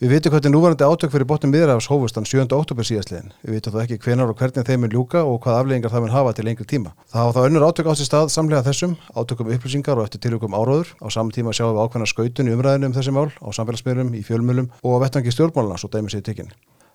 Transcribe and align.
Við 0.00 0.14
vitum 0.14 0.32
hvernig 0.32 0.54
núvarandi 0.54 0.86
átök 0.88 1.10
fyrir 1.12 1.26
botnum 1.28 1.50
miðrafs 1.52 1.84
hófustan 1.90 2.24
7. 2.24 2.46
oktober 2.56 2.86
síðastliðin. 2.88 3.34
Við 3.44 3.58
vitum 3.58 3.74
þó 3.74 3.82
ekki 3.82 3.98
hvenar 4.00 4.30
og 4.32 4.38
hvernig 4.40 4.64
þeim 4.64 4.86
er 4.86 4.94
ljúka 4.94 5.20
og 5.28 5.42
hvað 5.44 5.58
afleggingar 5.58 5.92
það 5.92 6.04
mun 6.06 6.14
hafa 6.14 6.32
til 6.38 6.44
lengri 6.46 6.64
tíma. 6.64 6.94
Það 7.12 7.20
hafa 7.20 7.34
þá 7.36 7.48
önnur 7.50 7.66
átök 7.68 7.90
átt 7.92 8.00
í 8.00 8.06
stað 8.08 8.32
samlega 8.32 8.64
þessum, 8.64 8.94
átökum 9.12 9.52
upplýsingar 9.52 10.00
og 10.00 10.08
eftir 10.08 10.22
tilvægum 10.24 10.56
áróður. 10.56 10.94
Á 11.04 11.06
saman 11.12 11.36
tíma 11.36 11.52
sjáum 11.52 11.76
við 11.76 11.84
ákveðna 11.84 12.08
skautun 12.08 12.48
í 12.48 12.56
umræðinu 12.56 12.88
um 12.88 12.96
þessi 12.96 13.12
mál, 13.12 13.28
á 13.28 13.48
samfélagsmiðlum, 13.60 14.16
í 14.16 14.24
fjölmjölum 14.24 14.72
og 14.80 14.96
á 14.96 14.98
vettvangi 15.04 15.36
stjórnmáluna, 15.36 15.76
svo 15.76 15.92
dæmi 15.92 16.08
sér 16.08 16.24
tekinn. 16.24 16.48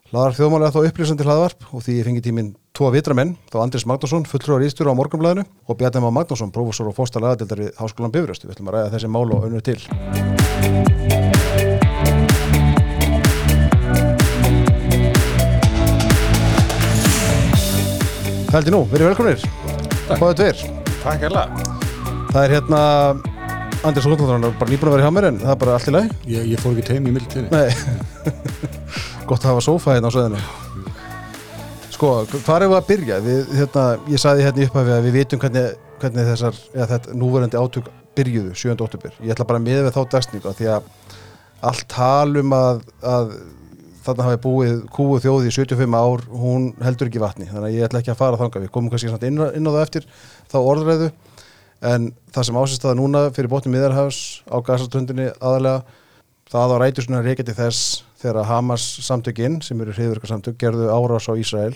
Hlaðar 0.10 0.36
þjóðmálega 0.38 0.74
þá 0.74 0.90
upplýsandi 0.90 1.26
hlaðvarp 1.26 1.70
og 1.74 1.86
því 1.86 1.96
ég 2.00 2.10
fengi 2.10 2.26
tíminn 2.26 2.52
tvo 2.78 2.92
vitramenn, 2.94 3.36
þá 3.50 3.58
Andris 3.64 3.88
Magnússon, 3.90 4.26
fulltrúar 4.30 4.66
ístjóru 4.66 4.94
á 4.94 5.00
morgunblæðinu 5.02 5.46
og 5.66 5.82
Bjarni 5.82 6.06
Má 6.06 6.12
Magnússon, 6.14 6.54
prófessor 6.54 6.94
og 6.94 6.98
fósta 6.98 7.22
lagadildar 7.22 7.66
við 7.66 7.74
Háskólan 7.82 8.14
Bifröst. 8.14 8.46
Við 8.46 8.54
ætlum 8.54 8.70
að 8.70 8.78
ræða 8.78 8.96
þessi 9.00 9.14
mál 9.18 9.26
og 9.34 9.50
önnu 9.50 9.66
til. 9.66 9.82
Hældi 18.56 18.72
nú, 18.72 18.86
verið 18.88 19.10
velkomnir. 19.10 19.42
Báðið 20.08 20.38
tveir. 20.40 20.60
Takk 21.02 21.24
hella. 21.26 21.42
Það 22.30 22.38
er 22.40 22.54
hérna, 22.54 22.78
Andris 23.84 24.06
Rótnáður, 24.08 24.54
bara 24.62 24.72
nýbúin 24.72 24.88
að 24.88 24.94
vera 24.96 25.04
hjá 25.04 25.12
mér 25.12 25.26
en 25.28 25.40
það 25.42 25.52
er 25.52 25.58
bara 25.60 25.74
allt 25.76 25.90
í 25.90 25.94
lagi. 25.96 26.16
Ég, 26.32 26.46
ég 26.54 26.62
fór 26.64 26.72
ekki 26.72 26.86
teim 26.88 27.10
í 27.10 27.12
mildtíðinni. 27.18 27.50
Nei, 27.52 28.46
gott 29.28 29.44
að 29.44 29.50
hafa 29.50 29.66
sófa 29.66 29.98
hérna 29.98 30.08
á 30.08 30.16
söðinu. 30.16 30.40
Sko, 31.98 32.14
hvað 32.32 32.56
er 32.56 32.66
við 32.70 32.78
að 32.78 32.88
byrja? 32.94 33.18
Við, 33.26 33.52
hérna, 33.60 33.86
ég 34.14 34.24
saði 34.24 34.48
hérna 34.48 34.64
í 34.64 34.70
upphæfi 34.70 34.96
að 34.96 35.10
við 35.10 35.18
vitum 35.20 35.44
hvernig, 35.44 35.68
hvernig 36.06 36.32
þessar, 36.32 36.64
eða 36.78 36.90
þetta 36.94 37.20
núverandi 37.26 37.60
átök 37.60 37.92
byrjuðu 38.16 38.56
7. 38.64 38.78
óttubur. 38.88 39.20
Ég 39.20 39.36
ætla 39.36 39.50
bara 39.52 39.60
að 39.60 39.68
miða 39.68 39.84
við 39.90 39.98
þá 40.00 40.02
dagsningu 40.16 40.56
því 40.62 40.72
að 40.78 40.88
allt 41.74 41.90
talum 41.92 42.56
að, 42.56 42.86
að 43.04 43.36
þarna 44.06 44.28
hafi 44.30 44.42
búið 44.46 44.82
kúu 44.94 45.20
þjóði 45.22 45.50
í 45.50 45.56
75 45.56 45.98
ár, 45.98 46.26
hún 46.30 46.72
heldur 46.86 47.10
ekki 47.10 47.24
vatni. 47.24 47.50
Þannig 47.50 47.70
að 47.70 47.78
ég 47.78 47.88
ætla 47.88 48.02
ekki 48.02 48.14
að 48.14 48.22
fara 48.22 48.40
þanga. 48.40 48.62
Við 48.64 48.74
komum 48.76 48.94
kannski 48.94 49.12
inn, 49.30 49.42
inn 49.58 49.70
á 49.70 49.76
það 49.76 49.84
eftir 49.86 50.10
þá 50.52 50.58
orðræðu 50.62 51.10
en 51.86 52.10
það 52.34 52.48
sem 52.48 52.58
ásist 52.60 52.86
aða 52.86 52.98
núna 53.00 53.22
fyrir 53.36 53.52
botni 53.52 53.74
miðarhafs 53.74 54.42
á 54.48 54.58
gasartöndinni 54.66 55.30
aðalega 55.38 55.84
það 56.52 56.74
á 56.74 56.78
rætursuna 56.82 57.24
reykjandi 57.26 57.56
þess 57.58 58.04
þegar 58.22 58.50
Hamas 58.50 58.86
samtökinn 59.06 59.60
sem 59.66 59.80
eru 59.82 59.94
hriðverkarsamtök 59.96 60.58
gerðu 60.62 60.90
árás 60.94 61.28
á 61.30 61.34
Ísrael 61.38 61.74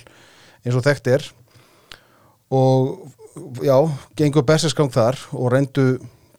eins 0.64 0.78
og 0.78 0.86
þekkt 0.86 1.12
er 1.16 1.28
og 2.50 3.62
já, 3.62 3.76
gengur 4.18 4.46
bersinsgang 4.48 4.92
þar 4.94 5.20
og 5.36 5.52
reyndu 5.54 5.88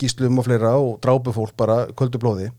gíslum 0.01 0.41
og 0.41 0.49
fleira 0.49 0.75
og 0.81 0.99
drápu 1.05 1.35
fólk 1.37 1.55
bara 1.59 1.85
kvöldu 1.93 2.21
blóði 2.23 2.51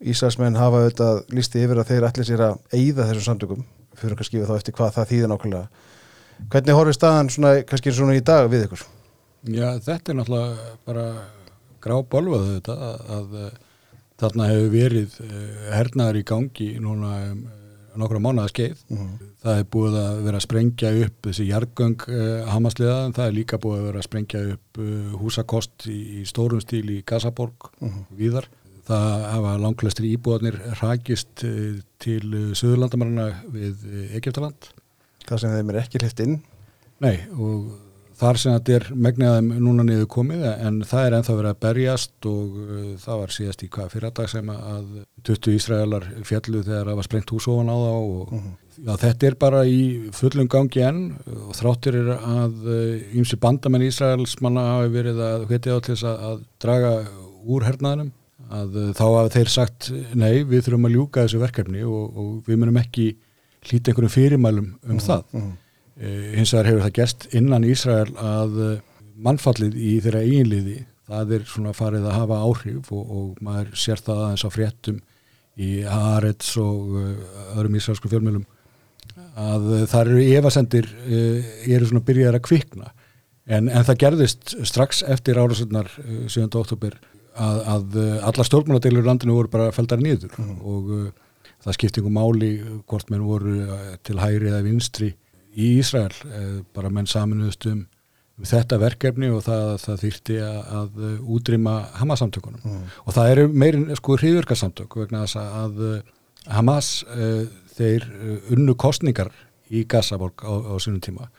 Ísraelsmenn 0.00 0.58
hafa 0.60 0.82
auðvitað 0.82 1.22
listi 1.32 1.62
yfir 1.64 1.80
að 1.80 1.90
þeir 1.90 2.08
allir 2.08 2.28
sér 2.28 2.42
að 2.50 2.58
eigða 2.72 3.08
þessum 3.08 3.26
samtökum 3.30 3.64
fyrir 3.96 4.18
að 4.18 4.28
skrifa 4.28 4.48
þá 4.50 4.56
eftir 4.56 4.76
hvað 4.76 4.94
það 4.96 5.10
þýðir 5.12 5.30
nákvæmlega 5.32 5.68
hvernig 6.52 6.76
horfið 6.76 6.98
staðan 6.98 7.30
svona, 7.32 7.52
kannski 7.68 7.94
svona 7.94 8.16
í 8.16 8.24
dag 8.24 8.48
við 8.52 8.66
ykkur? 8.66 8.82
Já, 9.46 9.68
þetta 9.82 10.12
er 10.12 10.18
náttúrulega 10.18 10.72
bara 10.88 11.06
grábólvað 11.84 12.48
þetta 12.56 12.76
að, 12.88 13.06
að 13.16 13.36
þarna 14.20 14.48
hefur 14.50 14.72
verið 14.72 15.20
hernaðar 15.72 16.20
í 16.20 16.24
gangi 16.26 16.68
núna 16.82 17.12
um, 17.30 17.46
nokkra 17.96 18.20
mánuða 18.20 18.50
skeið. 18.52 18.80
Mm 18.90 18.98
-hmm. 18.98 19.32
Það 19.42 19.58
er 19.58 19.66
búið 19.72 19.98
að 20.00 20.20
vera 20.26 20.40
að 20.40 20.44
sprengja 20.44 20.92
upp 21.04 21.28
þessi 21.28 21.48
jargöng 21.48 22.06
uh, 22.08 22.50
hamasliða, 22.52 22.98
en 23.06 23.16
það 23.16 23.26
er 23.26 23.36
líka 23.38 23.60
búið 23.62 23.78
að 23.78 23.86
vera 23.88 24.02
að 24.02 24.08
sprengja 24.08 24.42
upp 24.52 24.80
uh, 24.82 25.16
húsakost 25.20 25.88
í, 25.88 25.98
í 26.20 26.24
stórum 26.28 26.60
stíl 26.60 26.84
í 26.90 27.02
Gazaborg 27.06 27.70
mm 27.80 27.88
-hmm. 27.88 28.06
viðar. 28.18 28.48
Það 28.86 29.24
hafa 29.32 29.54
langlæstri 29.58 30.12
íbúðanir 30.14 30.60
rækist 30.80 31.42
uh, 31.46 31.78
til 32.02 32.52
söðurlandamarina 32.54 33.30
við 33.50 33.86
Egiptaland. 34.14 34.70
Það 35.26 35.42
sem 35.42 35.56
þeim 35.56 35.72
er 35.72 35.80
ekki 35.82 36.02
hlift 36.02 36.22
inn? 36.22 36.38
Nei, 37.02 37.16
og 37.34 37.72
þar 38.16 38.38
sem 38.40 38.54
þetta 38.56 38.76
er 38.76 38.86
megnaðum 39.06 39.48
núna 39.60 39.84
niður 39.84 40.08
komið 40.14 40.44
en 40.54 40.78
það 40.88 41.06
er 41.06 41.16
enþá 41.18 41.34
verið 41.36 41.50
að 41.50 41.58
berjast 41.64 42.28
og 42.30 42.54
það 43.02 43.20
var 43.22 43.34
síðast 43.34 43.64
í 43.66 43.68
hvað 43.74 43.90
fyrradag 43.92 44.30
sem 44.32 44.52
að 44.52 44.86
20 45.28 45.56
Ísraelar 45.58 46.06
fjallu 46.28 46.62
þegar 46.64 46.90
það 46.90 47.00
var 47.00 47.08
sprengt 47.08 47.34
húsofan 47.34 47.72
á 47.72 47.76
það 47.76 47.98
og 47.98 48.32
uh 48.32 48.38
-huh. 48.38 48.54
já, 48.86 48.92
þetta 49.04 49.26
er 49.26 49.38
bara 49.44 49.64
í 49.66 49.80
fullum 50.16 50.48
gangi 50.48 50.84
enn 50.88 51.02
og 51.48 51.52
þráttir 51.60 52.00
er 52.00 52.10
að 52.16 52.54
ymsi 53.12 53.36
bandamenn 53.36 53.88
Ísraels 53.88 54.40
manna 54.40 54.64
hafi 54.76 54.94
verið 54.96 55.20
að 55.20 55.46
hvetja 55.50 55.76
á 55.76 55.78
til 55.80 55.94
þess 55.94 56.04
að, 56.04 56.16
að 56.30 56.38
draga 56.60 56.92
úr 57.44 57.68
hernaðinum 57.68 58.12
að 58.52 58.76
uh, 58.78 58.90
þá 58.94 59.04
hafa 59.04 59.30
þeir 59.34 59.52
sagt 59.52 59.92
nei 60.14 60.44
við 60.46 60.66
þurfum 60.66 60.88
að 60.88 60.96
ljúka 60.96 61.24
þessu 61.24 61.40
verkefni 61.42 61.84
og, 61.86 62.18
og 62.18 62.34
við 62.46 62.60
munum 62.62 62.80
ekki 62.80 63.06
hlýta 63.66 63.90
einhverjum 63.90 64.12
fyrirmælum 64.14 64.68
um 64.74 64.98
-huh. 64.98 65.06
það 65.06 65.24
-huh. 65.32 65.54
Uh, 65.96 66.34
hins 66.36 66.50
vegar 66.52 66.66
hefur 66.68 66.82
það 66.84 66.96
gest 66.98 67.22
innan 67.32 67.64
Ísrael 67.64 68.10
að 68.20 68.56
uh, 68.60 68.72
mannfallið 69.16 69.78
í 69.80 69.94
þeirra 70.04 70.26
eiginliði 70.28 70.74
það 71.08 71.30
er 71.32 71.46
svona 71.48 71.72
farið 71.72 72.04
að 72.04 72.18
hafa 72.18 72.40
áhrif 72.44 72.90
og, 72.92 73.06
og 73.16 73.38
maður 73.40 73.70
sér 73.80 74.02
það 74.04 74.20
aðeins 74.26 74.44
á 74.44 74.50
fréttum 74.52 74.98
í 75.56 75.70
Haaretz 75.88 76.50
og 76.60 76.92
uh, 77.00 77.14
öðrum 77.56 77.78
ísraelsku 77.80 78.12
fjölmjölum 78.12 78.44
að 79.40 79.64
það 79.88 80.00
eru 80.02 80.26
evasendir 80.36 80.86
eru 81.08 81.88
svona 81.88 82.04
byrjar 82.04 82.36
að 82.36 82.44
kvikna 82.44 82.92
en, 83.46 83.70
en 83.70 83.84
það 83.88 84.00
gerðist 84.02 84.54
strax 84.68 85.00
eftir 85.00 85.40
árasöndar 85.40 85.88
7. 86.28 86.44
oktober 86.60 86.98
að, 87.36 87.60
að 87.74 87.96
alla 88.30 88.46
stjórnmáladeilur 88.48 89.06
landinu 89.06 89.36
voru 89.36 89.52
bara 89.52 89.74
feldar 89.74 90.02
nýður 90.02 90.34
mm. 90.40 90.56
og 90.62 90.90
það 91.64 91.76
skipti 91.78 92.02
einhver 92.02 92.16
máli 92.16 92.50
hvort 92.86 93.10
menn 93.12 93.26
voru 93.26 93.56
til 94.06 94.18
hægri 94.20 94.50
eða 94.52 94.64
vinstri 94.66 95.12
í 95.56 95.76
Ísrael 95.80 96.12
eh, 96.28 96.58
bara 96.76 96.92
menn 96.92 97.08
saminuðust 97.10 97.68
um 97.70 97.86
þetta 98.44 98.76
verkefni 98.76 99.30
og 99.32 99.40
það, 99.46 99.70
það 99.80 100.02
þýrti 100.02 100.34
að, 100.44 100.58
að 100.78 101.04
útrýma 101.36 101.76
Hamas-samtökunum 101.96 102.66
mm. 102.68 102.82
og 103.08 103.16
það 103.16 103.30
eru 103.32 103.46
meirin 103.48 103.86
sko 103.96 104.18
hriðverkarsamtök 104.20 104.98
vegna 105.00 105.22
þess 105.24 105.40
að 105.40 105.78
Hamas 106.52 106.90
uh, 107.08 107.46
þeir 107.74 108.04
unnu 108.54 108.76
kostningar 108.78 109.32
í 109.72 109.86
Gazaborg 109.88 110.44
á, 110.44 110.52
á 110.52 110.74
sínum 110.84 111.00
tíma 111.02 111.30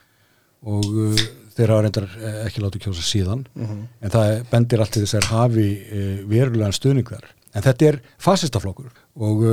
og 0.65 0.89
uh, 0.89 1.21
þeir 1.57 1.73
hafa 1.73 1.85
reyndar 1.85 2.07
ekki 2.45 2.63
látið 2.63 2.85
kjósa 2.85 3.03
síðan 3.05 3.43
mm 3.53 3.65
-hmm. 3.65 3.83
en 4.01 4.13
það 4.15 4.33
bendir 4.51 4.83
allt 4.83 4.93
til 4.95 5.03
þess 5.05 5.19
að 5.19 5.29
hafi 5.33 5.67
uh, 5.77 6.17
verulegan 6.29 6.75
stuðningar 6.75 7.25
en 7.53 7.65
þetta 7.65 7.91
er 7.91 8.01
fasistaflokkur 8.21 8.91
og 9.17 9.45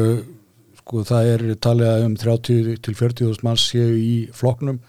sko 0.85 1.05
það 1.09 1.29
er 1.33 1.45
talið 1.65 2.05
um 2.05 2.17
30 2.21 2.81
til 2.85 2.95
40.000 2.95 3.47
manns 3.47 3.65
séu 3.71 3.95
í 3.97 4.29
floknum 4.37 4.81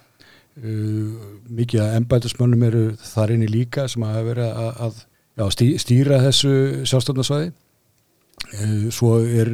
mikið 0.55 1.81
að 1.83 1.95
embætismönnum 1.99 2.63
eru 2.63 2.83
þar 3.03 3.33
inni 3.35 3.47
líka 3.51 3.87
sem 3.91 4.03
hafa 4.07 4.23
verið 4.23 4.49
að, 4.51 4.69
að 4.85 4.99
já, 5.35 5.45
stý, 5.51 5.67
stýra 5.83 6.19
þessu 6.23 6.51
sjálfstofnarsvæði 6.87 7.51
svo 8.95 9.17
er 9.19 9.51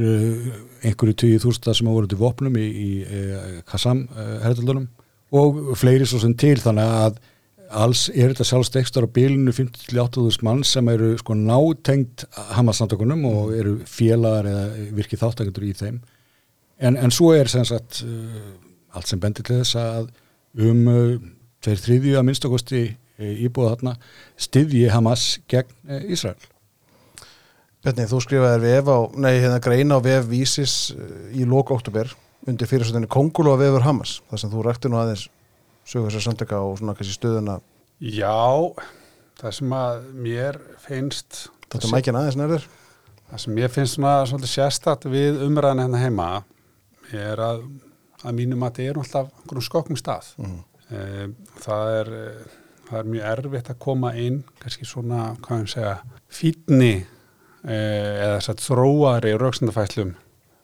einhverju 0.86 1.16
20.000 1.42 1.74
sem 1.74 1.90
hafa 1.90 1.96
voruð 1.96 2.12
til 2.14 2.22
vopnum 2.22 2.58
í, 2.58 2.68
í 2.70 2.90
Kassam 3.70 4.04
herðaldunum 4.14 4.88
og 5.42 5.74
fleiri 5.80 6.06
svo 6.06 6.20
sem 6.22 6.36
til 6.38 6.58
þannig 6.62 6.96
að 7.06 7.20
alls 7.72 8.08
er 8.12 8.32
þetta 8.32 8.48
sjálfstekstar 8.48 9.06
á 9.08 9.14
bylinu 9.16 9.54
50-80.000 9.56 10.46
mann 10.48 10.64
sem 10.68 10.88
eru 10.92 11.14
sko 11.20 11.36
nátengt 11.38 12.26
Hamas-samtökunum 12.56 13.24
og 13.30 13.54
eru 13.56 13.78
félagar 13.88 14.50
eða 14.52 14.90
virkið 14.98 15.24
þáttakendur 15.24 15.68
í 15.70 15.76
þeim 15.78 16.02
En, 16.82 16.98
en 16.98 17.14
svo 17.14 17.30
er 17.38 17.50
sem 17.52 17.66
sagt 17.68 18.02
uh, 18.06 18.96
allt 18.98 19.10
sem 19.10 19.22
bendir 19.22 19.46
til 19.46 19.60
þess 19.60 19.78
að 19.78 20.10
um 20.66 20.88
uh, 20.90 21.12
tveir 21.62 21.84
þriðju 21.84 22.16
að 22.18 22.26
minnstakosti 22.28 22.82
uh, 22.90 23.36
íbúða 23.46 23.76
þarna 23.76 23.94
styðji 24.42 24.88
Hamas 24.90 25.26
gegn 25.52 26.02
Ísrael. 26.10 26.40
Bjarni, 27.82 28.08
þú 28.10 28.22
skrifaði 28.22 28.66
vef 28.66 28.90
á, 28.94 28.98
nei, 29.18 29.36
hérna 29.42 29.62
greina 29.62 29.98
á 29.98 30.06
vef 30.06 30.26
Vísis 30.30 30.76
í 31.34 31.46
lók 31.50 31.72
oktober 31.74 32.10
undir 32.50 32.70
fyrirsöndinni 32.70 33.10
Kongulu 33.10 33.54
að 33.54 33.68
vefur 33.68 33.86
Hamas, 33.86 34.20
þar 34.30 34.42
sem 34.42 34.52
þú 34.52 34.66
rætti 34.66 34.90
nú 34.90 35.00
aðeins 35.02 35.28
sögur 35.92 36.10
þessar 36.10 36.30
samtöka 36.30 36.62
og 36.64 36.78
svona 36.80 36.96
kannski 36.96 37.18
stöðuna. 37.18 37.58
Já, 38.02 38.40
það 39.42 39.58
sem 39.58 39.76
að 39.76 40.06
mér 40.28 40.62
finnst... 40.86 41.44
Þetta 41.68 41.88
er 41.88 41.94
mækina 41.96 42.24
aðeins 42.24 42.40
nærður? 42.40 42.68
Það 43.32 43.44
sem 43.44 43.56
mér 43.56 43.72
finnst 43.72 43.98
svona 43.98 44.16
svolítið 44.28 44.54
sérstatt 44.56 45.08
við 45.12 45.44
umræðan 45.46 45.84
hérna 45.86 46.02
heima 46.02 46.30
er 47.16 47.40
að, 47.44 47.64
að 48.24 48.36
mínum 48.38 48.66
að 48.66 48.74
þetta 48.74 48.90
er 48.90 49.00
alltaf 49.02 49.30
einhvern 49.42 49.66
skokkum 49.68 50.00
stað 50.00 50.34
mm. 50.42 50.58
e, 50.90 51.04
það, 51.64 51.94
er, 52.00 52.12
það 52.90 53.00
er 53.02 53.12
mjög 53.14 53.30
erfitt 53.32 53.72
að 53.74 53.80
koma 53.88 54.14
inn 54.20 54.42
kannski 54.62 54.88
svona, 54.88 55.32
hvað 55.44 55.64
ég 55.64 55.74
segja 55.76 55.96
fítni 56.32 56.94
e, 56.98 57.76
eða 57.76 58.38
þess 58.38 58.54
að 58.54 58.66
þróari 58.68 59.34
rauksendafæslum 59.40 60.16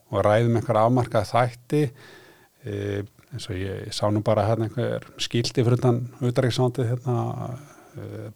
og 0.07 0.23
ræðum 0.27 0.59
einhver 0.59 0.81
afmarkað 0.81 1.31
þætti 1.33 1.83
e, 1.88 2.81
eins 3.33 3.50
og 3.50 3.56
ég, 3.59 3.88
ég 3.88 3.94
sá 3.94 4.06
nú 4.12 4.21
bara 4.24 4.45
hérna 4.47 4.68
einhver 4.69 5.03
skildi 5.19 5.63
fyrir 5.63 5.81
þann 5.83 6.01
auðvitaðriksvándið 6.21 6.89
hérna, 6.94 7.18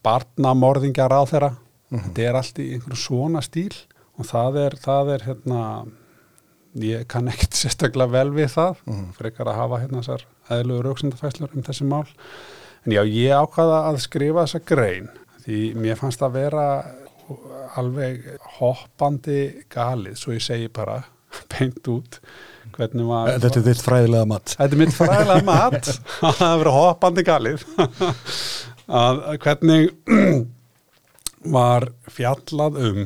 barnamorðingjar 0.04 1.14
á 1.14 1.22
þeirra 1.30 1.50
mm 1.52 1.98
-hmm. 1.98 2.04
þetta 2.06 2.22
er 2.28 2.36
allt 2.40 2.60
í 2.60 2.68
einhvern 2.76 2.98
svona 2.98 3.42
stíl 3.42 3.74
og 4.18 4.26
það 4.26 4.58
er, 4.66 4.76
það 4.82 5.14
er 5.16 5.22
hérna 5.28 5.62
ég 6.76 7.08
kann 7.08 7.28
ekkert 7.28 7.54
sérstaklega 7.62 8.12
vel 8.12 8.32
við 8.32 8.50
það 8.56 8.76
Mhm. 8.86 9.12
frekar 9.14 9.48
að 9.48 9.56
hafa 9.56 9.80
hérna 9.80 10.02
þessar 10.02 10.26
eðlugur 10.50 10.88
auksendafæslur 10.92 11.50
um 11.56 11.64
þessi 11.64 11.86
mál 11.86 12.08
en 12.86 12.92
já, 12.92 13.04
ég 13.06 13.32
ákvaða 13.32 13.90
að 13.90 13.98
skrifa 14.00 14.46
þessa 14.46 14.66
grein 14.66 15.10
því 15.46 15.76
mér 15.76 15.96
fannst 15.96 16.22
að 16.22 16.32
vera 16.32 16.86
alveg 17.76 18.38
hoppandi 18.60 19.64
galið, 19.70 20.16
svo 20.16 20.34
ég 20.34 20.42
segi 20.42 20.68
bara 20.68 21.04
beint 21.52 21.88
út 21.88 22.20
hvernig 22.76 23.08
maður 23.08 23.40
Þetta 23.46 23.62
er 23.62 23.68
þitt 23.68 23.86
fræðilega 23.86 24.30
mat. 24.32 24.56
Þetta 24.58 24.78
er 24.78 24.82
mitt 24.82 24.96
fræðilega 24.96 25.48
mat 25.48 25.92
að 25.92 26.38
það 26.42 26.58
verið 26.62 26.78
hoppandi 26.78 27.26
galið 27.28 27.66
að 29.02 29.24
hvernig 29.46 29.90
var 31.58 31.90
fjallað 32.12 32.80
um 32.90 33.02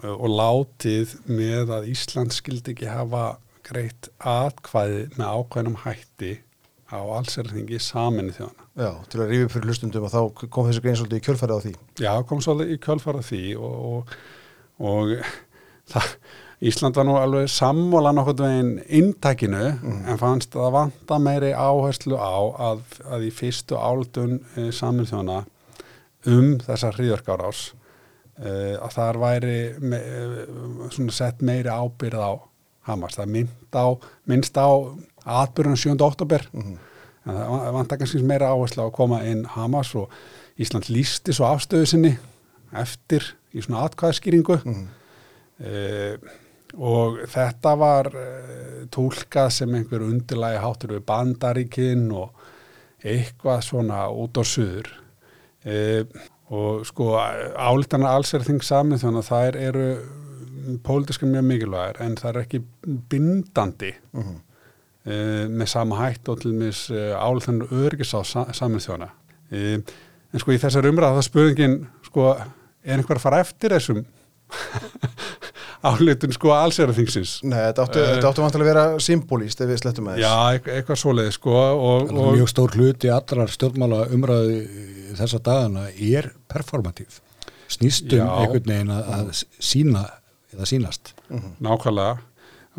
og 0.00 0.28
látið 0.32 1.16
með 1.28 1.72
að 1.76 1.90
Ísland 1.92 2.32
skildi 2.32 2.72
ekki 2.72 2.88
hafa 2.88 3.24
greitt 3.66 4.08
atkvæði 4.18 5.02
með 5.18 5.34
ákveðnum 5.36 5.80
hætti 5.84 6.38
á 6.90 6.98
allsærþingi 6.98 7.78
saminu 7.82 8.32
þjóðana. 8.34 8.66
Já, 8.80 8.90
til 9.12 9.20
að 9.20 9.30
rífi 9.30 9.46
upp 9.46 9.54
fyrir 9.54 9.70
hlustundum 9.70 10.06
og 10.06 10.12
þá 10.12 10.46
kom 10.54 10.66
þessi 10.66 10.82
grein 10.84 10.98
svolítið 10.98 11.20
í 11.20 11.24
kjölfærið 11.26 11.58
á 11.60 11.64
því. 11.64 11.72
Já, 12.02 12.12
kom 12.26 12.42
svolítið 12.42 12.74
í 12.74 12.80
kjölfara 12.86 13.22
því 13.26 13.42
og, 13.60 13.76
og, 13.90 14.14
og 14.90 15.12
það, 15.92 16.14
Ísland 16.60 16.96
var 16.98 17.06
nú 17.08 17.14
alveg 17.16 17.46
sammála 17.48 18.10
nokkurn 18.12 18.42
veginn 18.44 18.72
inntækinu 19.00 19.60
en 20.12 20.18
fannst 20.20 20.52
að 20.60 20.74
vanta 20.74 21.16
meiri 21.22 21.54
áherslu 21.56 22.18
á 22.20 22.36
að, 22.68 22.82
að 23.08 23.22
í 23.24 23.30
fyrstu 23.32 23.78
áldun 23.80 24.34
e, 24.60 24.66
saminu 24.76 25.06
þjóðana 25.08 25.38
um 26.28 26.50
þessar 26.60 26.98
hríðarkárás 26.98 27.62
e, 28.36 28.76
að 28.76 28.92
þar 28.98 29.20
væri 29.22 29.54
me, 29.80 29.96
e, 29.96 30.44
svona 30.92 31.14
sett 31.16 31.40
meiri 31.40 31.72
ábyrð 31.72 32.20
á 32.20 32.32
Hamas. 32.90 33.16
Það 33.16 33.32
mynd 33.38 33.76
á, 33.80 33.86
minnst 34.28 34.56
á 34.60 34.68
atbyrjun 35.40 35.80
7. 35.80 35.96
oktober 36.04 36.44
en 36.52 36.76
það 37.24 37.72
vant 37.76 37.92
að 37.92 38.02
kannski 38.02 38.22
meira 38.24 38.52
áherslu 38.52 38.84
á 38.84 38.88
að 38.90 38.94
koma 39.00 39.22
inn 39.28 39.46
Hamas 39.56 39.94
og 39.96 40.12
Ísland 40.60 40.92
lísti 40.92 41.32
svo 41.32 41.48
afstöðu 41.48 41.88
sinni 41.88 42.12
eftir 42.76 43.24
í 43.56 43.64
svona 43.64 43.86
atkvæðskýringu 43.88 44.60
Mhm. 44.60 44.86
uh, 45.64 46.16
og 46.78 47.18
þetta 47.32 47.72
var 47.80 48.10
uh, 48.14 48.84
tólkað 48.94 49.50
sem 49.58 49.74
einhver 49.74 50.04
undirlægi 50.06 50.60
háttur 50.62 50.94
við 50.96 51.04
bandaríkin 51.08 52.06
og 52.12 52.30
eitthvað 53.04 53.62
svona 53.64 54.04
út 54.12 54.36
á 54.38 54.44
suður. 54.44 54.90
Uh, 55.64 56.04
og 56.50 56.82
sko 56.88 57.12
álitanar 57.20 58.16
alls 58.18 58.32
er 58.34 58.42
þing 58.46 58.62
samin 58.66 58.98
þannig 58.98 59.22
að 59.22 59.28
þær 59.30 59.58
eru 59.68 59.84
pólitíska 60.84 61.26
mjög 61.30 61.44
mikilvægir 61.46 62.00
en 62.04 62.16
það 62.18 62.30
er 62.34 62.38
ekki 62.44 62.60
bindandi 63.10 63.92
Mhm. 64.12 64.34
uh, 65.06 65.44
með 65.48 65.68
sama 65.70 65.96
hætt 66.02 66.28
og 66.28 66.40
til 66.42 66.52
mis 66.58 66.82
uh, 66.90 67.14
álitanar 67.22 67.70
örgis 67.70 68.10
á 68.18 68.20
sa 68.26 68.44
samin 68.52 68.82
þjóna 68.82 69.08
uh, 69.52 69.78
en 70.32 70.42
sko 70.42 70.52
í 70.52 70.58
þessar 70.60 70.90
umræða 70.90 71.20
það 71.20 71.28
spurningin 71.28 71.78
sko 72.08 72.26
er 72.34 72.96
einhver 72.98 73.16
að 73.20 73.24
fara 73.28 73.40
eftir 73.46 73.70
þessum 73.76 74.02
álitun 75.86 76.32
sko 76.36 76.50
allseraþingsins 76.52 77.38
Nei, 77.48 77.58
þetta 77.70 77.84
áttu, 77.86 78.02
þetta 78.04 78.28
áttu 78.30 78.42
vantilega 78.44 78.68
að 78.68 78.70
vera 78.74 79.00
symbolíst 79.04 79.62
ef 79.64 79.70
við 79.70 79.80
slettum 79.80 80.10
að 80.12 80.20
Já, 80.20 80.32
eit- 80.54 80.68
eitthvað 80.74 81.00
svoleiði 81.00 81.32
sko 81.38 81.54
og, 81.56 82.10
og 82.12 82.30
mjög 82.36 82.50
stór 82.52 82.76
hluti 82.76 83.10
allrar 83.14 83.52
stjórnmála 83.54 84.02
umræðu 84.12 84.58
þessa 85.20 85.40
dagana 85.42 85.86
er 85.96 86.30
performatív. 86.52 87.20
Snýstum 87.70 88.20
Já. 88.20 88.26
einhvern 88.42 88.66
veginn 88.72 88.92
að, 88.94 89.08
að 89.16 89.32
sína 89.62 90.04
eða 90.52 90.66
sínast. 90.68 91.14
nákvæmlega 91.62 92.18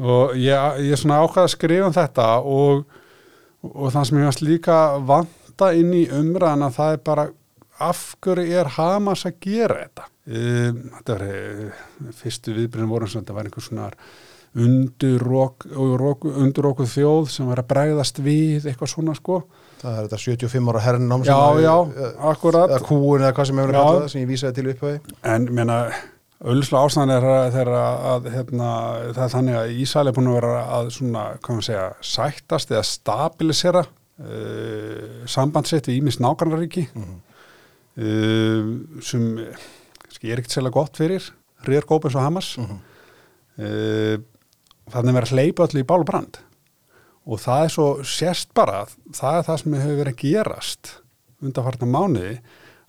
og 0.01 0.35
ég, 0.39 0.79
ég 0.91 0.99
svona 0.99 1.21
ákvaða 1.23 1.47
að 1.47 1.53
skrifa 1.55 1.87
um 1.89 1.95
þetta 1.95 2.27
og, 2.47 2.85
og 3.67 3.91
það 3.93 4.07
sem 4.09 4.21
ég 4.21 4.29
varst 4.29 4.45
líka 4.45 4.77
vanta 5.09 5.71
inn 5.77 5.91
í 5.95 6.05
umræðan 6.15 6.67
að 6.69 6.77
það 6.79 6.95
er 6.95 7.03
bara 7.11 7.27
af 7.81 8.01
hverju 8.23 8.57
er 8.61 8.69
Hamas 8.77 9.25
að 9.27 9.39
gera 9.43 9.81
þetta 9.83 10.07
þetta 10.27 11.15
var 11.15 11.23
eh, 11.25 11.79
fyrstu 12.19 12.53
viðbyrjum 12.53 12.91
voru 12.91 13.07
þetta 13.09 13.33
var 13.33 13.47
einhver 13.49 13.65
svona 13.65 13.89
undurókuð 16.41 16.89
þjóð 16.91 17.29
sem 17.31 17.47
var 17.47 17.61
að 17.63 17.69
bregðast 17.71 18.19
við 18.21 18.67
eitthvað 18.67 18.91
svona 18.91 19.15
sko. 19.15 19.37
Það 19.81 19.95
er 19.97 20.01
þetta 20.05 20.19
75 20.21 20.69
ára 20.69 20.81
hernám 20.85 21.23
já, 21.25 21.39
já, 21.63 21.75
eh, 21.97 22.11
akkurat. 22.29 22.69
eða 22.69 22.85
kúun 22.85 23.21
eða 23.23 23.33
hvað 23.33 23.47
sem 23.49 23.61
hefur 23.61 23.73
kallað 23.77 24.01
það 24.01 24.11
sem 24.13 24.21
ég 24.21 24.29
vísaði 24.29 24.53
til 24.59 24.69
upphæði 24.75 24.97
En 25.31 25.47
meina, 25.57 25.77
ölluslega 26.43 26.85
ástæðan 26.85 27.15
er 27.15 27.25
þeirra 27.55 27.81
að 28.11 28.21
hérna, 28.35 28.69
það 29.15 29.23
er 29.25 29.33
þannig 29.33 29.55
að 29.57 29.73
Ísæli 29.81 30.07
er 30.11 30.15
búin 30.19 30.29
að 30.29 30.37
vera 30.37 30.53
að 30.77 30.85
svona, 30.99 31.23
hvað 31.39 31.57
maður 31.57 31.67
segja, 31.71 31.87
sættast 32.11 32.75
eða 32.75 32.85
stabilisera 32.91 33.83
uh, 33.87 35.03
sambandsitt 35.25 35.89
við 35.89 35.97
Ímis 36.03 36.21
nákvæmlaríki 36.21 36.83
uh, 36.93 38.63
sem 39.01 39.25
kannski 40.11 40.31
er 40.31 40.41
ekkert 40.41 40.55
sérlega 40.57 40.75
gott 40.75 40.99
fyrir 40.99 41.31
Ríðar 41.65 41.87
Gópens 41.87 42.17
og 42.17 42.25
Hamas 42.25 42.53
uh, 42.59 44.17
þannig 44.91 45.11
að 45.11 45.17
vera 45.19 45.31
hleypa 45.31 45.67
allir 45.67 45.85
í 45.85 45.87
bál 45.87 46.01
og 46.01 46.09
brand. 46.09 46.41
Og 47.29 47.39
það 47.39 47.63
er 47.63 47.73
svo 47.75 47.87
sérst 48.07 48.51
bara 48.57 48.83
það 49.13 49.37
er 49.37 49.47
það 49.47 49.61
sem 49.61 49.77
hefur 49.77 49.99
verið 50.01 50.15
að 50.15 50.23
gerast 50.23 50.95
undanfarnar 51.41 51.91
mánuði 51.93 52.31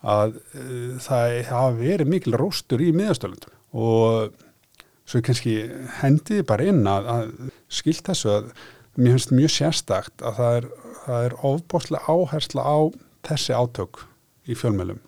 að 0.03 0.39
uh, 0.57 0.95
það 1.05 1.37
hafa 1.51 1.75
verið 1.79 2.13
mikil 2.15 2.39
róstur 2.41 2.83
í 2.83 2.91
miðastöldum 2.97 3.59
og 3.73 4.33
svo 5.09 5.21
kannski 5.25 5.57
hendiði 6.01 6.47
bara 6.49 6.67
inn 6.69 6.83
að, 6.89 7.09
að 7.09 7.53
skilt 7.73 8.05
þessu 8.09 8.33
að 8.33 8.49
mér 8.97 9.17
finnst 9.17 9.37
mjög 9.37 9.53
sérstakt 9.55 10.25
að 10.25 10.41
það 10.41 10.57
er, 10.57 10.67
það 11.05 11.29
er 11.29 11.37
ofbóðslega 11.49 12.17
áhersla 12.17 12.65
á 12.65 12.79
þessi 13.29 13.57
átök 13.57 14.03
í 14.49 14.57
fjölmjölum 14.59 15.01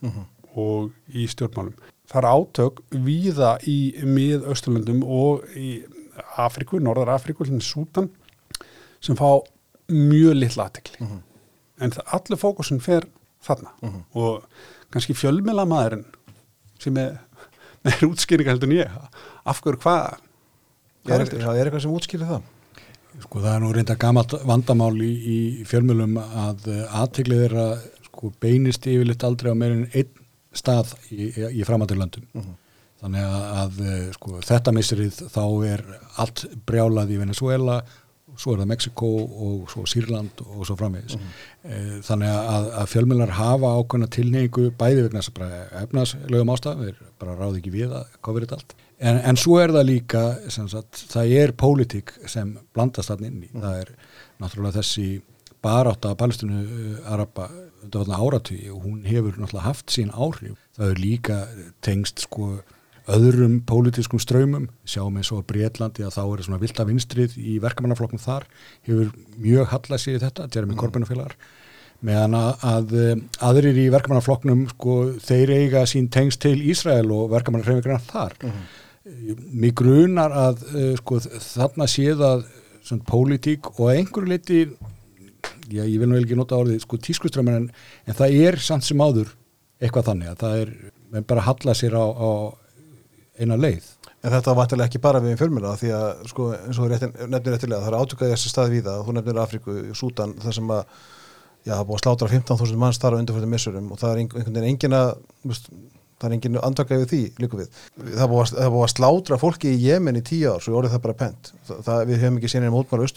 og 0.54 0.92
í 1.12 1.26
stjórnmálum. 1.28 1.74
Það 2.10 2.20
er 2.20 2.28
átök 2.30 2.82
víða 3.06 3.54
í 3.70 3.78
miðausturlöndum 4.04 5.02
og 5.04 5.46
í 5.56 5.82
Afriku, 6.38 6.78
Norðar 6.82 7.14
Afriku, 7.16 7.46
Sútan 7.64 8.10
sem 9.00 9.16
fá 9.16 9.40
mjög 9.88 10.36
litla 10.38 10.68
aðtekli. 10.68 11.08
En 11.80 11.90
það, 11.92 12.04
allir 12.18 12.40
fókusin 12.40 12.80
fer 12.80 13.08
þarna. 13.44 13.72
Og 14.14 14.44
kannski 14.92 15.16
fjölmjöla 15.16 15.66
maðurinn 15.68 16.06
sem 16.80 16.96
er 17.00 17.18
með 17.84 18.06
útskýringa 18.10 18.54
heldur 18.54 18.70
en 18.70 18.78
ég 18.78 19.00
af 19.44 19.60
hverju 19.64 19.82
hvað 19.84 20.20
Það 21.04 21.20
er, 21.20 21.30
það 21.36 21.58
er 21.58 21.68
eitthvað 21.68 21.82
sem 21.84 21.94
útskýrir 21.94 22.28
það? 22.30 22.44
Sko 23.26 23.40
það 23.44 23.50
er 23.50 23.62
nú 23.62 23.72
reynda 23.76 23.96
gamalt 24.00 24.32
vandamál 24.48 24.94
í, 25.04 25.10
í 25.12 25.38
fjölmjölum 25.68 26.14
að 26.16 26.70
aðteglið 26.88 27.42
þeirra 27.44 27.66
sko, 28.06 28.30
beinist 28.40 28.88
yfirleitt 28.88 29.26
aldrei 29.28 29.52
á 29.52 29.56
meirinn 29.60 29.84
einn 29.92 30.23
stað 30.56 30.94
í, 31.10 31.32
í 31.50 31.66
framandurlöndum. 31.66 32.28
Þannig 33.04 33.26
að, 33.26 33.42
að 33.60 33.82
sko, 34.14 34.38
þetta 34.46 34.72
misserið 34.72 35.20
þá 35.34 35.44
er 35.68 35.84
allt 36.22 36.46
brjálað 36.64 37.12
í 37.12 37.20
Venezuela, 37.20 37.82
svo 38.40 38.54
er 38.54 38.62
það 38.62 38.70
Mexiko 38.70 39.08
og 39.46 39.66
svo 39.70 39.84
Sýrland 39.86 40.40
og 40.46 40.64
svo 40.66 40.74
framvegis. 40.78 41.18
Mm 41.18 42.00
Þannig 42.04 42.28
að, 42.28 42.66
að 42.80 42.88
fjölmjölar 42.92 43.34
hafa 43.38 43.68
ákveðna 43.78 44.08
tilneyingu 44.12 44.64
bæði 44.76 45.04
vegna 45.06 45.22
þess 45.22 45.30
að 45.30 45.36
bara 45.38 45.60
efnaðslögum 45.80 46.50
ástæðum, 46.52 46.82
þeir 46.88 47.12
bara 47.22 47.36
ráði 47.38 47.60
ekki 47.60 47.72
við 47.72 47.94
að 47.96 48.18
kofir 48.26 48.44
þetta 48.44 48.58
allt. 48.58 48.74
En, 48.98 49.20
en 49.30 49.38
svo 49.40 49.56
er 49.62 49.72
það 49.72 49.86
líka, 49.88 50.24
sagt, 50.52 51.04
það 51.12 51.32
er 51.40 51.54
pólitík 51.64 52.12
sem 52.30 52.52
blandast 52.76 53.12
þarna 53.12 53.30
inn 53.30 53.46
í. 53.46 53.50
Það 53.54 53.78
er 53.80 53.94
náttúrulega 54.42 54.78
þessi 54.80 55.06
barátt 55.64 56.04
að 56.04 56.18
balistinu 56.20 56.60
Araba 57.08 57.48
undir 57.48 57.54
vatna 57.54 57.63
áratví 57.92 58.70
og 58.72 58.84
hún 58.84 59.02
hefur 59.04 59.36
náttúrulega 59.36 59.66
haft 59.66 59.90
sín 59.90 60.12
áhrif. 60.14 60.56
Það 60.76 60.90
er 60.90 61.02
líka 61.02 61.36
tengst 61.84 62.24
sko 62.26 62.62
öðrum 63.10 63.58
pólitískum 63.68 64.20
ströymum, 64.22 64.70
sjáum 64.88 65.18
eins 65.20 65.30
og 65.34 65.44
Breitlandi 65.48 66.06
að 66.06 66.14
þá 66.16 66.22
er 66.24 66.44
svona 66.46 66.60
vilda 66.62 66.86
vinstrið 66.88 67.36
í 67.36 67.58
verkamannaflokknum 67.60 68.22
þar, 68.22 68.46
hefur 68.86 69.10
mjög 69.36 69.68
hallað 69.74 70.00
sér 70.00 70.16
í 70.16 70.22
þetta, 70.22 70.48
Jeremy 70.54 70.78
Corbyn 70.80 71.04
og 71.04 71.10
félagar. 71.10 71.36
Meðan 72.04 72.36
að, 72.36 72.64
að 72.68 72.94
aðrir 73.44 73.80
í 73.80 73.90
verkamannaflokknum 73.92 74.64
sko 74.72 74.96
þeir 75.24 75.52
eiga 75.58 75.84
sín 75.88 76.08
tengst 76.12 76.42
til 76.44 76.56
Ísrael 76.64 77.12
og 77.12 77.30
verkamannafreifingurinn 77.32 78.08
þar. 78.08 78.36
Mig 79.52 79.76
grunar 79.76 80.32
að 80.32 80.64
uh, 80.72 80.90
sko, 81.00 81.20
þarna 81.20 81.88
séð 81.88 82.24
að 82.24 82.46
svona 82.84 83.06
pólitík 83.08 83.70
og 83.78 83.92
einhverju 83.92 84.32
liti 84.32 84.60
já, 85.70 85.82
ég 85.82 85.98
vil 86.00 86.10
nú 86.10 86.18
ekki 86.18 86.38
nota 86.38 86.58
orðið 86.60 86.82
sko 86.84 86.98
tískuströmmar 87.02 87.60
en, 87.60 87.70
en 88.04 88.18
það 88.18 88.36
er 88.48 88.60
samt 88.62 88.86
sem 88.86 89.00
áður 89.00 89.32
eitthvað 89.82 90.10
þannig 90.10 90.30
að 90.32 90.44
það 90.44 90.60
er 90.62 90.72
menn 91.14 91.26
bara 91.28 91.46
halla 91.48 91.74
sér 91.76 91.96
á, 91.98 92.04
á 92.04 92.30
eina 93.38 93.58
leið. 93.58 93.86
En 94.24 94.32
þetta 94.32 94.52
var 94.52 94.60
vantilega 94.62 94.88
ekki 94.88 95.02
bara 95.04 95.20
við 95.20 95.36
fjölmjöla 95.40 95.74
því 95.80 95.90
að 95.94 96.06
sko 96.30 96.46
eins 96.56 96.78
og 96.78 96.86
þú 96.86 97.10
nefnir 97.28 97.52
réttilega 97.52 97.82
það 97.82 97.90
er 97.90 97.98
átökaði 98.00 98.34
þessi 98.34 98.52
stað 98.52 98.70
við 98.72 98.86
það, 98.86 99.02
þú 99.04 99.16
nefnir 99.18 99.40
Afríku, 99.42 99.74
Sútan, 99.98 100.32
það 100.40 100.56
sem 100.58 100.72
að 100.72 100.84
já, 101.64 101.74
það 101.74 101.84
búið 101.90 101.98
að 101.98 102.04
slátra 102.04 102.30
15.000 102.32 102.80
manns 102.80 103.02
þar 103.02 103.18
á 103.18 103.20
undirfjörðum 103.20 103.52
missurum 103.54 103.90
og 103.92 104.00
það 104.00 104.14
er 104.14 104.22
einhvern 104.22 104.48
veginn 104.48 104.70
engin 104.70 104.96
að 104.96 105.12
það 105.44 106.28
er 106.28 106.36
engin 106.38 106.58
andaka 106.62 106.98
yfir 107.02 107.10
því 107.10 107.22
líka 107.42 107.60
við. 107.60 107.78
Það 108.14 108.32
búið 108.32 108.56
að, 108.64 108.78
að 108.80 108.90
slátra 108.94 109.40
fólki 109.42 109.74
í 109.74 109.82
Jemen 109.90 110.20
í 110.20 110.24
tíu 110.24 110.54
ár 110.54 110.64
svo 110.64 110.78
orðið 110.78 110.96
það 110.96 111.04
bara 111.08 111.20
pent. 111.20 111.52
Það, 111.68 111.84
það, 111.88 112.02
við 112.08 112.22
höfum 112.22 112.40
ekki 112.40 112.52
séð 112.54 112.68
einn 112.68 112.76
mótmála 112.78 113.08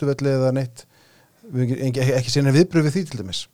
ekki, 1.55 2.03
ekki, 2.17 2.33
einn 2.39 2.53
viðbröð 2.55 2.87
við 2.87 2.95
því 2.97 3.03
til 3.07 3.21
dæmis. 3.21 3.45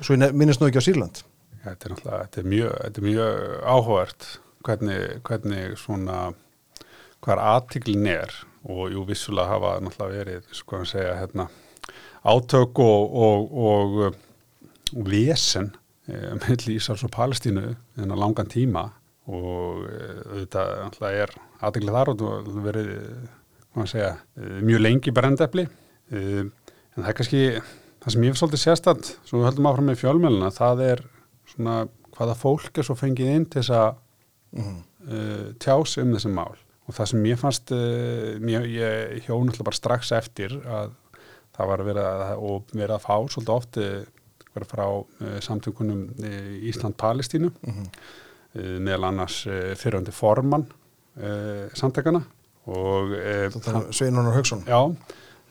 Svo 0.00 0.16
minnist 0.18 0.62
nú 0.62 0.68
ekki 0.68 0.82
á 0.82 0.86
Sýrland. 0.86 1.22
Þetta 1.64 1.86
er 1.86 1.94
náttúrulega, 1.94 2.24
þetta 2.24 2.40
er 2.40 2.48
mjög, 2.52 2.72
þetta 2.80 3.00
er 3.00 3.06
mjög 3.08 3.36
áhugavert 3.74 4.26
hvernig, 4.64 5.04
hvernig 5.24 5.78
svona, 5.80 6.18
hvað 7.24 7.44
aðtiklin 7.52 8.10
er. 8.10 8.34
Og 8.64 8.88
jú 8.94 9.04
vissulega 9.08 9.52
hafa 9.52 9.76
náttúrulega 9.84 10.18
verið, 10.24 10.50
sko 10.56 10.80
að 10.80 10.90
segja, 10.94 11.14
hérna, 11.20 11.48
átök 12.24 12.80
og, 12.80 13.16
og, 13.26 13.56
og, 13.68 14.18
og 14.96 15.08
vesen 15.08 15.70
e, 16.08 16.16
með 16.40 16.68
Ísars 16.72 17.04
og 17.04 17.12
Palestínu 17.12 17.64
en 18.00 18.14
á 18.14 18.16
langan 18.16 18.50
tíma. 18.50 18.88
Og 19.28 19.84
þetta 20.40 20.66
náttúrulega 20.88 21.26
er 21.26 21.34
aðtiklið 21.64 21.98
þar 21.98 22.12
og 22.14 22.52
verið, 22.64 22.92
hvað 23.72 23.86
að 23.86 23.92
segja, 23.92 24.12
e, 24.36 24.52
mjög 24.64 24.84
lengi 24.84 25.16
brendefli 25.16 25.68
e, 25.68 26.44
en 26.94 27.02
það 27.02 27.10
er 27.10 27.18
kannski, 27.18 27.42
það 28.04 28.14
sem 28.14 28.24
ég 28.24 28.32
hef 28.34 28.40
svolítið 28.40 28.62
sérstætt, 28.64 29.12
svo 29.26 29.40
við 29.40 29.48
höldum 29.50 29.68
áfram 29.70 29.88
með 29.90 30.00
fjölmjöluna, 30.02 30.50
það 30.54 30.82
er 30.88 31.04
svona 31.54 31.76
hvaða 32.14 32.34
fólk 32.38 32.78
er 32.78 32.86
svo 32.86 32.96
fengið 32.98 33.32
inn 33.34 33.46
til 33.50 33.62
þess 33.62 33.74
að 33.74 33.88
mm. 34.60 34.76
uh, 35.10 35.46
tjás 35.62 35.96
um 36.02 36.12
þessi 36.14 36.30
mál 36.34 36.52
og 36.84 36.92
það 36.98 37.08
sem 37.10 37.24
ég 37.30 37.40
fannst 37.40 37.72
uh, 37.74 38.34
mér, 38.44 38.68
ég 38.70 39.24
hjón 39.26 39.48
alltaf 39.50 39.66
bara 39.66 39.78
strax 39.80 40.12
eftir 40.14 40.54
að 40.62 40.92
það 41.54 41.70
var 41.70 41.82
verið 41.86 42.10
að, 42.10 42.22
og 42.44 42.70
verið 42.74 42.94
að 42.98 43.04
fá 43.06 43.16
svolítið 43.32 43.54
oft 43.56 43.80
uh, 43.82 43.96
verið 44.54 44.70
frá 44.70 44.84
uh, 44.86 45.40
samtökunum 45.42 46.04
Ísland-Palestínu 46.70 47.50
Mhm. 47.64 47.90
uh, 48.54 48.78
meðal 48.78 49.10
annars 49.10 49.42
fyrrandi 49.80 50.14
formann 50.14 50.68
samtökana 51.78 52.24
og 52.66 53.12
uh, 53.14 53.54
Sveinunar 53.94 54.34
Hauksson 54.34 54.64
Já, 54.66 54.80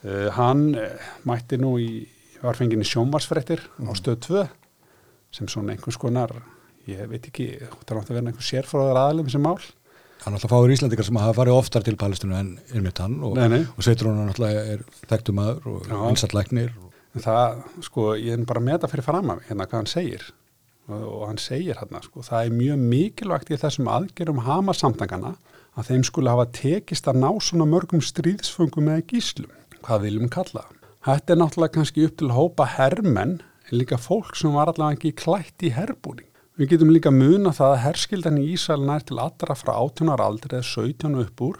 uh, 0.03 0.27
hann 0.38 0.65
uh, 0.75 1.12
mætti 1.29 1.60
nú 1.62 1.75
í, 1.81 2.03
var 2.43 2.60
fengið 2.60 2.83
í 2.83 2.89
sjónvarsfrettir 2.89 3.63
á 3.63 3.91
stöð 3.98 4.19
2 4.27 4.43
sem 5.33 5.50
svona 5.50 5.74
einhvers 5.74 5.98
konar, 5.98 6.36
ég 6.86 7.07
veit 7.10 7.25
ekki, 7.25 7.48
það 7.57 7.63
er 7.65 7.98
náttúrulega 7.98 8.19
verið 8.19 8.31
einhver 8.31 8.45
sérfráðar 8.45 9.00
aðlum 9.07 9.31
sem 9.33 9.41
mál. 9.41 9.57
Það 10.22 10.29
er 10.29 10.36
náttúrulega 10.36 10.53
fáir 10.53 10.74
Íslandikar 10.75 11.07
sem 11.07 11.22
hafa 11.24 11.38
farið 11.39 11.57
oftar 11.57 11.86
til 11.88 11.98
Palestínu 12.00 12.38
en 12.38 12.51
einmitt 12.72 13.01
hann 13.01 13.17
og, 13.25 13.39
og 13.39 13.86
sveitur 13.86 14.12
hún 14.12 14.27
náttúrulega 14.27 14.65
er 14.75 14.83
þekktu 15.10 15.36
maður 15.36 15.72
og 15.72 15.88
Já. 15.89 15.98
vinsall 16.05 16.36
læknir 16.38 16.75
og 16.77 16.93
En 17.13 17.22
það, 17.22 17.60
sko, 17.86 18.13
ég 18.17 18.33
er 18.33 18.45
bara 18.50 18.62
með 18.63 18.79
þetta 18.79 18.89
fyrir 18.89 19.05
fram 19.05 19.33
að 19.36 19.43
hérna 19.50 19.67
hvað 19.69 19.83
hann 19.83 19.91
segir. 19.91 20.24
Og, 20.89 21.01
og 21.01 21.25
hann 21.29 21.39
segir 21.39 21.77
hérna, 21.79 22.01
sko, 22.03 22.24
það 22.25 22.48
er 22.48 22.55
mjög 22.57 22.86
mikilvægt 22.93 23.51
í 23.53 23.60
þessum 23.62 23.89
aðgerum 23.93 24.41
hama 24.48 24.74
samtangana 24.75 25.36
að 25.77 25.91
þeim 25.91 26.05
skulle 26.10 26.33
hafa 26.33 26.48
tekist 26.53 27.07
að 27.10 27.22
ná 27.22 27.29
svona 27.41 27.67
mörgum 27.69 28.01
stríðsfungum 28.03 28.89
eða 28.93 29.05
gíslum. 29.12 29.53
Hvað 29.84 30.06
viljum 30.08 30.30
kalla? 30.32 30.68
Þetta 31.04 31.34
er 31.34 31.40
náttúrulega 31.42 31.75
kannski 31.78 32.06
upp 32.08 32.16
til 32.20 32.30
að 32.30 32.38
hópa 32.38 32.68
hermenn 32.78 33.40
en 33.42 33.75
líka 33.75 33.98
fólk 34.00 34.38
sem 34.40 34.54
var 34.56 34.72
allavega 34.72 35.00
ekki 35.00 35.18
klætt 35.20 35.66
í 35.66 35.74
herbúning. 35.75 36.30
Við 36.60 36.75
getum 36.75 36.94
líka 36.94 37.12
muna 37.12 37.52
það 37.56 37.74
að 37.74 37.84
herskildan 37.88 38.40
í 38.40 38.46
Ísælun 38.54 38.94
er 38.94 39.04
til 39.08 39.18
allra 39.20 39.56
frá 39.58 39.74
18 39.74 40.12
ára 40.13 40.30
aldrei 40.30 40.60
eða 40.60 40.70
17 40.70 41.20
upp 41.24 41.44
úr 41.44 41.60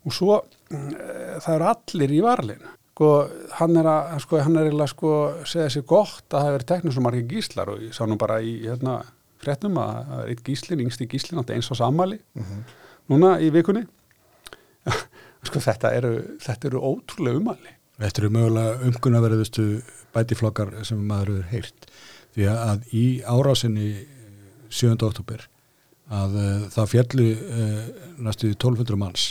og 0.00 0.14
svo 0.16 0.38
mm, 0.72 0.90
eh, 0.96 1.34
það 1.44 1.56
eru 1.56 1.68
allir 1.74 2.14
í 2.16 2.20
varlinu. 2.24 2.74
Sko, 3.00 3.10
hann 3.56 3.80
er 3.80 3.86
að, 3.88 4.08
sko, 4.26 4.38
hann 4.44 4.58
er 4.60 4.66
eiginlega 4.68 4.92
sko 4.92 5.10
segja 5.48 5.70
sér 5.72 5.84
gott 5.88 6.34
að 6.34 6.42
það 6.42 6.54
verið 6.56 6.68
teknir 6.68 6.92
svo 6.96 7.04
margir 7.06 7.28
gíslar 7.30 7.70
og 7.72 7.84
ég 7.86 7.94
sá 7.96 8.02
nú 8.04 8.18
bara 8.20 8.40
í 8.44 8.58
hérna 8.66 8.98
fréttum 9.40 9.78
að 9.80 10.10
er 10.18 10.32
eitt 10.34 10.42
gíslin, 10.44 10.82
yngsti 10.84 11.06
gíslin 11.08 11.40
átti 11.40 11.56
eins 11.56 11.70
og 11.72 11.78
samali 11.80 12.18
núna 13.08 13.38
í 13.40 13.48
vikunni. 13.54 13.86
Sko 15.46 15.62
þetta 15.64 15.88
eru, 15.96 16.12
þetta 16.42 16.68
eru 16.70 16.78
ótrúlega 16.92 17.40
umali. 17.40 17.72
Þetta 18.00 18.22
eru 18.22 18.30
mögulega 18.32 18.78
umkunnaverðustu 18.88 19.64
bætiflokkar 20.14 20.70
sem 20.88 21.00
maður 21.04 21.28
hefur 21.34 21.46
heyrt. 21.52 21.80
Því 22.34 22.44
að 22.52 22.78
í 22.96 23.04
árásinni 23.26 23.90
7. 24.70 24.94
oktober 25.02 25.40
að 26.10 26.34
uh, 26.38 26.68
það 26.72 26.90
fjallu 26.94 27.28
uh, 27.34 27.84
næstu 28.22 28.46
1200 28.54 28.96
manns. 29.00 29.24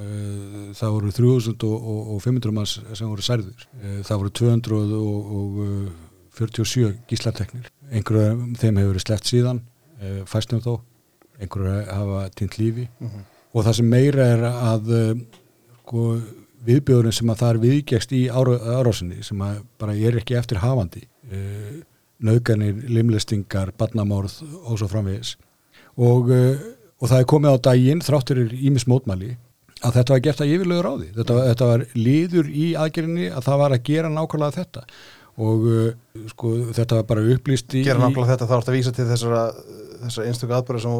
Uh, 0.00 0.70
það 0.76 0.90
voru 0.96 1.10
3500 1.16 2.52
manns 2.56 2.72
sem 2.94 3.08
voru 3.10 3.22
særður 3.26 3.60
það 4.06 4.18
voru 4.22 4.30
247 4.40 6.94
gíslateknir. 7.10 7.66
Einhverju 7.90 8.28
þeim 8.60 8.76
hefur 8.78 8.92
verið 8.94 9.06
sleppt 9.06 9.26
síðan 9.32 9.58
fæstum 10.30 10.60
þó. 10.64 10.74
Einhverju 11.40 11.74
hafa 11.90 12.18
týnt 12.38 12.54
lífi. 12.60 12.84
Og 13.50 13.60
það 13.66 13.74
sem 13.80 13.88
meira 13.90 14.22
er 14.36 14.42
að 14.48 14.84
sko, 15.90 16.06
viðbjörðurinn 16.70 17.14
sem 17.16 17.30
að 17.32 17.38
það 17.42 17.50
er 17.54 17.60
viðgæst 17.66 18.10
í 18.14 18.22
árásinni 18.30 19.22
sem 19.26 19.40
að 19.42 19.60
bara 19.80 19.94
er 19.98 20.18
ekki 20.20 20.36
eftir 20.38 20.60
hafandi 20.62 21.02
uh, 21.32 21.78
nauðganir, 22.22 22.82
limlistingar, 22.92 23.70
barnamórð 23.80 24.34
og 24.68 24.74
svo 24.76 24.86
framvegis. 24.92 25.34
Og, 25.98 26.28
uh, 26.30 26.66
og 27.00 27.08
það 27.10 27.22
er 27.24 27.28
komið 27.32 27.56
á 27.56 27.64
daginn 27.70 28.02
þráttur 28.04 28.42
ímis 28.52 28.84
mótmæli 28.90 29.32
að 29.80 29.94
þetta 29.96 30.12
var 30.12 30.20
gert 30.26 30.42
að 30.44 30.50
yfirlögur 30.52 30.88
á 30.92 30.94
því 31.00 31.08
þetta, 31.16 31.36
var- 31.38 31.48
þetta 31.48 31.68
var 31.70 31.84
liður 31.96 32.50
í 32.52 32.66
aðgerinni 32.76 33.30
að 33.32 33.46
það 33.48 33.62
var 33.64 33.74
að 33.78 33.82
gera 33.88 34.12
nákvæmlega 34.12 34.58
þetta. 34.60 34.84
Og 35.40 35.64
uh, 35.72 35.88
sko 36.34 36.52
þetta 36.76 36.98
var 37.00 37.08
bara 37.08 37.24
upplýst 37.32 37.72
í 37.80 37.86
gera 37.88 38.02
nákvæmlega 38.04 38.34
þetta 38.34 38.50
þá 38.50 38.54
ertu 38.60 38.74
að 38.74 38.76
vísa 38.76 38.92
til 39.00 39.08
þessara, 39.08 39.42
þessara 40.04 40.28
einstöku 40.28 40.56
aðbæra 40.60 40.84
sem 40.84 40.98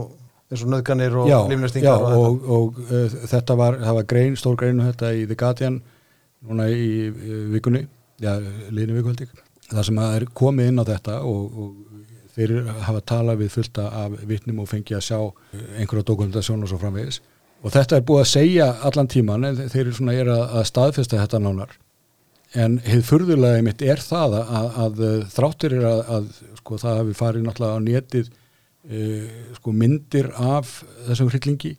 eins 0.51 0.65
og 0.65 0.73
nöðganir 0.73 1.17
og 1.21 1.29
já, 1.31 1.39
lífnæstingar 1.51 2.03
já, 2.03 2.17
og, 2.19 2.49
og 2.51 2.81
uh, 2.89 3.19
þetta 3.31 3.57
var, 3.59 3.79
var 4.01 4.07
grein, 4.11 4.37
stór 4.39 4.59
greinu 4.59 4.89
þetta 4.89 5.13
í 5.15 5.27
The 5.29 5.39
Guardian 5.39 5.79
núna 6.47 6.67
í, 6.73 7.11
í 7.11 7.39
vikunni, 7.55 7.85
já, 8.23 8.35
liðinu 8.73 8.99
viku 8.99 9.13
held 9.13 9.25
ég, 9.27 9.45
það 9.71 9.87
sem 9.91 10.01
er 10.07 10.27
komið 10.43 10.73
inn 10.73 10.83
á 10.83 10.85
þetta 10.89 11.21
og, 11.29 11.61
og 11.63 11.91
þeir 12.35 12.57
hafa 12.87 13.03
talað 13.13 13.45
við 13.45 13.53
fullta 13.59 13.91
af 14.05 14.17
vitnum 14.27 14.63
og 14.65 14.71
fengið 14.71 14.99
að 14.99 15.07
sjá 15.07 15.19
uh, 15.21 15.37
einhverja 15.77 16.09
dokumentasjón 16.11 16.65
og 16.65 16.73
svo 16.73 16.81
framvegis. 16.81 17.21
Og 17.61 17.75
þetta 17.75 17.99
er 17.99 18.05
búið 18.09 18.23
að 18.25 18.31
segja 18.31 18.67
allan 18.89 19.09
tíman 19.11 19.45
en 19.45 19.59
þeir 19.61 19.83
eru 19.85 19.95
svona 19.99 20.17
er 20.17 20.31
að, 20.33 20.45
að 20.57 20.69
staðfesta 20.71 21.21
þetta 21.21 21.41
nánar. 21.45 21.75
En 22.59 22.79
hefð 22.83 23.07
furðulega 23.07 23.63
mitt 23.63 23.83
er 23.85 24.01
það 24.03 24.39
að, 24.41 24.55
að, 24.59 24.71
að 24.85 25.03
þráttur 25.35 25.75
er 25.77 25.85
að, 25.91 26.01
að 26.17 26.31
sko, 26.63 26.79
það 26.81 26.97
hafi 27.03 27.19
farið 27.19 27.45
náttúrulega 27.47 27.77
á 27.77 27.87
netið 27.87 28.31
uh, 28.89 29.55
sko, 29.59 29.75
myndir 29.77 30.31
af 30.37 30.81
þessum 31.09 31.31
hryllingi 31.33 31.77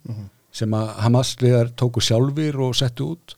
sem 0.52 0.74
að 0.76 0.90
Hamas-liðar 1.06 1.72
tóku 1.80 2.04
sjálfur 2.04 2.60
og 2.68 2.76
settu 2.76 3.14
út. 3.16 3.36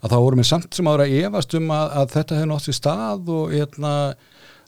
Að 0.00 0.12
það 0.12 0.24
voru 0.24 0.38
með 0.40 0.48
samt 0.50 0.74
sem 0.74 0.88
ára 0.90 1.06
efast 1.06 1.54
um 1.54 1.70
að, 1.74 1.92
að 2.00 2.14
þetta 2.14 2.38
hefði 2.38 2.50
nátt 2.50 2.68
í 2.70 2.74
stað 2.74 3.32
og 3.34 3.52
hérna 3.54 3.92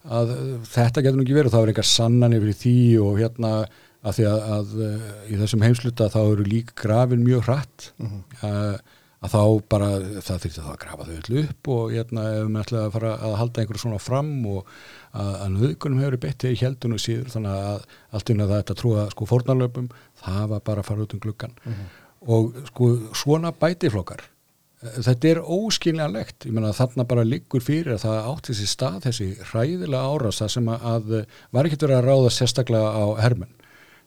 að 0.02 0.32
þetta 0.66 1.02
getur 1.02 1.18
nú 1.18 1.24
ekki 1.24 1.36
verið, 1.36 1.52
það 1.54 1.62
var 1.62 1.72
einhver 1.72 1.88
sannan 1.88 2.36
yfir 2.36 2.56
því 2.58 2.78
og 3.02 3.18
hérna 3.20 3.52
að 4.02 4.16
því 4.16 4.24
að, 4.26 4.40
að 4.56 4.72
uh, 4.82 5.10
í 5.30 5.38
þessum 5.38 5.62
heimsluta 5.62 6.08
þá 6.10 6.20
eru 6.22 6.46
líka 6.46 6.74
grafin 6.82 7.22
mjög 7.22 7.46
hratt. 7.46 7.92
Uh, 8.42 8.78
að 9.22 9.34
þá 9.34 9.42
bara 9.70 9.88
það 10.18 10.42
þurfti 10.44 10.64
þá 10.64 10.72
að 10.72 10.80
grafa 10.82 11.06
þau 11.08 11.14
öll 11.18 11.42
upp 11.42 11.70
og 11.76 11.94
hérna 11.94 12.26
ef 12.32 12.48
maður 12.48 12.66
ætlaði 12.66 12.84
að 12.88 12.96
fara 12.96 13.12
að 13.14 13.38
halda 13.40 13.62
einhverju 13.62 13.82
svona 13.84 14.02
fram 14.02 14.32
og 14.50 14.60
að, 15.12 15.32
að 15.32 15.48
nöðgunum 15.56 16.02
hefur 16.02 16.18
beitt 16.24 16.46
í 16.48 16.54
heldun 16.62 16.96
og 16.96 17.02
síður 17.04 17.32
þannig 17.36 17.56
að 17.70 17.86
allt 18.18 18.34
inn 18.34 18.44
að 18.44 18.54
þetta 18.56 18.78
trúa 18.82 19.08
sko 19.14 19.30
fórnarlöpum 19.30 19.88
það 20.24 20.44
var 20.54 20.66
bara 20.70 20.84
að 20.84 20.90
fara 20.90 21.06
út 21.06 21.16
um 21.16 21.22
gluggan 21.22 21.56
og 22.32 22.62
sko 22.72 22.92
svona 23.22 23.54
bætiflokkar 23.54 24.26
þetta 24.82 25.28
er 25.30 25.40
óskiljanlegt. 25.42 26.46
Ég 26.48 26.54
meina 26.54 26.72
þarna 26.74 27.06
bara 27.08 27.24
liggur 27.26 27.62
fyrir 27.64 27.94
að 27.94 28.04
það 28.06 28.30
átti 28.32 28.52
þessi 28.52 28.70
stað 28.70 29.00
þessi 29.06 29.28
hræðilega 29.50 30.02
árasa 30.10 30.48
sem 30.50 30.70
að, 30.72 30.86
að 30.92 31.12
var 31.54 31.68
ekkert 31.68 31.86
verið 31.86 31.98
að 32.00 32.08
ráða 32.08 32.32
sérstaklega 32.34 32.90
á 32.90 33.04
hermenn. 33.22 33.52
uh, 33.52 33.61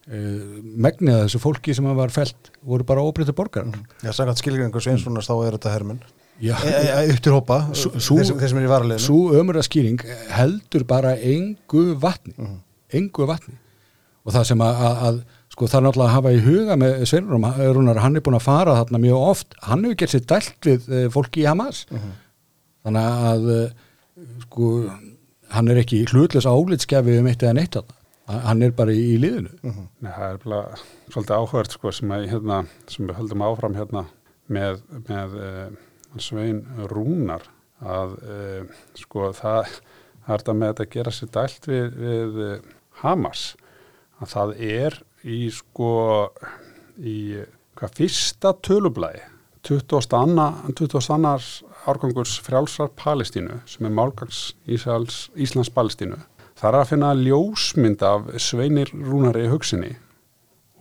megnið 0.05 1.15
að 1.15 1.23
þessu 1.25 1.39
fólki 1.41 1.73
sem 1.73 1.87
að 1.89 1.95
var 1.97 2.11
felt 2.13 2.51
voru 2.61 2.85
bara 2.85 3.01
óbreytta 3.05 3.33
borgar 3.33 3.65
já, 4.03 4.11
sagðat 4.13 4.37
skilgringu 4.41 4.81
Sveinssonar 4.83 5.25
þá 5.25 5.33
er 5.47 5.55
þetta 5.57 5.73
hermenn. 5.73 6.01
Já, 6.43 6.51
e, 6.67 6.67
e, 6.69 6.87
e, 6.91 7.13
upp 7.13 7.21
til 7.23 7.31
hópa, 7.33 7.57
Sú- 7.73 7.89
þeir, 7.95 8.03
sú- 8.03 8.17
sem- 8.27 8.37
þeir 8.41 8.49
sem 8.51 8.57
er 8.59 8.65
í 8.67 8.71
varaliðinu. 8.73 9.05
svo 9.05 9.19
ömurða 9.39 9.63
skýring 9.63 10.01
heldur 10.35 10.83
bara 10.85 11.15
engu 11.17 11.95
vatni. 11.97 12.35
Engu 12.93 13.25
vatni. 13.29 13.55
Og 14.25 14.33
það 14.35 14.45
sem 14.51 14.59
að, 14.65 14.81
að, 14.89 15.01
að 15.07 15.19
sko 15.55 15.67
það 15.71 15.77
er 15.79 15.85
náttúrulega 15.87 16.09
að 16.09 16.15
hafa 16.17 16.33
í 16.35 16.43
huga 16.43 16.75
með 16.81 16.93
Sveinrún 17.07 17.45
Rúnar, 17.77 18.01
hann 18.03 18.15
er 18.19 18.21
búin 18.25 18.35
að 18.35 18.45
fara 18.45 18.75
þarna 18.83 18.99
mjög 19.05 19.25
oft, 19.31 19.55
hann 19.63 19.83
hefur 19.85 19.95
gert 20.03 20.11
sér 20.15 20.25
dælt 20.27 20.67
við 20.67 20.89
eh, 20.91 21.07
fólki 21.13 21.45
í 21.45 21.47
Hamas. 21.47 21.85
Þannig 22.85 23.05
að 23.31 23.49
eh, 23.55 23.69
sko 24.45 24.71
hann 25.55 25.69
er 25.71 25.79
ekki 25.81 26.03
hlutlega 26.11 26.51
álitskefið 26.51 27.21
um 27.21 27.29
eitt 27.31 27.41
eða 27.45 27.55
neitt 27.61 27.77
þarna 27.79 27.94
hann 28.25 28.63
er 28.65 28.73
bara 28.75 28.93
í, 28.95 29.17
liðinu 29.21 29.51
Nei, 29.63 30.11
það 30.11 30.27
er 30.27 30.39
bara 30.43 30.61
svolítið 31.13 31.35
áhverð 31.35 31.75
sko, 31.75 31.91
sem, 31.93 32.13
að, 32.15 32.29
hérna, 32.31 32.61
sem 32.91 33.09
við 33.09 33.19
höldum 33.19 33.43
áfram 33.45 33.77
hérna, 33.77 34.05
með, 34.51 34.81
með 35.09 35.35
uh, 35.41 35.67
Svein 36.21 36.63
Rúnar 36.91 37.45
að 37.85 38.15
uh, 38.23 38.79
sko, 38.97 39.29
það, 39.35 39.77
er 40.25 40.39
þetta 40.39 40.57
með 40.57 40.81
að 40.85 40.91
gera 40.95 41.13
sér 41.13 41.31
dælt 41.35 41.69
við, 41.69 42.01
við 42.01 42.41
uh, 42.47 42.73
Hamas 43.03 43.45
að 44.23 44.31
það 44.31 44.57
er 44.71 44.99
í 45.25 45.39
sko 45.53 45.93
í 46.95 47.19
hvað 47.75 47.97
fyrsta 47.99 48.53
tölublæði 48.63 49.25
22. 49.65 50.05
22. 50.77 51.63
árgangurs 51.89 52.37
frjálsar 52.45 52.91
Palestínu 52.97 53.59
sem 53.69 53.87
er 53.87 53.93
málgangs 53.93 54.53
Íslands, 54.69 55.25
Íslands 55.35 55.71
Palestínu 55.73 56.21
það 56.65 56.73
er 56.73 56.81
að 56.81 56.89
finna 56.89 57.13
ljósmynd 57.19 58.03
af 58.05 58.29
Sveinir 58.41 58.89
Rúnari 58.89 59.45
hugsinni 59.51 59.91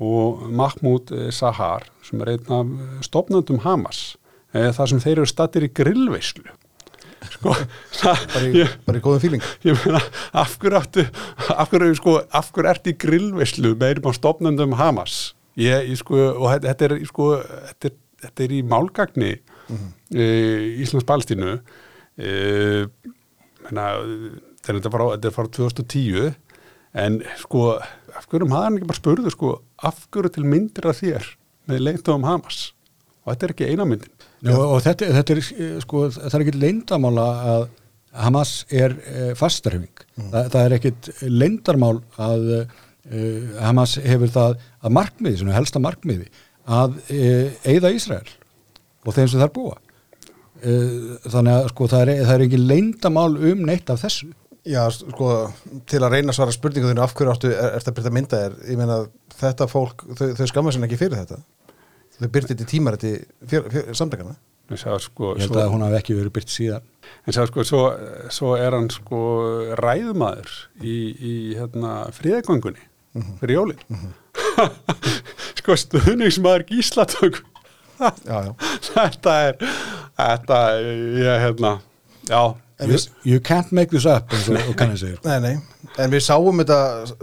og 0.00 0.46
Mahmoud 0.48 1.12
Sahar 1.34 1.84
sem 2.04 2.22
er 2.24 2.34
einn 2.34 2.52
af 2.56 3.04
stopnandum 3.04 3.60
Hamas. 3.62 4.16
Eh, 4.54 4.70
þar 4.74 4.90
sem 4.90 5.02
þeir 5.02 5.18
eru 5.18 5.28
stattir 5.28 5.66
í 5.66 5.70
grillveislu. 5.74 6.46
Sko, 7.34 7.52
bara 8.04 8.48
í, 8.48 8.64
bara 8.84 9.00
í 9.00 9.02
góðum 9.04 9.22
fíling 9.22 9.44
ég 9.66 9.78
meina, 9.80 10.00
af 10.36 10.58
hverju 10.60 10.76
áttu 10.76 11.04
af 11.54 11.70
hverju, 11.72 11.94
sko, 11.96 12.16
af 12.36 12.50
hverju 12.52 12.72
ert 12.72 12.90
í 12.90 12.96
grillveislu 13.00 13.72
með 13.80 13.94
einum 13.94 14.10
á 14.12 14.12
stopnandum 14.16 14.76
Hamas? 14.80 15.34
Ég, 15.60 15.88
ég 15.88 16.00
sko, 16.00 16.18
og 16.34 16.52
þetta, 16.64 16.88
er 16.88 16.96
sko, 17.08 17.30
þetta 17.70 17.90
er, 17.90 17.96
þetta 18.26 18.44
er 18.44 18.56
í 18.56 18.60
málgagni 18.68 19.32
mm 19.36 19.76
-hmm. 19.76 19.94
e, 20.12 20.26
Íslands 20.84 21.08
Palstínu 21.08 21.54
e, 22.16 22.34
menna 24.68 24.82
þetta 24.82 25.28
er 25.28 25.34
frá, 25.34 25.38
frá 25.38 25.50
2010 25.58 26.34
en 27.04 27.20
sko, 27.42 27.64
af 28.14 28.28
hverju 28.30 28.48
maður 28.48 28.68
hann 28.68 28.78
ekki 28.78 28.90
bara 28.90 29.00
spurðu 29.00 29.32
sko, 29.34 29.54
af 29.82 30.04
hverju 30.14 30.34
til 30.36 30.46
myndir 30.46 30.88
að 30.90 31.00
þér 31.02 31.30
með 31.70 31.86
leintum 31.88 32.26
Hamas? 32.26 32.60
Og 33.24 33.32
þetta 33.32 33.46
er 33.46 33.54
ekki 33.54 33.68
eina 33.72 33.86
myndin. 33.88 34.12
Já, 34.44 34.56
og 34.60 34.76
þetta, 34.84 35.08
þetta 35.16 35.34
er 35.34 35.42
sko, 35.82 36.04
það 36.12 36.36
er 36.36 36.44
ekki 36.44 36.60
leindamála 36.60 37.26
að 37.54 37.66
Hamas 38.14 38.52
er 38.70 38.94
e, 39.10 39.22
fastarhefing 39.38 40.02
mm. 40.14 40.26
Þa, 40.30 40.42
það 40.52 40.60
er 40.60 40.74
ekkit 40.76 41.08
leindarmál 41.26 41.96
að 42.20 42.44
e, 42.54 43.22
Hamas 43.58 43.96
hefur 44.04 44.30
það 44.30 44.58
að 44.84 44.94
markmiði, 45.00 45.40
svona 45.40 45.56
helsta 45.56 45.82
markmiði 45.82 46.28
að 46.64 47.00
e, 47.10 47.24
eigða 47.66 47.90
Ísrael 47.96 48.28
og 49.04 49.16
þeim 49.16 49.26
sem 49.32 49.42
þar 49.42 49.50
búa. 49.56 49.80
Þannig 50.64 51.50
að 51.52 51.66
sko 51.74 51.86
það 51.92 52.02
er, 52.06 52.20
það 52.22 52.34
er 52.34 52.42
ekki 52.46 52.60
leindamál 52.62 53.32
um 53.50 53.66
neitt 53.68 53.90
af 53.92 54.00
þessu 54.00 54.30
Já, 54.64 54.80
sko, 54.96 55.30
til 55.90 56.00
að 56.00 56.14
reyna 56.14 56.32
að 56.32 56.38
svara 56.38 56.54
spurningu 56.54 56.88
þínu 56.88 57.04
af 57.04 57.12
hverju 57.16 57.34
áttu 57.34 57.50
er, 57.52 57.74
er 57.74 57.82
þetta 57.82 57.94
byrta 57.98 58.14
mynda 58.16 58.40
er 58.46 58.56
ég 58.70 58.80
meina 58.80 59.02
þetta 59.36 59.68
fólk, 59.68 60.06
þau, 60.16 60.30
þau 60.38 60.46
skamma 60.48 60.72
sér 60.72 60.86
ekki 60.88 61.00
fyrir 61.02 61.20
þetta. 61.20 61.42
Þau 62.16 62.30
byrti 62.36 62.54
þetta 62.54 62.70
tímar 62.70 62.96
þetta 62.96 63.94
samdegana 63.98 64.38
sko, 65.04 65.34
Ég 65.36 65.44
held 65.44 65.60
að 65.60 65.70
hún 65.74 65.84
hafi 65.84 65.98
ekki 65.98 66.16
verið 66.16 66.32
byrt 66.38 66.52
síðan. 66.54 66.86
En 67.28 67.36
sá 67.36 67.42
sko, 67.50 67.66
svo, 67.68 67.82
svo 68.32 68.54
er 68.56 68.72
hann 68.72 68.88
sko 68.92 69.20
ræðmaður 69.76 70.54
í, 70.80 70.96
í 71.12 71.34
hérna, 71.58 72.06
fríðagöngunni 72.16 72.80
mm 73.14 73.22
-hmm. 73.22 73.38
fyrir 73.40 73.54
jólinn 73.54 73.78
mm 73.88 73.96
-hmm. 73.96 74.70
sko 75.58 75.76
stuðningsmaður 75.76 76.64
gíslatök 76.68 77.44
þetta 78.94 79.32
er 79.48 79.56
þetta, 80.18 80.58
ég, 81.20 81.40
hérna 81.40 81.80
já 82.28 82.63
You, 82.82 82.98
you 83.22 83.40
can't 83.40 83.70
make 83.70 83.90
this 83.90 84.04
up 84.04 84.32
nei, 85.28 85.36
nei. 85.38 85.52
en 86.02 86.10
við 86.10 86.24
sáum 86.26 86.58
þetta 86.58 86.78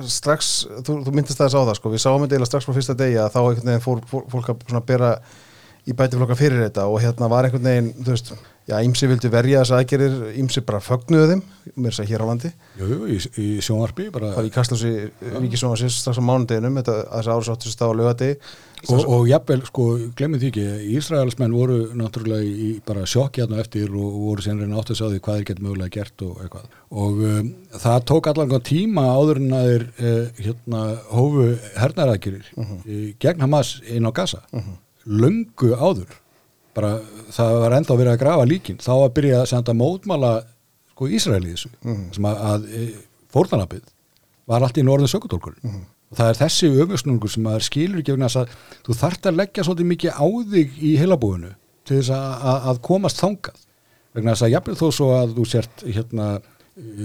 strax 0.08 0.52
þú, 0.80 1.02
þú 1.04 1.12
myndist 1.12 1.42
það 1.42 1.50
að 1.50 1.52
sá 1.52 1.60
það 1.60 1.76
sko 1.76 1.92
við 1.92 2.04
sáum 2.06 2.24
þetta 2.24 2.48
strax 2.48 2.68
frá 2.68 2.76
fyrsta 2.78 2.96
degi 3.02 3.18
að 3.20 3.34
þá 3.36 3.82
fór, 3.84 4.00
fór 4.08 4.24
fólk 4.32 4.52
að 4.56 4.86
bera 4.88 5.10
í 5.84 5.96
bætiflokka 5.98 6.38
fyrir 6.40 6.64
þetta 6.70 6.86
og 6.88 7.02
hérna 7.04 7.28
var 7.32 7.50
einhvern 7.50 7.68
veginn 7.68 7.92
þú 8.00 8.14
veist, 8.14 8.32
já, 8.70 8.78
ímsi 8.86 9.10
vildi 9.10 9.32
verja 9.32 9.62
þess 9.62 9.76
aðgerir 9.78 10.18
ímsi 10.42 10.64
bara 10.66 10.82
fögnuðu 10.84 11.30
þeim 11.32 11.44
mér 11.82 11.96
sé 11.96 12.06
hér 12.10 12.24
á 12.24 12.30
landi. 12.30 12.52
Jú, 12.80 12.90
jú, 12.90 13.00
í, 13.10 13.18
í 13.42 13.48
sjónvarpi 13.64 14.10
bara 14.14 14.34
Það 14.36 14.50
í 14.50 14.52
Kastlósi 14.56 14.92
Ríkisjónvarsins 15.22 16.02
strax 16.02 16.22
á 16.22 16.24
mánudeginum 16.26 16.78
þetta 16.80 16.98
þessi 17.12 17.34
árasátturist 17.36 17.84
á 17.86 17.88
lögadegi 17.94 18.38
og, 18.90 19.04
og 19.06 19.28
jafnvel, 19.30 19.60
sko, 19.68 19.86
glemir 20.18 20.42
því 20.42 20.50
ekki 20.52 20.96
Ísraelsmenn 20.98 21.54
voru 21.54 21.80
náttúrulega 21.98 22.46
í 22.46 22.70
bara 22.86 23.06
sjokki 23.10 23.44
hérna 23.44 23.62
eftir 23.62 23.92
og, 23.92 24.16
voru 24.24 24.46
senri 24.46 24.70
náttúrulega 24.70 25.08
að 25.08 25.14
því 25.16 25.22
hvað 25.26 25.38
þeir 25.38 25.50
gett 25.50 25.62
mögulega 25.62 25.96
gert 25.98 26.26
og 26.26 26.40
eitthvað. 26.46 26.72
Og 27.04 27.22
um, 27.28 27.52
það 27.84 28.08
tók 28.10 28.32
allavega 28.32 28.62
tíma 28.72 29.06
áður 29.14 29.44
en 29.44 29.54
að 29.58 29.70
þeir 29.70 29.86
uh, 29.92 30.42
hérna 30.48 30.82
hófu 31.12 31.48
hernarækjurir 31.78 32.50
uh 32.56 32.72
-huh. 32.72 33.14
gegn 33.22 33.46
Hamas 33.46 33.76
inn 33.86 34.10
á 34.10 34.12
Gaza. 34.12 34.42
Uh 34.52 34.62
-huh. 34.66 34.78
löngu 35.06 35.76
áður 35.78 36.18
bara 36.76 36.92
það 37.34 37.56
var 37.64 37.78
enda 37.78 37.94
að 37.94 38.02
vera 38.04 38.16
að 38.16 38.22
grafa 38.24 38.50
líkin. 38.50 38.82
Þá 38.82 38.94
að 38.98 39.14
byrja 39.18 39.40
að 39.42 39.50
senda 39.54 39.78
mótmála 39.78 40.34
sko 40.92 41.10
Ísraeli 41.10 41.56
þessu 41.56 41.72
-huh. 41.82 42.04
sem 42.16 42.30
að, 42.30 42.44
að 42.52 42.68
fórðanabið 43.34 43.90
var 44.52 44.64
allt 44.64 44.78
í 44.78 44.86
norðin 44.86 45.12
sökutólkur 45.12 45.58
og 46.12 46.18
það 46.20 46.30
er 46.30 46.40
þessi 46.42 46.70
öfusnungur 46.84 47.32
sem 47.32 47.44
maður 47.44 47.68
skilur 47.68 48.02
ekki 48.02 48.16
að 48.20 48.56
þú 48.86 48.96
þart 49.00 49.28
að 49.30 49.38
leggja 49.40 49.64
svolítið 49.64 49.92
mikið 49.92 50.12
á 50.20 50.28
þig 50.54 50.80
í 50.84 50.96
heilabúinu 51.00 51.52
til 51.88 52.00
þess 52.02 52.12
að, 52.16 52.66
að 52.70 52.82
komast 52.86 53.22
þangað. 53.22 53.62
Vegna 54.12 54.34
þess 54.34 54.46
að 54.46 54.52
jafnveg 54.52 54.82
þó 54.82 54.88
svo 54.92 55.08
að 55.16 55.36
þú 55.38 55.46
sért 55.48 55.84
hérna, 55.88 56.28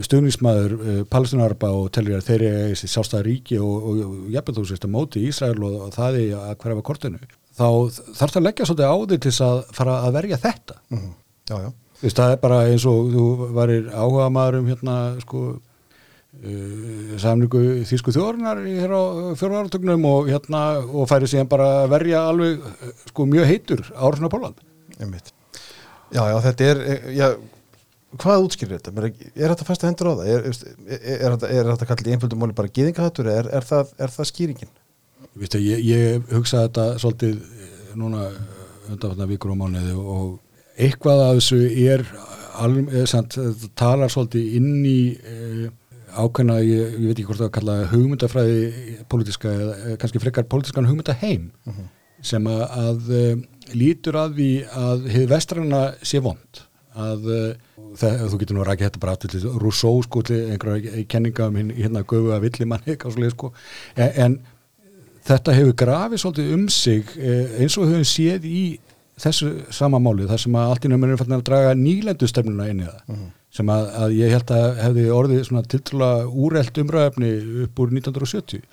stuðnismæður 0.06 0.74
uh, 0.76 1.00
palestinarba 1.10 1.70
og 1.74 1.88
tellir 1.94 2.18
að 2.18 2.28
þeir 2.28 2.44
eru 2.48 2.68
þessi 2.72 2.90
sjálfstæða 2.90 3.24
ríki 3.26 3.58
og, 3.62 3.74
og, 3.76 4.02
og 4.06 4.28
jafnveg 4.34 4.58
þó 4.58 4.70
sért 4.70 4.86
að 4.86 4.94
móti 4.94 5.22
Ísrael 5.26 5.58
og, 5.62 5.80
og 5.86 5.94
það 5.94 6.18
er 6.20 6.36
að 6.40 6.54
hverja 6.62 6.78
var 6.78 6.86
kortinu 6.86 7.22
þá 7.56 7.68
þarf 8.16 8.32
það 8.32 8.40
að 8.40 8.46
leggja 8.46 8.68
svolítið 8.68 8.92
á 8.92 8.96
þig 9.10 9.22
til 9.24 9.34
að 9.46 9.60
fara 9.78 9.96
að 10.04 10.16
verja 10.18 10.40
þetta 10.42 10.78
mm 10.88 10.98
-hmm. 10.98 11.14
Já, 11.46 11.56
já 11.62 11.70
Þess, 11.96 12.16
það 12.16 12.32
er 12.32 12.40
bara 12.42 12.58
eins 12.68 12.84
og 12.84 13.06
þú 13.08 13.26
varir 13.56 13.86
áhuga 13.88 14.28
maður 14.28 14.58
um 14.58 14.66
hérna 14.68 14.96
sko 15.22 15.38
uh, 15.56 17.16
samlingu 17.22 17.62
þýsku 17.88 18.12
þjóðurnar 18.12 18.60
hér 18.66 18.92
á 18.92 19.02
fjórnarartögnum 19.40 20.04
og 20.04 20.28
hérna 20.28 20.62
og 20.84 21.08
færi 21.08 21.30
síðan 21.30 21.48
bara 21.48 21.68
að 21.84 21.90
verja 21.94 22.26
alveg 22.28 22.60
sko 23.08 23.26
mjög 23.26 23.48
heitur 23.48 23.80
ársvona 23.96 24.28
Póland 24.28 24.60
Já, 26.12 26.22
já, 26.30 26.36
þetta 26.44 26.64
er 26.64 26.78
já, 27.16 27.26
hvað 28.20 28.44
útskýrir 28.46 28.78
þetta? 28.78 28.92
Er, 29.00 29.06
er 29.34 29.52
þetta 29.52 29.66
fæsta 29.66 29.88
hendur 29.88 30.12
á 30.12 30.14
það? 30.20 30.28
Er, 30.28 30.44
er, 31.16 31.32
er 31.48 31.70
þetta 31.72 31.88
kallið 31.88 32.10
í 32.10 32.14
einföldum 32.14 32.42
móli 32.44 32.56
bara 32.56 32.70
gýðingahattur 32.70 33.30
eða 33.32 33.56
er 33.56 34.12
það 34.14 34.28
skýringin? 34.30 34.70
Vistu, 35.36 35.60
ég, 35.60 35.82
ég 35.84 36.30
hugsa 36.32 36.64
þetta 36.64 36.84
svolítið 37.00 37.40
núna 37.96 38.28
undanfatna 38.86 39.26
vikur 39.28 39.52
og 39.52 39.58
mánuði 39.60 39.96
og 39.96 40.36
eitthvað 40.80 41.24
af 41.24 41.40
þessu 41.40 41.58
er 41.82 42.04
alveg, 42.62 42.94
samt, 43.10 43.36
talar 43.76 44.12
svolítið 44.12 44.54
inn 44.58 44.86
í 44.88 45.00
e, 45.16 45.68
ákveðna, 46.16 46.56
ég, 46.64 46.94
ég 46.96 47.10
veit 47.10 47.18
ekki 47.18 47.26
hvort 47.28 47.42
það 47.42 47.50
að 47.50 47.56
kalla 47.58 47.76
hugmyndafræði 47.92 48.96
pólitíska 49.12 49.52
eða 49.52 49.98
kannski 50.00 50.22
frekar 50.22 50.48
pólitískan 50.48 50.88
hugmyndaheim 50.88 51.50
uh 51.66 51.74
-huh. 51.74 51.90
sem 52.22 52.48
að, 52.48 52.64
að 52.86 53.76
lítur 53.76 54.16
að 54.16 54.40
því 54.40 54.50
að 54.72 55.06
hefur 55.12 55.30
vestræna 55.34 55.82
sé 56.02 56.22
vond 56.24 56.64
að 56.96 57.28
það, 58.00 58.28
þú 58.30 58.38
getur 58.40 58.56
nú 58.56 58.64
rækið 58.64 58.88
þetta 58.88 59.00
bara 59.02 59.12
aftur 59.12 59.32
til 59.34 59.56
Rousseau 59.60 60.02
sko 60.04 60.22
til 60.22 60.38
einhverja 60.50 61.04
kenninga 61.08 61.48
um 61.50 61.56
hérna 61.76 62.04
göfu 62.04 62.32
að 62.32 62.46
villimann 62.46 63.30
sko. 63.30 63.52
en, 63.96 64.12
en 64.16 64.38
þetta 65.26 65.56
hefur 65.56 65.78
grafið 65.84 66.22
svolítið 66.22 66.52
um 66.56 66.68
sig 66.72 67.16
eins 67.16 67.76
og 67.76 67.86
við 67.86 67.94
höfum 67.94 68.10
séð 68.10 68.46
í 68.50 68.66
þessu 69.20 69.48
sama 69.72 69.98
máli 70.02 70.28
þar 70.28 70.42
sem 70.42 70.56
að 70.58 70.70
allt 70.70 70.86
í 70.86 70.92
námið 70.92 71.14
er 71.14 71.34
að 71.38 71.48
draga 71.48 71.74
nýlendustefnuna 71.80 72.70
inn 72.70 72.84
í 72.84 72.88
það 72.88 73.02
uh 73.06 73.16
-huh 73.16 73.34
sem 73.56 73.70
að, 73.72 73.86
að 74.02 74.16
ég 74.18 74.34
held 74.34 74.52
að 74.54 74.66
hefði 74.82 75.06
orðið 75.16 75.46
svona 75.48 75.64
tiltrúlega 75.70 76.26
úrelt 76.46 76.82
umræðefni 76.82 77.30
upp 77.64 77.80
úr 77.82 77.94
1970 77.94 78.66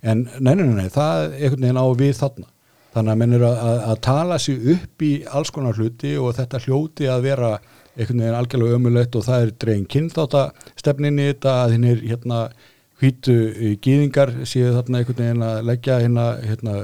en 0.00 0.24
neina, 0.40 0.64
neina, 0.64 0.86
það 0.92 1.24
er 1.24 1.36
einhvern 1.36 1.66
veginn 1.66 1.82
á 1.82 1.86
við 2.00 2.14
þarna. 2.22 2.48
Þannig 2.90 3.12
að 3.12 3.18
menn 3.20 3.36
eru 3.36 3.46
að, 3.50 3.80
að 3.86 3.98
tala 4.02 4.38
sér 4.42 4.70
upp 4.72 5.04
í 5.06 5.10
alls 5.38 5.52
konar 5.54 5.76
hluti 5.78 6.16
og 6.18 6.32
þetta 6.38 6.62
hljóti 6.64 7.10
að 7.10 7.26
vera 7.28 7.50
einhvern 7.94 8.24
veginn 8.24 8.38
algjörlega 8.38 8.78
ömulegt 8.80 9.18
og 9.18 9.26
það 9.28 9.44
er 9.44 9.52
dregin 9.64 9.86
kynþáttastefninni 9.94 11.28
þetta 11.28 11.56
að 11.66 11.76
hinn 11.76 11.86
er 11.92 12.02
hérna 12.08 12.40
hvítu 13.00 13.36
gýðingar 13.82 14.34
séu 14.44 14.74
þarna 14.74 15.00
einhvern 15.00 15.22
veginn 15.22 15.42
að 15.46 15.62
leggja 15.64 16.00
hérna, 16.02 16.26
hérna 16.44 16.74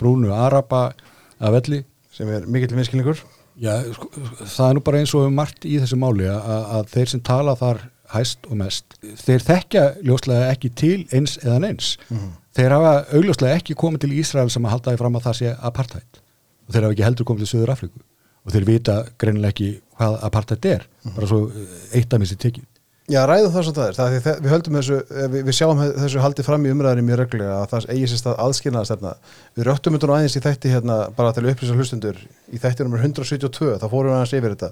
brúnu 0.00 0.32
araba 0.36 0.92
að 1.40 1.56
velli. 1.58 1.84
Sem 2.12 2.28
er 2.28 2.44
mikill 2.46 2.76
miskilningur 2.76 3.22
Já, 3.60 3.74
sko, 3.92 4.08
það 4.48 4.68
er 4.68 4.76
nú 4.76 4.82
bara 4.84 5.00
eins 5.02 5.12
og 5.16 5.26
margt 5.34 5.66
í 5.68 5.74
þessu 5.82 5.98
máli 6.00 6.28
að, 6.30 6.62
að 6.76 6.86
þeir 6.94 7.10
sem 7.12 7.22
tala 7.24 7.54
þar 7.58 7.82
hæst 8.12 8.48
og 8.48 8.56
mest, 8.60 8.96
þeir 9.22 9.44
þekkja 9.44 9.82
ljóslega 10.04 10.48
ekki 10.52 10.70
til 10.76 10.96
eins 11.12 11.38
eðan 11.42 11.68
eins 11.68 11.94
mm 12.08 12.16
-hmm. 12.16 12.32
þeir 12.56 12.74
hafa 12.76 12.94
augljóslega 13.12 13.60
ekki 13.60 13.76
komið 13.82 14.04
til 14.04 14.16
Ísrael 14.20 14.50
sem 14.50 14.64
að 14.64 14.74
halda 14.74 14.92
því 14.92 15.02
fram 15.02 15.16
að 15.16 15.24
það 15.26 15.38
sé 15.40 15.54
apartheid. 15.60 16.20
Og 16.66 16.74
þeir 16.74 16.82
hafa 16.82 16.92
ekki 16.92 17.06
heldur 17.08 17.28
komið 17.28 17.44
til 17.44 17.52
Söður 17.52 17.72
Afriku 17.76 18.00
og 18.42 18.52
þeir 18.52 18.64
vita 18.66 18.94
greinilega 19.18 19.52
ekki 19.52 19.70
hvað 19.98 20.18
apartheid 20.26 20.64
er, 20.66 20.82
mm 20.82 21.10
-hmm. 21.10 21.14
bara 21.14 21.26
svo 21.26 21.50
eitt 21.92 22.12
af 22.12 22.20
missi 22.20 22.36
tekið 22.36 22.64
Já, 23.10 23.24
ræðum 23.26 23.50
það 23.50 23.64
sem 23.66 23.74
það 23.74 23.88
er, 23.88 23.96
það 23.96 24.12
er 24.14 24.36
við 24.44 24.52
höldum 24.52 24.76
þessu, 24.78 24.96
við, 25.32 25.40
við 25.48 25.56
sjáum 25.58 25.80
þessu 25.82 26.20
haldið 26.22 26.46
fram 26.46 26.66
í 26.66 26.70
umræðinni 26.70 27.02
mjög 27.08 27.18
reglulega 27.18 27.56
að 27.58 27.72
það 27.72 27.86
eigi 27.90 28.10
sérst 28.12 28.28
að 28.30 28.36
aðskilnaða 28.44 28.88
stefna. 28.88 29.14
Við 29.58 29.66
röttum 29.66 29.96
nú 29.96 30.10
aðeins 30.14 30.36
í 30.38 30.42
þætti 30.44 30.70
hérna 30.70 30.98
bara 31.16 31.32
til 31.34 31.42
upplýsa 31.50 31.74
hlustundur 31.74 32.20
í 32.22 32.60
þætti 32.62 32.86
nr. 32.86 33.02
172, 33.02 33.72
þá 33.82 33.86
fórum 33.90 34.12
við 34.12 34.18
aðeins 34.20 34.34
yfir 34.38 34.54
þetta, 34.54 34.70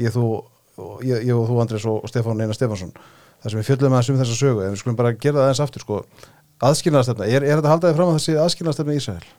ég, 0.00 0.16
þú, 0.16 0.24
ég, 1.04 1.26
ég 1.28 1.34
og 1.36 1.44
þú 1.50 1.60
Andrés 1.66 1.86
og 1.92 2.08
Stefán 2.08 2.40
Einar 2.40 2.56
Stefansson, 2.56 2.96
þar 3.44 3.52
sem 3.52 3.60
við 3.60 3.68
fjöldum 3.68 3.98
aðeins 3.98 4.10
um 4.14 4.22
þessa 4.22 4.40
sögu, 4.40 4.64
en 4.64 4.72
við 4.72 4.80
skulum 4.80 4.98
bara 5.02 5.12
gera 5.12 5.36
það 5.36 5.44
aðeins 5.50 5.62
aftur 5.66 5.84
sko, 5.84 6.00
aðskilnaðarstefna, 6.70 7.28
er, 7.28 7.44
er 7.44 7.60
þetta 7.60 7.74
haldaði 7.76 7.98
fram 8.00 8.14
að 8.14 8.18
þessi 8.18 8.40
aðskilnaðarstefna 8.46 8.96
í 8.96 9.02
Ísrael? 9.02 9.30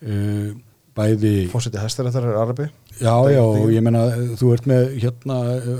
Því 0.00 0.16
uh. 0.16 0.50
Uh, 0.50 0.58
bæði... 0.96 1.34
Fósiti 1.50 1.80
Hestarættar 1.80 2.26
er 2.26 2.38
arabi? 2.40 2.66
Já, 3.00 3.14
já, 3.32 3.40
og 3.40 3.70
ég 3.72 3.84
menna, 3.84 4.02
þú 4.38 4.54
ert 4.54 4.66
með 4.68 4.96
hérna 5.00 5.36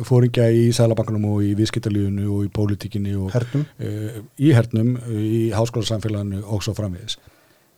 fóringja 0.09 0.47
í 0.55 0.69
Sælabankanum 0.77 1.27
og 1.33 1.43
í 1.45 1.51
viðskiptalífunu 1.59 2.29
og 2.31 2.47
í 2.47 2.53
pólitíkinni 2.55 3.17
og 3.19 3.33
Hernum? 3.35 3.67
Uh, 3.81 4.21
í 4.41 4.53
hernum, 4.57 4.95
í 5.11 5.43
háskólasamfélaginu 5.57 6.45
og 6.47 6.65
svo 6.65 6.77
framvegis. 6.79 7.19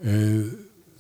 Uh, 0.05 0.53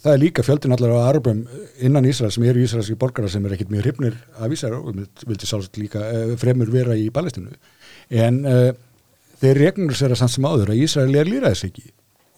það 0.02 0.14
er 0.14 0.22
líka 0.24 0.46
fjöldin 0.46 0.74
allar 0.74 0.96
á 0.98 1.10
arabum 1.12 1.44
innan 1.78 2.08
Ísrael 2.08 2.32
sem 2.34 2.46
eru 2.50 2.62
ísraelski 2.64 2.98
borgarar 2.98 3.30
sem 3.30 3.44
er 3.46 3.54
ekkit 3.54 3.70
mjög 3.70 3.86
hrifnir 3.86 4.16
af 4.38 4.54
Ísrael 4.54 4.80
og 4.80 4.96
vildi 5.28 5.48
sálsagt 5.48 5.78
líka 5.78 6.02
uh, 6.02 6.36
fremur 6.40 6.72
vera 6.72 6.98
í 6.98 7.10
Palestínu. 7.14 7.54
En 8.12 8.42
þeir 9.40 9.58
regnur 9.58 9.96
sér 9.96 10.12
að 10.12 10.24
samt 10.24 10.34
sem 10.34 10.46
áður 10.46 10.74
að 10.74 10.82
Ísrael 10.84 11.14
er 11.16 11.30
líraðis 11.30 11.62
ekki 11.68 11.92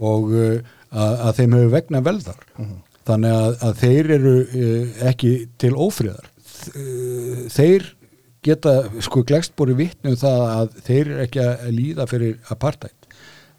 og 0.05 0.35
að, 0.35 1.15
að 1.15 1.39
þeim 1.39 1.57
hefur 1.57 1.73
vegna 1.73 2.03
velðar. 2.05 2.45
-huh. 2.59 2.75
Þannig 3.05 3.35
að, 3.37 3.51
að 3.67 3.83
þeir 3.83 4.11
eru 4.17 4.35
ekki 5.11 5.33
til 5.61 5.75
ófriðar. 5.77 6.31
Þeir 7.53 7.91
geta 8.45 8.75
sko 9.05 9.25
glegst 9.27 9.55
búið 9.57 9.79
vittnum 9.81 10.17
það 10.21 10.45
að 10.45 10.79
þeir 10.87 11.03
eru 11.03 11.21
ekki 11.25 11.43
að 11.45 11.67
líða 11.77 12.07
fyrir 12.09 12.53
apartheid. 12.53 13.09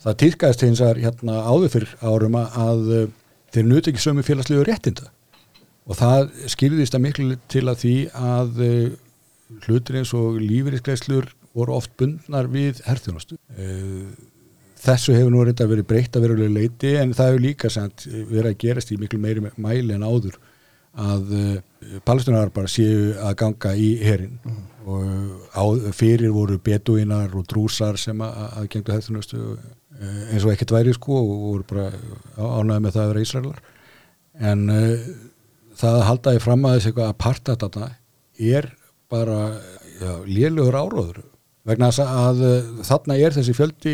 Það 0.05 0.17
týrkaðist 0.21 0.65
eins 0.67 0.81
og 0.85 1.01
hérna 1.01 1.37
áður 1.45 1.71
fyrir 1.73 1.93
árum 2.05 2.37
að 2.41 2.83
þeir 3.53 3.69
nuti 3.69 3.91
ekki 3.91 4.03
sömu 4.03 4.25
félagslegu 4.25 4.65
réttinda 4.67 5.09
og 5.85 5.97
það 5.97 6.29
skilðist 6.49 6.97
að 6.97 7.03
miklu 7.05 7.37
til 7.51 7.65
að 7.69 7.81
því 7.83 7.95
að 8.17 8.61
hlutir 9.65 9.99
eins 10.01 10.13
og 10.17 10.39
lífeyriskleislur 10.41 11.29
voru 11.55 11.77
oft 11.77 11.93
bundnar 11.99 12.49
við 12.51 12.81
herþjónastu. 12.85 13.37
Þessu 14.75 15.15
hefur 15.15 15.31
nú 15.31 15.43
reynda 15.45 15.67
verið 15.69 15.87
breytt 15.89 16.17
að 16.17 16.25
verulega 16.25 16.51
leiti 16.51 16.91
en 16.99 17.13
það 17.15 17.31
hefur 17.31 17.43
líka 17.45 17.71
sagt, 17.71 18.05
verið 18.11 18.51
að 18.51 18.59
gerast 18.63 18.91
í 18.91 18.99
miklu 18.99 19.19
meiri 19.21 19.43
mæli 19.55 19.95
en 19.95 20.03
áður 20.05 20.35
að 20.95 21.31
uh, 21.35 21.99
palestinar 22.07 22.51
bara 22.55 22.71
séu 22.71 23.13
að 23.19 23.35
ganga 23.41 23.73
í 23.75 23.89
herin 24.03 24.37
mm. 24.39 24.61
og 24.87 25.03
á, 25.51 25.63
fyrir 25.95 26.31
voru 26.35 26.57
beduinar 26.63 27.35
og 27.35 27.47
drúsar 27.51 27.99
sem 27.99 28.21
að, 28.23 28.37
að 28.61 28.69
gengdu 28.73 28.95
herþjónastu 28.95 29.41
uh, 29.41 29.59
eins 30.31 30.45
og 30.45 30.53
ekkert 30.53 30.75
væri 30.77 30.95
sko 30.95 31.19
og 31.19 31.45
voru 31.49 31.67
bara 31.67 31.89
ánæði 32.39 32.85
með 32.85 32.95
það 32.95 33.03
að 33.03 33.11
vera 33.11 33.25
Ísraelar 33.27 33.61
en 34.51 34.65
uh, 34.71 35.07
það 35.75 35.99
að 35.99 36.07
halda 36.09 36.35
því 36.35 36.43
fram 36.45 36.67
að 36.67 36.77
þessi 36.77 36.91
eitthvað 36.91 37.11
að 37.11 37.21
parta 37.25 37.57
þetta 37.65 37.89
er 38.55 38.69
bara 39.11 39.39
lélugur 40.27 40.75
áróður 40.75 41.19
vegna 41.67 41.87
að 41.91 42.41
þarna 42.83 43.15
er 43.19 43.35
þessi 43.35 43.53
fjöldi 43.55 43.93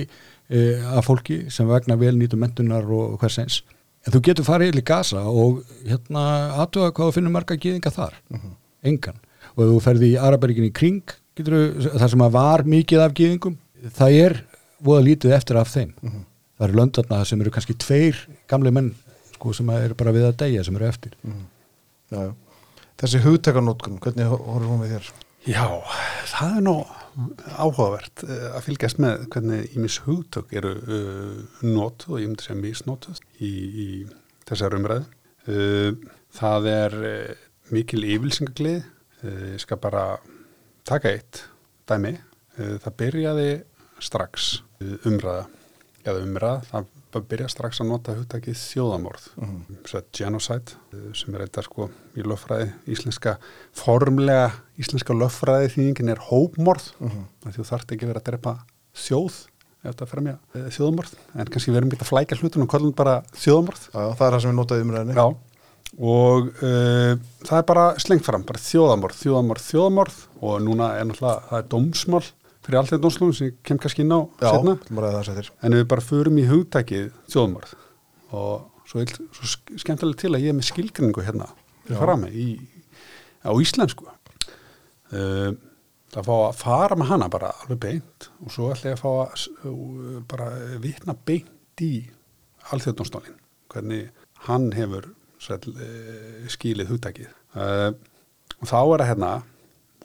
af 0.51 1.05
fólki 1.07 1.45
sem 1.49 1.67
vegna 1.67 1.95
vel 1.95 2.17
nýtu 2.19 2.35
mentunar 2.39 2.83
og 2.83 3.19
hvers 3.21 3.37
eins 3.39 3.61
en 4.05 4.15
þú 4.15 4.21
getur 4.25 4.47
farið 4.47 4.79
í 4.81 4.85
Gaza 4.85 5.23
og 5.29 5.61
hérna 5.85 6.23
aðtöða 6.63 6.93
hvað 6.95 7.09
þú 7.09 7.15
finnur 7.17 7.35
marga 7.35 7.57
gýðinga 7.57 7.91
þar 7.93 8.15
uh 8.31 8.37
-huh. 8.37 8.55
engan 8.83 9.19
og 9.55 9.63
ef 9.63 9.69
þú 9.69 9.79
ferði 9.81 10.11
í 10.11 10.19
Arabergin 10.19 10.69
í 10.69 10.73
kring 10.73 11.03
getur, 11.35 11.75
þar 11.99 12.09
sem 12.09 12.21
að 12.21 12.31
var 12.31 12.63
mikið 12.63 12.99
af 12.99 13.13
gýðingum 13.13 13.57
það 13.93 14.11
er 14.25 14.43
voða 14.81 15.05
lítið 15.05 15.35
eftir 15.37 15.57
af 15.57 15.69
þeim 15.69 15.93
uh 16.03 16.09
-huh. 16.09 16.23
það 16.57 16.67
eru 16.67 16.77
löndarna 16.79 17.25
sem 17.25 17.41
eru 17.41 17.51
kannski 17.51 17.73
tveir 17.73 18.27
gamle 18.47 18.71
menn 18.71 18.95
sko, 19.33 19.53
sem 19.53 19.69
eru 19.69 19.93
bara 19.93 20.11
við 20.11 20.27
að 20.27 20.37
deyja 20.37 20.63
sem 20.63 20.75
eru 20.75 20.85
eftir 20.85 21.11
uh 21.23 21.31
-huh. 21.31 21.45
já, 22.11 22.23
já. 22.27 22.33
Þessi 23.01 23.19
hugtakarnótkun, 23.23 23.97
hvernig 23.97 24.27
horfum 24.27 24.81
við 24.81 24.91
þér? 24.93 25.05
Já, 25.49 25.81
það 26.25 26.57
er 26.57 26.61
nú 26.61 26.85
áhugavert 27.57 28.23
að 28.25 28.63
fylgjast 28.65 28.99
með 29.01 29.25
hvernig 29.33 29.75
ímis 29.75 29.97
hugtök 30.05 30.53
eru 30.57 30.73
uh, 30.79 31.39
nótuð 31.65 32.15
og 32.15 32.21
ég 32.21 32.29
myndi 32.31 32.45
segja 32.45 32.59
misnótuð 32.61 33.21
í, 33.43 33.51
í 33.51 33.87
þessar 34.49 34.77
umræðu. 34.77 35.07
Uh, 35.47 35.95
það 36.37 36.69
er 36.71 36.97
uh, 36.99 37.47
mikil 37.71 38.03
yfilsingaglið, 38.03 38.81
ég 39.21 39.61
skal 39.61 39.77
bara 39.79 40.05
taka 40.89 41.11
eitt 41.13 41.43
dæmi. 41.87 42.15
Það 42.57 42.95
byrjaði 42.99 43.51
strax 44.03 44.47
umræða, 45.07 45.45
eða 46.03 46.23
umræða, 46.25 46.57
það 46.67 46.89
byrja 47.19 47.49
strax 47.51 47.81
að 47.81 47.87
nota 47.91 48.15
hugtakið 48.15 48.55
þjóðamorð 48.55 49.27
uh 49.35 49.49
-huh. 49.49 50.03
genocide 50.11 50.71
sem 51.13 51.35
er 51.35 51.41
eitthvað 51.41 51.63
sko 51.63 51.89
í 52.15 52.21
löffræði 52.23 52.71
íslenska 52.87 53.37
formlega 53.73 54.51
íslenska 54.77 55.13
löffræði 55.13 55.67
þýðingin 55.75 56.09
er 56.09 56.19
hópmorð. 56.29 56.93
Uh 56.99 57.11
-huh. 57.11 57.51
þú 57.51 57.63
þarft 57.63 57.91
ekki 57.91 58.07
verið 58.07 58.21
að 58.21 58.29
drepa 58.31 58.65
þjóð 58.95 59.47
ef 59.81 59.95
þetta 59.95 60.05
fremja 60.05 60.35
e, 60.53 60.59
þjóðamorð 60.69 61.13
en 61.35 61.45
kannski 61.45 61.71
verðum 61.73 61.91
ekki 61.91 62.05
að 62.05 62.11
flækja 62.11 62.37
hlutun 62.37 62.65
og 62.65 62.69
kollum 62.69 62.93
bara 62.93 63.23
þjóðamorð 63.33 63.87
Já, 63.89 64.01
það 64.15 64.25
er 64.27 64.33
það 64.35 64.41
sem 64.41 64.51
við 64.51 64.59
notaðum 64.59 64.91
umræðinni 64.91 65.15
Já, 65.17 65.25
og 65.99 66.51
uh, 66.63 67.15
það 67.43 67.57
er 67.57 67.65
bara 67.67 67.85
slengt 67.99 68.27
fram, 68.27 68.45
bara 68.47 68.61
þjóðamorð, 68.61 69.17
þjóðamorð, 69.23 69.65
þjóðamorð 69.71 70.19
og 70.39 70.61
núna 70.63 70.91
er 70.99 71.09
náttúrulega, 71.09 71.49
það 71.49 71.57
er 71.57 71.67
dómsmál 71.73 72.23
fyrir 72.65 72.79
allt 72.79 72.91
þetta 72.91 73.07
náttúrulega 73.07 73.37
sem 73.37 73.55
kem 73.67 73.79
kannski 73.81 74.03
inn 74.05 74.13
á 74.13 74.19
Já, 74.41 74.51
setna, 74.51 74.75
en 75.61 75.77
við 75.77 75.87
bara 75.93 76.05
förum 76.05 76.37
í 76.37 76.45
hugtækið 76.49 77.09
þjóðmörð 77.33 77.73
og 78.37 78.85
svo, 78.87 79.05
svo 79.35 79.49
skemmtilega 79.81 80.21
til 80.23 80.31
að 80.35 80.45
ég 80.45 80.53
er 80.53 80.57
með 80.57 80.69
skilgrinningu 80.69 81.25
hérna 81.25 81.49
fram 81.89 82.25
í, 82.29 82.53
á 83.43 83.51
íslensku. 83.57 84.07
Uh, 85.11 85.51
að 86.11 86.27
fá 86.27 86.33
að 86.35 86.59
fara 86.59 86.97
með 86.99 87.09
hana 87.13 87.27
bara 87.31 87.51
alveg 87.63 87.79
beint 87.83 88.27
og 88.43 88.51
svo 88.53 88.69
ætla 88.71 88.93
ég 88.93 88.99
að 88.99 89.03
fá 89.03 89.11
að 89.11 89.71
uh, 89.71 90.19
bara 90.27 90.49
vitna 90.83 91.15
beint 91.27 91.83
í 91.83 91.93
alþjóðnumstólin 92.71 93.37
hvernig 93.71 94.09
hann 94.47 94.69
hefur 94.75 95.09
sæl, 95.41 95.59
uh, 95.71 96.47
skilið 96.51 96.93
hugtækið 96.93 97.31
og 97.51 98.67
þá 98.69 98.77
er 98.79 99.01
það 99.01 99.09
hérna 99.09 99.31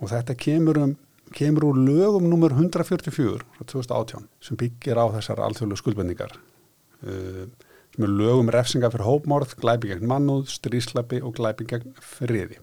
og 0.00 0.10
þetta 0.10 0.38
kemur 0.42 0.80
um 0.82 0.94
kemur 1.34 1.70
úr 1.70 1.78
lögum 1.80 2.28
nummer 2.30 2.52
144 2.54 3.42
frá 3.42 3.64
2018 3.64 4.28
sem 4.40 4.58
byggir 4.60 5.00
á 5.00 5.04
þessar 5.16 5.42
alþjóðlu 5.46 5.78
skuldbendingar 5.80 6.36
uh, 6.36 7.46
sem 7.96 8.04
er 8.04 8.12
lögum 8.12 8.50
refsinga 8.52 8.90
fyrir 8.92 9.08
hópmorð, 9.08 9.54
glæpi 9.56 9.88
gegn 9.88 10.08
mannúð, 10.10 10.50
stríslapi 10.52 11.22
og 11.24 11.38
glæpi 11.38 11.64
gegn 11.70 11.94
friði. 11.96 12.58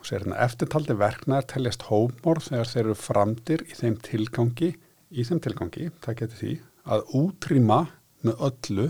Og 0.00 0.08
sér 0.08 0.24
hérna 0.24 0.40
eftirtaldi 0.42 0.96
verknar 0.98 1.46
teljast 1.46 1.86
hópmorð 1.86 2.48
þegar 2.48 2.70
þeir 2.72 2.82
eru 2.82 2.96
framdir 2.98 3.62
í 3.68 3.78
þeim 3.78 4.00
tilgangi, 4.02 4.72
í 5.14 5.26
þeim 5.28 5.42
tilgangi, 5.44 5.90
það 6.02 6.18
getur 6.18 6.40
því, 6.40 6.52
að 6.82 7.04
útrýma 7.20 7.78
með 8.26 8.42
öllu 8.48 8.88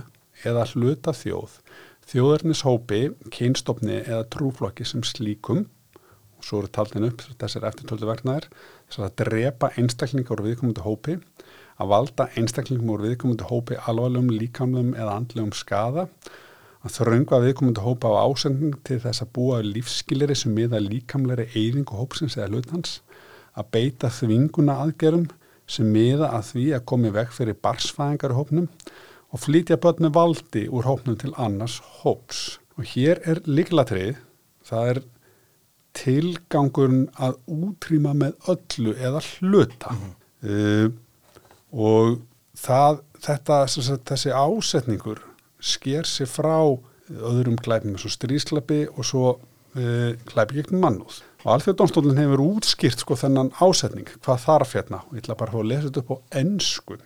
eða 0.49 0.65
hluta 0.73 1.13
þjóð, 1.13 1.59
þjóðarnis 2.09 2.65
hópi, 2.65 3.03
kynstofni 3.29 4.01
eða 4.07 4.25
trúflokki 4.33 4.89
sem 4.89 5.05
slíkum 5.05 5.67
og 6.43 6.49
svo 6.49 6.61
eru 6.61 6.71
taldin 6.75 7.07
upp 7.07 7.23
þessar 7.39 7.69
eftirtöldu 7.71 8.09
verknæðir 8.09 8.49
þess 8.91 9.03
að 9.07 9.19
drepa 9.23 9.71
einstaklingar 9.79 10.41
úr 10.41 10.49
viðkomandi 10.51 10.83
hópi 10.83 11.19
að 11.79 11.93
valda 11.93 12.29
einstaklingum 12.39 12.91
úr 12.93 13.05
viðkomandi 13.07 13.47
hópi 13.49 13.79
alvarlegum, 13.79 14.33
líkamlegum 14.35 14.97
eða 14.99 15.19
andlegum 15.21 15.53
skada 15.57 16.09
að 16.83 16.97
þrönga 16.97 17.39
viðkomandi 17.45 17.85
hópa 17.85 18.11
á 18.11 18.27
ásending 18.27 18.75
til 18.87 18.99
þess 19.05 19.23
að 19.23 19.31
búa 19.39 19.61
lífskileri 19.63 20.37
sem 20.39 20.55
miða 20.55 20.83
líkamleri 20.83 21.47
eyðingu 21.55 22.01
hópsins 22.01 22.37
eða 22.39 22.51
hlutans 22.57 22.99
að 23.55 23.71
beita 23.77 24.11
þvinguna 24.11 24.81
aðgerum 24.83 25.29
sem 25.71 25.89
miða 25.95 26.33
að 26.37 26.49
því 26.51 26.67
að 26.77 26.87
komi 26.91 27.13
vekk 27.15 27.37
fyrir 27.37 27.59
barsfæðingar 27.63 28.35
í 28.35 28.39
hópnum 28.41 28.69
og 29.33 29.41
flytja 29.41 29.79
börn 29.81 30.07
með 30.07 30.17
valdi 30.19 30.67
úr 30.69 30.89
hópnum 30.89 31.17
til 31.21 31.33
annars 31.41 31.79
hóps. 32.03 32.59
Og 32.77 32.89
hér 32.93 33.21
er 33.29 33.41
líklatrið 33.47 34.19
það 34.67 34.91
er 34.91 35.01
tilgangurinn 35.97 37.09
að 37.21 37.39
útrýma 37.53 38.15
með 38.17 38.51
öllu 38.53 38.95
eða 38.97 39.23
hluta. 39.29 39.93
Mm 39.93 40.03
-hmm. 40.03 40.53
uh, 40.53 40.93
og 41.73 42.21
það, 42.57 43.03
þetta, 43.21 43.59
þessi 44.11 44.33
ásetningur 44.33 45.23
sker 45.63 46.09
sér 46.09 46.31
frá 46.31 46.79
öðrum 47.13 47.59
glæpum 47.61 47.95
eins 47.95 48.07
og 48.07 48.15
stríslapi 48.15 48.87
og 48.89 49.05
svo 49.05 49.27
uh, 49.77 50.11
glæpi 50.33 50.61
gegn 50.61 50.81
mannúð. 50.81 51.23
Og 51.43 51.49
alþjóðdómsdólinn 51.57 52.21
hefur 52.23 52.45
útskýrt 52.45 53.03
sko 53.03 53.17
þennan 53.19 53.51
ásetning, 53.61 54.09
hvað 54.23 54.45
þarf 54.45 54.77
hérna. 54.77 55.03
Og 55.09 55.17
ég 55.17 55.25
ætla 55.25 55.39
bara 55.41 55.59
að 55.59 55.71
lesa 55.73 55.89
þetta 55.89 56.05
upp 56.05 56.13
á 56.15 56.17
ennsku 56.43 56.99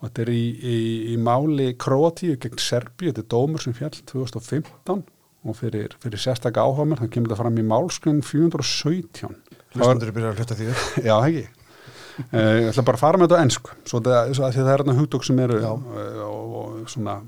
og 0.00 0.08
þetta 0.08 0.22
er 0.22 0.30
í, 0.32 0.44
í, 0.56 0.76
í 1.12 1.16
máli 1.20 1.74
Kroatíu 1.76 2.38
gegn 2.40 2.60
Serbíu, 2.60 3.10
þetta 3.10 3.20
er 3.20 3.32
dómur 3.34 3.62
sem 3.62 3.76
fjall 3.76 3.92
2015 4.08 5.02
og 5.46 5.56
fyrir, 5.56 5.96
fyrir 6.02 6.20
sérstakka 6.20 6.66
mér, 6.84 7.00
það 7.00 7.12
kemur 7.14 7.32
það 7.32 7.42
fram 7.42 7.58
í 7.60 7.66
málskunn 7.70 8.20
417 8.26 9.34
Hlustundur 9.70 10.10
er 10.10 10.14
byrjað 10.16 10.30
að 10.32 10.40
hluta 10.40 10.58
því 10.58 10.70
Já, 11.08 11.14
ekki. 11.16 11.44
Eh, 12.34 12.54
Ég 12.66 12.70
ætla 12.72 12.84
bara 12.84 12.98
að 12.98 13.04
fara 13.04 13.20
með 13.20 13.28
þetta 13.28 13.40
á 13.40 13.44
ennsku 13.46 13.76
svo 13.88 14.00
það, 14.04 14.32
það 14.36 14.58
er 14.60 14.72
þarna 14.72 14.96
hugdók 14.98 15.26
sem 15.26 15.44
eru 15.44 15.60
og, 15.70 15.92
og, 16.26 16.56
og 16.60 16.90
svona 16.90 17.20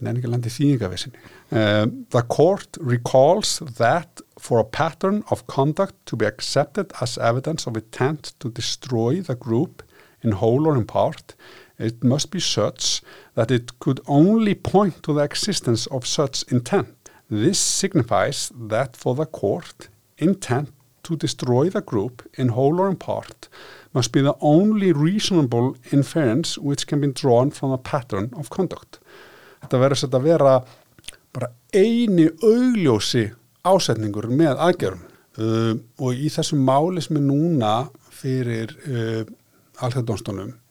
en 0.00 0.08
enn 0.08 0.16
ekki 0.16 0.30
landi 0.32 0.50
þýðingavissinni. 0.52 1.20
Um, 1.52 2.06
the 2.14 2.22
court 2.22 2.78
recalls 2.80 3.58
that 3.76 4.22
for 4.40 4.58
a 4.58 4.64
pattern 4.64 5.22
of 5.30 5.46
conduct 5.46 5.94
to 6.06 6.16
be 6.16 6.26
accepted 6.26 6.92
as 7.00 7.18
evidence 7.18 7.68
of 7.68 7.76
intent 7.76 8.32
to 8.40 8.48
destroy 8.48 9.20
the 9.20 9.36
group 9.36 9.82
in 10.22 10.32
whole 10.40 10.66
or 10.66 10.76
in 10.76 10.86
part, 10.86 11.34
it 11.78 12.02
must 12.04 12.30
be 12.30 12.40
such 12.40 13.02
that 13.34 13.50
it 13.50 13.78
could 13.78 14.00
only 14.06 14.54
point 14.54 15.02
to 15.02 15.14
the 15.14 15.22
existence 15.22 15.86
of 15.88 16.06
such 16.06 16.44
intent. 16.50 16.94
This 17.30 17.58
signifies 17.58 18.50
that 18.68 18.96
for 18.96 19.14
the 19.14 19.26
court, 19.26 19.88
intent 20.18 20.70
to 21.04 21.16
destroy 21.16 21.70
the 21.70 21.80
group 21.80 22.28
in 22.34 22.48
whole 22.48 22.80
or 22.80 22.88
in 22.90 22.96
part 22.96 23.48
must 23.94 24.12
be 24.12 24.20
the 24.20 24.34
only 24.40 24.92
reasonable 24.92 25.76
inference 25.92 26.58
which 26.58 26.86
can 26.86 27.00
be 27.00 27.12
drawn 27.12 27.50
from 27.50 27.70
a 27.72 27.78
pattern 27.78 28.30
of 28.36 28.50
conduct. 28.50 28.98
Þetta 29.62 29.80
verður 29.82 30.00
sett 30.02 30.16
að 30.16 30.26
vera 30.26 30.54
bara 31.34 31.50
eini 31.74 32.28
augljósi 32.42 33.30
ásetningur 33.66 34.28
með 34.30 34.60
aðgerum 34.66 35.02
uh, 35.38 35.74
og 36.00 36.14
í 36.14 36.30
þessu 36.32 36.58
máli 36.58 37.02
sem 37.04 37.18
er 37.20 37.26
núna 37.26 37.74
fyrir 38.10 38.74
uh, 38.86 39.22
alþjóðdónstónum 39.80 40.50
þá 40.50 40.56
er 40.56 40.69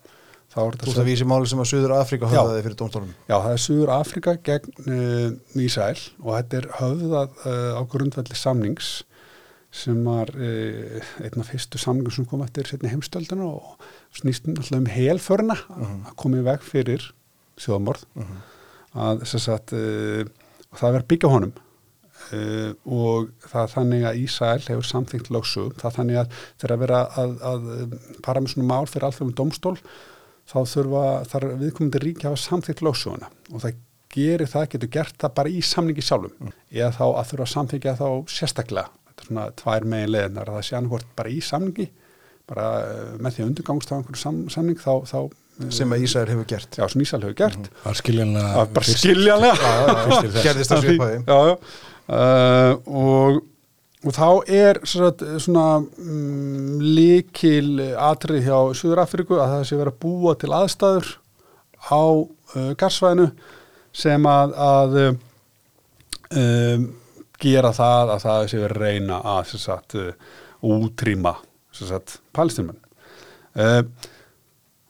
Þú 0.49 0.87
veist 0.87 0.97
að 0.97 1.09
vísi 1.11 1.27
máli 1.29 1.49
sem 1.49 1.59
að 1.61 1.67
Suður 1.69 1.93
Afríka 1.99 2.29
Já. 2.31 2.39
höfðaði 2.39 2.63
fyrir 2.65 2.77
dómstólum 2.79 3.11
Já, 3.29 3.35
það 3.35 3.51
er 3.51 3.61
Suður 3.61 3.91
Afrika 3.93 4.33
gegn 4.47 4.79
uh, 4.81 5.61
Ísæl 5.61 5.99
og 6.23 6.31
þetta 6.33 6.59
er 6.59 6.67
höfðað 6.79 7.37
uh, 7.43 7.77
á 7.77 7.81
grundvelli 7.91 8.39
samnings 8.39 8.89
sem 9.69 10.01
var 10.07 10.33
uh, 10.33 11.13
einn 11.21 11.43
af 11.43 11.51
fyrstu 11.51 11.81
samningum 11.81 12.15
sem 12.15 12.25
kom 12.31 12.41
eftir 12.41 12.65
setni 12.65 12.89
heimstölduna 12.89 13.45
og 13.45 13.87
snýst 14.17 14.49
alltaf 14.49 14.79
um 14.79 14.89
helförna 14.89 15.59
að 15.77 16.13
koma 16.17 16.41
í 16.41 16.45
veg 16.49 16.65
fyrir 16.65 17.05
sjóðamorð 17.61 18.07
að 18.97 19.25
sem 19.29 19.45
sagt 19.45 19.77
uh, 19.77 20.25
og 20.69 20.77
það 20.81 20.95
verður 20.95 21.03
að 21.03 21.11
byggja 21.13 21.33
honum. 21.33 21.57
Og 22.85 23.29
það 23.47 23.61
er 23.61 23.71
þannig 23.71 24.03
að 24.05 24.17
Ísæl 24.21 24.65
hefur 24.67 24.85
samþyngt 24.85 25.29
lögsum, 25.33 25.71
það 25.79 25.87
er 25.87 25.95
þannig 25.95 26.17
að 26.19 26.33
þegar 26.61 26.73
að 26.75 26.81
vera 26.83 26.99
að, 27.17 27.31
að 27.49 27.69
um, 27.73 27.93
fara 28.25 28.43
með 28.43 28.51
svona 28.53 28.67
mál 28.69 28.89
fyrir 28.91 29.07
allþjóðum 29.07 29.37
domstól 29.39 29.73
þá 30.49 30.57
þurfa, 30.73 31.05
þar 31.29 31.47
viðkomandi 31.61 32.01
ríki 32.03 32.27
hafa 32.27 32.41
samþykkt 32.41 32.83
lögsöguna 32.85 33.29
og 33.53 33.63
það 33.63 33.79
gerir 34.09 34.49
það, 34.49 34.69
getur 34.73 34.91
gert 34.95 35.17
það 35.21 35.35
bara 35.37 35.51
í 35.53 35.59
samningi 35.61 36.01
sjálfum. 36.01 36.53
Eða 36.73 36.91
þá 36.97 37.03
að 37.07 37.27
þurfa 37.31 37.45
að 37.45 37.51
samþykja 37.53 37.97
þá 37.99 38.07
sérstaklega, 38.33 38.93
þetta 39.09 39.23
er 39.23 39.29
svona 39.29 39.49
tvær 39.61 39.85
megin 39.91 40.13
leðinar, 40.15 40.53
það 40.55 40.65
sé 40.65 40.77
annarkvort 40.79 41.11
bara 41.19 41.33
í 41.33 41.41
samningi 41.45 41.89
bara 42.49 42.69
eh, 42.81 43.11
með 43.21 43.35
því 43.35 43.43
að 43.43 43.51
undirgangst 43.51 43.93
á 43.93 43.95
einhverju 43.97 44.21
sam, 44.23 44.41
samning 44.49 44.81
þá, 44.81 44.91
þá 45.09 45.19
eh, 45.19 45.69
sem 45.75 45.93
að 45.93 46.05
Ísæður 46.07 46.33
hefur 46.33 46.49
gert. 46.49 46.79
Já, 46.79 46.85
sem 46.89 47.03
Ísæl 47.05 47.21
hefur 47.21 47.37
gert. 47.43 47.59
Mm. 47.59 47.69
-hmm. 47.69 48.73
bara 48.73 48.87
skiljanlega. 48.97 50.43
Gerðist 50.47 50.73
já, 51.29 51.39
já. 51.51 51.55
Uh, 52.09 52.73
og, 53.03 53.41
og 54.07 54.15
þá 54.15 54.27
er 54.47 54.79
sagt, 54.87 55.23
svona 55.43 55.81
um, 55.81 56.77
líkil 56.79 57.81
atrið 57.99 58.45
hjá 58.47 58.59
Suður-Afríku 58.79 59.35
að 59.35 59.55
það 59.55 59.65
sé 59.67 59.79
verið 59.79 59.93
að 59.93 60.03
búa 60.05 60.35
til 60.39 60.51
aðstæður 60.55 61.09
á 61.83 62.03
uh, 62.07 62.69
garsvæðinu 62.79 63.27
sem 63.99 64.29
að, 64.29 64.53
að 64.55 64.99
um, 66.39 66.85
gera 67.39 67.73
það 67.75 68.13
að 68.13 68.23
það 68.23 68.45
sé 68.51 68.61
verið 68.61 68.77
að 68.77 68.85
reyna 68.85 69.19
að 69.33 69.51
sagt, 69.59 69.97
uh, 69.99 70.13
útrýma 70.63 71.35
palestinmenn 72.35 72.79
uh, 73.59 73.83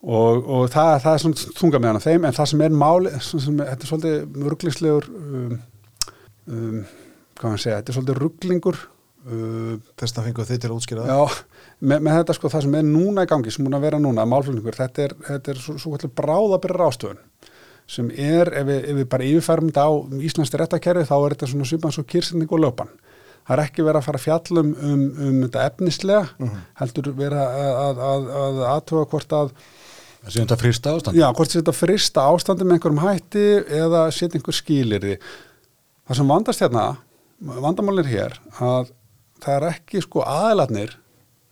og, 0.05 0.45
og 0.45 0.69
það, 0.71 0.93
það 1.03 1.11
er 1.11 1.23
svona 1.25 1.57
þunga 1.59 1.81
með 1.81 1.91
hana 1.91 2.03
þeim 2.05 2.29
en 2.29 2.37
það 2.37 2.51
sem 2.53 2.63
er 2.65 2.77
máli 2.83 3.15
sem, 3.25 3.57
þetta 3.57 3.75
er 3.79 3.89
svolítið 3.89 4.47
rugglislegur 4.53 5.09
um, 5.09 5.59
um, 6.45 6.79
hvað 7.39 7.51
maður 7.51 7.65
segja, 7.65 7.81
þetta 7.81 7.93
er 7.93 7.99
svolítið 7.99 8.23
rugglingur 8.23 8.81
þess 9.29 10.17
að 10.17 10.27
fengu 10.29 10.45
þið 10.49 10.61
til 10.61 10.69
að 10.69 10.75
útskýra 10.77 11.05
það 11.05 11.11
já, 11.13 11.41
með, 11.79 12.05
með 12.05 12.17
þetta 12.19 12.35
sko 12.37 12.51
það 12.53 12.65
sem 12.65 12.77
er 12.79 12.87
núna 12.87 13.25
í 13.25 13.29
gangi, 13.29 13.53
sem 13.53 13.65
múin 13.65 13.77
að 13.77 13.85
vera 13.87 14.01
núna, 14.01 14.25
málflutningur 14.29 14.77
þetta 14.79 15.05
er, 15.05 15.15
þetta 15.27 15.53
er 15.53 15.61
svo, 15.63 15.75
svo 15.81 15.93
kallar 15.95 16.15
bráðabyrra 16.21 16.87
rástöðun 16.87 17.21
sem 17.89 18.09
er, 18.13 18.51
ef 18.53 18.65
við, 18.69 18.79
ef 18.85 18.97
við 18.99 19.09
bara 19.11 19.27
yfirfærum 19.27 19.69
þetta 19.71 19.85
á 19.85 19.91
Íslands 20.29 20.55
réttakerfi 20.61 21.09
þá 21.09 21.15
er 21.17 21.35
þetta 21.35 21.51
svona 21.53 21.69
svipans 21.69 21.99
og 22.01 22.09
kýrsetning 22.09 22.51
og 22.53 22.63
löpan 22.65 22.91
það 23.49 23.55
er 23.55 23.63
ekki 23.65 23.85
verið 23.85 24.01
að 24.01 24.07
fara 24.09 24.21
fjallum 24.21 24.73
um, 24.77 25.05
um 25.25 25.37
þetta 25.45 25.67
efnislega 25.71 26.49
heldur 26.81 27.11
vera 27.17 27.45
að, 27.49 27.77
að, 27.85 28.01
að, 28.09 28.27
að 28.43 28.65
aðtöfa 28.75 29.11
hvort 29.13 29.37
að 29.39 29.53
Það 30.19 30.33
sé 30.33 30.41
þetta 30.41 30.55
frista 30.59 30.93
ástand. 30.93 31.15
Já, 31.15 31.25
hvort 31.31 31.53
þetta 31.53 31.73
frista 31.73 32.23
ástandi 32.27 32.65
með 32.67 32.75
einhverjum 32.75 33.03
hætti 33.05 33.43
eða 33.79 34.01
setja 34.11 34.35
einhver 34.35 34.57
skilirði. 34.57 35.13
Það 36.09 36.19
sem 36.19 36.33
vandast 36.33 36.63
hérna, 36.65 36.83
vandamálin 37.39 38.03
er 38.03 38.09
hér, 38.11 38.35
að 38.59 38.91
það 39.43 39.55
er 39.55 39.67
ekki 39.73 40.03
sko 40.05 40.23
aðilatnir 40.27 40.95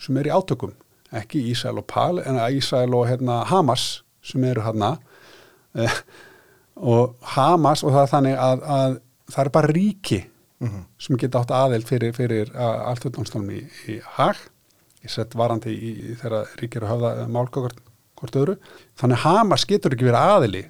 sem 0.02 0.18
er 0.20 0.30
í 0.30 0.34
átökum, 0.34 0.74
ekki 1.16 1.44
Ísæl 1.52 1.78
og 1.80 1.88
Pal, 1.90 2.22
en 2.22 2.40
Ísæl 2.54 2.94
og 2.94 3.08
hérna, 3.10 3.42
Hamas 3.50 4.04
sem 4.26 4.44
eru 4.44 4.66
hérna 4.66 4.98
eh, 5.78 6.02
og 6.76 7.16
Hamas 7.36 7.84
og 7.86 7.96
það 7.96 8.04
er 8.04 8.12
þannig 8.14 8.42
að, 8.44 8.66
að 8.78 8.98
það 9.34 9.44
er 9.46 9.54
bara 9.58 9.74
ríki 9.74 10.20
sem 10.98 11.18
geta 11.22 11.44
átt 11.44 11.54
aðild 11.54 11.86
fyrir, 11.86 12.14
fyrir 12.18 12.54
alltöðdómstólum 12.58 13.52
í, 13.54 13.60
í 13.94 14.00
Hag 14.16 14.40
ég 15.06 15.14
sett 15.14 15.36
varandi 15.38 15.74
í, 15.74 15.92
í 16.12 16.16
þegar 16.18 16.56
ríkir 16.62 16.86
að 16.86 16.94
höfða 16.96 17.28
málgókart 17.30 17.84
hvort 18.18 18.40
öðru, 18.40 18.56
þannig 18.98 19.22
Hamas 19.22 19.68
getur 19.70 19.94
ekki 19.94 20.08
verið 20.08 20.34
aðili 20.34 20.64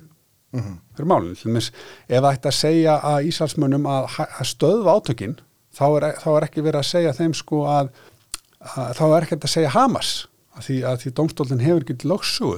fyrir 0.51 1.07
málinn, 1.07 1.35
til 1.37 1.51
dæmis 1.51 1.69
ef 2.07 2.19
það 2.19 2.31
ætti 2.33 2.49
að 2.49 2.57
segja 2.57 2.95
að 3.07 3.27
Íslandsmönnum 3.29 3.87
að, 3.91 4.07
að 4.25 4.49
stöðva 4.49 4.95
átökin, 4.97 5.37
þá 5.77 5.85
er, 5.89 6.07
þá 6.23 6.29
er 6.33 6.47
ekki 6.47 6.65
verið 6.65 6.81
að 6.81 6.89
segja 6.91 7.13
þeim 7.17 7.35
sko 7.37 7.61
að, 7.71 7.93
að 8.73 8.91
þá 8.97 9.05
er 9.07 9.27
ekki 9.27 9.39
að 9.39 9.53
segja 9.53 9.75
Hamas 9.75 10.15
að 10.57 10.67
því 10.67 10.79
að 10.89 10.99
því 11.03 11.13
domstólinn 11.19 11.63
hefur 11.63 11.85
ekki 11.85 11.97
til 12.01 12.11
lögsugu 12.13 12.57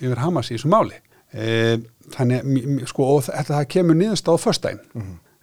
yfir 0.00 0.22
Hamas 0.22 0.50
í 0.50 0.56
þessu 0.56 0.70
máli. 0.72 0.98
E, 1.30 1.78
þannig 2.16 2.86
sko 2.90 3.06
og 3.06 3.26
þetta 3.28 3.60
það 3.60 3.68
kemur 3.76 3.98
niðurst 3.98 4.30
á 4.30 4.34
föstæn 4.40 4.80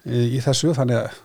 e, 0.04 0.26
í 0.36 0.40
þessu, 0.44 0.74
þannig 0.76 0.98
að 1.00 1.16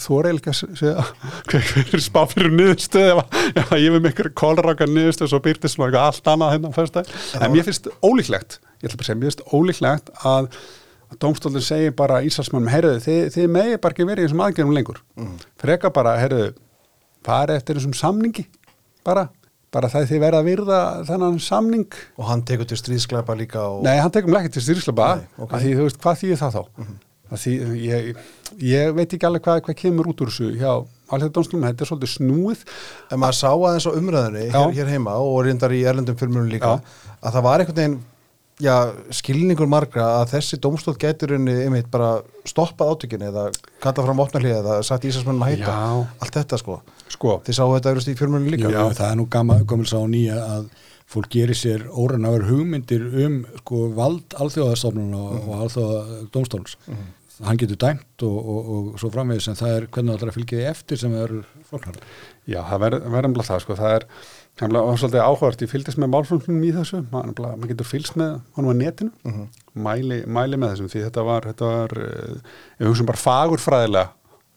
þú 0.00 0.16
er 0.18 0.28
eiginlega 0.30 0.54
að 0.54 0.80
segja 0.80 1.04
hver, 1.52 1.92
er 1.94 2.02
spá 2.02 2.20
fyrir 2.32 2.54
niðurstöð 2.56 3.20
ef, 3.20 3.72
ég 3.78 3.94
við 3.94 4.10
ykkur 4.10 4.30
kólraka 4.40 4.88
niðurstöð 4.90 5.30
svo 5.30 5.42
byrtist 5.44 5.76
svona 5.76 5.90
eitthvað 5.90 6.08
allt 6.08 6.32
annað 6.34 6.66
á 6.66 6.70
föstæn 6.80 7.12
en 7.38 7.54
mér 7.54 7.68
finnst 7.68 7.86
ólíklegt 8.02 8.58
ég 8.80 8.88
ætla 8.88 8.98
bara 8.98 9.04
að 9.04 9.10
segja, 9.10 9.20
mér 9.20 9.30
finnst 9.30 9.44
ólíklegt 9.54 10.12
að 10.26 10.50
að 11.10 11.18
dómstólinn 11.24 11.66
segir 11.66 11.92
bara 11.98 12.22
Íslandsmannum 12.26 12.70
heyrðu, 12.72 13.00
þið, 13.04 13.20
þið 13.34 13.50
megi 13.56 13.80
bara 13.82 13.96
ekki 13.96 14.08
verið 14.08 14.22
í 14.22 14.28
þessum 14.28 14.44
aðgerðum 14.46 14.78
lengur 14.78 15.02
freka 15.60 15.92
bara, 15.94 16.16
heyrðu 16.22 16.48
farið 17.26 17.60
eftir 17.60 17.80
þessum 17.80 17.96
samningi 17.98 18.46
bara, 19.06 19.26
bara 19.74 19.90
það 19.92 20.08
þið 20.12 20.24
verða 20.24 20.40
að 20.40 20.50
virða 20.50 20.80
þennan 21.10 21.38
samning 21.42 22.00
og 22.16 22.26
hann 22.30 22.46
tekur 22.46 22.70
til 22.70 22.80
stríðsklæpa 22.80 23.36
líka 23.38 23.66
og 23.66 23.84
Nei, 23.86 23.96
hann 23.98 24.14
tekum 24.14 24.38
ekki 24.38 24.54
til 24.56 24.66
styrslöpa 24.68 25.12
Nei, 25.18 25.30
ok. 25.38 25.54
að 25.54 25.64
því, 25.66 25.76
þú 25.78 25.86
veist, 25.88 26.02
hvað 26.04 26.20
þýðir 26.24 26.42
það 26.44 26.58
þá? 26.58 26.64
Mm 26.80 26.98
því, 27.38 27.52
ég, 27.84 28.08
ég 28.64 28.94
veit 28.96 29.12
ekki 29.14 29.26
alveg 29.28 29.44
hvað, 29.44 29.60
hvað 29.66 29.76
kemur 29.78 30.10
út 30.10 30.22
úr 30.24 30.32
þessu 30.32 30.50
hjá 30.58 30.72
alþjóðdómslum, 31.10 31.66
þetta 31.68 31.84
er 31.84 31.90
svolítið 31.90 32.12
snúið 32.14 32.64
en 33.10 33.20
maður 33.22 33.38
sá 33.38 33.48
aðeins 33.50 33.86
á 33.86 33.92
umræðinni 33.98 34.46
Já. 34.48 34.58
hér, 34.58 34.72
hér 34.78 34.92
heima 34.94 35.16
og 35.22 35.38
reyndar 35.46 35.74
í 35.74 35.82
erlendum 35.86 36.18
filmunum 36.18 36.50
líka 36.50 36.76
að 36.78 37.36
það 37.36 37.46
var 37.46 37.64
einhvern 37.64 37.80
veginn 37.80 37.98
já, 38.60 38.74
skilningur 39.16 39.68
margra 39.70 40.06
að 40.20 40.34
þessi 40.34 40.58
dómstótt 40.62 40.98
gætur 41.02 41.34
henni 41.36 41.54
einmitt 41.64 41.88
bara 41.92 42.10
stoppað 42.48 42.92
átökinni 42.94 43.28
eða 43.30 43.46
kalla 43.82 44.04
fram 44.06 44.22
opnarlið 44.24 44.58
eða 44.60 44.78
sagt 44.86 45.04
Íslandsmennum 45.08 45.44
að 45.46 45.54
hætta 45.54 45.74
Já. 45.74 46.06
allt 46.26 46.38
þetta 46.40 46.58
sko 46.62 46.80
sko, 47.10 47.38
þið 47.46 47.58
sáu 47.58 47.74
þetta 47.76 47.94
erust 47.96 48.12
í 48.12 48.16
filmunum 48.20 48.50
líka 48.52 48.70
Já, 48.72 48.82
það 48.94 49.06
er 49.10 49.16
nú 49.20 49.26
gama, 49.32 49.58
gömul 49.66 49.88
sá 49.90 49.98
nýja 50.06 50.36
að 50.58 50.68
fólk 51.10 51.26
gerir 51.32 51.58
sér 51.58 51.88
órannáður 51.90 52.44
hugmyndir 52.52 53.06
um 53.26 53.40
sko, 53.64 53.88
vald 53.96 54.36
alþjóðastofnun 54.38 55.14
og, 55.18 55.32
Mhm. 55.40 55.48
og 55.50 55.64
alþjóða 55.64 56.02
dómstóls. 56.30 56.76
Hann 57.42 57.56
getur 57.56 57.78
dæmt 57.80 58.22
og, 58.22 58.36
og, 58.52 58.68
og 58.92 58.98
svo 59.00 59.08
framvegis 59.10 59.48
en 59.48 59.56
það 59.58 59.72
er 59.78 59.86
hvernig 59.88 60.12
það 60.12 60.18
ætlar 60.20 60.30
að 60.30 60.36
fylgja 60.36 60.58
því 60.60 60.66
eftir 60.70 60.98
sem 61.00 61.10
það 61.16 61.22
eru 61.24 61.38
floknar. 61.70 61.96
já, 62.46 62.60
það 62.68 62.80
verður 62.84 63.10
verður 63.16 63.46
það, 63.48 63.60
sko, 63.64 63.76
það 63.80 63.94
er 63.96 64.04
nefnilega 64.60 64.86
var 64.86 65.00
svolítið 65.00 65.24
áhugart, 65.24 65.62
ég 65.64 65.70
fylgdist 65.70 66.00
með 66.00 66.10
málflunum 66.14 66.64
í 66.66 66.70
þessu, 66.76 67.00
maður 67.12 67.70
getur 67.70 67.88
fylgst 67.88 68.16
með 68.20 68.34
honum 68.56 68.74
á 68.76 68.80
netinu, 68.80 69.44
mæli, 69.72 70.20
mæli 70.28 70.58
með 70.60 70.74
þessum, 70.74 70.90
því 70.92 71.04
þetta 71.06 71.24
var, 71.26 71.48
þetta 71.48 71.70
var 71.70 71.94
uh, 72.04 72.50
ég 72.80 72.90
hugsa 72.90 73.06
bara 73.08 73.22
fagurfræðilega 73.24 74.06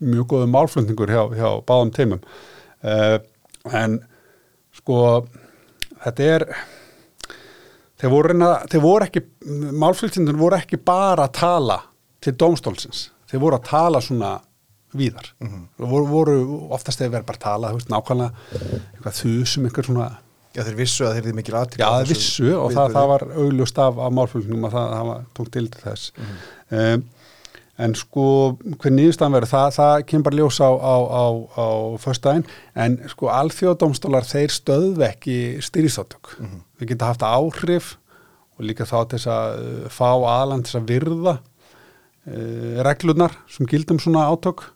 mjög 0.04 0.28
góðu 0.34 0.50
málflutningur 0.52 1.14
hjá, 1.14 1.22
hjá 1.38 1.50
báðum 1.68 1.94
teimum. 1.96 2.24
Uh, 2.84 3.18
en 3.72 4.00
sko 4.76 4.98
þetta 6.04 6.30
er 6.36 6.48
þeir 8.02 8.12
voru, 8.12 8.34
reyna, 8.34 8.52
þeir 8.72 8.84
voru 8.84 9.08
ekki 9.08 9.24
málflutningur 9.80 10.40
voru 10.40 10.60
ekki 10.60 10.82
bara 10.84 11.30
að 11.30 11.38
tala 11.40 11.80
til 12.24 12.36
dómstólsins, 12.40 13.06
þeir 13.32 13.44
voru 13.44 13.60
að 13.60 13.70
tala 13.70 14.04
svona 14.04 14.34
víðar 14.98 15.32
voru, 15.78 16.06
voru 16.10 16.38
oftast 16.76 17.02
þeir 17.02 17.16
verið 17.16 17.30
bara 17.32 17.40
að 17.40 17.46
tala 17.48 17.74
veist, 17.74 17.90
nákvæmlega 17.94 18.32
eitthvað 18.94 19.20
þusum 19.22 19.68
einhver 19.70 19.90
svona 19.90 20.12
Já, 20.54 20.62
þeir 20.68 20.76
vissu 20.78 21.06
að 21.08 21.16
þeir 21.16 21.26
eru 21.26 21.36
mikil 21.40 21.56
aðtík 21.58 21.82
Já, 21.82 21.88
það 21.90 22.12
vissu 22.12 22.52
og 22.54 22.74
það, 22.76 22.92
það 22.94 23.08
var 23.10 23.24
augljóst 23.42 23.80
af, 23.82 24.00
af 24.06 24.12
málflutningum 24.14 24.68
að 24.68 24.76
það, 24.76 24.92
það 24.94 25.24
tók 25.40 25.48
til 25.56 25.64
þess. 25.80 26.12
um, 26.70 27.06
en 27.82 27.96
sko, 27.98 28.26
hver 28.84 28.94
nýðustan 28.94 29.34
verður, 29.34 29.50
það, 29.50 29.72
það 29.80 29.94
kemur 30.12 30.26
bara 30.28 30.38
ljós 30.38 30.60
á, 30.62 30.70
á, 30.70 30.96
á, 31.10 31.26
á 31.58 31.68
föstudaginn, 32.04 32.46
en 32.86 33.00
sko 33.10 33.32
alþjóðdómstólar, 33.34 34.30
þeir 34.30 34.54
stöðve 34.54 35.08
ekki 35.08 35.38
styristátök. 35.66 36.36
Mm 36.38 36.52
-hmm. 36.52 36.62
Við 36.78 36.94
geta 36.94 37.10
haft 37.10 37.26
áhrif 37.26 37.96
og 38.54 38.68
líka 38.70 38.86
þá 38.86 38.98
til 39.10 39.18
þess 39.18 39.32
að 39.34 39.58
uh, 39.58 39.90
fá 39.90 40.10
aðland 40.14 40.68
til 40.68 40.70
þess 40.70 40.82
að 40.84 40.94
virða 40.94 41.36
uh, 42.30 42.78
reglunar 42.86 43.34
sem 43.50 43.66
gildum 43.66 43.98
svona 43.98 44.30
átök 44.30 44.70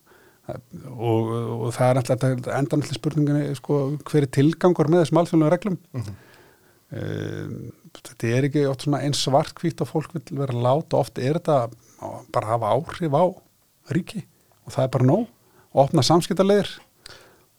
og, 0.48 1.34
og 1.68 1.74
það 1.76 1.90
er 1.90 2.00
alltaf 2.02 2.24
endan 2.28 2.80
alltaf 2.80 2.96
spurninginni 2.96 3.58
sko, 3.58 3.82
hver 4.08 4.28
er 4.28 4.32
tilgangur 4.38 4.90
með 4.92 5.04
þessum 5.04 5.22
alþjóðlega 5.22 5.54
reglum? 5.56 5.78
Mm 5.92 6.06
-hmm. 6.06 6.16
um, 7.02 7.92
þetta 7.98 8.32
er 8.32 8.48
ekki 8.48 8.66
oft 8.70 8.86
svona 8.86 9.04
eins 9.04 9.24
svartkvít 9.26 9.84
og 9.84 9.92
fólk 9.92 10.16
vil 10.16 10.40
vera 10.40 10.56
lát 10.56 10.94
og 10.94 11.00
oft 11.00 11.20
er 11.20 11.40
þetta 11.40 11.70
bara 12.32 12.46
að 12.46 12.54
hafa 12.56 12.74
áhrif 12.78 13.14
á 13.14 13.26
ríki 13.92 14.24
og 14.66 14.74
það 14.74 14.84
er 14.84 14.94
bara 14.96 15.10
nóg. 15.12 15.28
Og 15.74 15.84
opna 15.84 16.02
samskiptarleðir 16.02 16.70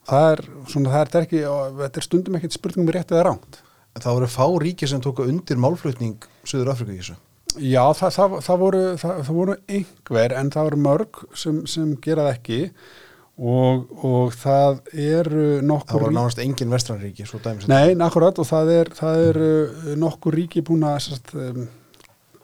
það 0.09 0.33
er 0.33 0.44
svona 0.66 0.92
það 0.92 1.14
er 1.14 1.27
ekki 1.27 1.40
þetta 1.83 2.01
er 2.01 2.07
stundum 2.07 2.38
ekkert 2.38 2.57
spurningum 2.57 2.94
rétt 2.94 3.12
eða 3.12 3.29
ránt 3.29 3.62
það 3.98 4.14
voru 4.14 4.29
fá 4.31 4.46
ríki 4.62 4.88
sem 4.88 5.01
tóka 5.03 5.27
undir 5.27 5.59
málflutning 5.61 6.22
Suður 6.46 6.72
Afrika 6.72 6.94
í 6.94 7.01
þessu 7.01 7.16
Já, 7.58 7.82
það, 7.96 8.14
það, 8.14 8.38
það, 8.46 8.62
voru, 8.62 8.80
það 9.02 9.28
voru 9.34 9.58
einhver 9.68 10.34
en 10.38 10.50
það 10.54 10.68
voru 10.68 10.80
mörg 10.84 11.20
sem, 11.38 11.60
sem 11.70 11.92
gerað 12.04 12.32
ekki 12.32 12.60
og, 13.38 13.88
og 14.04 14.34
það 14.34 14.80
eru 14.92 15.46
nokkur... 15.66 15.94
Það 15.94 16.04
voru 16.04 16.16
nánast 16.16 16.42
engin 16.42 16.72
vestranríki, 16.74 17.26
svo 17.28 17.40
dæmis. 17.42 17.68
Nei, 17.70 17.94
akkurat 18.04 18.38
og 18.42 18.48
það 18.48 18.72
er, 18.74 18.92
eru 19.30 19.98
nokkur 20.00 20.38
ríki 20.38 20.62
búin 20.66 20.86
að 20.88 20.98
sérst, 21.06 21.34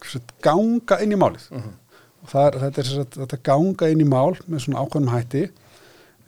sérst, 0.06 0.34
ganga 0.44 1.00
inn 1.02 1.14
í 1.14 1.20
málið. 1.20 1.48
Uh 1.50 1.66
-huh. 1.66 2.42
er, 2.46 2.58
þetta 2.66 2.82
er 2.82 2.90
sérst, 2.90 3.20
þetta 3.20 3.42
ganga 3.50 3.90
inn 3.90 4.04
í 4.04 4.08
mál 4.08 4.34
með 4.46 4.66
svona 4.66 4.84
ákveðnum 4.84 5.14
hætti 5.14 5.46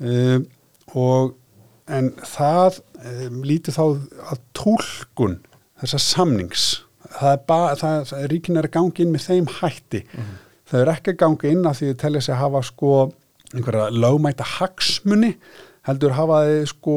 um, 0.01 0.47
og 0.95 1.35
en 1.87 2.11
það 2.27 2.81
um, 3.05 3.43
lítið 3.47 3.79
þá 3.79 3.85
að 4.33 4.43
tólkun 4.57 5.39
þessa 5.81 5.99
samnings 6.03 6.86
það 7.13 7.31
er 7.33 7.45
bara, 7.49 7.77
það, 7.81 8.13
ríkin 8.33 8.59
er 8.61 8.69
að 8.69 8.75
gangi 8.77 9.05
inn 9.05 9.15
með 9.15 9.29
þeim 9.29 9.49
hætti 9.61 10.03
mm 10.03 10.21
-hmm. 10.23 10.43
þau 10.71 10.81
eru 10.81 10.93
ekki 10.93 11.15
að 11.15 11.21
gangi 11.23 11.53
inn 11.55 11.67
að 11.67 11.79
því 11.79 11.93
þau 11.93 12.01
telja 12.03 12.21
sig 12.27 12.35
að 12.35 12.43
hafa 12.43 12.63
sko 12.63 12.93
einhverja 13.55 13.89
lögmæta 13.95 14.49
hagsmunni 14.57 15.33
heldur 15.87 16.17
hafa 16.17 16.41
þau 16.47 16.67
sko 16.73 16.97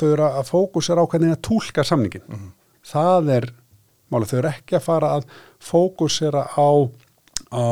þau 0.00 0.08
eru 0.12 0.28
að 0.28 0.50
fókusera 0.52 1.04
á 1.04 1.10
hvernig 1.10 1.36
að 1.36 1.42
tólka 1.48 1.84
samningin 1.84 2.24
mm 2.26 2.36
-hmm. 2.36 2.52
það 2.82 3.30
er 3.36 3.52
máli, 4.10 4.26
þau 4.26 4.38
eru 4.38 4.48
ekki 4.48 4.76
að 4.76 4.86
fara 4.86 5.12
að 5.16 5.24
fókusera 5.60 6.46
á, 6.56 6.68
á 7.52 7.68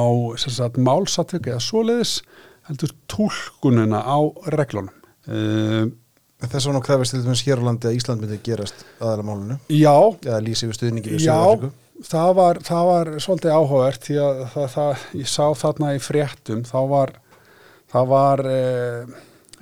málsatök 0.76 1.46
eða 1.46 1.60
svoleiðis 1.60 2.22
heldur 2.68 2.92
tólkununa 3.08 4.04
á 4.04 4.18
reglunum 4.52 4.94
um 5.28 5.92
Þess 6.38 6.68
vegna 6.68 6.80
krefist 6.86 7.14
til 7.16 7.24
þess 7.24 7.44
hér 7.48 7.58
á 7.58 7.66
landi 7.66 7.88
að 7.90 7.96
Ísland 7.98 8.22
myndi 8.22 8.36
gerast 8.46 8.84
aðalega 9.00 9.26
málunu? 9.26 9.56
Já. 9.74 9.94
Eða 10.22 10.42
lýsi 10.46 10.68
við 10.68 10.76
stuðningi 10.76 11.14
við 11.16 11.24
Söðurafriku? 11.24 11.70
Já, 11.72 12.04
það 12.06 12.34
var, 12.38 12.60
það 12.68 12.90
var 12.90 13.10
svolítið 13.24 13.54
áhugavert 13.56 14.06
því 14.06 14.18
að 14.22 14.42
það, 14.52 14.68
það, 14.74 15.06
ég 15.18 15.32
sá 15.32 15.46
þarna 15.62 15.90
í 15.96 16.02
fréttum, 16.04 16.60
þá 16.68 16.78
var, 16.92 17.12
það 17.90 18.12
var 18.12 18.42
eh, 18.52 19.16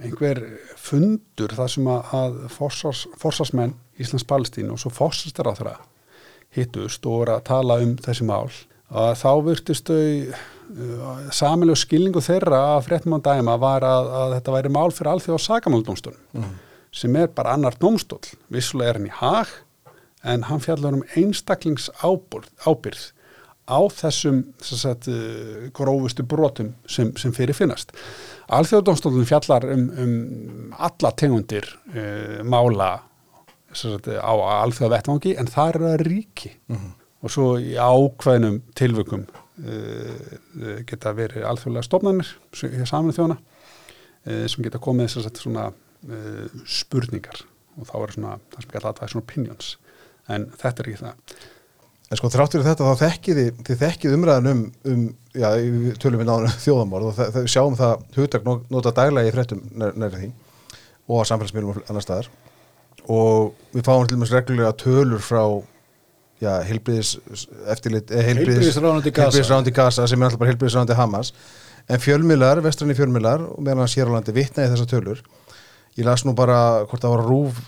einhver 0.05 0.43
fundur 0.87 1.55
þar 1.57 1.73
sem 1.73 1.89
að, 1.95 2.13
að 2.21 2.37
forsvars, 2.59 3.07
forsvarsmenn 3.25 3.73
Íslands-Palestín 3.97 4.69
og 4.75 4.83
svo 4.83 4.93
forsvarstar 4.93 5.49
á 5.49 5.57
þeirra 5.57 5.75
hittust 6.57 7.09
og 7.09 7.23
voru 7.23 7.37
að 7.39 7.49
tala 7.49 7.81
um 7.85 7.97
þessi 8.05 8.29
mál. 8.29 8.53
Að 8.93 9.15
þá 9.23 9.31
virtist 9.49 9.89
þau 9.89 9.97
uh, 9.97 11.25
samilegu 11.35 11.81
skilningu 11.81 12.21
þeirra 12.23 12.61
að 12.77 12.85
fréttum 12.91 13.17
á 13.17 13.21
dæma 13.33 13.57
var 13.65 13.89
að, 13.89 14.13
að 14.21 14.37
þetta 14.37 14.57
væri 14.59 14.77
mál 14.77 14.89
fyrir 14.93 15.13
alþjóð 15.15 15.41
og 15.41 15.45
sagamáldomstun. 15.49 16.23
Mm 16.37 16.55
sem 16.97 17.17
er 17.21 17.29
bara 17.35 17.53
annar 17.57 17.77
domstól, 17.81 18.23
vissulega 18.53 18.95
er 18.95 19.01
hann 19.01 19.11
í 19.11 19.15
hag 19.19 19.53
en 20.27 20.47
hann 20.49 20.63
fjallar 20.65 20.97
um 20.97 21.05
einstaklings 21.17 21.91
ábyrð, 22.01 22.49
ábyrð 22.67 23.11
á 23.67 23.79
þessum 23.91 24.43
sagt, 24.63 25.09
uh, 25.11 25.67
grófustu 25.75 26.25
brotum 26.27 26.73
sem, 26.91 27.11
sem 27.19 27.35
fyrir 27.35 27.57
finnast. 27.57 27.93
Alþjóðdómstólun 28.55 29.27
fjallar 29.27 29.67
um, 29.75 29.89
um 30.03 30.77
alla 30.79 31.11
tegundir 31.19 31.67
uh, 31.91 32.45
mála 32.47 32.93
sagt, 33.75 34.09
á 34.09 34.33
alþjóðvettvangi 34.63 35.35
en 35.41 35.51
það 35.51 35.73
er 35.73 35.89
að 35.91 36.07
ríki 36.07 36.53
mhm. 36.71 36.79
-huh. 36.79 36.95
og 37.23 37.35
svo 37.35 37.49
í 37.59 37.75
ákveðnum 37.75 38.63
tilvökum 38.79 39.27
uh, 39.27 40.79
geta 40.87 41.13
verið 41.13 41.45
alþjóðlega 41.51 41.89
stofnarnir 41.89 42.87
saman 42.87 43.13
þjóna 43.13 43.37
uh, 43.37 44.47
sem 44.47 44.63
geta 44.63 44.79
komið 44.79 45.19
sagt, 45.19 45.43
svona 45.43 45.73
uh, 46.05 46.63
spurningar. 46.69 47.43
Og 47.77 47.89
þá 47.89 47.97
er 47.99 48.15
svona, 48.15 48.39
það 48.55 48.65
sem 48.65 48.73
kallar 48.73 48.95
advice 48.95 49.17
and 49.17 49.25
opinions. 49.25 49.75
En 50.33 50.49
þetta 50.57 50.83
er 50.83 50.91
ekki 50.91 51.05
það. 51.05 51.37
En 52.07 52.19
sko 52.21 52.31
þráttur 52.31 52.63
í 52.63 52.67
þetta 52.67 52.87
þá 52.87 53.01
þekkið 53.03 53.39
þið 53.67 53.79
þekkið 53.81 54.13
umræðan 54.15 54.51
um, 54.53 54.59
um 54.87 55.07
já, 55.35 55.49
tölum 55.99 56.21
við 56.21 56.29
náðum 56.29 56.59
þjóðamorð 56.63 57.09
og 57.09 57.17
það, 57.19 57.39
sjáum 57.51 57.79
það 57.79 58.05
hugtak 58.15 58.47
nota 58.71 58.93
daglega 58.95 59.31
í 59.31 59.35
frettum 59.35 59.65
nærið 59.75 60.21
því 60.21 60.29
og 61.07 61.23
á 61.23 61.29
samfélagsmiðlum 61.31 61.73
og 61.73 61.91
annar 61.91 62.05
staðar. 62.05 62.29
Og 63.11 63.57
við 63.75 63.87
fáum 63.87 64.07
til 64.07 64.19
og 64.19 64.23
með 64.23 64.35
reglulega 64.37 64.77
tölur 64.79 65.23
frá 65.23 65.43
já, 66.43 66.51
heilbriðis 66.69 67.17
eftirlit, 67.75 68.11
eh, 68.11 68.25
heilbriðis 68.31 68.79
ráðandi 68.79 69.13
Gaza. 69.75 70.07
sem 70.07 70.21
er 70.21 70.29
alltaf 70.29 70.39
bara 70.39 70.51
heilbriðis 70.53 70.79
ráðandi 70.79 70.99
Hamas. 70.99 71.33
En 71.89 72.03
fjölmilar, 72.03 72.63
vestranni 72.63 72.95
fjölmilar 72.99 73.43
og 73.47 73.61
meðan 73.63 73.85
hans 73.85 73.95
hér 73.95 74.11
á 74.11 74.15
landi 74.15 74.35
vittnaði 74.35 74.75
þessar 74.75 74.91
tölur 74.91 75.23
ég 75.97 76.07
las 76.07 76.25
nú 76.27 76.35
bara 76.37 76.87
hvort 76.87 77.03
það 77.03 77.15
var 77.15 77.27
rúf 77.27 77.61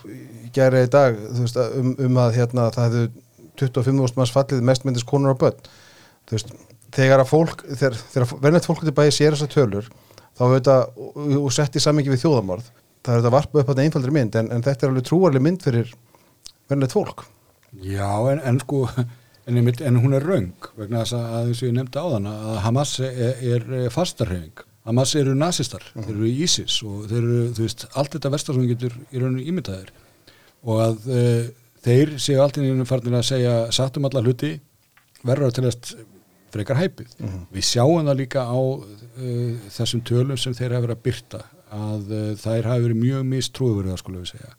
gæri 0.53 0.85
í 0.85 0.91
dag 0.91 1.17
veist, 1.37 1.57
um, 1.57 1.93
um 2.05 2.19
að 2.21 2.39
hérna, 2.39 2.69
það 2.73 2.87
hefðu 2.87 3.05
25.000 3.59 4.17
manns 4.17 4.33
fallið 4.33 4.65
mest 4.65 4.85
myndist 4.87 5.07
konur 5.09 5.35
á 5.35 5.41
börn. 5.41 5.71
Veist, 6.31 6.51
þegar 6.95 7.23
að 7.23 7.31
fólk 7.31 7.63
þegar, 7.67 7.97
þegar 8.13 8.27
verðnætt 8.43 8.67
fólk 8.69 8.83
til 8.85 8.95
bæði 8.95 9.15
sér 9.15 9.35
þessar 9.35 9.51
tölur 9.53 9.89
þá 10.39 10.43
þetta 10.55 10.75
og 11.39 11.49
sett 11.53 11.75
í 11.75 11.83
samingi 11.83 12.13
við 12.13 12.23
þjóðamorð 12.23 12.69
það 13.05 13.17
þetta 13.19 13.33
varpað 13.33 13.61
upp 13.61 13.69
á 13.69 13.71
þetta 13.71 13.85
einfaldri 13.87 14.15
mynd 14.15 14.37
en, 14.39 14.51
en 14.53 14.65
þetta 14.65 14.85
er 14.85 14.93
alveg 14.93 15.07
trúarlega 15.09 15.45
mynd 15.45 15.65
fyrir 15.65 15.91
verðnætt 16.69 16.95
fólk. 16.95 17.25
Já 17.85 18.09
en, 18.31 18.41
en 18.45 18.61
sko 18.63 18.85
en, 19.49 19.59
en 19.59 20.01
hún 20.01 20.17
er 20.17 20.25
raung 20.25 20.69
vegna 20.77 21.03
þess 21.03 21.17
að 21.19 21.51
eins 21.51 21.61
og 21.61 21.69
ég 21.69 21.77
nefndi 21.77 22.01
á 22.01 22.05
þann 22.15 22.31
að 22.31 22.59
Hamas 22.65 22.95
er, 23.05 23.69
er 23.83 23.93
fastarhefing 23.93 24.65
Hamas 24.89 25.15
eru 25.19 25.35
nazistar, 25.37 25.83
uh 25.85 26.01
-huh. 26.01 26.05
þeir 26.05 26.15
eru 26.15 26.29
ISIS 26.45 26.77
og 26.83 27.07
þeir 27.09 27.23
eru, 27.23 27.41
þú 27.55 27.65
veist, 27.65 27.87
allt 27.93 28.15
þetta 28.15 28.33
vestar 28.35 28.55
sem 28.55 28.67
getur 28.67 28.95
í 29.13 29.21
rauninu 29.21 29.45
ímyndaðir 29.51 29.91
og 30.63 30.81
að 30.87 30.95
uh, 31.07 31.43
þeir 31.85 32.15
séu 32.19 32.39
allt 32.41 32.57
í 32.57 32.61
nýjum 32.65 32.85
farnir 32.89 33.19
að 33.19 33.29
segja 33.29 33.53
sattum 33.71 34.05
alla 34.05 34.23
hluti 34.25 34.59
verður 35.23 35.53
til 35.53 35.63
þess 35.67 35.95
frekar 36.49 36.77
hæpið. 36.81 37.13
Uh 37.19 37.27
-huh. 37.27 37.45
Við 37.53 37.63
sjáum 37.63 38.07
það 38.07 38.17
líka 38.17 38.41
á 38.41 38.59
uh, 38.59 39.53
þessum 39.69 40.01
tölum 40.01 40.37
sem 40.37 40.53
þeir 40.53 40.73
hafa 40.73 40.87
verið 40.87 40.97
að 40.97 41.03
byrta 41.03 41.41
að 41.69 42.35
þær 42.41 42.65
hafi 42.65 42.81
verið 42.87 42.97
mjög 43.03 43.23
mistrúðverða 43.29 43.97
skulum 44.01 44.23
við 44.23 44.33
segja 44.33 44.55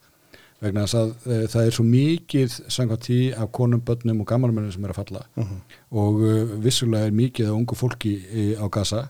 vegna 0.61 0.85
þess 0.85 0.99
að 0.99 1.13
e, 1.25 1.39
það 1.51 1.67
er 1.67 1.77
svo 1.77 1.85
mikið 1.89 2.57
sangað 2.73 3.01
tí 3.07 3.19
af 3.33 3.49
konum, 3.57 3.81
börnum 3.85 4.21
og 4.23 4.29
gammalmennum 4.29 4.75
sem 4.75 4.85
er 4.85 4.93
að 4.93 5.01
falla 5.01 5.23
uh 5.25 5.45
-huh. 5.45 5.79
og 6.03 6.21
e, 6.29 6.35
vissulega 6.67 7.09
er 7.09 7.17
mikið 7.17 7.49
af 7.49 7.57
ungu 7.57 7.79
fólki 7.79 8.15
e, 8.29 8.45
á 8.61 8.67
gasa 8.69 9.09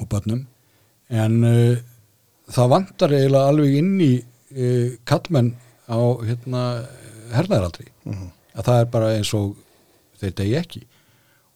og 0.00 0.08
börnum 0.08 0.46
en 1.08 1.44
uh, 1.44 1.76
það 2.52 2.72
vantar 2.72 3.14
eiginlega 3.14 3.52
alveg 3.52 3.78
inn 3.80 3.94
í 4.00 4.12
uh, 4.20 4.96
kallmenn 5.08 5.54
á 5.86 5.98
hérna, 6.26 6.62
hernaðaraldri 7.32 7.88
mhm. 8.04 8.14
-huh. 8.14 8.30
að 8.58 8.68
það 8.68 8.80
er 8.80 8.92
bara 8.96 9.14
eins 9.16 9.32
og 9.34 9.56
þeir 10.20 10.36
degi 10.40 10.56
ekki 10.60 10.86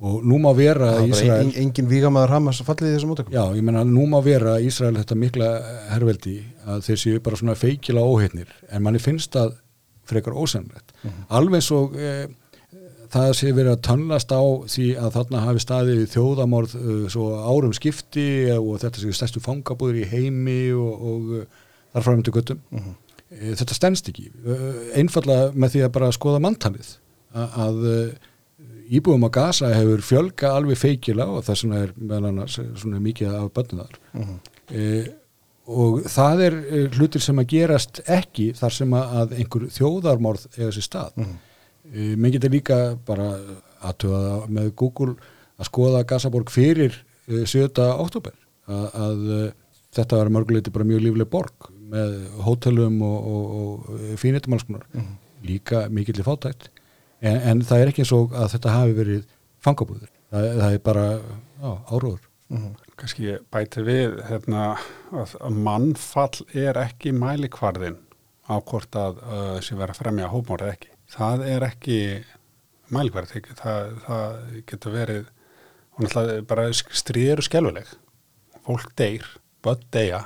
og 0.00 0.24
nú 0.24 0.38
má 0.40 0.48
vera 0.57 0.94
að 0.96 1.11
Ísrael 1.12 1.50
en, 1.50 1.57
engin 1.61 1.88
vígamæður 1.88 2.33
Hamas 2.37 2.62
fallið 2.64 2.94
þessum 2.94 3.11
mótökum 3.12 3.35
já, 3.35 3.42
ég 3.57 3.64
menna 3.64 3.85
nú 3.85 4.07
má 4.09 4.20
vera 4.24 4.61
Ísrael 4.61 4.96
þetta 4.96 5.18
mikla 5.18 5.48
herrveldi 5.90 6.37
að 6.64 6.87
þeir 6.87 7.00
séu 7.03 7.20
bara 7.24 7.37
svona 7.37 7.57
feikila 7.59 8.00
óheitnir 8.00 8.48
en 8.70 8.82
manni 8.82 9.03
finnst 9.03 9.34
það 9.36 9.59
frekar 10.09 10.32
ósennrætt 10.32 10.93
-huh. 10.93 11.11
Mhm. 11.11 11.26
alveg 11.28 11.62
svo 11.62 11.93
eh, 11.95 12.28
það 13.11 13.33
sé 13.39 13.53
verið 13.55 13.73
að 13.75 13.83
tannlast 13.89 14.33
á 14.33 14.43
því 14.71 14.87
að 15.01 15.13
þarna 15.17 15.43
hafi 15.45 15.63
staðið 15.65 16.01
þjóðamorð 16.15 16.75
uh, 16.79 17.05
svo 17.13 17.27
árum 17.43 17.75
skipti 17.77 18.31
og 18.57 18.81
þetta 18.83 19.03
sé 19.03 19.13
stærstu 19.17 19.43
fangabúður 19.45 20.03
í 20.03 20.09
heimi 20.11 20.63
og, 20.77 21.07
og 21.13 21.31
uh, 21.41 21.63
þar 21.95 22.07
fram 22.07 22.25
til 22.25 22.35
göttum 22.37 22.61
uh 22.71 22.81
-huh. 22.81 22.97
e, 23.31 23.55
þetta 23.61 23.79
stennst 23.79 24.11
ekki. 24.13 24.31
Uh, 24.47 24.91
einfalla 24.95 25.39
með 25.55 25.77
því 25.77 25.87
að 25.87 25.95
bara 25.99 26.13
skoða 26.15 26.43
manntalið 26.47 26.97
að 27.35 27.85
uh, 27.87 28.29
íbúum 28.91 29.27
á 29.27 29.31
Gaza 29.31 29.71
hefur 29.75 30.03
fjölga 30.03 30.55
alveg 30.55 30.79
feikila 30.79 31.27
og 31.27 31.45
það 31.47 31.77
er 31.79 31.93
meðal 31.97 32.31
annars 32.33 32.59
svona 32.75 33.01
mikið 33.01 33.35
af 33.35 33.53
bönnuðar 33.55 33.99
-huh. 34.15 34.39
e, 34.71 35.13
og 35.67 36.03
það 36.11 36.43
er 36.47 36.55
uh, 36.59 36.89
hlutir 36.97 37.23
sem 37.23 37.39
að 37.39 37.51
gerast 37.55 38.03
ekki 38.07 38.53
þar 38.59 38.73
sem 38.75 38.93
að, 38.93 39.39
einhver 39.39 39.69
þjóðarmorð 39.71 40.47
eiga 40.57 40.73
sér 40.75 40.87
stað. 40.87 41.13
Uh, 41.17 41.49
menn 41.91 42.34
getur 42.34 42.53
líka 42.53 42.78
bara 43.07 43.32
aðtöða 43.86 44.34
með 44.53 44.72
Google 44.78 45.16
að 45.61 45.68
skoða 45.70 46.05
Gazaborg 46.09 46.53
fyrir 46.53 46.95
uh, 47.30 47.45
7. 47.49 47.70
oktober 47.78 48.36
að, 48.70 48.86
að 49.07 49.26
uh, 49.34 49.47
þetta 49.97 50.20
var 50.20 50.32
mörguleiti 50.36 50.74
bara 50.74 50.88
mjög 50.88 51.05
lífleg 51.07 51.30
borg 51.32 51.70
með 51.91 52.16
hótelum 52.47 53.01
og, 53.03 53.30
og, 53.34 53.57
og 53.61 54.18
fínitumalskunar 54.20 54.86
mm. 54.95 55.11
líka 55.49 55.88
mikill 55.91 56.20
í 56.20 56.26
fátætt 56.26 56.68
en, 57.20 57.36
en 57.36 57.64
það 57.66 57.82
er 57.82 57.93
ekki 57.93 58.05
eins 58.05 58.14
og 58.14 58.36
að 58.38 58.53
þetta 58.55 58.76
hafi 58.76 58.97
verið 59.01 59.24
fangabúður, 59.61 60.12
það, 60.30 60.47
það 60.61 60.76
er 60.76 60.84
bara 60.86 61.07
áróður 61.91 62.22
mm. 62.53 62.70
Kanski 63.01 63.38
bæti 63.49 63.82
við 63.86 64.18
hérna, 64.28 64.74
að, 65.16 65.34
mannfall 65.57 66.45
er 66.53 66.76
ekki 66.82 67.14
mælikvarðin 67.16 67.97
á 68.51 68.61
hvort 68.61 68.97
að 68.99 69.20
uh, 69.24 69.57
sé 69.64 69.78
vera 69.78 69.95
að 69.95 70.03
fremja 70.03 70.28
hópmór 70.28 70.66
eða 70.66 70.74
ekki. 70.76 70.89
Það 71.11 71.47
er 71.51 71.67
ekki 71.67 71.99
mælikvarð, 72.95 73.35
það, 73.59 73.95
það 74.07 74.37
getur 74.71 74.95
verið 74.95 75.25
og 75.95 76.05
náttúrulega 76.05 76.47
bara 76.51 76.69
stríður 76.75 77.43
og 77.43 77.47
skjálfileg 77.47 77.91
fólk 78.67 78.93
deyr, 78.99 79.27
börn 79.65 79.83
deyja 79.95 80.21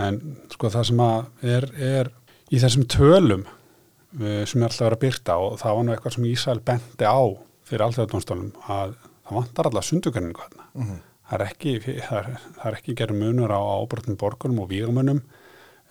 en 0.00 0.20
sko 0.52 0.70
það 0.72 0.86
sem 0.90 1.02
að 1.04 1.50
er, 1.54 1.66
er 1.76 2.10
í 2.50 2.60
þessum 2.62 2.86
tölum 2.90 3.44
uh, 3.46 4.42
sem 4.48 4.62
er 4.62 4.66
alltaf 4.68 4.82
að 4.82 4.88
vera 4.88 5.00
byrta 5.04 5.36
og 5.42 5.60
það 5.60 5.76
var 5.76 5.86
nú 5.86 5.94
eitthvað 5.94 6.16
sem 6.16 6.28
Ísæl 6.30 6.58
bendi 6.70 7.06
á 7.06 7.20
fyrir 7.68 7.86
alltaf 7.86 8.16
að 8.30 8.96
það 8.96 8.96
vantar 9.30 9.70
alltaf 9.70 9.86
sundugarningu 9.86 10.42
hérna. 10.42 10.66
Mm 10.74 10.86
-hmm. 10.86 11.02
Það 11.30 11.40
er 11.40 11.46
ekki, 11.46 11.72
það 12.08 12.18
er, 12.18 12.40
það 12.56 12.66
er 12.66 12.76
ekki 12.78 12.94
gerð 12.98 13.14
munur 13.20 13.52
á 13.54 13.60
ábrotnum 13.60 14.16
borgunum 14.18 14.62
og 14.64 14.70
vígamunum. 14.70 15.20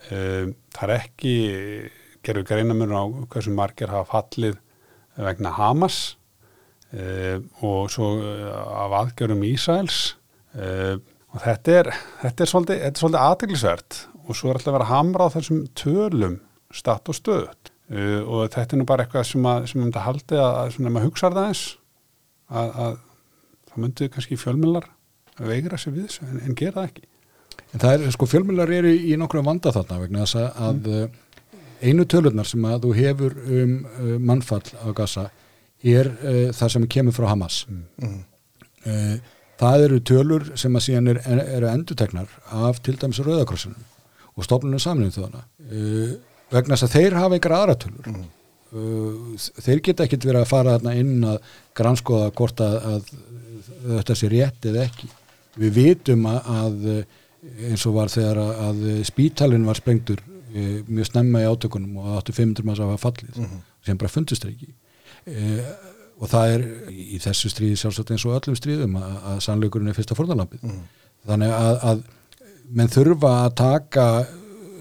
Það 0.10 0.84
er 0.84 0.91
ekki 0.95 1.36
gerð 2.30 2.47
greina 2.47 2.77
munur 2.77 3.01
á 3.01 3.05
hversu 3.34 3.53
margir 3.55 3.91
hafa 3.91 4.07
fallið 4.13 4.59
vegna 5.19 5.51
Hamas 5.57 5.99
uh, 6.93 7.41
og 7.65 7.89
svo 7.91 8.13
af 8.21 8.95
aðgjörum 9.03 9.43
Ísæls 9.49 10.15
og 11.30 11.41
þetta 11.43 11.73
er, 11.77 11.88
þetta 12.23 12.41
er 12.43 12.49
svolítið, 12.49 12.80
svolítið 12.97 13.19
aðteglisvert 13.21 13.97
og 14.30 14.38
svo 14.38 14.49
er 14.49 14.59
alltaf 14.59 14.71
að 14.71 14.77
vera 14.77 14.89
hamra 14.89 15.27
á 15.30 15.34
þessum 15.34 15.59
tölum 15.77 16.39
statt 16.73 17.09
og 17.09 17.17
stöðut 17.17 17.71
uh, 17.93 18.21
og 18.23 18.49
þetta 18.53 18.75
er 18.75 18.82
nú 18.82 18.88
bara 18.89 19.05
eitthvað 19.05 19.27
sem 19.32 19.45
að, 19.49 19.69
sem 19.71 19.86
þetta 19.86 20.05
haldi 20.05 20.39
að, 20.39 20.49
að 20.61 20.73
svona 20.75 20.93
maður 20.95 21.09
hugsaður 21.09 21.39
það 21.39 21.51
eins 21.51 21.63
að, 22.49 22.73
að 22.86 22.97
það 23.69 23.80
myndi 23.86 24.09
kannski 24.15 24.39
fjölmjölar 24.39 24.91
veigra 25.39 25.80
sig 25.80 25.95
við 25.95 26.09
þessu 26.09 26.27
en, 26.27 26.43
en 26.43 26.59
gera 26.59 26.82
það 26.82 26.89
ekki. 26.89 27.07
En 27.69 27.82
það 27.84 27.93
er, 27.93 28.13
sko, 28.15 28.27
fjölmjölar 28.30 28.71
eru 28.80 28.91
í 28.91 29.15
nokkru 29.19 29.43
vanda 29.45 29.73
þarna 29.73 29.99
vegna 30.01 30.25
þess 30.25 30.39
að 30.41 30.80
mm. 30.89 31.17
Uh, 31.80 31.88
einu 31.88 32.05
tölunar 32.09 32.47
sem 32.47 32.65
að 32.67 32.88
þú 32.88 32.93
hefur 32.97 33.36
um 33.39 33.75
uh, 33.86 34.15
mannfall 34.19 34.63
á 34.84 34.89
gasa 34.95 35.30
er 35.84 36.09
uh, 36.11 36.49
það 36.55 36.73
sem 36.75 36.88
kemur 36.91 37.15
frá 37.15 37.30
Hamas. 37.32 37.65
Mm. 37.69 38.23
uh, 38.86 39.38
það 39.59 39.86
eru 39.86 39.99
tölur 40.07 40.49
sem 40.59 40.75
að 40.75 40.86
síðan 40.88 41.11
eru 41.11 41.43
er 41.43 41.67
enduteknar 41.73 42.32
af 42.55 42.82
til 42.84 42.95
dæmis 42.99 43.19
Rauðakrossunum 43.23 43.88
og 44.36 44.47
stofnunum 44.47 44.80
samlunum 44.80 45.13
þjóðana 45.15 45.45
uh, 45.45 46.17
vegna 46.53 46.75
þess 46.75 46.88
að 46.88 46.95
þeir 46.97 47.17
hafa 47.19 47.39
ykkur 47.39 47.55
aðratölur 47.57 48.11
mm. 48.11 48.27
uh, 48.71 49.47
þeir 49.59 49.84
geta 49.88 50.07
ekkit 50.07 50.27
verið 50.30 50.43
að 50.43 50.51
fara 50.51 50.75
þarna 50.77 50.97
inn 50.99 51.30
að 51.34 51.39
granskoða 51.80 52.34
hvort 52.39 52.63
að, 52.63 52.77
að 52.93 53.13
þetta 53.89 54.15
sé 54.17 54.30
rétt 54.32 54.65
eða 54.69 54.86
ekki. 54.88 55.07
Við 55.59 55.75
vitum 55.75 56.25
að, 56.30 56.49
að 56.55 57.69
eins 57.69 57.86
og 57.88 57.95
var 57.95 58.11
þegar 58.11 58.39
að, 58.43 58.51
að 58.67 58.82
spítalinn 59.07 59.67
var 59.67 59.80
sprengtur 59.80 60.23
uh, 60.50 60.82
mjög 60.88 61.10
snemma 61.12 61.43
í 61.43 61.47
átökunum 61.50 62.00
og 62.02 62.20
85 62.24 62.66
manns 62.68 62.82
af 62.84 62.93
að 62.93 63.04
fallið 63.06 63.38
mm 63.38 63.45
-hmm. 63.45 63.64
sem 63.86 63.97
bara 63.97 64.14
fundist 64.16 64.43
það 64.43 64.54
ekki 64.56 64.74
uh, 65.28 65.72
og 66.20 66.28
það 66.28 66.54
er 66.54 66.66
í 66.91 67.20
þessu 67.24 67.50
stríði 67.50 67.80
sjálfsagt 67.80 68.12
eins 68.12 68.26
og 68.28 68.36
öllum 68.36 68.58
stríðum 68.60 68.97
að 69.00 69.39
sannleikurinn 69.45 69.91
er 69.91 69.95
fyrsta 69.95 70.18
forðalampið 70.20 70.66
mm. 70.68 70.82
þannig 71.28 71.54
að 71.54 72.04
menn 72.70 72.91
þurfa 72.91 73.32
að 73.45 73.56
taka 73.56 74.06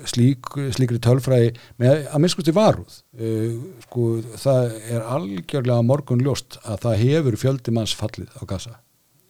slík, 0.08 0.50
slíkri 0.74 0.98
tölfræði 1.02 1.52
með 1.80 2.08
að 2.08 2.22
minnskusti 2.24 2.54
varúð 2.56 2.98
uh, 3.20 3.54
sko 3.86 4.08
það 4.36 4.74
er 4.90 5.06
algjörlega 5.16 5.86
morgun 5.86 6.24
ljóst 6.24 6.58
að 6.64 6.82
það 6.86 7.00
hefur 7.04 7.40
fjöldi 7.44 7.74
manns 7.74 7.94
fallið 7.94 8.30
á 8.34 8.42
gasa 8.48 8.76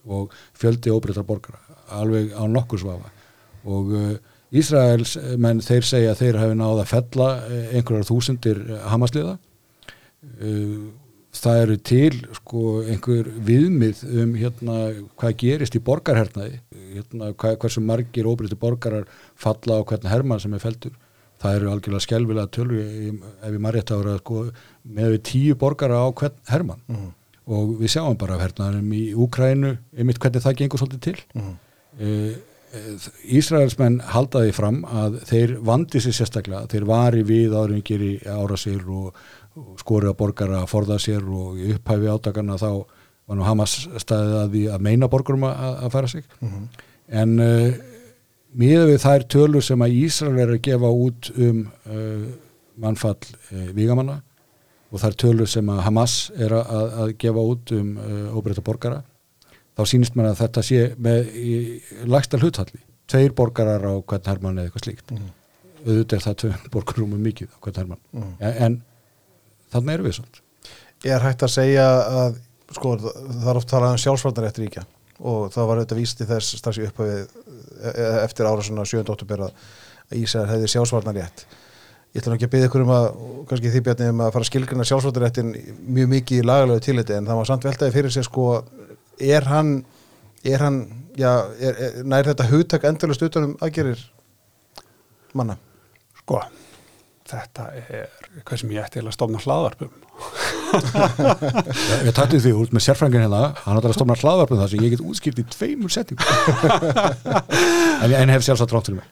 og 0.09 0.32
fjöldi 0.57 0.93
óbreytar 0.95 1.26
borgara 1.28 1.61
alveg 1.99 2.32
á 2.32 2.45
nokkur 2.49 2.80
svafa 2.80 3.12
og 3.68 3.93
Ísraels 4.51 5.16
menn 5.36 5.61
þeir 5.61 5.84
segja 5.84 6.14
að 6.14 6.22
þeir 6.22 6.40
hafi 6.40 6.55
náða 6.57 6.84
að 6.84 6.90
fella 6.94 7.28
uh, 7.42 7.66
einhverjar 7.76 8.09
þúsundir 8.09 8.64
hamasliða 8.88 9.38
það 11.38 11.61
eru 11.62 11.76
til 11.86 12.14
sko 12.38 12.62
einhver 12.88 13.28
viðmið 13.46 14.01
um 14.22 14.32
hérna 14.38 14.78
hvað 15.18 15.36
gerist 15.42 15.76
í 15.76 15.82
borgarhernaði 15.84 16.61
hérna 16.94 17.32
hvað, 17.34 17.59
hversu 17.62 17.82
margir 17.84 18.28
óbrytti 18.28 18.59
borgarar 18.59 19.07
falla 19.38 19.78
á 19.78 19.86
hvern 19.86 20.09
herman 20.09 20.42
sem 20.42 20.57
er 20.57 20.62
feltur 20.62 20.96
það 21.42 21.59
eru 21.59 21.70
algjörlega 21.72 22.07
skjálfilega 22.07 22.53
tölvi 22.55 22.82
ef 23.12 23.59
maður 23.59 23.78
rétt 23.78 23.92
að 23.94 24.03
vera 24.03 24.18
sko, 24.22 24.42
með 24.99 25.14
við 25.14 25.22
tíu 25.30 25.59
borgara 25.61 26.01
á 26.03 26.09
hvern 26.11 26.36
herman 26.51 26.82
mm 26.86 26.96
-hmm. 26.96 27.12
og 27.55 27.74
við 27.82 27.94
sjáum 27.94 28.18
bara 28.18 28.40
hernaðarum 28.40 28.92
í 28.92 29.05
Úkrænu, 29.14 29.76
einmitt 29.96 30.18
hvernig 30.18 30.42
það 30.42 30.59
gengur 30.62 30.78
svolítið 30.78 31.01
til 31.01 31.18
mm 31.34 31.42
-hmm. 31.42 31.57
e, 32.01 32.34
Ísraelsmenn 33.24 34.00
haldaði 34.12 34.52
fram 34.52 34.82
að 34.84 35.20
þeir 35.28 35.54
vandi 35.64 36.00
sér 36.04 36.16
sérstaklega, 36.18 36.66
þeir 36.68 36.84
vari 36.88 37.22
við 37.24 37.54
áringir 37.56 38.02
í 38.04 38.14
ára 38.28 38.58
sér 38.60 38.82
og 38.92 39.16
skorið 39.80 40.12
að 40.12 40.18
borgara 40.18 40.62
að 40.62 40.70
forða 40.70 40.98
sér 41.02 41.24
og 41.24 41.58
upphæfi 41.74 42.10
átakana 42.12 42.58
þá 42.60 42.70
var 43.28 43.38
nú 43.38 43.46
Hamas 43.46 43.76
staðið 44.00 44.36
að 44.38 44.52
því 44.54 44.62
að 44.74 44.84
meina 44.86 45.08
borgurum 45.12 45.46
að, 45.48 45.72
að 45.84 45.94
fara 45.94 46.10
sig 46.12 46.24
mm 46.40 46.48
-hmm. 46.48 46.68
en 47.22 47.40
uh, 47.40 47.74
miða 48.52 48.86
við 48.88 49.02
þær 49.04 49.26
tölur 49.34 49.64
sem 49.64 49.82
að 49.82 49.98
Ísrael 50.04 50.38
er 50.38 50.54
að 50.54 50.62
gefa 50.68 50.90
út 51.06 51.30
um 51.36 51.66
uh, 51.86 52.26
mannfall 52.76 53.18
uh, 53.52 53.68
vigamanna 53.74 54.22
og 54.92 55.00
þær 55.00 55.14
tölur 55.24 55.48
sem 55.48 55.68
að 55.68 55.84
Hamas 55.84 56.30
er 56.36 56.52
að, 56.52 56.92
að 57.02 57.16
gefa 57.18 57.40
út 57.52 57.72
um 57.72 57.98
óbreyta 58.32 58.64
borgara 58.64 59.02
þá 59.78 59.82
sínist 59.86 60.18
mann 60.18 60.30
að 60.32 60.40
þetta 60.42 60.64
sé 60.66 60.82
með 60.98 61.32
í 61.38 61.54
lagsta 62.10 62.40
hluthalli 62.40 62.82
tveir 63.08 63.34
borgarar 63.36 63.86
á 63.86 63.94
hvern 64.02 64.28
hermann 64.28 64.58
eða 64.58 64.68
eitthvað 64.68 64.84
slíkt 64.84 65.14
mm. 65.14 65.30
auðvitað 65.84 66.18
er 66.18 66.24
það 66.26 66.36
tveir 66.42 66.66
borgarum 66.74 67.14
um 67.16 67.24
mikið 67.28 67.54
á 67.54 67.58
hvern 67.62 67.80
hermann 67.82 68.02
mm. 68.10 68.32
en, 68.40 68.58
en 68.66 68.78
þannig 69.74 69.96
erum 69.96 70.10
við 70.10 70.20
svona 70.20 70.46
Er 71.06 71.22
hægt 71.22 71.44
að 71.46 71.52
segja 71.54 71.84
að 72.10 72.40
sko, 72.74 72.96
það 72.98 73.50
er 73.52 73.58
oft 73.60 73.68
talað 73.70 73.92
um 73.94 74.00
sjálfsvarnarétt 74.02 74.58
ríkja 74.58 74.82
og 75.18 75.52
það 75.54 75.68
var 75.70 75.80
auðvitað 75.80 76.00
víst 76.00 76.22
í 76.22 76.26
þess 76.26 76.58
strax 76.58 76.80
í 76.80 76.88
upphafið 76.88 77.20
e, 77.22 77.92
e, 77.92 78.08
eftir 78.24 78.48
ára 78.50 78.64
svona 78.66 78.86
7. 78.86 79.04
óttubér 79.06 79.46
að 79.46 80.18
Ísæðar 80.18 80.54
hefði 80.54 80.72
sjálfsvarnarétt 80.74 81.46
Ég 82.16 82.22
ætla 82.22 82.34
ekki 82.38 82.46
að 82.48 82.52
byggja 82.54 82.68
ykkur 82.70 82.82
um 82.86 82.92
að 82.94 83.06
kannski 83.50 83.70
því 83.72 83.80
bjarni 83.86 84.10
um 84.10 84.20
að 84.24 84.30
fara 84.34 84.46
að 84.46 84.48
skilgruna 84.48 84.86
sjálfsvarnaréttin 84.88 85.50
mjög 85.86 86.12
mikið 86.14 86.40
í 86.40 86.46
lagalögu 86.48 86.84
tiliti 86.86 87.14
en 87.14 87.28
það 87.28 87.40
var 87.40 87.48
samt 87.50 87.66
veltaði 87.68 87.94
fyrir 87.94 88.14
sig 88.14 88.24
sko 88.26 88.46
er 89.20 89.48
hann, 89.50 89.72
er 90.46 90.62
hann 90.64 90.78
já, 91.18 91.32
er, 91.58 91.74
er, 91.74 91.98
nær 92.06 92.28
þetta 92.30 92.48
hugtak 92.52 92.86
endalust 92.88 93.24
utanum 93.26 93.56
aðgerir 93.64 94.00
manna? 95.36 95.58
Sko 96.22 96.42
þetta 97.28 97.70
er 97.76 98.06
hvað 98.46 98.60
sem 98.62 98.70
ég 98.72 98.84
ætti 98.86 99.02
að 99.02 99.12
stofna 99.12 99.40
hlaðvarpum 99.42 99.90
Ég 102.04 102.10
tætti 102.16 102.40
því 102.42 102.52
út 102.58 102.72
með 102.74 102.84
sérfrængin 102.86 103.22
hérna 103.26 103.52
hann 103.64 103.78
ætti 103.78 103.90
að 103.90 103.96
stofna 103.98 104.16
hlaðvarpum 104.18 104.62
þar 104.62 104.72
sem 104.72 104.84
ég 104.86 104.94
get 104.94 105.04
útskipt 105.04 105.42
í 105.42 105.44
tveimur 105.52 105.92
setjum 105.92 106.18
en 108.02 108.14
ég 108.14 108.32
hef 108.32 108.46
sjálfsagt 108.46 108.74
rátt 108.74 108.88
til 108.88 108.96
mig 108.96 109.06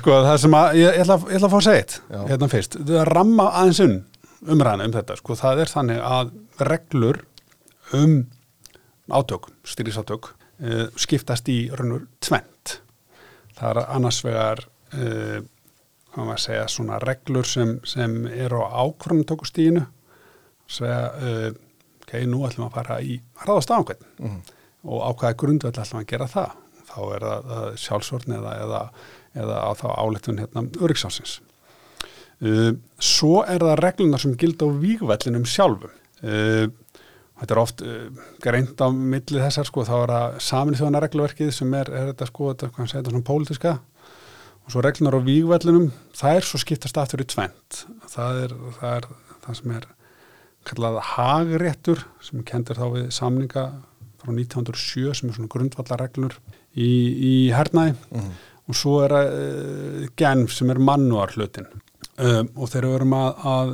Sko 0.00 0.20
það 0.24 0.42
sem 0.46 0.58
að 0.58 0.80
ég, 0.80 0.88
ég, 0.88 1.04
ætla, 1.04 1.20
ég 1.28 1.38
ætla 1.38 1.50
að 1.50 1.54
fá 1.54 1.60
að 1.60 1.66
segja 1.68 1.84
eitt 1.84 1.96
hérna 2.32 2.50
fyrst, 2.52 2.78
það 2.80 3.00
er 3.02 3.12
ramma 3.18 3.50
aðeins 3.60 3.82
um 3.84 3.96
umræðan 4.52 4.86
um 4.86 4.94
þetta, 4.96 5.18
sko. 5.20 5.36
Það 5.38 5.62
er 5.62 5.72
þannig 5.72 6.02
að 6.06 6.32
reglur 6.68 7.22
um 7.96 8.16
átök, 9.10 9.48
styrjusátök 9.62 10.32
uh, 10.60 10.86
skiptast 10.98 11.48
í 11.48 11.66
raunur 11.74 12.06
tvent 12.18 12.80
það 13.56 13.70
er 13.70 13.82
annars 13.96 14.22
vegar 14.24 14.64
uh, 14.96 15.38
segja, 16.40 16.66
svona 16.68 16.98
reglur 17.02 17.46
sem, 17.46 17.76
sem 17.84 18.24
eru 18.26 18.62
á 18.64 18.86
ákvörnumtökustíinu 18.86 19.84
segja, 20.66 21.00
uh, 21.14 21.50
ok, 22.02 22.14
nú 22.26 22.44
ætlum 22.48 22.68
að 22.68 22.78
fara 22.78 23.00
í 23.00 23.18
hraðast 23.44 23.70
ákveðin 23.70 24.06
mm 24.18 24.30
-hmm. 24.30 24.54
og 24.90 25.02
ákveða 25.10 25.40
grundvöld 25.42 25.78
ætlum 25.78 26.00
að 26.00 26.10
gera 26.12 26.26
það? 26.26 26.50
Þá 26.86 27.00
er 27.14 27.20
það 27.20 27.76
sjálfsvörn 27.76 28.32
eða, 28.32 28.52
eða, 28.64 28.82
eða 29.34 29.56
á 29.68 29.70
þá 29.74 29.86
áletun 30.00 30.38
hérna 30.38 30.62
öryggsásins 30.80 31.40
uh, 32.40 32.72
svo 32.98 33.44
er 33.44 33.60
það 33.60 33.80
reglunar 33.84 34.20
sem 34.20 34.36
gild 34.36 34.62
á 34.62 34.68
vígvellinum 34.68 35.44
sjálfum 35.44 35.90
þetta 37.40 37.54
er 37.56 37.60
oft 37.62 37.82
uh, 37.84 38.06
greint 38.44 38.80
á 38.80 38.88
milli 38.92 39.42
þessar 39.42 39.68
sko, 39.68 39.84
þá 39.88 39.94
er 40.02 40.12
það 40.14 40.38
samin 40.46 40.78
þjóðana 40.78 41.02
regluverkið 41.04 41.50
sem 41.56 41.74
er, 41.80 41.90
er 41.92 42.10
þetta 42.12 42.30
sko, 42.30 42.52
þetta, 42.54 42.70
hvað 42.76 42.88
segir 42.90 43.02
þetta 43.02 43.14
svona 43.16 43.28
pólitiska 43.30 43.74
og 44.66 44.72
svo 44.74 44.82
reglunar 44.82 45.14
á 45.18 45.26
vígvellunum 45.26 45.90
það 46.16 46.38
er 46.40 46.46
svo 46.48 46.58
skiptast 46.62 46.96
aftur 46.98 47.22
í 47.22 47.28
tvent 47.30 47.82
það 48.10 48.40
er 48.46 48.54
það, 48.80 48.96
er, 48.96 49.08
það 49.46 49.58
sem 49.60 49.76
er 49.76 49.86
kallað 50.66 50.96
hagréttur 51.12 52.00
sem 52.26 52.42
kendur 52.48 52.80
þá 52.80 52.86
við 52.96 53.04
samninga 53.14 53.66
frá 54.18 54.32
1907 54.32 55.12
sem 55.14 55.28
er 55.30 55.36
svona 55.36 55.52
grundvallarreglur 55.52 56.34
í, 56.74 56.88
í 56.88 57.34
hernæði 57.54 57.94
Mhm. 58.10 58.32
og 58.66 58.74
svo 58.74 58.96
er 59.04 59.12
uh, 59.20 60.06
genf 60.18 60.50
sem 60.56 60.72
er 60.74 60.80
mannúar 60.82 61.30
hlutin 61.36 61.68
um, 62.18 62.48
og 62.56 62.72
þeir 62.72 62.88
eru 62.88 63.06
að, 63.14 63.44
að 63.46 63.70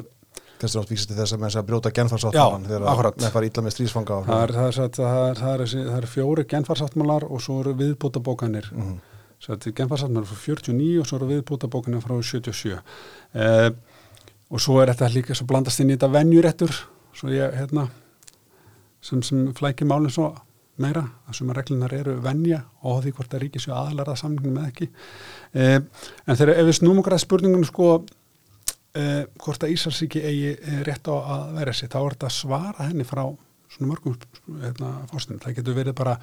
Kannski 0.63 0.79
átt 0.79 0.93
vísast 0.93 1.11
til 1.11 1.19
þess 1.19 1.35
að 1.35 1.47
að 1.59 1.65
brjóta 1.69 1.91
genfarsátt 1.95 2.37
Já, 2.39 2.45
þegar 2.69 2.85
menn 2.87 3.33
fara 3.35 3.49
illa 3.49 3.65
með 3.67 3.75
strísfanga 3.75 4.19
það 4.29 4.43
er, 4.43 4.53
það 4.57 4.69
það 4.79 4.99
það 4.99 5.25
er, 5.29 5.41
það 5.41 5.89
það 5.89 6.07
fjóri 6.13 6.45
genfarsáttmálar 6.53 7.27
og 7.27 7.43
svo 7.43 7.57
eru 7.65 7.73
viðbúta 7.81 8.23
bókanir 8.23 8.69
þetta 9.43 9.71
er 9.73 9.77
genfarsáttmálar 9.81 10.29
frá 10.31 10.39
49 10.45 11.01
og 11.03 11.09
svo 11.11 11.19
eru 11.19 11.31
viðbúta 11.33 11.71
bókanir 11.73 12.05
frá 12.05 12.15
77 12.15 12.77
uh, 12.79 13.73
og 14.53 14.63
svo 14.63 14.79
er 14.83 14.93
þetta 14.93 15.11
líka 15.17 15.35
svo 15.35 15.49
blandast 15.51 15.83
inn 15.83 15.91
í 15.91 15.97
þetta 15.97 16.13
venjurettur 16.15 16.77
svo 17.19 17.35
ég, 17.35 17.59
hérna 17.59 17.89
sem, 19.03 19.23
sem 19.27 19.51
flækir 19.59 19.91
málinn 19.91 20.15
svo 20.15 20.31
meira 20.81 21.03
að 21.29 21.37
sem 21.37 21.51
að 21.51 21.59
reglunar 21.59 21.93
eru 21.95 22.17
venja 22.23 22.63
og 22.87 23.03
því 23.03 23.13
hvort 23.17 23.35
að 23.35 23.45
ríki 23.45 23.61
séu 23.61 23.75
aðlæra 23.77 24.15
samningum 24.17 24.55
með 24.57 24.69
ekki. 24.71 24.89
Uh, 25.53 25.79
en 26.27 26.39
þegar 26.39 26.55
ef 26.57 26.69
við 26.71 26.79
snúum 26.79 27.03
okkur 27.03 27.17
að 27.19 27.25
spurningunum 27.27 27.69
sko 27.69 27.89
uh, 28.99 29.25
hvort 29.43 29.65
að 29.65 29.75
Ísarssíki 29.75 30.23
eigi 30.23 30.55
eh, 30.55 30.81
rétt 30.87 31.09
á 31.09 31.15
að 31.17 31.53
vera 31.59 31.75
sér, 31.77 31.91
þá 31.93 31.99
er 32.03 32.17
þetta 32.17 32.33
svara 32.37 32.89
henni 32.89 33.07
frá 33.09 33.25
svona 33.73 33.91
mörgum 33.91 34.17
hérna, 34.63 34.95
fórstundum. 35.11 35.43
Það 35.45 35.59
getur 35.59 35.79
verið 35.79 35.97
bara, 35.99 36.17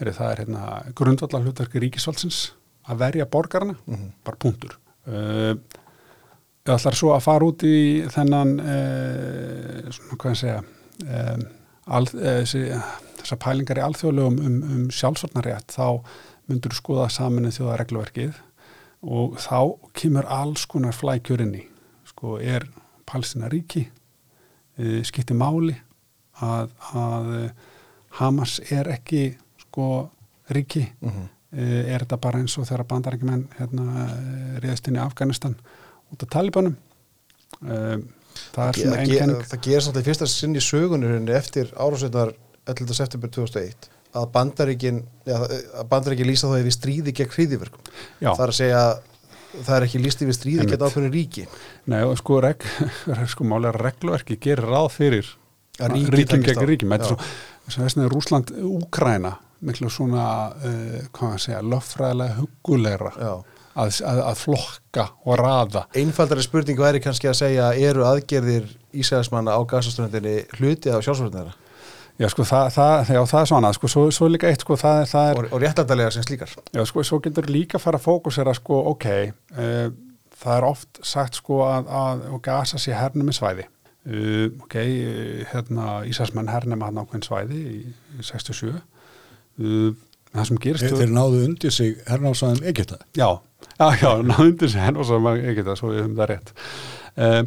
heyri, 0.00 0.16
það 0.16 0.32
er 0.32 0.42
hérna, 0.44 0.64
grundvallar 0.98 1.46
hlutverki 1.46 1.84
ríkisvaldsins 1.84 2.40
að 2.90 3.04
verja 3.04 3.28
borgarna, 3.30 3.76
bara 4.26 4.40
punktur. 4.40 4.76
Uh, 5.08 5.54
ég 6.66 6.74
ætlar 6.74 6.98
svo 6.98 7.14
að 7.14 7.24
fara 7.24 7.48
út 7.48 7.64
í 7.66 7.78
þennan, 8.12 8.52
uh, 8.60 9.88
svona 9.96 10.20
hvað 10.20 10.34
ég 10.34 10.42
segja, 10.42 10.60
um, 11.06 11.46
al, 11.90 12.04
þessar 12.10 13.40
pælingar 13.40 13.80
í 13.80 13.86
alþjóðlegum 13.86 14.38
um, 14.44 14.60
um 14.76 14.84
sjálfsvarnarétt, 14.92 15.72
þá 15.72 16.04
myndur 16.50 16.76
skoða 16.76 17.08
saminu 17.14 17.52
þjóðaregluverkið 17.54 18.38
og 19.00 19.38
þá 19.40 19.80
kemur 19.96 20.28
alls 20.28 20.66
konar 20.68 20.96
flækjur 20.96 21.46
inn 21.46 21.56
í 21.56 21.69
sko 22.20 22.36
er 22.44 22.66
Palestina 23.08 23.48
ríki 23.48 23.86
e, 24.76 25.00
skipti 25.08 25.32
máli 25.34 25.72
að, 26.44 26.70
að 26.96 27.28
eh, 27.38 27.68
Hamas 28.20 28.58
er 28.72 28.90
ekki 28.92 29.22
sko 29.64 29.86
ríki 30.52 30.82
Mhm. 31.00 31.28
e, 31.52 31.64
er 31.94 32.04
þetta 32.04 32.20
bara 32.20 32.38
eins 32.42 32.58
og 32.58 32.68
þegar 32.68 32.84
bandarækjumenn 32.92 33.46
hérna 33.58 34.06
riðast 34.60 34.88
inn 34.88 34.98
í 35.00 35.02
Afganistan 35.02 35.56
út 36.12 36.22
af 36.22 36.28
Talibanum 36.30 36.76
e, 36.76 37.76
það 38.52 38.74
svona 38.76 38.96
það, 38.96 39.00
einkenning 39.00 39.48
það 39.48 39.64
gerist 39.64 39.88
alltaf 39.90 40.02
í 40.04 40.08
fyrsta 40.10 40.28
sinn 40.30 40.56
í 40.56 40.62
sögunurinn 40.64 41.28
eftir 41.34 41.72
árásveitnar 41.76 42.34
11. 42.68 42.94
september 42.94 43.32
2001 43.32 43.88
að 44.14 44.26
bandaríkin 44.34 45.04
ja, 45.26 45.38
að 45.40 45.86
bandaríkin 45.90 46.28
lýsa 46.28 46.50
þá 46.50 46.60
yfir 46.60 46.76
stríði 46.76 47.14
gegn 47.14 47.34
hriðiverkum 47.34 47.92
það 48.20 48.44
er 48.44 48.52
að 48.52 48.58
segja 48.60 48.82
það 49.52 49.76
er 49.76 49.86
ekki 49.86 50.00
lýst 50.02 50.24
yfir 50.24 50.36
stríði 50.36 50.66
gegn 50.70 50.86
ákveðinu 50.86 51.12
ríki. 51.14 51.46
Nei, 51.90 52.00
sko, 52.20 52.40
reg, 52.44 52.66
sko 53.32 53.46
málega 53.48 53.76
regluverki 53.78 54.38
gerir 54.40 54.70
ráð 54.70 54.90
fyrir 54.96 55.30
á. 55.80 55.94
gegn 56.50 56.66
er 56.96 57.06
svo, 57.06 57.20
þess 57.66 57.80
vegna 57.80 58.06
er 58.06 58.12
Rúsland 58.14 58.52
Úkræna 58.70 59.36
miklu 59.66 59.90
svona 59.92 60.26
uh, 60.56 61.00
hvað 61.12 61.34
að 61.36 61.40
segja, 61.44 61.62
löffræðilega 61.68 62.36
hugulegra 62.38 63.10
að, 63.20 63.98
að, 64.08 64.20
að 64.24 64.38
flokka 64.40 65.06
og 65.26 65.40
raða. 65.40 65.84
Einfaldari 66.00 66.44
spurning 66.44 66.80
væri 66.80 67.02
kannski 67.04 67.28
að 67.28 67.40
segja 67.42 67.72
eru 67.76 68.06
aðgerðir 68.08 68.70
Ísæðismanna 68.90 69.54
á 69.54 69.60
gasaströndinni 69.68 70.40
hluti 70.56 70.90
af 70.92 71.04
sjálfsvörðinara 71.04 71.52
Já, 72.20 72.26
sko, 72.28 72.44
það, 72.44 72.66
það, 72.74 73.10
já, 73.14 73.20
það 73.30 73.40
er 73.40 73.48
svona, 73.48 73.72
sko, 73.72 73.88
svo, 73.88 74.02
svo 74.12 74.26
er 74.28 74.32
líka 74.34 74.48
eitt, 74.50 74.60
sko, 74.60 74.76
það, 74.76 74.98
það 75.08 75.30
er, 75.30 75.38
og, 75.40 75.46
og 75.56 75.62
réttlættalega 75.62 76.12
sem 76.12 76.24
slíkar 76.26 76.50
já, 76.52 76.82
sko, 76.90 77.04
svo 77.08 77.18
getur 77.24 77.48
líka 77.48 77.80
fara 77.80 77.96
að 77.96 78.04
fókusera, 78.04 78.52
sko, 78.58 78.80
ok, 78.90 79.06
uh, 79.56 79.86
það 80.42 80.56
er 80.58 80.66
oft 80.68 81.00
sagt, 81.06 81.38
sko, 81.40 81.62
að, 81.64 81.88
að 82.00 82.26
og 82.36 82.42
gasa 82.44 82.80
sér 82.80 82.98
hernum 83.00 83.32
í 83.32 83.36
svæði. 83.36 83.64
Uh, 84.04 84.50
ok, 84.66 84.76
uh, 84.76 85.40
hérna, 85.54 85.88
Ísasmenn 86.08 86.52
hernum 86.52 86.84
að 86.84 86.98
nákvæm 86.98 87.24
svæði 87.24 87.60
í, 87.60 87.80
í 88.18 88.28
67. 88.28 88.76
Uh, 89.60 89.90
það 90.34 90.50
sem 90.50 90.62
gerist... 90.66 90.84
Þeir, 90.84 91.00
þeir 91.00 91.16
náðu 91.16 91.42
undir 91.48 91.76
sig 91.76 92.04
hernásaðum 92.08 92.68
Egypta. 92.68 93.00
Já, 93.16 93.30
já, 93.80 93.88
já, 93.96 94.12
sem 94.28 94.84
henn 94.84 95.00
og 95.00 95.08
sem 95.08 95.24
maður 95.24 95.50
ekki 95.54 95.66
það, 95.70 95.80
svo 95.80 95.94
við 95.94 96.02
höfum 96.04 96.20
það 96.20 96.32
rétt. 96.34 96.54
Uh, 97.16 97.42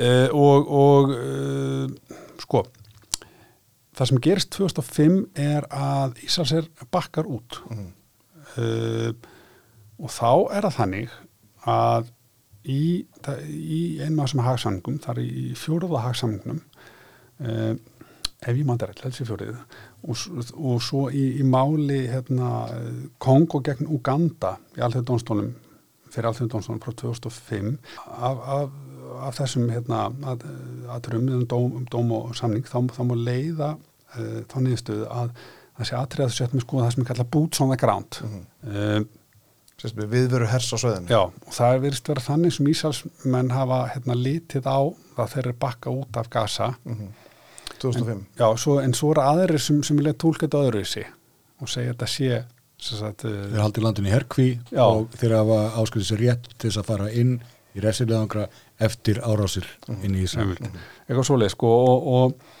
uh, 0.00 0.26
og, 0.32 0.74
og 0.80 1.16
uh, 1.18 2.18
sko, 2.40 2.64
það 3.98 4.10
sem 4.10 4.20
gerist 4.22 4.52
2005 4.54 5.18
er 5.42 5.66
að 5.74 6.20
Íslandsir 6.26 6.68
bakkar 6.94 7.26
út. 7.30 7.58
Uh, 8.58 9.10
og 9.98 10.12
þá 10.14 10.30
er 10.54 10.68
það 10.68 10.76
þannig 10.78 11.14
að 11.68 12.08
í, 12.68 12.82
í 13.44 13.80
einum 14.00 14.22
af 14.22 14.28
þessum 14.28 14.44
hagsamningum, 14.46 14.98
það 15.02 15.20
er 15.20 15.22
í 15.42 15.46
fjóruða 15.58 16.04
hagsamningnum, 16.06 16.60
uh, 17.42 17.72
ef 18.38 18.54
ég 18.54 18.66
það 18.68 18.84
rétt, 18.86 19.02
helsi 19.02 19.26
fjórið, 19.26 19.56
og, 20.06 20.26
og 20.54 20.82
svo 20.84 21.08
í, 21.10 21.24
í 21.42 21.46
máli 21.46 22.04
hérna, 22.06 22.68
Kongo 23.18 23.60
gegn 23.66 23.90
Uganda 23.90 24.54
í 24.78 24.84
alþjóð 24.84 25.08
dónstólum 25.10 25.50
fyrir 26.08 26.30
alþjóð 26.30 26.52
dónstólum 26.54 26.82
frá 26.84 26.94
2005 27.02 27.72
af, 28.06 28.38
af, 28.38 28.78
af 29.26 29.40
þessum 29.40 29.66
hérna, 29.74 30.06
að, 30.22 30.46
að 30.94 31.10
um 31.18 31.44
dóm, 31.50 31.84
dóm 31.90 32.14
og 32.14 32.30
samning 32.38 32.66
þá, 32.68 32.78
þá 32.94 33.02
má 33.10 33.16
leiða 33.18 33.74
uh, 34.16 34.40
þá 34.48 34.56
niðurstöðu 34.64 35.08
að 35.12 35.30
þessi 35.78 35.96
atriða 35.98 36.28
þessu 36.28 36.44
setjum 36.44 36.64
sko 36.64 36.82
það 36.82 36.92
sem 36.94 37.04
er 37.04 37.10
kallað 37.12 37.32
boots 37.36 37.64
on 37.64 37.72
the 37.72 37.80
ground. 37.80 38.20
Mm 38.24 39.08
Sérst 39.78 39.94
með 39.94 40.08
viðveru 40.10 40.46
hers 40.50 40.72
á 40.74 40.76
sveðinu 40.82 41.12
Já, 41.12 41.20
og 41.30 41.52
það 41.54 41.72
er 41.76 41.82
verið 41.84 42.08
vera 42.08 42.22
þannig 42.24 42.54
sem 42.56 42.68
Ísælsmenn 42.72 43.52
hafa 43.54 43.76
hérna, 43.92 44.16
litið 44.18 44.64
á 44.66 44.80
það 45.14 45.28
þeir 45.34 45.44
eru 45.44 45.58
bakka 45.62 45.92
út 45.94 46.18
af 46.18 46.30
Gaza. 46.32 46.72
2005 47.78 48.24
Já, 48.40 48.46
svo, 48.58 48.74
en 48.82 48.96
svo 48.98 49.12
eru 49.14 49.22
aðrir 49.22 49.62
sem, 49.62 49.78
sem 49.86 50.00
vilja 50.00 50.16
tólka 50.18 50.48
þetta 50.48 50.64
öðru 50.66 50.82
í 50.82 50.88
sig 50.96 51.06
og 51.62 51.70
segja 51.70 51.92
þetta 51.92 52.08
sé 52.10 52.40
sem 52.78 53.00
sagt, 53.04 53.22
Þeir 53.22 53.54
uh, 53.54 53.62
haldi 53.62 53.84
landinu 53.84 54.10
í 54.10 54.14
herkví 54.16 54.48
Já. 54.70 54.82
og 54.82 55.14
þeir 55.18 55.36
hafa 55.38 55.60
áskriðið 55.84 56.10
sér 56.10 56.22
rétt 56.24 56.50
til 56.56 56.72
þess 56.72 56.82
að 56.82 56.90
fara 56.90 57.08
inn 57.22 57.32
í 57.78 57.82
resilegangra 57.84 58.48
eftir 58.82 59.22
árásir 59.22 59.66
inn 60.00 60.18
í 60.18 60.24
Ísrael. 60.26 60.56
einmitt, 60.56 60.82
eitthvað 61.06 61.26
svoleið 61.30 61.54
sko 61.54 61.72
og, 61.86 62.10
og, 62.18 62.52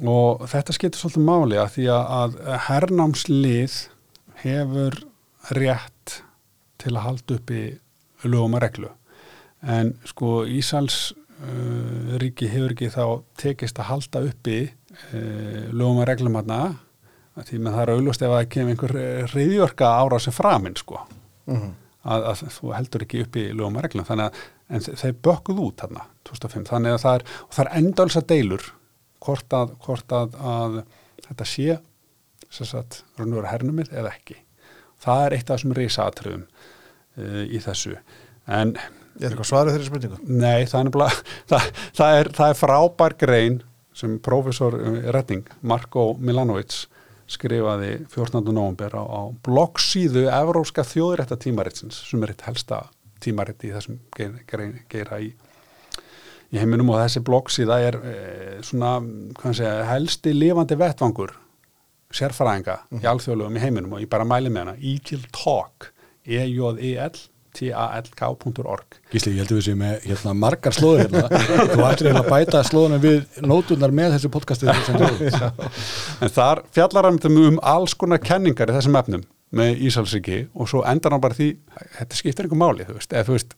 og 0.00 0.44
þetta 0.50 0.74
skiptir 0.76 1.00
svolítið 1.00 1.26
máli 1.26 1.58
að 1.60 1.72
því 1.76 1.86
að, 1.94 2.36
hernámslið 2.68 3.78
hefur 4.42 4.98
rétt 5.54 6.22
til 6.82 6.94
að 6.96 7.04
halda 7.06 7.38
upp 7.38 7.52
í 7.54 7.62
lögum 8.26 8.56
að 8.58 8.64
reglu. 8.66 8.92
En 9.62 9.92
sko 10.08 10.42
Ísals 10.50 11.12
uh, 11.14 12.16
ríki 12.22 12.48
hefur 12.50 12.74
ekki 12.74 12.90
þá 12.94 13.04
tekist 13.38 13.78
að 13.78 13.90
halda 13.90 14.24
uppi 14.30 14.58
uh, 14.66 15.68
lögum 15.70 16.02
að 16.02 16.10
reglum 16.12 16.40
aðna 16.40 16.62
því 17.32 17.62
með 17.62 17.76
það 17.76 17.82
er 17.82 17.92
auðlust 17.94 18.24
ef 18.26 18.34
að 18.36 18.48
kemur 18.52 18.74
einhver 18.74 18.96
reyðjörka 19.32 19.92
ára 20.02 20.18
sem 20.20 20.34
framinn 20.36 20.76
sko. 20.76 21.00
Mhm. 21.48 21.70
að, 22.02 22.24
að 22.32 22.42
þú 22.50 22.72
heldur 22.74 23.04
ekki 23.04 23.22
upp 23.24 23.36
í 23.38 23.48
lögum 23.54 23.78
að 23.78 23.86
reglum. 23.86 24.06
Þannig 24.08 24.40
að 24.72 24.92
þeir 25.00 25.18
bökkuð 25.26 25.62
út 25.62 25.82
þarna 25.84 26.06
2005 26.28 26.68
þannig 26.70 26.96
að 26.96 27.02
það 27.02 27.18
er, 27.18 27.24
það 27.52 27.64
er 27.64 27.74
endalsa 27.80 28.22
deilur 28.32 28.68
hvort 29.22 29.56
að, 29.56 29.74
hvort 29.84 30.14
að, 30.16 30.36
að 30.38 30.78
þetta 31.28 31.48
sé 31.52 31.78
sagt 32.52 33.02
raunveru 33.16 33.48
hernumið 33.48 33.92
eða 33.96 34.12
ekki 34.12 34.36
það 35.02 35.26
er 35.26 35.36
eitt 35.36 35.50
af 35.50 35.56
þessum 35.56 35.76
risatriðum 35.78 36.42
uh, 36.46 37.44
í 37.48 37.60
þessu 37.62 37.96
en 38.46 38.74
er 38.76 39.28
eitthvað 39.28 39.48
svarið 39.48 39.76
þeirri 39.76 39.88
spurningu 39.88 40.40
Nei, 40.42 40.64
það 40.68 40.88
er 40.88 41.18
það, 41.52 41.68
það, 41.98 42.16
er, 42.20 42.32
það 42.38 42.48
er 42.54 42.58
frábær 42.60 43.16
grein 43.20 43.60
sem 43.96 44.16
professor 44.24 44.76
eh, 44.78 45.10
Redding, 45.12 45.44
Marko 45.68 46.12
Milanovic, 46.16 46.86
skrifaði 47.32 48.06
14. 48.12 48.40
november 48.48 48.96
á, 48.96 49.04
á 49.04 49.22
bloggsíðu 49.44 50.26
Evróska 50.32 50.84
þjóðrætta 50.88 51.36
tímaritsins 51.40 52.00
sem 52.08 52.24
er 52.24 52.32
eitt 52.32 52.46
helsta 52.46 52.86
tímaritt 53.22 53.62
í 53.68 53.72
þessum 53.72 54.00
geira 54.16 55.20
í, 55.22 55.30
í 56.52 56.60
heiminum 56.60 56.92
og 56.92 57.00
þessi 57.00 57.22
bloggsíða 57.26 57.78
er 57.86 57.98
e, 57.98 58.14
svona, 58.66 58.98
hvað 59.38 59.58
segja, 59.58 59.86
helsti 59.88 60.34
lifandi 60.36 60.78
vettvangur 60.80 61.34
sérfræðinga 62.12 62.78
í 63.00 63.08
alþjóðlegum 63.08 63.56
í 63.56 63.62
heiminum 63.62 63.96
og 63.96 64.04
ég 64.04 64.10
bara 64.12 64.28
mæli 64.28 64.52
með 64.52 64.66
hana, 64.66 64.78
Eagle 64.78 65.24
Talk 65.32 65.92
E 66.22 66.38
E-J-E-L 66.38 67.28
talk.org 67.52 68.96
Gísli, 69.12 69.34
ég 69.34 69.42
held 69.42 69.50
að 69.52 69.58
við 69.58 69.66
séum 69.66 69.82
með 69.82 70.06
hérna, 70.06 70.32
margar 70.38 70.72
slóður 70.72 71.02
hérna. 71.02 71.40
Þú 71.72 71.82
ættir 71.84 72.16
að 72.16 72.28
bæta 72.30 72.62
slóðuna 72.64 73.00
við 73.02 73.42
nótunar 73.44 73.92
með 73.92 74.14
þessu 74.16 74.30
podcastið. 74.32 74.70
En 76.22 76.32
þar 76.32 76.62
fjallar 76.72 77.10
hann 77.10 77.20
um 77.42 77.60
alls 77.60 77.94
konar 77.98 78.22
kenningar 78.24 78.72
í 78.72 78.76
þessum 78.78 78.96
efnum 79.02 79.26
með 79.52 79.84
Ísalsriki 79.84 80.38
og 80.56 80.70
svo 80.70 80.80
endar 80.88 81.12
hann 81.12 81.20
bara 81.20 81.36
því 81.36 81.50
þetta 81.98 82.16
skiptir 82.22 82.48
einhver 82.48 82.62
máli, 82.62 82.88
þú 82.88 82.96
veist, 82.96 83.12
eða 83.12 83.28
þú 83.28 83.36
veist 83.36 83.56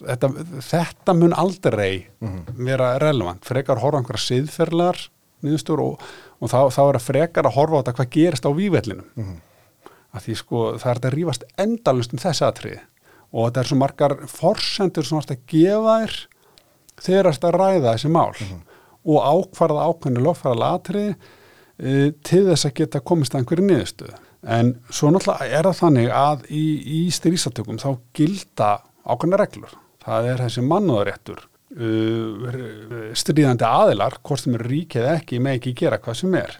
þetta, 0.00 0.30
þetta 0.70 1.14
mun 1.16 1.36
aldrei 1.36 2.08
vera 2.56 2.98
relevant, 3.02 3.44
frekar 3.44 3.82
horfa 3.82 4.00
einhverja 4.00 4.26
siðferðlar 4.26 4.98
niðurstur 5.44 5.80
og, 5.80 6.02
og 6.40 6.50
þá, 6.52 6.68
þá 6.72 6.82
er 6.86 6.98
að 6.98 7.06
frekar 7.06 7.48
að 7.48 7.56
horfa 7.56 7.78
á 7.78 7.80
þetta 7.80 7.96
hvað 7.98 8.12
gerist 8.16 8.48
á 8.48 8.50
vývellinum 8.52 9.38
að 10.10 10.26
því 10.26 10.36
sko 10.40 10.62
það 10.80 10.92
er 10.92 11.00
að 11.00 11.16
rífast 11.16 11.44
endalust 11.60 12.14
um 12.14 12.22
þessi 12.22 12.46
atriði. 12.46 12.80
Og 13.30 13.46
þetta 13.46 13.62
er 13.62 13.68
svo 13.70 13.78
margar 13.78 14.16
forsendur 14.30 15.06
sem 15.06 15.20
að 15.20 15.44
gefa 15.50 15.98
þér 17.00 17.30
það 17.30 17.46
að 17.50 17.58
ræða 17.58 17.92
þessi 17.92 18.10
mál. 18.10 18.32
Og 19.06 19.20
ákvarða 19.22 19.86
ákveðinu 19.88 20.24
lofæðala 20.24 20.72
atriði 20.76 21.12
e, 21.14 22.10
til 22.26 22.42
þess 22.50 22.66
að 22.66 22.74
geta 22.80 23.04
komist 23.06 23.34
að 23.34 23.44
einhverju 23.44 23.68
niðurstöðu. 23.68 24.18
En 24.50 24.74
svo 24.88 25.12
náttúrulega 25.12 25.46
er 25.58 25.68
það 25.68 25.78
þannig 25.84 26.10
að 26.16 26.44
í, 26.48 26.64
í 26.80 27.00
strísatökum 27.14 27.78
þá 27.80 27.90
gilda 28.16 28.72
ákveðna 29.06 29.40
reglur. 29.40 29.78
Það 30.10 30.28
er 30.32 30.40
þessi 30.44 30.62
mannúðaréttur 30.66 31.42
uh, 31.78 33.10
stríðandi 33.18 33.66
aðilar, 33.66 34.16
hvort 34.26 34.42
sem 34.42 34.56
er 34.58 34.64
ríkið 34.66 35.04
eða 35.04 35.18
ekki, 35.20 35.42
með 35.42 35.58
ekki 35.60 35.76
gera 35.82 36.00
hvað 36.02 36.18
sem 36.22 36.34
er. 36.40 36.56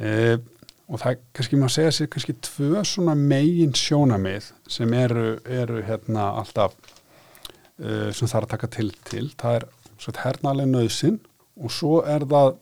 Uh, 0.00 0.36
og 0.84 1.00
það 1.00 1.22
kannski 1.36 1.56
maður 1.56 1.70
að 1.70 1.76
segja 1.78 1.94
sér 1.96 2.10
kannski 2.12 2.34
tvö 2.44 2.82
svona 2.84 3.14
megin 3.16 3.72
sjónamið 3.78 4.50
sem 4.68 4.92
eru, 4.98 5.38
eru 5.48 5.80
hérna 5.86 6.34
alltaf 6.42 6.76
uh, 6.76 8.10
sem 8.12 8.28
það 8.28 8.36
er 8.42 8.46
að 8.48 8.52
taka 8.52 8.72
til 8.76 8.90
til. 9.08 9.24
Það 9.40 9.58
er 9.60 9.68
svona 9.96 10.24
hernaðlega 10.26 10.72
nöðsinn 10.74 11.18
og 11.54 11.72
svo 11.72 12.02
er 12.04 12.26
það 12.28 12.56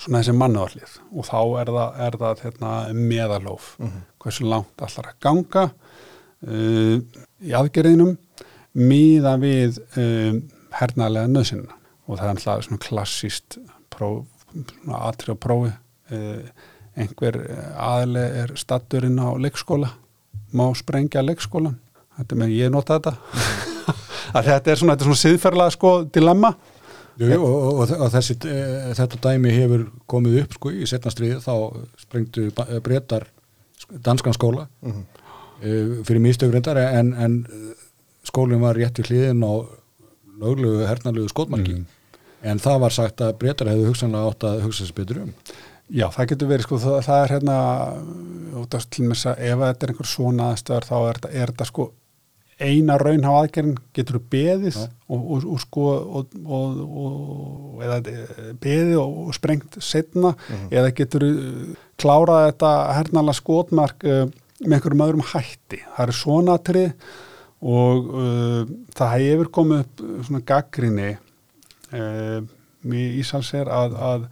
svona 0.00 0.22
þessi 0.22 0.36
mannuðarlið 0.40 0.92
og 1.12 1.26
þá 1.28 1.40
er 1.60 1.72
það, 1.76 1.98
er 2.06 2.18
það 2.24 2.44
hérna, 2.46 2.70
meðalóf 2.96 3.74
hversu 4.20 4.46
langt 4.48 4.84
allar 4.86 5.10
að 5.10 5.18
ganga 5.26 5.64
uh, 5.68 6.96
í 7.44 7.54
aðgerðinum 7.54 8.16
miða 8.78 9.36
við 9.42 9.80
um, 9.98 10.42
hernaðlega 10.78 11.30
nöðsynna 11.32 11.76
og 12.06 12.18
það 12.18 12.24
er 12.26 12.32
alltaf 12.34 12.66
svona 12.66 12.82
klassíst 12.82 13.58
próf, 13.90 14.24
svona 14.50 15.00
atrið 15.10 15.34
á 15.34 15.42
prófi. 15.46 15.72
Uh, 16.10 16.42
einhver 16.98 17.36
aðli 17.78 18.22
er 18.42 18.52
statturinn 18.58 19.18
á 19.22 19.30
leikskóla 19.38 19.92
má 20.58 20.64
sprengja 20.74 21.22
leikskólan 21.22 21.76
þetta 22.18 22.38
með 22.40 22.54
ég 22.56 22.72
nota 22.74 22.98
þetta. 22.98 23.12
Að 24.36 24.48
þetta 24.50 24.72
er 24.72 24.78
svona, 24.80 24.94
þetta 24.94 25.04
er 25.04 25.08
svona 25.08 25.20
siðferðlega 25.22 25.74
sko 25.74 25.92
dilemma. 26.14 26.50
Jú, 27.20 27.36
og, 27.36 27.80
og, 27.82 27.92
og 28.00 28.10
þessi, 28.14 28.36
e, 28.48 28.58
þetta 28.96 29.18
dæmi 29.26 29.50
hefur 29.54 29.86
komið 30.10 30.36
upp 30.44 30.54
sko 30.56 30.70
í 30.72 30.86
setnastriði 30.88 31.40
þá 31.44 31.52
sprengtu 32.00 32.46
breytar 32.84 33.26
danskan 34.06 34.36
skóla 34.36 34.66
Mhm. 34.86 35.02
e, 35.60 35.72
fyrir 36.08 36.22
místögrindar 36.24 36.78
en, 36.80 37.12
en 37.14 37.34
skólinn 38.26 38.62
var 38.62 38.78
rétt 38.78 39.00
við 39.00 39.10
hliðin 39.10 39.46
á 39.46 39.52
löglegu 40.40 40.86
hernalegu 40.88 41.30
skotmarki. 41.32 41.82
En 42.40 42.60
það 42.62 42.78
var 42.84 42.96
sagt 42.96 43.20
að 43.24 43.36
breytar 43.40 43.68
hefðu 43.68 43.90
hugsanlega 43.90 44.32
átt 44.32 44.46
að 44.48 44.62
hugsa 44.64 44.86
sér 44.86 44.96
betur 44.96 45.22
um. 45.26 45.34
Já, 45.90 46.06
það 46.14 46.28
getur 46.30 46.48
verið, 46.52 46.66
sko, 46.68 46.76
það, 46.80 46.98
það 47.02 47.22
er 47.22 47.32
hérna 47.34 47.56
út 48.60 48.76
af 48.78 48.84
til 48.94 49.06
með 49.06 49.16
þess 49.16 49.28
að 49.32 49.40
ef 49.48 49.62
þetta 49.64 49.86
er 49.86 49.92
einhver 49.92 50.08
svona 50.08 50.50
aðstöðar 50.52 50.86
þá 50.86 50.94
er 50.98 51.18
þetta, 51.18 51.30
er 51.34 51.52
þetta 51.52 51.66
sko 51.68 51.86
eina 52.60 52.96
raun 53.00 53.26
á 53.26 53.32
aðgerðin? 53.32 53.78
Getur 53.96 54.20
beðið 54.32 54.76
Já. 54.76 54.84
og, 55.08 55.24
og, 55.24 55.46
og 55.54 55.62
sko 55.64 55.86
og, 56.20 56.36
og, 56.44 56.82
og 57.04 57.82
eða 57.86 57.98
eh, 58.12 58.52
beðið 58.60 59.00
og, 59.00 59.16
og 59.24 59.36
sprengt 59.36 59.80
setna 59.84 60.34
eða 60.68 60.92
getur 60.96 61.26
þú 61.26 61.74
klárað 62.00 62.46
þetta 62.50 62.70
hernala 62.96 63.34
skotmark 63.36 64.06
uh, 64.08 64.22
með 64.62 64.76
einhverjum 64.76 65.04
öðrum 65.04 65.26
hætti. 65.32 65.82
Það 65.96 66.06
er 66.06 66.16
svona 66.16 66.56
atrið 66.56 67.10
og 67.60 68.12
uh, 68.16 68.62
það 68.96 69.16
hefur 69.16 69.50
komið 69.58 69.82
upp 69.84 70.04
uh, 70.04 70.14
svona 70.26 70.44
gaggrinni 70.48 71.10
uh, 71.16 72.38
í 72.90 73.02
Ísalsér 73.20 73.68
að, 73.68 73.98
að 74.00 74.30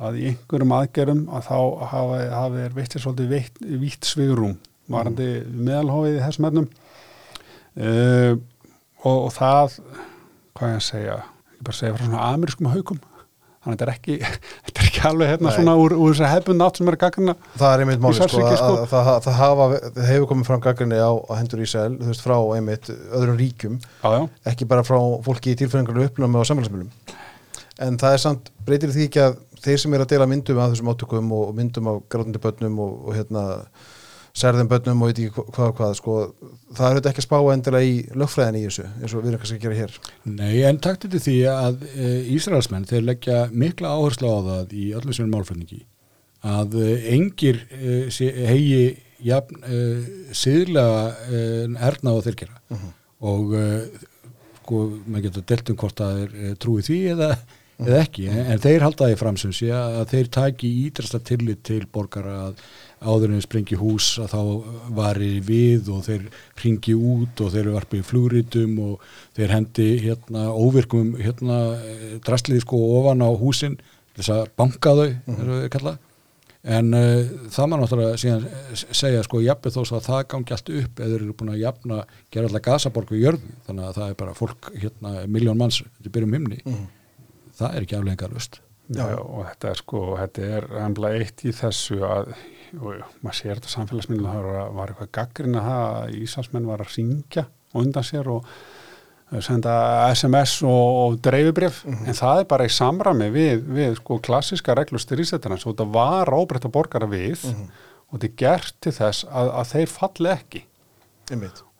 að 0.00 0.18
í 0.22 0.28
einhverjum 0.30 0.72
aðgerum 0.72 1.26
að 1.36 1.48
þá 1.50 1.56
hafa, 1.90 2.20
er 2.64 2.76
veittir 2.76 3.02
svolítið 3.02 3.32
veitt, 3.34 3.58
vítt 3.60 4.08
svigurum 4.08 4.54
varandi 4.92 5.26
meðalhófið 5.52 6.16
í 6.16 6.22
þessum 6.22 6.48
efnum. 6.48 6.68
Uh, 7.76 8.32
og, 9.02 9.18
og 9.26 9.30
það 9.36 9.76
hvað 10.56 10.72
ég 10.72 10.78
að 10.78 10.86
segja 10.86 11.18
ekki 11.22 11.66
bara 11.68 11.78
segja 11.78 11.96
frá 11.96 12.04
svona 12.06 12.24
amerískum 12.32 12.70
haukum 12.72 13.00
þannig 13.62 13.74
að 13.74 13.78
þetta 13.78 13.86
er 13.86 13.92
ekki, 13.92 14.16
þetta 14.66 14.82
er 14.82 14.88
ekki 14.88 15.02
alveg 15.08 15.32
hérna 15.32 15.48
Nei. 15.48 15.56
svona 15.56 15.74
úr, 15.78 15.94
úr 15.96 16.14
þessar 16.14 16.32
hefbund 16.32 16.66
átt 16.66 16.80
sem 16.80 16.90
er 16.92 16.98
gaggrina 17.02 17.34
það 17.54 17.74
er 17.74 17.84
einmitt 17.84 18.02
máli 18.02 18.18
sko, 18.18 18.28
Svartsengi, 18.28 18.50
að, 18.50 18.58
sko. 18.58 18.72
að, 18.72 18.88
það, 18.92 19.10
það, 19.26 19.38
hafa, 19.38 19.68
það 19.86 20.10
hefur 20.10 20.30
komið 20.32 20.50
fram 20.50 20.64
gaggrinni 20.66 20.98
á, 20.98 21.12
á 21.14 21.32
hendur 21.38 21.62
Ísæl 21.62 21.88
þú 22.00 22.10
veist 22.10 22.26
frá 22.26 22.36
einmitt 22.56 22.90
öðrum 22.90 23.38
ríkjum 23.38 23.78
já, 23.78 24.08
já, 24.16 24.20
ekki 24.52 24.68
bara 24.72 24.86
frá 24.86 24.98
fólki 25.26 25.54
í 25.54 25.60
tilfæringarlu 25.62 26.08
upplöfum 26.08 26.40
og 26.42 26.48
samfélagsmiðlum 26.50 27.16
en 27.86 27.98
það 28.02 28.16
er 28.16 28.22
samt, 28.22 28.52
breytir 28.66 28.92
því 28.94 29.08
ekki 29.08 29.22
að 29.22 29.40
þeir 29.62 29.80
sem 29.82 29.94
er 29.94 30.04
að 30.04 30.12
deila 30.12 30.28
myndum 30.30 30.60
af 30.62 30.72
þessum 30.72 30.90
átökum 30.92 31.34
og, 31.36 31.50
myndum 31.56 31.90
af 31.92 32.00
grátandi 32.10 32.42
börnum 32.42 32.80
og, 32.82 32.94
og 33.06 33.16
hérna 33.16 33.44
særðum 34.32 34.68
börnum 34.70 35.02
og 35.04 35.10
veit 35.10 35.20
ekki 35.20 35.44
hvað 35.52 35.72
hvað 35.76 35.94
sko, 35.98 36.16
það 36.72 36.86
er 36.86 36.94
auðvitað 36.94 37.10
ekki 37.10 37.22
að 37.22 37.26
spá 37.26 37.36
endilega 37.52 37.88
í 37.88 37.96
lögfræðin 38.16 38.58
í 38.58 38.64
þessu, 38.64 38.84
eins 38.96 39.14
og 39.14 39.22
við 39.22 39.30
erum 39.30 39.42
kannski 39.42 39.58
að 39.58 39.64
gera 39.66 39.80
hér. 39.82 39.96
Nei, 40.24 40.54
en 40.68 40.80
takt 40.82 41.04
til 41.04 41.20
því 41.20 41.38
að 41.52 41.86
e, 41.92 42.10
Ísraelsmenn, 42.36 42.88
þeir 42.88 43.04
leggja 43.10 43.40
mikla 43.52 43.92
áherslu 43.92 44.32
á 44.32 44.38
það 44.48 44.76
í 44.78 44.86
öllum 44.96 45.16
sem 45.18 45.32
málflutningi 45.32 45.82
að 46.42 46.78
e, 46.80 46.92
engir 47.14 47.60
e, 47.76 47.98
hegi 48.48 48.84
jafn 49.22 49.66
e, 49.68 49.82
síðlega 50.34 51.02
e, 51.28 51.42
erna 51.90 52.16
og 52.16 52.24
þeir 52.26 52.38
gera. 52.42 52.62
Og 53.22 53.52
e, 53.58 53.66
sko, 54.62 54.86
maður 55.04 55.26
getur 55.28 55.44
delt 55.52 55.74
um 55.74 55.82
hvort 55.82 56.00
það 56.00 56.22
er 56.24 56.32
e, 56.32 56.54
trúið 56.62 56.88
því 56.88 56.98
eða, 57.12 57.28
eða 57.82 58.00
ekki, 58.00 58.26
en, 58.32 58.40
en 58.54 58.64
þeir 58.64 58.86
halda 58.88 59.10
því 59.10 59.20
fram 59.20 59.38
sem 59.44 59.52
sé 59.60 59.68
að 59.76 60.06
þeir 60.14 60.32
taki 60.40 60.72
ídrasta 60.86 61.20
tillit 61.20 61.62
til 61.68 61.84
borgara 61.92 62.38
að 62.48 62.64
áður 63.02 63.34
en 63.34 63.42
sprengi 63.44 63.78
hús 63.78 64.14
að 64.22 64.32
þá 64.34 64.40
vari 64.96 65.32
við 65.44 65.90
og 65.92 66.04
þeir 66.06 66.28
ringi 66.62 66.94
út 66.94 67.42
og 67.44 67.52
þeir 67.54 67.72
varpi 67.74 68.02
flugritum 68.06 68.78
og 68.82 69.04
þeir 69.36 69.56
hendi 69.56 69.88
hérna 70.04 70.46
óvirkum 70.54 71.14
hérna 71.18 71.58
drastlið 72.24 72.64
sko 72.64 72.80
ofan 73.00 73.24
á 73.26 73.30
húsin 73.30 73.76
þess 74.16 74.32
að 74.34 74.42
banka 74.56 74.96
þau, 74.96 75.10
mm 75.10 75.36
-hmm. 75.36 76.00
en 76.62 76.94
uh, 76.94 77.30
það 77.50 77.68
maður 77.68 77.82
náttúrulega 77.82 78.18
síðan 78.22 78.44
segja 78.92 79.22
sko 79.26 79.40
jafnveg 79.42 79.72
þó 79.74 79.82
að 79.82 80.08
það 80.08 80.26
gangi 80.34 80.52
allt 80.56 80.74
upp 80.80 81.00
eða 81.00 81.12
þeir 81.12 81.22
eru 81.22 81.38
búin 81.38 81.54
að 81.54 81.62
jafna 81.62 82.02
gera 82.30 82.46
alltaf 82.46 82.66
gasaborg 82.66 83.10
við 83.10 83.24
jörðu, 83.26 83.54
þannig 83.66 83.86
að 83.86 83.96
það 83.96 84.10
er 84.10 84.18
bara 84.20 84.34
fólk 84.34 84.68
hérna, 84.74 85.14
miljón 85.26 85.58
manns, 85.58 85.82
þetta 85.96 86.12
byrjum 86.12 86.36
himni. 86.38 86.60
Það 87.56 87.74
er 87.74 87.82
ekki 87.82 87.96
aflega 87.96 88.28
lust 88.32 88.60
já, 88.88 89.04
já, 89.12 89.18
og 89.20 89.46
þetta 89.46 89.70
er 89.70 89.80
sko, 89.80 90.02
þetta 90.18 90.50
er 90.58 90.68
ennbla 90.82 91.14
eitt 91.18 91.44
í 91.46 91.54
þessu 91.56 92.00
að 92.06 92.32
og, 92.80 93.02
maður 93.22 93.38
sér 93.38 93.58
þetta 93.58 93.72
samfélagsmyndu 93.72 94.28
það 94.28 94.46
var, 94.76 94.92
eitthvað 94.92 95.10
gaggrinn 95.18 95.58
að 95.58 95.66
það 95.68 95.82
að 95.88 96.14
Íslandsmenn 96.22 96.70
var 96.70 96.84
að 96.84 96.94
ringja 96.96 97.44
undan 97.82 98.06
sér 98.06 98.30
og 98.32 98.48
eh, 99.32 99.42
senda 99.44 99.76
SMS 100.12 100.56
og, 100.66 100.98
og 101.02 101.20
dreifibrif 101.24 101.82
en 101.88 102.18
það 102.18 102.42
er 102.42 102.48
bara 102.52 102.68
í 102.68 102.72
samrami 102.72 103.30
við, 103.34 103.64
við 103.78 103.96
sko 104.00 104.18
klassiska 104.24 104.76
reglur 104.78 105.02
styrýsettarnas 105.02 105.66
og 105.66 105.76
þetta 105.76 105.88
var 105.94 106.32
ábreytta 106.32 106.72
borgara 106.72 107.08
við 107.10 107.46
og 107.46 108.18
þetta 108.18 108.30
er 108.30 108.38
gert 108.44 108.80
til 108.84 108.94
þess 108.96 109.28
að, 109.28 109.52
að 109.60 109.70
þeir 109.72 109.92
falli 109.92 110.32
ekki. 110.32 110.66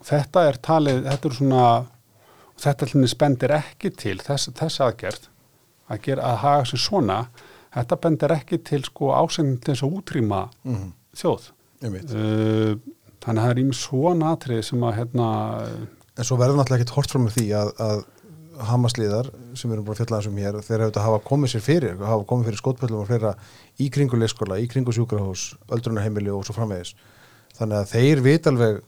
Og 0.00 0.06
þetta 0.08 0.46
er 0.48 0.58
talið, 0.64 1.02
þetta 1.10 1.28
er 1.28 1.36
svona 1.36 1.66
þetta 2.62 2.88
hlinni 2.88 3.10
spendir 3.10 3.54
ekki 3.56 3.90
til 3.98 4.16
þess, 4.22 4.52
þess 4.56 4.80
aðgerð 4.84 5.28
að, 5.90 6.00
gera, 6.06 6.22
að 6.32 6.36
haga 6.44 6.64
sem 6.70 6.78
svona 6.78 7.18
þetta 7.72 7.96
bendir 8.04 8.34
ekki 8.36 8.58
til 8.68 8.82
sko 8.84 9.12
ásendin 9.16 9.60
til 9.60 9.74
þess 9.74 9.82
að 9.86 9.94
útrýma 9.98 10.42
Mhm. 10.64 10.92
þjóð 11.16 11.50
einmitt. 11.82 12.10
uh, 12.14 12.74
þannig 13.22 13.42
að 13.42 13.46
það 13.46 13.50
er 13.50 13.62
ímið 13.64 13.78
svona 13.78 14.32
atrið 14.36 14.62
sem 14.64 14.80
að 14.80 14.96
hérna 14.98 15.28
en 16.18 16.24
svo 16.28 16.36
verður 16.36 16.58
náttúrulega 16.60 16.80
ekkert 16.82 16.96
hort 16.96 17.10
frá 17.10 17.20
með 17.22 17.36
því 17.38 17.46
að, 17.56 17.72
að 17.80 18.04
Hamasliðar 18.62 19.30
sem 19.56 19.70
við 19.70 19.74
erum 19.78 19.84
bara 19.86 19.96
fjallaðum 19.96 20.22
sem 20.26 20.36
hér 20.36 20.56
þeir 20.62 20.82
hefur 20.84 21.02
hafa 21.02 21.20
komið 21.24 21.50
sér 21.54 21.62
fyrir 21.64 21.96
hafa 22.04 22.26
komið 22.28 22.44
fyrir 22.50 22.60
skotpöllum 22.60 23.00
og 23.00 23.06
fleira 23.08 23.30
í 23.80 23.86
kringu 23.90 24.18
leikskóla, 24.20 24.58
í 24.60 24.68
kringu 24.68 24.92
sjúkrahús, 24.92 25.54
öldrunarheimili 25.72 26.30
og 26.30 26.44
svo 26.44 26.54
framvegis 26.54 26.92
þannig 27.56 27.78
að 27.80 27.88
þeir 27.94 28.20
vit 28.22 28.46
alveg 28.46 28.82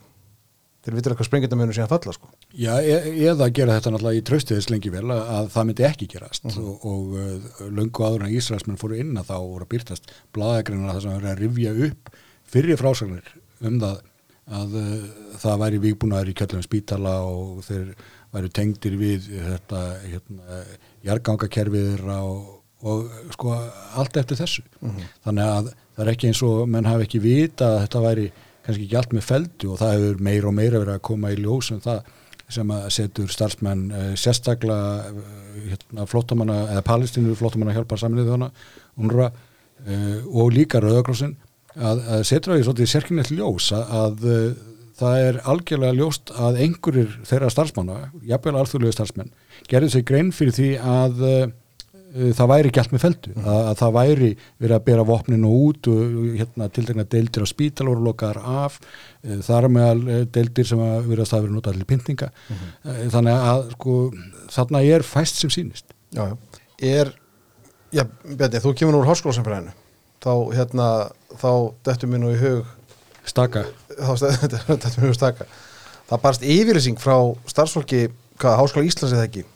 þeir 0.85 0.97
vitur 0.99 1.15
eitthvað 1.15 1.29
sprengjandamönu 1.29 1.75
síðan 1.77 1.91
falla 1.91 2.15
sko. 2.15 2.31
Já, 2.53 2.73
e 2.81 2.97
eða 3.31 3.49
gera 3.57 3.77
þetta 3.79 3.93
náttúrulega 3.95 4.21
í 4.21 4.25
traustiðis 4.29 4.71
lengi 4.71 4.93
vel 4.93 5.05
að, 5.09 5.23
að 5.37 5.53
það 5.55 5.69
myndi 5.69 5.87
ekki 5.89 6.09
gerast. 6.13 6.49
Og, 6.61 6.89
og 6.91 7.15
uh, 7.19 7.61
löngu 7.73 8.05
áður 8.05 8.27
en 8.27 8.35
Ísraelsmenn 8.39 8.81
fóru 8.81 8.99
inn 9.01 9.15
að 9.21 9.31
þá 9.31 9.37
voru 9.39 9.67
að 9.67 9.71
byrtast 9.75 10.13
blaðagreinar 10.37 10.93
það 10.93 11.07
sem 11.07 11.17
verið 11.17 11.31
að 11.33 11.41
rifja 11.45 11.77
upp 11.89 12.13
fyrir 12.55 12.81
frásagnir 12.81 13.31
um 13.65 13.79
það 13.81 14.03
að 14.61 14.77
uh, 14.81 15.07
það 15.41 15.63
væri 15.65 15.81
vígbúnaður 15.87 16.33
í 16.35 16.37
kjöllum 16.41 16.67
spítala 16.67 17.15
og 17.31 17.63
þeir 17.65 17.95
væri 18.35 18.51
tengdir 18.53 18.99
við 18.99 19.31
þetta 19.31 19.81
hérna, 20.03 20.63
jargangakerfið 21.07 21.91
þeirra 21.93 22.19
og, 22.27 22.49
og 22.85 23.05
sko 23.37 23.55
allt 24.01 24.19
eftir 24.21 24.41
þessu. 24.41 24.65
Þannig 25.25 25.45
að 25.47 25.71
það 25.95 26.03
er 26.05 26.11
ekki 26.13 26.31
eins 26.33 26.43
og 26.45 26.65
menn 26.69 26.89
hafi 26.91 27.07
ekki 27.07 27.23
vita 27.23 27.71
að 27.71 27.85
þetta 27.85 28.03
væri 28.05 28.27
kannski 28.65 28.87
ekki 28.87 28.99
allt 28.99 29.15
með 29.15 29.27
feldu 29.29 29.73
og 29.73 29.81
það 29.81 29.97
hefur 29.97 30.21
meira 30.29 30.51
og 30.51 30.57
meira 30.57 30.83
verið 30.83 30.97
að 30.97 31.07
koma 31.09 31.33
í 31.33 31.41
ljós 31.41 31.71
en 31.75 31.83
það 31.85 32.13
sem 32.55 32.75
að 32.75 32.85
setur 32.93 33.33
starfsmenn 33.33 33.83
uh, 33.89 34.11
sérstaklega 34.21 35.09
uh, 35.09 35.41
hérna, 35.71 36.07
flóttamanna 36.11 36.59
eða 36.75 36.85
palestínur 36.87 37.39
flóttamanna 37.41 37.75
hjálpar 37.77 38.01
saminnið 38.01 38.31
þjóna 38.31 38.51
UNRWA 39.01 39.31
uh, 39.31 40.21
og 40.29 40.53
líka 40.55 40.83
Rauðakrossin 40.85 41.35
að, 41.75 42.05
að 42.05 42.25
setur 42.29 42.55
það 42.55 42.61
í 42.61 42.67
svolítið 42.69 42.93
sérkynnet 42.93 43.33
ljós 43.35 43.71
að, 43.75 43.95
að 43.99 44.29
það 44.95 45.25
er 45.25 45.41
algjörlega 45.51 45.99
ljóst 45.99 46.31
að 46.39 46.61
einhverjir 46.63 47.15
þeirra 47.27 47.51
starfsmanna, 47.51 47.97
jafnvel 48.29 48.61
alþjóðlegu 48.61 48.95
starfsmenn, 48.95 49.33
gerði 49.67 49.89
sig 49.97 50.05
grein 50.07 50.31
fyrir 50.37 50.55
því 50.55 50.69
að 50.79 51.25
það 52.15 52.51
væri 52.51 52.71
allt 52.79 52.93
með 52.95 53.03
feldu, 53.03 53.33
að, 53.43 53.59
að 53.59 53.79
það 53.81 53.95
væri 53.97 54.29
verið 54.63 54.75
að 54.77 54.85
bera 54.87 55.07
vopninu 55.09 55.51
út 55.67 55.89
og 55.91 56.13
hérna, 56.39 56.69
tildegna 56.71 57.05
deildir 57.11 57.43
á 57.43 57.49
spítal 57.51 57.89
voru 57.91 58.05
lokaðar 58.07 58.39
af, 58.63 58.77
uh, 59.25 59.41
þar 59.43 59.69
meðal 59.75 60.03
uh, 60.05 60.21
deildir 60.37 60.69
sem 60.69 60.83
að 60.85 61.09
verið 61.09 61.25
að 61.25 61.31
það 61.33 61.45
verið 61.45 61.57
notað 61.57 61.79
til 61.79 61.89
pyntinga, 61.91 62.29
uh, 62.55 63.01
þannig 63.15 63.49
að 63.51 63.65
sko, 63.75 63.97
þarna 64.55 64.83
er 64.95 65.07
fæst 65.09 65.43
sem 65.43 65.55
sýnist. 65.55 65.97
Já. 66.15 66.27
Er, 66.85 67.11
já, 67.95 68.05
Bjarni, 68.25 68.63
þú 68.63 68.75
kemur 68.79 69.01
úr 69.01 69.11
háskólasamfélaginu 69.11 69.75
þá, 70.25 70.33
hérna, 70.55 70.89
þá 71.41 71.51
dettur 71.89 72.13
mér 72.13 72.23
nú 72.23 72.35
í 72.35 72.39
hug 72.41 72.71
Staka. 73.27 73.65
þá 73.91 74.13
dettur 74.45 75.01
mér 75.01 75.09
í 75.09 75.11
hug 75.11 75.19
staka. 75.19 75.49
Það 76.05 76.23
barst 76.23 76.47
yfirlýsing 76.47 77.01
frá 77.01 77.17
starfsfólki 77.49 78.07
hvað, 78.39 78.59
Háskóla 78.61 78.87
Íslands 78.87 79.17
eða 79.17 79.27
ekki 79.27 79.47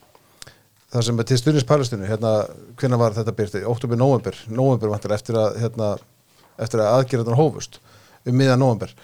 það 0.92 1.04
sem 1.08 1.18
er 1.20 1.26
til 1.28 1.38
stundins 1.40 1.66
pælustinu 1.68 2.06
hérna, 2.08 2.30
hvenær 2.80 3.00
var 3.02 3.16
þetta 3.16 3.34
byrti, 3.36 3.64
óttubur, 3.68 3.98
november 4.00 4.36
november 4.48 4.92
vantar 4.94 5.12
eftir 5.18 5.36
að 5.36 5.58
hérna, 5.62 5.90
eftir 6.58 6.80
að 6.84 6.94
aðgerðan 7.00 7.36
hófust 7.38 7.80
um 8.28 8.36
miðan 8.40 8.62
november 8.62 8.94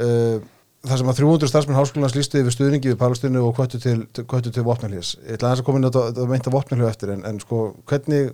uh, 0.00 0.38
það 0.86 0.96
sem 1.02 1.10
að 1.12 1.18
300 1.20 1.50
starfsmenn 1.52 1.76
háskólanans 1.76 2.14
lístu 2.16 2.40
yfir 2.40 2.54
stuðningi 2.56 2.92
við 2.94 2.98
pælustinu 3.02 3.42
og 3.44 3.52
kvöttu 3.58 3.80
til, 3.84 4.06
til 4.16 4.64
vopnarlýs 4.64 5.14
ég 5.26 5.36
ætla 5.36 5.50
að 5.52 5.64
koma 5.66 5.80
inn 5.82 5.88
þetta- 5.90 6.06
þetta 6.08 6.28
meinta 6.32 6.54
vopnarlýs 6.54 6.88
eftir 6.94 7.12
en, 7.16 7.24
en 7.28 7.40
sko, 7.42 7.58
hvernig 7.90 8.30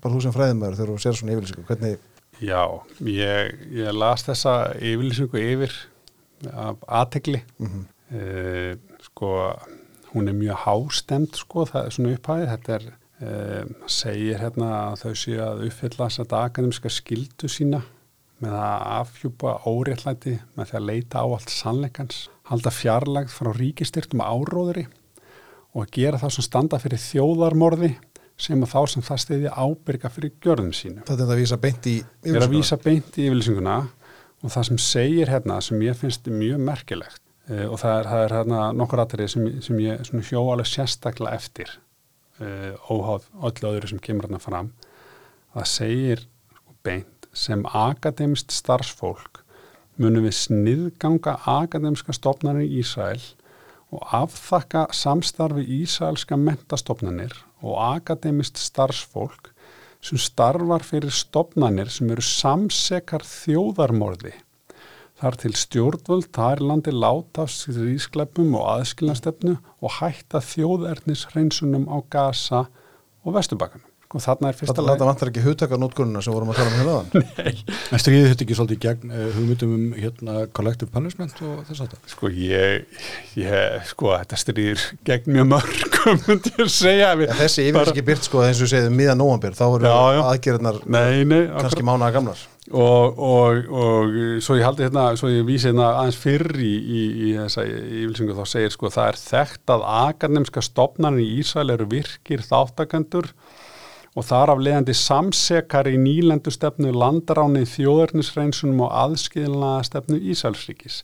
bara 0.00 0.14
þú 0.14 0.22
sem 0.24 0.32
fræðimæður 0.36 0.78
þegar 0.80 0.92
þú 0.94 1.02
sér 1.04 1.18
svona 1.20 1.36
yfirlýsingu 1.36 1.66
hvernig, 1.68 1.98
Já, 2.36 2.62
ég, 3.08 3.52
ég 3.72 3.94
las 3.96 4.24
þessa 4.26 4.56
yfirlýsingu 4.76 5.40
yfir 5.40 5.76
af 6.52 6.80
aðtegli 7.00 7.40
mm 7.60 7.84
sko, 9.06 9.30
hún 10.16 10.30
er 10.30 10.36
mjög 10.36 10.62
hástemt 10.64 11.36
sko, 11.36 11.66
það 11.68 11.82
er 11.82 11.96
svona 11.96 12.14
upphæði 12.16 12.48
þetta 12.52 12.76
er, 12.78 12.86
uh, 13.26 13.74
segir 13.90 14.40
hérna 14.40 14.70
að 14.78 15.02
þau 15.02 15.20
séu 15.22 15.42
að 15.44 15.66
uppfylla 15.68 16.08
þess 16.08 16.38
akademiska 16.40 16.92
skildu 16.92 17.50
sína 17.52 17.82
með 18.42 18.56
að 18.60 18.86
afhjúpa 18.98 19.54
óréttlæti 19.68 20.34
með 20.56 20.70
því 20.70 20.78
að 20.78 20.88
leita 20.90 21.24
á 21.24 21.26
allt 21.26 21.52
sannleikans 21.52 22.26
halda 22.50 22.72
fjarlægð 22.72 23.32
frá 23.32 23.52
ríkistyrtum 23.56 24.24
áróðuri 24.24 24.86
og 25.76 25.84
að 25.84 25.92
gera 25.96 26.20
það 26.20 26.34
sem 26.36 26.46
standa 26.46 26.80
fyrir 26.80 27.00
þjóðarmorði 27.00 27.92
sem 28.40 28.60
að 28.60 28.72
þá 28.72 28.80
sem 28.92 29.04
það 29.04 29.22
stiði 29.22 29.52
ábyrga 29.52 30.10
fyrir 30.12 30.32
gjörðum 30.44 30.72
sínum. 30.76 31.04
Þetta 31.08 31.24
er 31.24 31.30
að 31.32 31.40
vísa 31.40 31.56
beint 31.60 31.86
í 31.88 31.94
er 32.28 32.42
að 32.42 32.52
vísa 32.52 32.76
beint 32.80 33.16
í 33.16 33.28
yfirlýsinguna 33.30 33.76
og 34.44 34.52
það 34.52 34.66
sem 34.68 34.80
segir 34.84 35.32
hérna 35.32 35.56
sem 35.64 35.80
ég 35.84 35.96
finnst 35.96 36.28
mjög 36.28 36.60
merkilegt 36.64 37.22
uh, 37.50 37.66
og 37.70 37.78
það 37.82 37.98
er, 37.98 38.10
það 38.10 38.24
er 38.24 38.36
hérna 38.38 38.60
nokkur 38.76 39.02
aðrið 39.04 39.32
sem, 39.32 39.48
sem 39.64 39.80
ég 39.82 40.30
hjó 40.30 40.44
alveg 40.44 40.70
sérstaklega 40.70 41.38
eftir 41.38 41.72
uh, 42.42 42.74
óháð 42.90 43.28
öllu 43.50 43.72
öðru 43.72 43.92
sem 43.92 44.02
kemur 44.02 44.28
hérna 44.28 44.42
fram 44.42 44.72
það 45.54 45.72
segir 45.72 46.22
sko, 46.26 46.76
beint 46.86 47.28
sem 47.36 47.64
akademist 47.72 48.54
starfsfólk 48.54 49.42
munum 50.00 50.26
við 50.26 50.36
sniðganga 50.42 51.38
akademiska 51.48 52.14
stofnarnir 52.16 52.68
í 52.68 52.82
Ísrael 52.82 53.22
og 53.94 54.02
afþakka 54.18 54.86
samstarfi 54.94 55.64
Ísraelska 55.80 56.36
mentastofnanir 56.40 57.34
og 57.62 57.78
akademist 57.80 58.58
starfsfólk 58.60 59.52
sem 60.04 60.20
starfar 60.20 60.84
fyrir 60.86 61.14
stopnannir 61.14 61.90
sem 61.90 62.10
eru 62.12 62.22
samsekar 62.22 63.24
þjóðarmorði. 63.26 64.34
Þar 65.16 65.36
til 65.40 65.54
stjórnvöld 65.56 66.26
þar 66.36 66.60
í 66.60 66.66
landi 66.68 66.92
láta 66.92 67.46
af 67.46 67.52
stríðskleppum 67.54 68.52
og 68.58 68.66
aðskilnastefnu 68.74 69.54
og 69.56 69.94
hætta 69.96 70.42
þjóðernis 70.44 71.22
hreinsunum 71.30 71.86
á 71.88 72.04
Gaza 72.12 72.66
og 73.24 73.38
Vesturbakkanum. 73.38 73.85
Sko 74.06 74.20
þarna 74.22 74.50
er 74.52 74.54
fyrsta 74.54 74.74
þetta, 74.76 74.92
þetta 74.92 75.06
vantar 75.08 75.30
ekki 75.32 75.42
hugtakarnótkununa 75.42 76.20
sem 76.22 76.34
vorum 76.34 76.52
að 76.52 76.60
tala 76.60 76.70
um 76.70 76.76
hérna 76.78 76.92
aðan 76.94 77.54
En 77.96 78.02
stríðið 78.02 78.28
þetta 78.30 78.44
ekki 78.46 78.58
svolítið 78.58 78.80
gegn 78.84 79.10
uh, 79.10 79.24
hugmyndum 79.34 79.72
um 79.74 79.86
hérna 79.98 80.36
collective 80.54 80.94
punishment 80.94 81.40
og 81.42 81.64
þess 81.66 81.82
að 81.82 81.88
þetta? 81.88 82.12
Sko 82.14 82.30
ég, 82.30 83.00
ég, 83.42 83.88
sko 83.90 84.12
þetta 84.14 84.38
stríðir 84.44 84.84
gegn 85.10 85.34
mjög 85.34 85.48
mörgum, 85.56 86.20
myndi 86.28 86.54
ég 86.54 86.70
segja. 86.70 87.14
ja, 87.18 87.38
þessi 87.42 87.66
yfirlýsingi 87.66 88.06
byrt 88.12 88.28
sko 88.30 88.44
eins 88.46 88.62
og 88.62 88.70
segðum 88.70 89.00
miðan 89.02 89.18
nóvambir, 89.24 89.58
þá 89.58 89.66
já. 89.82 89.96
aðgerðnar 90.30 90.84
Nei, 90.86 91.24
nei, 91.26 91.40
kannski 91.56 91.82
mánaða 91.86 92.20
gamlar 92.20 92.46
og, 92.70 93.18
og, 93.18 93.68
og 93.70 94.14
svo 94.42 94.56
ég 94.58 94.66
haldi 94.66 94.86
hérna, 94.86 95.08
svo 95.18 95.30
ég 95.30 95.44
vísi 95.46 95.70
hérna 95.70 95.92
aðeins 96.00 96.18
fyrr 96.18 96.58
í, 96.58 96.72
í, 96.72 97.02
í 97.28 97.34
þessa 97.36 97.66
yfirlýsingu 97.66 98.38
þá 98.38 98.50
segir 98.50 98.74
sko 98.74 98.90
það 98.94 99.10
er 99.10 99.20
þekkt 99.20 99.74
að 99.76 99.86
akademska 99.92 100.64
stopnarnir 100.64 101.22
í 101.22 101.38
Ísrael 101.42 101.74
eru 101.76 101.86
virkir 101.90 102.42
þáttakendur 102.46 103.30
og 104.16 104.24
þar 104.24 104.54
af 104.54 104.62
leiðandi 104.64 104.94
samsekar 104.96 105.90
í 105.90 105.96
nýlendu 106.00 106.52
stefnu 106.54 106.92
landaráni 106.96 107.66
þjóðarnisreinsunum 107.68 108.86
og 108.86 108.94
aðskilna 109.04 109.74
stefnu 109.86 110.20
Ísraelsríkis. 110.32 111.02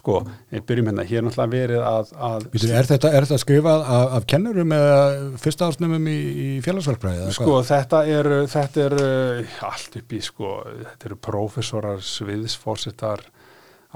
Sko, 0.00 0.20
ég 0.54 0.62
byrjum 0.64 0.88
hérna, 0.88 1.04
hér 1.04 1.24
náttúrulega 1.26 1.52
verið 1.52 1.82
að, 1.84 2.12
að 2.24 2.44
Býtur, 2.54 2.70
er, 2.78 2.86
þetta, 2.88 3.10
er 3.10 3.26
þetta 3.26 3.38
skrifað 3.42 3.82
af, 3.82 4.04
af 4.16 4.26
kennurum 4.32 4.72
eða 4.72 5.00
fyrsta 5.42 5.66
ársnumum 5.68 6.06
í, 6.08 6.16
í 6.30 6.48
félagsverkbræði? 6.64 7.26
Sko 7.36 7.58
þetta 7.68 8.00
er, 8.08 8.30
þetta 8.48 8.84
er 8.86 8.96
uh, 8.96 9.58
allt 9.68 9.98
upp 10.00 10.14
í 10.16 10.22
sko, 10.24 10.54
þetta 10.78 11.10
eru 11.10 11.18
prófessorar, 11.28 12.00
sviðsfórsetar, 12.06 13.26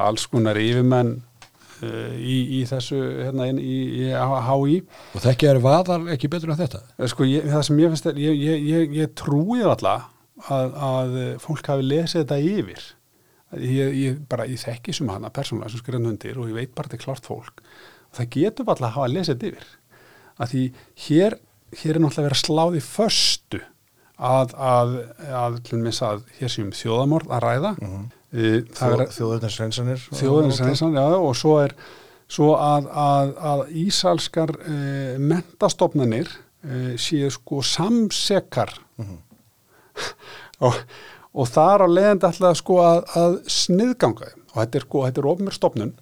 alls 0.04 0.26
konar 0.28 0.60
yfirmenn 0.60 1.16
í, 2.18 2.36
í 2.58 2.60
þessu 2.68 2.98
hérna 2.98 3.48
inn 3.50 3.60
í, 3.60 3.76
í 4.04 4.10
HÍ. 4.14 4.80
Og 5.14 5.24
þekki 5.24 5.48
er 5.50 5.60
vaðal 5.64 6.00
ekki 6.14 6.30
betur 6.32 6.52
en 6.52 6.60
þetta? 6.60 6.82
Sko 7.10 7.26
ég, 7.28 7.46
það 7.50 7.64
sem 7.68 7.80
ég 7.82 7.94
finnst 7.94 8.10
er, 8.10 8.20
ég, 8.22 8.42
ég, 8.48 8.66
ég, 8.70 8.98
ég 9.02 9.14
trúið 9.18 9.70
alltaf 9.70 10.10
að, 10.50 10.76
að 10.88 11.16
fólk 11.44 11.70
hafi 11.72 11.86
lesið 11.86 12.22
þetta 12.22 12.40
yfir. 12.50 12.86
Ég, 13.54 13.98
ég 14.00 14.22
bara, 14.30 14.48
ég 14.50 14.58
þekki 14.58 14.94
sem 14.96 15.10
hana 15.12 15.30
persónulega 15.34 15.74
sem 15.74 15.82
skriðan 15.84 16.10
undir 16.10 16.40
og 16.40 16.50
ég 16.50 16.58
veit 16.58 16.74
bara 16.74 16.90
þetta 16.90 17.00
er 17.00 17.04
klárt 17.04 17.28
fólk. 17.28 17.62
Og 18.10 18.18
það 18.18 18.32
getur 18.38 18.66
alltaf 18.66 18.88
að 18.88 18.96
hafa 18.96 19.12
lesið 19.12 19.34
þetta 19.34 19.52
yfir. 19.52 19.70
Að 20.34 20.50
því 20.50 20.64
hér, 21.06 21.38
hér 21.82 21.94
er 21.94 22.02
náttúrulega 22.02 22.28
verið 22.28 22.38
að 22.38 22.42
sláði 22.42 22.82
föstu 22.88 23.62
að, 24.14 24.54
að, 24.54 24.96
að, 25.30 25.58
að, 25.68 25.88
að 26.08 26.26
hér 26.40 26.52
séum 26.54 26.74
þjóðamorð 26.74 27.34
að 27.34 27.44
ræða. 27.46 27.72
Mm 27.78 27.92
-hmm. 27.92 28.10
Þjóð, 28.34 29.04
þjóðurnis 29.14 29.56
reynsanir 29.60 30.00
þjóðurnis 30.10 30.58
reynsanir, 30.64 30.98
já, 30.98 31.18
og 31.22 31.36
svo 31.38 31.58
er 31.62 31.74
svo 32.34 32.54
að, 32.58 32.88
að, 32.98 33.32
að 33.50 33.60
ísalskar 33.84 34.52
uh, 34.58 35.16
mentastofnanir 35.22 36.30
uh, 36.30 36.94
séu 36.98 37.30
sko 37.30 37.62
samsekar. 37.62 38.74
Mm 38.98 39.06
-hmm. 39.06 39.20
og, 40.66 40.80
og 41.32 41.48
þar 41.48 41.86
á 41.86 41.88
leiðandi 41.88 42.26
alltaf 42.30 42.58
sko 42.58 42.80
að, 42.82 43.04
að 43.14 43.38
sniðganga 43.46 44.32
og 44.54 44.56
þetta 44.58 44.78
er 44.78 44.86
sko, 44.88 45.04
þetta 45.06 45.22
er 45.22 45.30
ofnir 45.30 45.58
stofnun. 45.58 45.94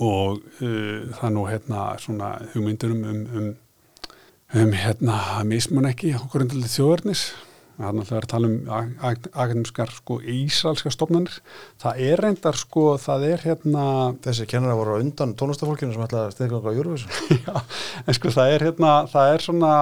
Og 0.00 0.40
uh, 0.60 1.08
það 1.16 1.36
nú 1.36 1.46
hérna 1.48 1.86
svona 2.00 2.34
hugmyndurum 2.52 3.04
um, 3.04 3.26
um, 3.36 3.50
um 4.54 4.72
hérna 4.72 5.44
mismun 5.44 5.88
ekki 5.88 6.14
okkur 6.18 6.44
undir 6.44 6.68
þjóðurnis 6.68 7.30
það 7.80 7.88
er 7.88 7.96
náttúrulega 7.98 8.26
að 8.26 8.32
tala 8.32 8.50
um 8.50 8.58
akademiskar 9.10 9.94
sko 9.94 10.18
ísralska 10.20 10.92
stofnanir. 10.92 11.40
Það 11.80 12.04
er 12.10 12.22
reyndar 12.26 12.60
sko, 12.60 12.84
það 13.00 13.26
er 13.30 13.46
hérna 13.48 13.86
þessi 14.24 14.46
kennara 14.50 14.76
voru 14.78 15.00
undan 15.00 15.34
tónlistafólkinu 15.38 15.96
sem 15.96 16.04
ætlaði 16.04 16.28
að 16.28 16.36
stegja 16.36 16.60
á 16.60 16.76
Júruvísun 16.76 17.16
Já, 17.46 17.56
en 18.04 18.18
sko 18.20 18.36
það 18.36 18.54
er 18.54 18.66
hérna 18.68 18.94
það 19.10 19.34
er 19.34 19.46
svona 19.48 19.72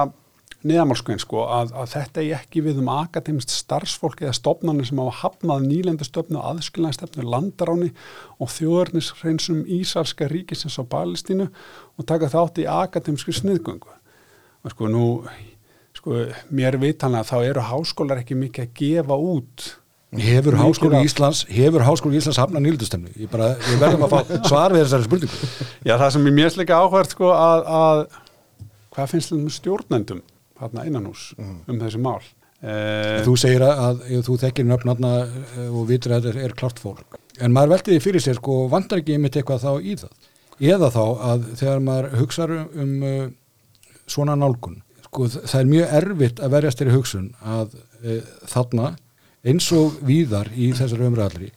neðamálskvein 0.67 1.21
sko 1.23 1.45
að, 1.47 1.71
að 1.71 1.91
þetta 1.93 2.21
er 2.21 2.33
ekki 2.41 2.63
við 2.65 2.81
um 2.81 2.89
akademist 2.91 3.53
starfsfólk 3.53 4.25
eða 4.25 4.35
stofnanir 4.35 4.89
sem 4.89 4.99
hafa 4.99 5.15
hafnað 5.21 5.67
nýlendastöfnu, 5.69 6.41
aðskilnaðstefnu, 6.49 7.23
landaráni 7.31 7.93
og 8.43 8.51
þjóðurnisreinsum 8.57 9.63
ísarska 9.79 10.27
ríkisins 10.31 10.75
á 10.75 10.83
Palestínu 10.83 11.47
og 11.47 12.09
taka 12.09 12.31
þátt 12.33 12.59
í 12.63 12.67
akademsku 12.67 13.35
sniðgöngu. 13.35 13.95
Og 14.67 14.75
sko 14.75 14.91
nú 14.91 15.05
sko, 15.99 16.23
mér 16.55 16.79
vitanlega 16.81 17.27
þá 17.27 17.37
eru 17.43 17.67
háskólar 17.69 18.23
ekki 18.23 18.37
mikið 18.39 18.65
að 18.65 18.73
gefa 18.79 19.19
út. 19.19 19.67
Hefur 20.09 20.55
Háskóli 20.57 21.03
Íslands 21.05 21.43
hefur 21.53 21.83
Háskóli 21.85 22.17
Íslands 22.17 22.39
hafna 22.41 22.57
nýldustemni 22.63 23.11
ég, 23.13 23.29
bara, 23.29 23.51
ég 23.61 23.77
verðum 23.77 24.07
að 24.07 24.15
fá 24.15 24.47
svar 24.49 24.73
við 24.73 24.87
þessari 24.87 25.05
spurningu. 25.05 25.49
Já, 25.85 25.93
það 25.99 26.09
sem 26.15 26.25
er 26.25 26.35
mjög 26.39 26.55
slikka 26.55 26.79
áhverð 26.81 27.13
sko 27.13 27.29
að, 27.35 27.67
að 27.77 28.01
hvað 28.95 29.11
finnst 29.11 29.29
þetta 29.29 29.43
með 29.43 29.55
stjórnendum 29.59 30.23
hérna 30.63 30.87
innan 30.89 31.05
hús 31.11 31.27
mm. 31.37 31.53
um 31.69 31.83
þessi 31.83 32.01
mál? 32.01 32.17
Eh, 32.59 33.19
þú 33.27 33.35
segir 33.39 33.67
að, 33.67 33.83
að 33.85 34.25
þú 34.25 34.39
þekkir 34.47 34.67
nöfnarna 34.71 35.13
og 35.69 35.85
vitur 35.91 36.17
að 36.17 36.25
þetta 36.25 36.33
er, 36.33 36.49
er 36.49 36.57
klart 36.57 36.81
fólk. 36.81 37.21
En 37.37 37.53
maður 37.53 37.75
veldi 37.75 37.93
því 37.93 38.01
fyrir 38.07 38.25
sér 38.25 38.41
sko 38.41 38.63
vandar 38.73 39.03
ekki 39.03 39.19
einmitt 39.19 39.37
eitthvað 39.37 39.67
þá 39.67 39.71
í 39.77 39.93
það? 40.01 40.29
Eða 40.73 40.89
þá 40.97 41.03
að 41.29 41.47
þegar 41.61 41.85
maður 41.85 42.09
hugsa 42.19 42.49
um, 42.49 42.65
um 42.81 43.05
uh, 43.05 43.25
svona 44.09 44.33
nálgun 44.41 44.81
sko 45.09 45.29
það 45.35 45.59
er 45.59 45.71
mjög 45.73 45.95
erfitt 45.99 46.39
að 46.39 46.53
verjast 46.55 46.81
þeirri 46.81 46.97
hugsun 46.97 47.31
að 47.41 47.73
uh, 47.75 48.19
þarna 48.49 48.93
eins 49.49 49.71
og 49.75 49.97
víðar 50.05 50.51
í 50.55 50.71
þessari 50.77 51.07
umræðalri 51.09 51.49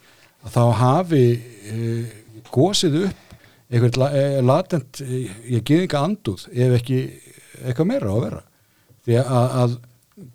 að 0.42 0.56
þá 0.56 0.64
hafi 0.80 1.26
uh, 1.36 2.16
gósið 2.52 3.04
upp 3.06 3.28
la, 3.72 4.08
eh, 4.12 4.40
latent 4.44 5.00
ég 5.00 5.62
geði 5.64 5.86
ekki 5.86 5.96
anduð 5.96 6.44
ef 6.52 6.74
ekki 6.76 6.98
eitthvað 7.62 7.88
meira 7.88 8.10
að 8.12 8.24
vera. 8.26 8.42
Því 9.02 9.16
að, 9.22 9.54
að 9.62 9.76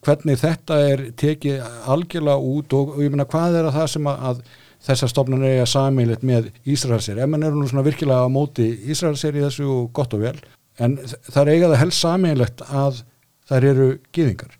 hvernig 0.03 0.39
þetta 0.41 0.79
er 0.89 1.03
tekið 1.15 1.67
algjörlega 1.87 2.37
út 2.37 2.73
og, 2.73 2.95
og 2.95 3.03
ég 3.03 3.13
meina 3.13 3.27
hvað 3.29 3.59
er 3.59 3.69
að 3.69 3.77
það 3.77 3.91
sem 3.93 4.09
að, 4.09 4.23
að 4.29 4.41
þessar 4.87 5.11
stofnun 5.11 5.45
er 5.45 5.61
að 5.61 5.71
sameilit 5.71 6.23
með 6.25 6.49
Ísraelseri, 6.65 7.21
ef 7.21 7.29
mann 7.29 7.45
eru 7.45 7.59
nú 7.59 7.67
svona 7.69 7.85
virkilega 7.85 8.25
á 8.25 8.29
móti 8.29 8.67
Ísraelseri 8.91 9.43
þessu 9.45 9.87
gott 9.93 10.13
og 10.17 10.23
vel 10.25 10.37
en 10.79 10.97
það 11.05 11.41
er 11.43 11.53
eigað 11.53 11.73
að 11.73 11.81
helst 11.83 12.03
sameilegt 12.03 12.63
að 12.67 13.01
þær 13.49 13.69
eru 13.71 13.87
gýðingar 14.15 14.57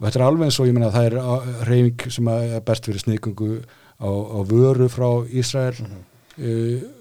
og 0.00 0.06
þetta 0.06 0.20
er 0.20 0.26
alveg 0.26 0.48
eins 0.48 0.60
og 0.62 0.70
ég 0.70 0.76
meina 0.76 0.92
það 0.94 1.10
er 1.10 1.66
reyning 1.68 2.06
sem 2.14 2.30
er 2.32 2.62
best 2.64 2.86
fyrir 2.88 3.02
sniðgöngu 3.02 3.50
á, 4.00 4.08
á 4.08 4.38
vöru 4.48 4.88
frá 4.88 5.08
Ísrael. 5.28 5.76
Mm 5.76 5.90
-hmm. 5.90 6.06
uh, 6.38 6.96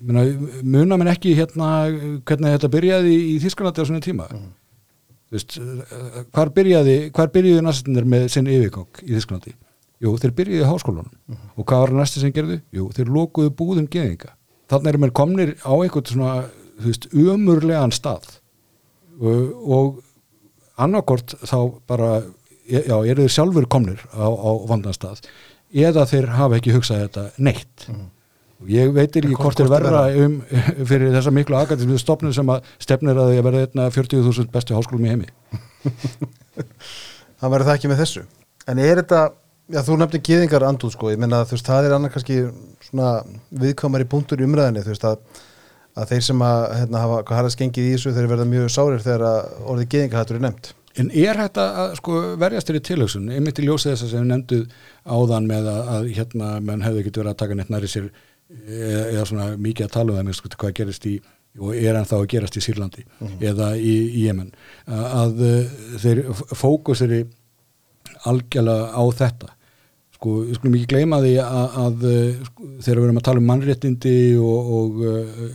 Muna, 0.00 0.22
muna 0.64 0.96
minn 0.96 1.10
ekki 1.12 1.34
hérna 1.36 1.90
hvernig 2.24 2.54
þetta 2.54 2.70
byrjaði 2.72 3.16
í, 3.20 3.34
Þísklandi 3.42 3.82
á 3.84 3.88
svona 3.88 4.00
tíma? 4.00 4.28
Mm. 4.32 4.46
Vist, 5.34 5.58
hvar 6.32 6.48
byrjaði 6.56 6.94
hvar 7.12 7.28
byrjuði 7.34 7.64
næstinir 7.66 8.06
með 8.08 8.24
sinn 8.32 8.48
yfirgang 8.48 9.02
í 9.04 9.12
Þísklandi 9.12 9.52
jú 10.00 10.14
þeir 10.16 10.32
byrjuði 10.38 10.62
í 10.64 10.70
háskólanum. 10.70 11.12
Mm. 11.28 11.42
og 11.52 11.66
hvað 11.68 11.84
var 11.84 11.92
næstin 11.98 12.24
sem 12.24 12.32
gerðu? 12.32 12.56
Jú 12.72 12.88
þeir 12.96 13.12
lókuðu 13.12 13.52
búðum 13.60 13.90
geðinga 13.92 14.32
þannig 14.72 14.88
er 14.94 15.00
mér 15.04 15.12
komnir 15.20 15.52
á 15.60 15.72
einhvern 15.76 16.08
svona 16.08 16.32
þú 16.80 16.92
veist 16.92 17.08
umurlegan 17.12 17.94
stað. 17.94 18.28
Og, 19.20 19.40
og 19.76 20.80
annarkort 20.80 21.34
þá 21.44 21.58
bara 21.90 22.12
já 22.70 22.94
eru 22.94 23.26
þeir 23.26 23.34
sjálfur 23.34 23.66
komnir 23.68 24.00
á, 24.14 24.26
á 24.30 24.50
vandanstað 24.70 25.24
eða 25.74 26.06
þeir 26.08 26.30
hafa 26.38 26.58
ekki 26.60 26.72
hugsað 26.74 27.04
þetta 27.04 27.24
neitt. 27.42 27.86
Mm 27.90 28.08
ég 28.68 28.92
veitir 28.92 29.24
ekki 29.24 29.38
hvort 29.40 29.60
er 29.62 29.70
verra 29.70 30.02
um, 30.20 30.38
fyrir 30.90 31.12
þessa 31.14 31.32
miklu 31.32 31.56
akatísmu 31.60 31.98
stopnum 32.00 32.34
sem 32.36 32.50
að 32.52 32.66
stefnir 32.82 33.16
að 33.16 33.32
því 33.32 33.40
að 33.40 33.46
verða 33.48 33.66
einna 33.66 33.86
40.000 33.94 34.52
bestu 34.52 34.76
háskólum 34.76 35.06
í 35.06 35.12
heimi. 35.14 35.30
Það 37.40 37.52
verður 37.54 37.68
það 37.70 37.78
ekki 37.78 37.88
með 37.88 38.00
þessu. 38.02 38.22
En 38.68 38.80
er 38.84 38.98
þetta, 39.00 39.20
já 39.72 39.80
þú 39.86 39.94
nefnir 39.96 40.22
gíðingar 40.26 40.66
andúð 40.68 40.92
sko, 40.92 41.08
ég 41.08 41.20
menna 41.22 41.38
þú 41.48 41.56
veist 41.56 41.70
það 41.70 41.86
er 41.86 41.94
annað 41.96 42.12
kannski 42.16 42.36
svona 42.84 43.12
viðkomar 43.62 44.04
í 44.04 44.08
punktur 44.12 44.42
umræðinni 44.44 44.82
þú 44.84 44.92
veist 44.92 45.06
að, 45.08 45.22
að 45.98 46.12
þeir 46.12 46.26
sem 46.26 46.44
að 46.46 46.60
hérna, 46.78 47.02
hafa 47.04 47.38
harðast 47.38 47.60
gengið 47.60 47.88
í 47.88 47.94
þessu 47.94 48.12
þeir 48.16 48.28
verða 48.30 48.46
mjög 48.50 48.68
sárir 48.74 49.02
þegar 49.04 49.24
orðið 49.64 49.90
gíðingarhættur 49.94 50.38
er 50.38 50.44
nefnt. 50.46 50.72
En 50.98 51.10
er 51.14 51.38
þetta 51.38 51.66
að 51.82 51.92
sko 52.00 52.20
verjast 52.40 52.70
í 52.70 52.80
tilhugsun, 52.86 53.28
einmitt 53.30 53.60
í 53.62 53.66
ljósið 53.66 53.92
þess 53.92 54.06
að 54.06 54.14
sem 54.14 54.30
nefnduð 54.30 54.64
áðan 55.06 55.46
með 55.50 55.68
að, 55.70 55.90
að 55.94 56.08
hérna 56.16 56.48
menn 56.66 56.82
hefði 56.82 57.04
ekkert 57.04 57.20
verið 57.20 57.32
að 57.32 57.40
taka 57.42 57.58
neitt 57.58 57.70
næri 57.70 57.90
sér 57.90 58.08
eða, 58.10 59.04
eða 59.04 59.26
svona 59.30 59.46
mikið 59.56 59.86
að 59.86 59.92
tala 59.94 60.16
um 60.16 60.30
það 60.30 60.38
sko, 60.40 60.50
hvað 60.56 60.74
gerist 60.80 61.06
í 61.06 61.20
og 61.58 61.74
er 61.74 61.96
hann 61.98 62.06
þá 62.06 62.16
að 62.20 62.28
gerast 62.30 62.58
í 62.58 62.62
Sýrlandi 62.62 63.04
mm 63.04 63.26
-hmm. 63.26 63.38
eða 63.50 63.70
í, 63.76 63.94
Jemen. 64.24 64.52
Að 64.86 65.40
þeir 65.98 66.20
fókusir 66.54 67.14
algjörlega 68.28 68.90
á 68.94 69.02
þetta 69.22 69.54
sko, 70.20 70.34
við 70.44 70.58
skulum 70.58 70.76
ekki 70.78 70.90
gleyma 70.92 71.20
því 71.24 71.32
að, 71.42 71.78
að 71.84 72.04
sko, 72.48 72.68
þegar 72.84 73.00
við 73.00 73.06
erum 73.06 73.20
að 73.20 73.26
tala 73.28 73.42
um 73.42 73.48
mannréttindi 73.50 74.16
og, 74.40 74.74
og 74.76 75.00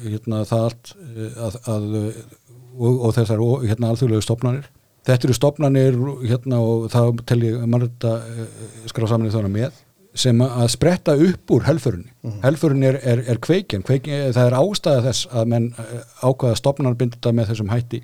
hérna 0.05 0.41
það 0.49 0.66
allt 0.70 0.95
að, 1.47 1.59
að 1.76 1.88
og, 2.76 2.91
og 2.91 3.16
þessar 3.16 3.43
hérna 3.63 3.93
alþjóðlegu 3.93 4.26
stopnarnir 4.26 4.70
þetta 5.05 5.30
eru 5.30 5.38
stopnarnir 5.38 5.99
hérna 6.26 6.61
og 6.66 6.88
það 6.93 7.26
telji 7.30 7.55
mannrétta 7.63 8.16
skrá 8.89 9.07
saman 9.11 9.30
í 9.30 9.36
þána 9.36 9.51
með 9.53 9.84
sem 10.16 10.39
að 10.41 10.70
spretta 10.72 11.13
upp 11.20 11.51
úr 11.51 11.68
helfurunni 11.68 12.11
mm 12.24 12.41
helfurunni 12.45 12.88
er, 12.88 12.97
er, 13.03 13.22
er 13.32 13.39
kveikin. 13.41 13.84
kveikin 13.84 14.34
það 14.36 14.47
er 14.47 14.57
ástæða 14.59 15.03
þess 15.09 15.28
að 15.32 15.51
menn 15.53 15.70
eh, 15.82 16.01
ákvaða 16.24 16.59
stopnarbindita 16.59 17.32
með 17.36 17.51
þessum 17.51 17.72
hætti 17.72 18.01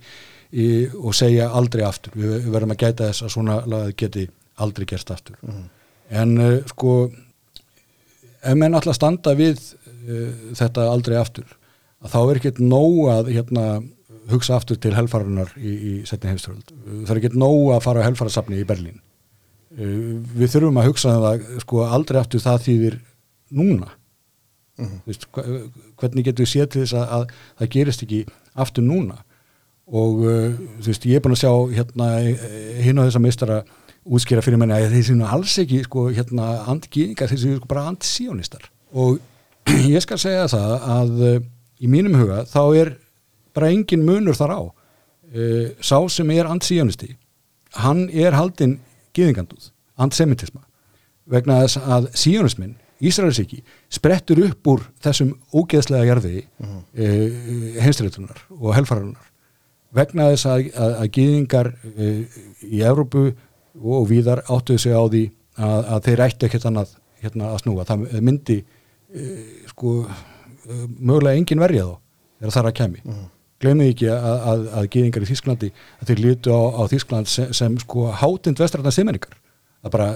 í, 0.51 0.68
og 0.99 1.16
segja 1.16 1.49
aldrei 1.55 1.84
aftur. 1.88 2.16
Við, 2.16 2.34
við 2.45 2.55
verðum 2.55 2.74
að 2.76 2.82
gæta 2.84 3.09
þess 3.09 3.26
að 3.26 3.34
svona 3.36 3.59
geti 3.97 4.26
aldrei 4.62 4.88
gerst 4.89 5.14
aftur. 5.14 5.38
Mm. 5.45 5.68
En 6.12 6.36
uh, 6.41 6.57
sko 6.72 6.95
ef 8.41 8.57
menn 8.57 8.76
alltaf 8.76 8.97
standa 8.97 9.36
við 9.38 9.59
uh, 9.62 10.53
þetta 10.57 10.89
aldrei 10.91 11.18
aftur 11.20 11.47
að 12.01 12.14
þá 12.16 12.20
er 12.22 12.39
ekkert 12.39 12.59
nóg 12.64 12.99
að 13.14 13.32
hérna, 13.36 13.66
hugsa 14.32 14.57
aftur 14.57 14.80
til 14.82 14.95
helfarunar 14.97 15.53
í, 15.57 15.72
í 15.72 15.93
setni 16.09 16.32
heimströld 16.32 16.74
það 17.05 17.16
er 17.16 17.22
ekkert 17.22 17.39
nóg 17.39 17.72
að 17.76 17.84
fara 17.86 18.03
á 18.03 18.07
helfarasafni 18.07 18.62
í 18.62 18.68
Berlín. 18.68 18.99
Eh, 19.78 20.20
við 20.36 20.53
þurfum 20.55 20.80
að 20.82 20.88
hugsa 20.89 21.16
um 21.16 21.26
það 21.26 21.43
sko 21.64 21.84
aldrei 21.88 22.20
aftur 22.20 22.43
það 22.43 22.64
þýðir 22.68 22.95
núna. 23.55 23.91
Mm 24.80 24.88
-hmm. 24.88 25.01
Vist, 25.05 25.28
hvernig 25.99 26.26
getur 26.26 26.45
við 26.45 26.51
séð 26.51 26.70
til 26.70 26.82
þess 26.82 26.93
að, 26.93 27.07
að 27.16 27.28
það 27.59 27.72
gerist 27.76 28.03
ekki 28.03 28.26
aftur 28.55 28.84
núna? 28.84 29.18
Og 29.91 30.24
uh, 30.24 30.51
þú 30.80 30.88
veist 30.88 31.05
ég 31.05 31.16
er 31.16 31.22
búin 31.22 31.36
að 31.36 31.43
sjá 31.43 31.53
hérna 31.76 32.07
hinn 32.80 32.99
á 32.99 33.05
þessa 33.05 33.20
meistara 33.20 33.64
útskýra 34.06 34.41
fyrir 34.41 34.60
menni 34.62 34.76
að 34.76 34.95
þeir 34.95 35.08
séu 35.10 35.26
alls 35.28 35.58
ekki 35.62 35.84
sko 35.86 36.08
hérna 36.10 36.47
andgýningar 36.72 37.30
þeir 37.30 37.41
séu 37.43 37.58
sko 37.60 37.70
bara 37.70 37.88
andsíónistar 37.91 38.66
og 38.93 39.20
ég 39.95 40.02
skal 40.04 40.20
segja 40.22 40.47
það 40.52 40.76
að 40.95 41.26
uh, 41.28 41.41
í 41.82 41.89
mínum 41.91 42.18
huga 42.18 42.43
þá 42.49 42.62
er 42.82 42.95
bara 43.56 43.72
engin 43.74 44.06
munur 44.08 44.38
þar 44.38 44.56
á. 44.58 44.62
Uh, 45.32 45.68
sá 45.84 45.97
sem 46.12 46.30
er 46.34 46.49
andsíónisti 46.49 47.14
hann 47.80 48.08
er 48.10 48.36
haldinn 48.36 48.80
gýðinganduð, 49.16 49.70
antisemitisma 50.02 50.66
vegna 51.32 51.62
þess 51.64 51.80
að 51.82 52.10
síjónismin 52.18 52.78
Ísraelsíki 53.02 53.64
sprettur 53.89 54.43
upp 54.45 54.68
úr 54.70 54.84
þessum 55.02 55.32
ógeðslega 55.58 56.06
jarði 56.06 56.43
mm 56.43 56.68
-hmm. 56.68 56.82
e, 56.93 57.80
heimstrætunar 57.82 58.43
og 58.54 58.76
helfararunar 58.78 59.32
vegna 59.89 60.28
þess 60.30 60.45
að, 60.45 60.68
að, 60.76 60.91
að 61.02 61.08
gýðingar 61.16 61.72
í 62.62 62.84
Európu 62.86 63.32
og 63.80 64.07
víðar 64.09 64.43
áttuðu 64.47 64.84
sig 64.84 64.95
á 64.95 65.03
því 65.03 65.24
að, 65.57 65.80
að 65.95 66.07
þeir 66.07 66.24
ættu 66.28 66.47
ekkert 66.47 66.69
annað 66.69 66.95
hérna 67.22 67.51
að 67.51 67.61
snúa, 67.61 67.86
það 67.86 68.07
myndi 68.26 68.57
e, 68.61 69.28
sko 69.69 69.99
mögulega 70.97 71.38
engin 71.38 71.61
verja 71.61 71.86
þá 71.86 71.95
þegar 72.41 72.55
það 72.55 72.63
er 72.63 72.72
að 72.72 72.80
kemi 72.82 73.05
mm 73.05 73.30
glemði 73.61 73.91
ekki 73.91 74.07
að, 74.09 74.39
að, 74.51 74.63
að 74.74 74.88
geðingar 74.95 75.22
í 75.22 75.28
Þísklandi 75.30 75.67
að 76.01 76.07
þeir 76.09 76.22
lítu 76.24 76.49
á, 76.49 76.61
á 76.82 76.84
Þískland 76.89 77.30
sem, 77.30 77.51
sem 77.53 77.76
sko 77.84 78.07
hátind 78.17 78.57
vestræðna 78.57 78.93
semmenningar 78.95 79.36
það 79.82 79.95
bara, 79.95 80.07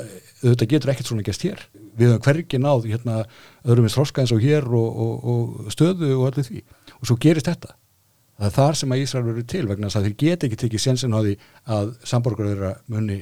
auðvitað 0.44 0.72
getur 0.74 0.92
ekkert 0.94 1.10
svona 1.10 1.26
gæst 1.26 1.46
hér. 1.46 1.64
Við 1.96 2.12
höfum 2.12 2.26
hvergi 2.26 2.60
náð 2.62 2.88
hérna 2.92 3.22
öðrum 3.66 3.88
eins 3.88 3.98
roska 3.98 4.22
eins 4.24 4.34
og 4.36 4.44
hér 4.44 4.68
og, 4.68 5.00
og, 5.06 5.32
og 5.32 5.74
stöðu 5.74 6.12
og 6.20 6.28
allir 6.30 6.46
því. 6.48 6.62
Og 7.00 7.10
svo 7.10 7.18
gerist 7.22 7.50
þetta. 7.50 7.74
Það 8.36 8.48
er 8.50 8.56
þar 8.58 8.78
sem 8.82 8.94
að 8.94 9.02
Ísrael 9.02 9.26
verður 9.30 9.48
til 9.54 9.64
vegna 9.70 9.88
þess 9.88 10.00
að 10.02 10.08
þeir 10.08 10.18
geta 10.22 10.48
ekki 10.48 10.60
tekið 10.64 10.84
sénsinn 10.84 11.16
á 11.16 11.20
því 11.24 11.36
að 11.78 11.92
samborgar 12.12 12.50
þeirra 12.52 12.72
munni 12.92 13.20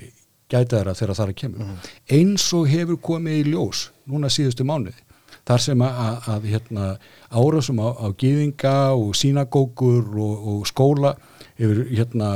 gæta 0.51 0.79
þeirra 0.79 0.95
þegar 0.97 1.17
það 1.17 1.25
er 1.25 1.33
að 1.33 1.39
kemur 1.41 1.65
mm. 1.65 1.89
eins 2.17 2.45
og 2.57 2.69
hefur 2.71 3.01
komið 3.09 3.39
í 3.39 3.51
ljós 3.53 3.87
núna 4.09 4.31
síðustu 4.33 4.67
mánuði 4.67 4.99
þar 5.47 5.63
sem 5.63 5.83
að, 5.83 6.01
að, 6.05 6.27
að 6.33 6.49
hérna, 6.53 6.89
árásum 7.31 7.81
á, 7.83 7.89
á 7.99 8.07
gýðinga 8.19 8.75
og 8.95 9.15
sínagókur 9.19 10.03
og, 10.13 10.49
og 10.53 10.67
skóla 10.69 11.15
hefur 11.59 11.83
hérna, 11.91 12.33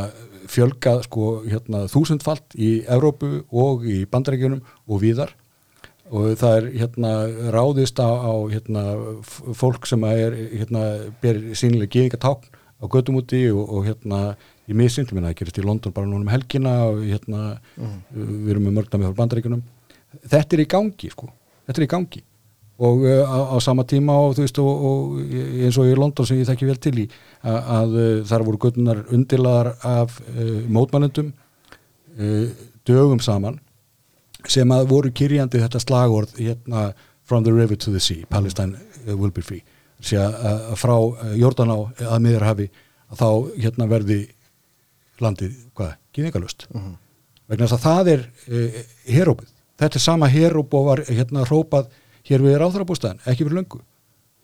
fjölgað 0.47 1.03
sko, 1.07 1.31
hérna, 1.47 1.85
þúsundfalt 1.91 2.55
í 2.55 2.81
Evrópu 2.87 3.41
og 3.51 3.83
í 3.87 4.01
bandarækjunum 4.11 4.63
og 4.87 5.01
víðar 5.03 5.33
og 6.07 6.37
það 6.39 6.57
er 6.57 6.67
hérna 6.83 7.11
ráðist 7.51 7.99
á, 7.99 8.07
á 8.07 8.33
hérna 8.51 8.83
fólk 9.27 9.87
sem 9.89 10.03
er 10.07 10.35
hérna 10.53 10.83
ber 11.23 11.41
sínilega 11.51 11.91
gýðingatákn 11.97 12.47
á 12.79 12.85
gödum 12.87 13.19
úti 13.19 13.47
og, 13.51 13.65
og 13.65 13.89
hérna 13.89 14.21
í 14.67 14.75
miðsindum, 14.75 15.23
það 15.23 15.37
gerist 15.39 15.59
í 15.61 15.65
London 15.65 15.95
bara 15.95 16.09
núna 16.09 16.25
um 16.25 16.31
helgina 16.31 16.73
og 16.89 17.03
hérna 17.05 17.41
mm. 17.77 17.97
við 18.13 18.53
erum 18.53 18.67
með 18.67 18.79
mörgna 18.81 19.01
með 19.01 19.17
bandaríkunum 19.17 19.65
þetta 20.23 20.57
er 20.57 20.63
í 20.63 20.67
gangi 20.69 21.11
sko, 21.11 21.29
þetta 21.67 21.81
er 21.81 21.85
í 21.85 21.91
gangi. 21.91 22.23
Og 22.77 23.03
uh, 23.09 23.25
á, 23.25 23.37
á 23.53 23.57
sama 23.63 23.87
tíma 23.89 24.13
og 24.21 24.35
þú 24.37 24.43
veist 24.45 24.59
og, 24.61 24.83
og 24.89 25.21
eins 25.65 25.77
og 25.81 25.89
í 25.89 25.95
London 25.97 26.27
sem 26.29 26.37
ég 26.37 26.49
þekki 26.49 26.69
vel 26.69 26.77
til 26.81 26.93
í 27.01 27.05
að, 27.41 27.57
að 27.57 27.95
uh, 27.97 28.09
þar 28.29 28.45
voru 28.45 28.61
guttunar 28.61 29.03
undilaðar 29.13 29.71
af 29.81 30.19
uh, 30.21 30.57
mótmælendum 30.69 31.33
dögum 32.87 33.19
saman 33.21 33.59
sem 34.49 34.71
að 34.73 34.87
voru 34.89 35.11
kyrjandi 35.13 35.59
þetta 35.61 35.81
slagord 35.83 36.31
hérna 36.39 36.87
from 37.29 37.43
the 37.45 37.53
river 37.53 37.77
to 37.77 37.91
the 37.93 37.99
sea, 38.01 38.25
Palestine 38.25 38.73
will 39.05 39.29
be 39.29 39.43
free. 39.45 39.61
Sér 40.01 40.33
að 40.33 40.71
frá 40.81 40.95
Jórdan 41.37 41.73
á 41.73 41.77
að 42.13 42.23
miðurhafi 42.25 42.67
að 43.11 43.21
þá 43.21 43.29
hérna 43.65 43.87
verði 43.91 44.17
landið, 45.23 45.59
hvað, 45.77 45.93
kynningalust 46.15 46.67
uh 46.69 46.79
mhm. 46.79 46.87
-huh. 46.87 46.97
vegna 47.47 47.67
þess 47.67 47.77
að 47.77 47.85
það 47.85 48.11
er 48.13 48.25
herópið, 49.07 49.53
þetta 49.79 49.95
er 49.95 50.03
sama 50.03 50.27
heróp 50.27 50.73
og 50.73 50.85
var 50.85 51.03
hérna 51.07 51.45
hrópað 51.45 51.93
hér 52.27 52.43
við 52.43 52.59
ráðhrabústæðin, 52.61 53.23
ekki 53.25 53.45
fyrir 53.45 53.61
löngu. 53.61 53.79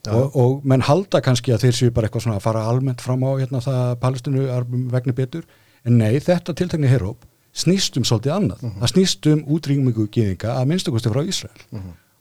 Já. 0.03 0.11
og, 0.11 0.36
og 0.36 0.65
menn 0.67 0.84
halda 0.84 1.21
kannski 1.24 1.53
að 1.55 1.61
þeir 1.63 1.76
séu 1.78 1.91
bara 1.95 2.09
eitthvað 2.09 2.26
svona 2.26 2.39
að 2.41 2.43
fara 2.43 2.65
almennt 2.67 3.01
fram 3.01 3.21
á 3.24 3.39
hérna, 3.39 3.61
það 3.63 3.78
að 3.80 3.99
Palestinu 4.01 4.47
vegna 4.91 5.15
betur. 5.15 5.45
En 5.88 5.97
nei, 5.99 6.19
þetta 6.19 6.55
tiltekni 6.59 6.91
heróp 6.91 7.24
snýst 7.55 7.95
um 7.99 8.03
svolítið 8.07 8.34
annað, 8.36 8.65
það 8.82 8.91
snýst 8.91 9.30
um 9.32 9.43
útrýmingu 9.55 10.07
gýðinga 10.11 10.57
að 10.57 10.71
minnstakosti 10.71 11.11
frá 11.13 11.21
Ísrael. 11.24 11.67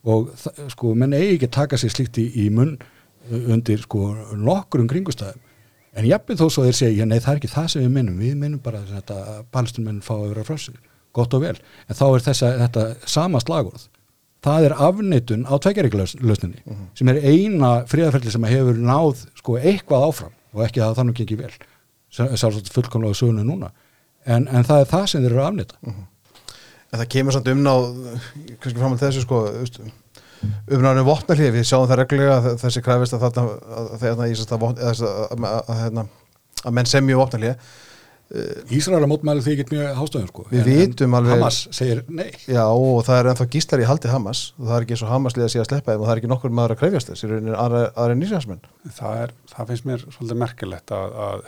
Og 0.02 0.30
það, 0.38 0.60
sko, 0.74 0.92
menn 0.98 1.16
eigi 1.16 1.38
ekki 1.38 1.48
taka 1.56 1.78
sér 1.78 1.94
slíkt 1.94 2.20
í, 2.22 2.46
munn 2.54 2.76
uh, 2.76 3.52
undir 3.54 3.82
sko 3.82 4.12
nokkurum 4.38 4.90
kringustæðum 4.90 5.42
en 5.96 6.08
jafnveg 6.08 6.40
þó 6.40 6.46
svo 6.48 6.66
þeir 6.66 6.78
segja, 6.78 7.06
nei 7.08 7.18
það 7.18 7.32
er 7.32 7.40
ekki 7.40 7.52
það 7.52 7.70
sem 7.72 7.84
við 7.84 7.94
minnum, 7.96 8.20
við 8.20 8.36
minnum 8.40 8.62
bara 8.64 8.82
þetta 8.88 9.18
að 9.32 9.40
palestinmenn 9.54 10.02
fá 10.04 10.14
að 10.16 10.28
vera 10.30 10.44
frá 10.48 10.60
sig, 10.60 10.76
gott 11.16 11.34
og 11.36 11.44
vel. 11.44 11.56
En 11.88 11.98
þá 11.98 12.04
er 12.08 12.24
þessa, 12.28 12.52
þetta 12.62 12.86
sama 13.14 13.42
slagorð. 13.42 13.88
Það 14.42 14.64
er 14.66 14.74
afneitun 14.88 15.44
á 15.46 15.54
tvekjaríklausninni 15.62 16.64
sem 16.98 17.10
er 17.12 17.20
eina 17.22 17.74
fríðarferðli 17.86 18.32
sem 18.34 18.46
hefur 18.50 18.80
náð 18.82 19.26
sko 19.38 19.58
eitthvað 19.60 20.06
áfram. 20.08 20.32
Og 20.52 20.64
ekki 20.66 20.82
að 20.82 20.90
það 20.90 20.98
þannig 20.98 21.20
ekki 21.22 21.38
vel. 21.38 21.52
Sálsagt 22.12 22.72
fullkomlega 22.74 23.16
sögunu 23.16 23.44
núna. 23.46 23.70
En, 24.26 24.48
en 24.50 24.66
það 24.66 24.82
er 24.82 24.90
það 24.90 25.06
sem 25.12 25.22
þeir 25.22 25.30
eru 25.30 25.44
að 25.44 25.50
afneita. 25.52 25.78
En 26.92 27.00
það 27.00 27.08
kemur 27.14 27.36
samt 27.36 27.52
umná 27.52 27.72
kannski 28.60 28.80
fram 28.80 28.96
að 28.96 29.04
þessu 29.06 29.22
sko 29.24 29.38
umnáðinu 30.72 31.06
vopnarlið, 31.06 31.54
við 31.56 31.68
sjáum 31.68 31.88
það 31.90 32.02
reglulega 32.02 32.56
þessi 32.62 32.82
kræfist 32.84 33.16
að 33.16 33.24
þarna 33.28 33.46
að, 35.46 36.02
að, 36.02 36.74
menn 36.74 36.90
semju 36.90 37.18
vopnarlið 37.20 37.72
Ísraela 38.72 39.04
mótmæli 39.10 39.42
því 39.44 39.54
ekki 39.58 39.74
mjög 39.74 39.88
hástöðum 39.98 40.28
sko. 40.30 40.42
Við 40.48 40.68
vitum 40.70 41.16
alveg 41.18 41.34
Hamas 41.34 41.58
segir 41.74 41.98
nei. 42.08 42.30
Já 42.48 42.62
og 42.64 43.02
það 43.04 43.18
er 43.18 43.28
ennþá 43.32 43.46
gíslar 43.52 43.82
í 43.82 43.88
haldi 43.88 44.08
Hamas 44.08 44.40
og 44.56 44.70
það 44.70 44.76
er 44.76 44.86
ekki 44.86 44.94
eins 44.96 45.02
og 45.04 45.10
Hamas 45.12 45.36
liða 45.36 45.48
síðan 45.52 45.66
að 45.66 45.68
sleppa 45.68 45.92
þeim 45.92 46.00
og 46.00 46.06
það 46.06 46.14
er 46.14 46.20
ekki 46.22 46.30
nokkur 46.32 46.54
maður 46.56 46.74
að 46.74 46.80
krefjast 46.80 47.10
þess 47.10 47.26
í 47.26 47.28
rauninni 47.28 47.58
aðra, 47.60 47.82
aðra 47.92 48.16
nýsjásmenn 48.16 48.62
það, 48.86 49.18
er, 49.26 49.34
það 49.52 49.72
finnst 49.72 49.88
mér 49.90 50.06
svolítið 50.06 50.40
merkilegt 50.40 50.94
að, 50.96 51.18
að 51.26 51.44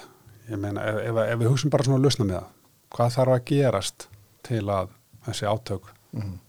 ég 0.50 0.60
meina 0.66 0.84
ef, 0.90 1.00
ef, 1.06 1.22
ef 1.24 1.40
við 1.40 1.50
hugsim 1.54 1.72
bara 1.72 1.88
svona 1.88 2.00
að 2.02 2.04
lusna 2.04 2.28
með 2.28 2.36
það 2.36 2.52
hvað 2.98 3.16
þarf 3.16 3.36
að 3.38 3.46
gerast 3.54 4.08
til 4.44 4.62
að 4.76 4.92
þessi 5.30 5.48
átök 5.48 5.90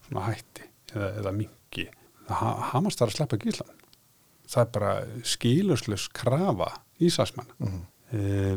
svona 0.09 0.25
hætti 0.27 0.67
eða, 0.91 1.13
eða 1.13 1.31
ha, 1.31 1.37
Hamas 2.29 2.97
þarf 2.97 3.11
að 3.13 3.17
sleppa 3.19 3.41
gíslan 3.41 3.75
það 4.49 4.61
er 4.61 4.71
bara 4.77 4.93
skiluslus 5.25 6.07
krafa 6.13 6.69
ísasmann 7.01 7.49
mm 7.57 7.67
-hmm. 7.67 7.83
e, 8.13 8.53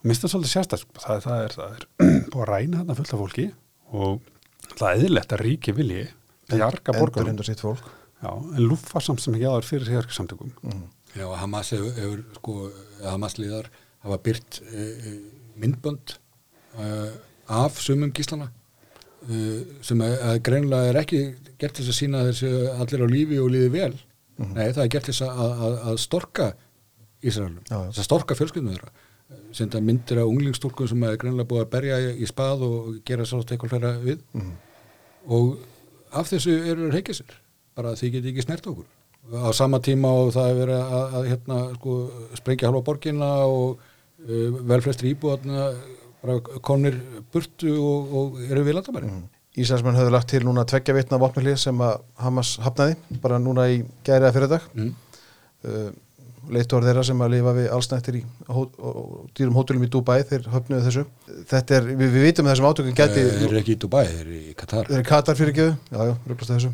og 0.00 0.04
minnst 0.08 0.24
það 0.24 0.32
svolítið 0.34 0.52
sérstæð 0.54 0.84
það, 0.98 1.22
það 1.26 1.44
er, 1.44 1.56
það 1.56 1.74
er 1.76 1.86
búið 2.32 2.42
að 2.42 2.50
ræna 2.52 2.78
þarna 2.78 2.98
fullt 2.98 3.14
af 3.14 3.22
fólki 3.22 3.46
og 3.90 4.20
það 4.76 4.88
er 4.88 4.96
eðlilegt 4.96 5.32
að 5.32 5.44
ríki 5.44 5.76
vilji 5.76 6.06
bjarga 6.50 6.92
Endur 6.92 7.00
borgarum 7.00 7.30
hindur 7.30 7.46
sitt 7.46 7.60
fólk. 7.62 7.84
Já, 8.20 8.32
en 8.36 8.64
lúfa 8.68 9.00
samt 9.00 9.22
sem 9.22 9.34
ekki 9.34 9.48
aður 9.48 9.64
fyrir 9.64 9.88
hriðarsamtökum 9.88 10.52
mm. 10.62 10.88
Já, 11.16 11.26
Hamas 11.40 11.70
hefur, 11.72 11.92
hefur 11.96 12.24
sko, 12.36 12.70
Hamas 13.02 13.38
liðar 13.38 13.70
hafa 14.04 14.18
byrt 14.24 14.60
uh, 14.60 15.06
myndbönd 15.56 16.16
uh, 16.76 17.12
af 17.48 17.80
sumum 17.80 18.12
gíslana 18.12 18.50
sem 19.84 20.00
að, 20.04 20.14
að 20.30 20.38
greinlega 20.46 20.90
er 20.90 20.98
ekki 21.02 21.20
gert 21.60 21.76
þess 21.76 21.92
að 21.92 21.98
sína 21.98 22.24
þessu 22.30 22.50
allir 22.72 23.04
á 23.04 23.08
lífi 23.10 23.40
og 23.42 23.50
líði 23.52 23.70
vel. 23.74 23.92
Nei, 24.40 24.70
það 24.72 24.82
er 24.86 24.92
gert 24.94 25.10
þess 25.10 25.26
að, 25.26 25.40
að, 25.52 25.74
að 25.90 25.98
storka 26.00 26.46
Ísraelum, 27.20 27.60
þess 27.68 28.00
að 28.00 28.06
storka 28.06 28.36
fjölskyldum 28.38 28.72
þeirra. 28.72 28.92
Senda 29.54 29.82
myndir 29.84 30.22
af 30.22 30.30
unglingstúrkum 30.30 30.88
sem 30.88 31.04
er 31.06 31.18
greinlega 31.20 31.50
búið 31.50 31.66
að 31.66 31.72
berja 31.74 31.98
í, 32.14 32.24
spað 32.26 32.64
og 32.66 32.86
gera 33.06 33.26
sátt 33.28 33.52
eitthvað 33.52 33.74
fleira 33.74 33.92
við. 34.00 34.22
Og 35.28 35.58
af 36.16 36.30
þessu 36.32 36.56
eru 36.72 36.88
reykjasir 36.90 37.36
bara 37.76 37.92
að 37.92 38.00
því 38.00 38.10
geti 38.16 38.32
ekki 38.32 38.46
snert 38.46 38.66
okkur. 38.72 38.88
Á 39.36 39.50
sama 39.54 39.78
tíma 39.84 40.08
og 40.08 40.32
það 40.34 40.48
er 40.50 40.58
verið 40.62 40.80
að, 40.80 41.14
að 41.18 41.28
hérna, 41.28 41.58
sko, 41.76 41.96
sprengja 42.40 42.70
halva 42.70 42.82
borginna 42.88 43.28
og 43.46 43.76
uh, 43.76 44.60
velflestir 44.72 45.12
íbúðarna 45.12 45.68
konir 46.66 46.98
burtu 47.32 47.74
og, 47.80 48.16
og 48.20 48.40
eru 48.48 48.64
við 48.66 48.76
landamæri 48.78 49.12
Íslandsmenn 49.60 49.98
höfðu 49.98 50.12
lagt 50.14 50.30
til 50.30 50.44
núna 50.46 50.62
tveggja 50.68 50.94
vitna 50.94 51.18
vopnarlið 51.18 51.56
sem 51.58 51.80
að 51.82 52.04
Hamas 52.22 52.52
hafnaði 52.62 53.18
bara 53.22 53.40
núna 53.42 53.66
í 53.72 53.80
gæri 54.06 54.28
að 54.28 54.36
fyrir 54.36 54.52
dag 54.52 54.68
mm. 54.76 54.92
uh, 55.66 55.88
leittór 56.54 56.86
þeirra 56.86 57.02
sem 57.06 57.24
að 57.24 57.32
lifa 57.34 57.54
við 57.56 57.66
allsnættir 57.74 58.20
í 58.20 58.22
hó, 58.46 58.60
dýrum 59.36 59.58
hótelum 59.58 59.84
í 59.84 59.90
Dubai 59.92 60.20
þeir 60.26 60.46
höfnuðu 60.50 60.86
þessu. 60.86 61.04
Þetta 61.50 61.76
er, 61.76 61.90
við, 61.90 62.14
við 62.14 62.24
vitum 62.28 62.46
að 62.46 62.54
þessum 62.54 62.68
átökum 62.70 62.96
gæti 62.96 63.24
Þeir 63.26 63.48
eru 63.48 63.60
ekki 63.60 63.74
í 63.74 63.80
Dubai, 63.84 64.04
þeir 64.08 64.22
eru 64.22 64.38
í 64.38 64.54
Katar. 64.62 64.88
Þeir 64.88 65.00
eru 65.00 65.08
Katar 65.10 65.40
fyrir 65.40 65.58
geðu, 65.58 65.74
já 65.90 66.00
já, 66.08 66.14
röglast 66.30 66.54
þessu 66.54 66.72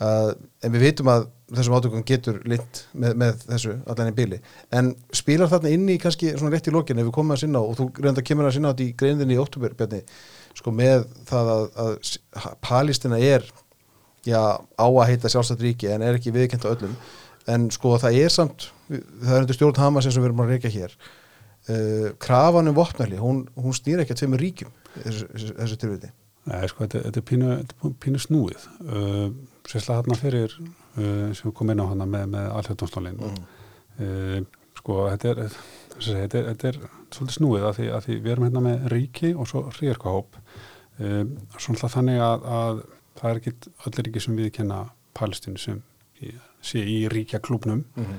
uh, 0.00 0.32
en 0.64 0.74
við 0.74 0.86
vitum 0.88 1.10
að 1.12 1.26
þessum 1.52 1.76
átökum 1.76 2.04
getur 2.08 2.38
lind 2.48 2.82
með, 2.96 3.16
með 3.20 3.42
þessu 3.50 3.74
allan 3.92 4.12
í 4.12 4.16
bíli, 4.16 4.38
en 4.72 4.94
spilar 5.12 5.50
þarna 5.52 5.72
inn 5.76 5.90
í 5.92 5.98
kannski 6.00 6.32
svona 6.36 6.54
rétt 6.54 6.70
í 6.70 6.72
lokin 6.72 7.02
ef 7.02 7.10
við 7.10 7.16
komum 7.18 7.34
að 7.36 7.42
sinna 7.42 7.60
og 7.60 7.76
þú 7.76 7.90
reynda 7.98 8.24
kemur 8.24 8.48
að 8.48 8.56
sinna 8.56 8.70
á 8.70 8.72
þetta 8.72 8.86
í 8.86 8.94
greinðinni 9.02 9.36
í 9.36 9.42
óttúber, 9.42 9.76
sko 10.56 10.72
með 10.72 11.04
það 11.28 11.52
að, 11.52 11.66
að 11.76 12.48
Palestina 12.64 13.20
er 13.20 13.44
já, 14.26 14.40
á 14.60 14.86
að 14.86 15.08
heita 15.10 15.30
sjálfstætt 15.32 15.64
ríki 15.64 15.90
en 15.92 16.04
er 16.04 16.18
ekki 16.18 16.32
viðkent 16.34 16.66
á 16.66 16.72
öllum. 16.72 16.94
En 17.50 17.68
sko 17.74 17.96
það 17.98 18.18
er 18.22 18.32
samt 18.32 18.68
það 18.88 19.34
er 19.34 19.44
undir 19.44 19.58
stjórn 19.58 19.80
Hamas 19.80 20.06
eins 20.06 20.18
og 20.18 20.24
við 20.24 20.30
erum 20.30 20.44
að 20.44 20.54
reyka 20.54 20.72
hér. 20.72 20.94
Uh, 21.62 22.10
krafan 22.22 22.70
um 22.70 22.74
vopnarli 22.74 23.20
hún, 23.22 23.44
hún 23.54 23.74
snýr 23.76 24.02
ekki 24.02 24.16
að 24.16 24.24
tveimur 24.24 24.40
ríkjum 24.42 24.72
þessu, 24.96 25.28
þessu, 25.30 25.76
tilviti. 25.78 26.10
Nei, 26.50 26.62
sko, 26.70 26.82
þetta, 26.82 27.02
þetta 27.06 27.20
er 27.20 27.26
pínu, 27.28 27.92
pínu 28.02 28.22
snúið. 28.22 28.64
Uh, 28.82 29.28
sérslega 29.68 30.00
hérna 30.00 30.18
fyrir 30.18 30.56
uh, 30.56 31.28
sem 31.34 31.48
við 31.48 31.54
komum 31.58 31.74
inn 31.74 31.84
á 31.84 31.86
hana 31.90 32.08
með, 32.08 32.26
með 32.34 32.48
alþjóðdómsdólin 32.58 33.20
mm. 33.20 33.38
uh, 34.06 34.38
sko, 34.78 34.98
þetta 35.12 35.32
er 35.32 35.42
þetta 36.02 36.40
er, 36.40 36.48
þetta 36.50 36.70
er 36.72 36.80
svolítið 37.12 37.36
snúið 37.36 37.68
að 37.68 37.78
því, 37.78 37.88
að 37.96 38.06
því 38.06 38.18
við 38.18 38.34
erum 38.34 38.48
hérna 38.48 38.64
með 38.66 38.88
ríki 38.94 39.32
og 39.34 39.50
svo 39.50 39.64
ríðarkahóp 39.78 40.40
uh, 40.40 41.22
svona 41.58 41.92
þannig 41.96 42.24
að, 42.24 42.48
að 42.58 42.82
það 43.20 43.28
er 43.30 43.42
ekki 43.42 43.54
allir 43.86 44.08
ríki 44.08 44.24
sem 44.26 44.40
við 44.40 44.50
kenna 44.58 44.82
Palestínu 45.18 45.60
sem 45.60 45.82
í, 46.24 46.32
sé 46.64 46.82
í 46.82 46.98
ríkja 47.12 47.42
klúbnum 47.44 47.84
mm. 47.92 48.18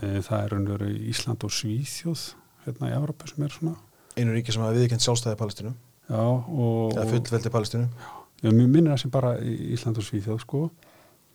uh, 0.00 0.18
það 0.26 0.36
er 0.40 0.56
raunveru 0.56 0.90
Ísland 1.12 1.46
og 1.46 1.54
Svíþjóð 1.54 2.26
hérna 2.66 2.90
í 2.90 2.96
Európa 2.96 3.30
sem 3.30 3.46
er 3.46 3.54
svona 3.54 3.76
einu 4.18 4.34
ríki 4.34 4.54
sem 4.54 4.64
hafa 4.64 4.76
viðkent 4.76 5.04
sjálfstæði 5.04 5.38
Palestínu. 5.40 5.74
Já, 6.10 6.22
og, 6.22 6.96
eða 6.96 7.06
fullveldi 7.12 7.52
Palestínu. 7.54 7.86
Já, 7.86 8.19
mér 8.42 8.68
minnir 8.68 8.92
það 8.94 9.02
sem 9.02 9.12
bara 9.12 9.34
Ísland 9.40 10.00
og 10.00 10.06
Svíþjóð 10.06 10.40
sko. 10.44 10.62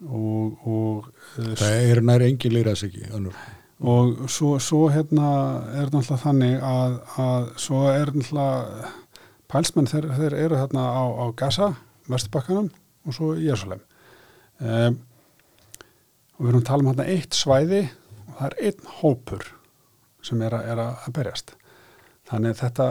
Og, 0.05 0.67
og, 0.67 1.07
eh, 1.39 1.53
Það 1.55 1.75
eru 1.91 2.01
nær 2.03 2.25
engin 2.25 2.53
leira 2.53 2.73
þess 2.75 2.87
ekki 2.89 3.05
önnur. 3.15 3.35
og 3.79 4.29
svo, 4.31 4.59
svo 4.59 4.89
hérna 4.89 5.29
er 5.75 5.89
náttúrulega 5.91 6.21
þannig 6.23 6.61
að, 6.63 6.93
að 7.19 7.49
svo 7.59 7.81
er 7.91 8.11
náttúrulega 8.11 8.91
pælsmenn 9.51 9.89
þeir, 9.91 10.07
þeir 10.15 10.35
eru 10.45 10.59
þarna 10.59 10.85
á, 10.95 11.03
á 11.05 11.25
Gaza, 11.35 11.67
Vesturbakkanum 12.07 12.69
og 13.05 13.13
svo 13.13 13.33
í 13.35 13.45
Jérsalem 13.45 13.81
um, 14.59 14.97
og 16.35 16.39
við 16.39 16.49
erum 16.49 16.61
að 16.61 16.67
tala 16.69 16.83
um 16.83 16.89
hérna 16.91 17.07
eitt 17.11 17.37
svæði 17.37 17.81
og 17.85 18.39
það 18.39 18.47
er 18.47 18.57
einn 18.69 18.89
hópur 18.99 19.45
sem 20.25 20.41
er 20.41 20.55
að, 20.57 20.71
er 20.71 20.81
að 20.81 21.11
berjast. 21.15 21.53
Þannig 22.25 22.57
þetta 22.57 22.87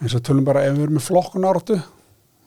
eins 0.00 0.14
og 0.16 0.24
tölum 0.24 0.46
bara 0.46 0.64
ef 0.66 0.76
við 0.76 0.86
erum 0.86 0.98
með 0.98 1.08
flokkun 1.10 1.46
áratu 1.46 1.78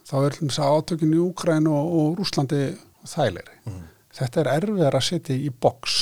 þá 0.08 0.16
er 0.22 0.38
þess 0.38 0.62
að 0.62 0.76
átökin 0.78 1.16
í 1.16 1.22
Úkræn 1.22 1.70
og, 1.72 1.96
og 2.00 2.20
Rúslandi 2.20 2.62
þægilegri. 3.08 3.58
Mhm. 3.66 3.88
Þetta 4.12 4.42
er 4.42 4.50
erfiðar 4.58 4.98
að 4.98 5.08
setja 5.08 5.36
í 5.40 5.50
boks 5.64 5.98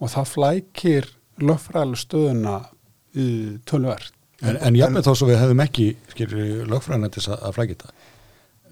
og 0.00 0.08
það 0.08 0.30
flækir 0.30 1.08
lögfræðileg 1.42 2.00
stöðuna 2.00 2.54
í 3.12 3.28
tölverð. 3.68 4.12
En, 4.42 4.56
en 4.56 4.76
jafnveg 4.78 5.04
þó 5.06 5.12
svo 5.14 5.28
við 5.28 5.38
hefðum 5.38 5.62
ekki 5.62 5.88
skilur 6.10 6.70
lögfræðina 6.70 7.10
til 7.12 7.22
að, 7.28 7.44
að 7.46 7.56
flækita 7.58 7.90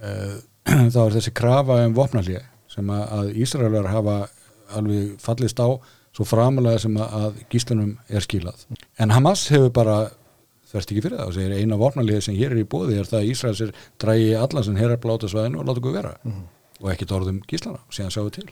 uh, 0.03 0.39
þá 0.95 1.01
er 1.05 1.15
þessi 1.15 1.33
krafa 1.37 1.77
um 1.85 1.95
vopnalíu 1.95 2.41
sem 2.71 2.91
að, 2.95 3.31
Ísraelar 3.39 3.91
hafa 3.91 4.17
alveg 4.79 5.15
fallist 5.23 5.61
á 5.63 5.69
svo 6.15 6.27
framalega 6.27 6.81
sem 6.83 6.97
að, 6.99 7.15
að 7.21 7.39
gíslunum 7.53 7.93
er 8.11 8.25
skilað. 8.25 8.65
En 8.99 9.13
Hamas 9.15 9.45
hefur 9.53 9.71
bara 9.75 9.99
þverst 10.71 10.95
ekki 10.95 11.05
fyrir 11.05 11.19
það? 11.19 11.29
Og 11.29 11.37
segir 11.37 11.55
eina 11.59 11.79
vopnalíu 11.81 12.23
sem 12.25 12.39
hér 12.39 12.55
er 12.55 12.63
í 12.63 12.67
bóði 12.71 12.99
er 13.01 13.09
það 13.11 13.21
að 13.21 13.31
Ísraels 13.35 13.63
er 13.67 13.75
drægi 14.03 14.33
allan 14.39 14.67
sem 14.67 14.81
hér 14.81 14.97
er 14.97 15.03
bláta 15.03 15.31
svæðinu 15.31 15.61
og 15.61 15.69
láta 15.69 15.83
okkur 15.83 15.97
vera. 15.99 16.17
Og 16.81 16.91
ekki 16.95 17.09
orðum 17.13 17.41
gíslana 17.51 17.81
og 17.83 17.95
síðan 17.97 18.15
sjáum 18.15 18.31
við 18.31 18.37
til. 18.41 18.51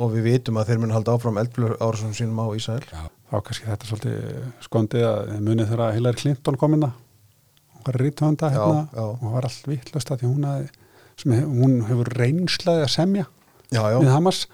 og 0.00 0.12
við 0.14 0.22
vitum 0.24 0.56
að 0.56 0.70
þeir 0.70 0.78
mun 0.80 0.94
halda 0.94 1.12
áfram 1.12 1.36
eldblur 1.36 1.76
árasum 1.84 2.14
sínum 2.16 2.38
á 2.40 2.46
Ísrael. 2.56 2.86
Já. 2.88 3.10
Þá 3.28 3.36
kannski 3.44 3.66
þetta 3.68 3.88
svolítið 3.90 4.16
skondið 4.64 5.04
að 5.04 5.34
munið 5.44 5.68
þegar 5.72 5.96
Hillary 5.98 6.16
Clinton 6.22 6.56
kom 6.56 6.76
inn 6.78 6.86
hún 6.86 7.86
var 7.86 8.00
rítvönda 8.00 8.50
Já, 8.50 8.58
hérna. 8.58 8.88
já. 8.92 9.02
og 9.22 9.32
var 9.32 9.44
allt 9.44 9.66
vittlust 9.68 10.10
að 10.10 10.22
því 10.22 10.30
hún, 10.32 10.44
hafði, 10.44 10.68
sem 11.16 11.32
hef, 11.32 11.44
hún 11.46 11.76
hefur 11.86 12.10
reynslaði 12.18 12.82
að 12.82 12.92
semja 12.94 13.26
já, 13.70 13.82
já, 13.92 13.98
við 14.00 14.10
Hamas. 14.10 14.46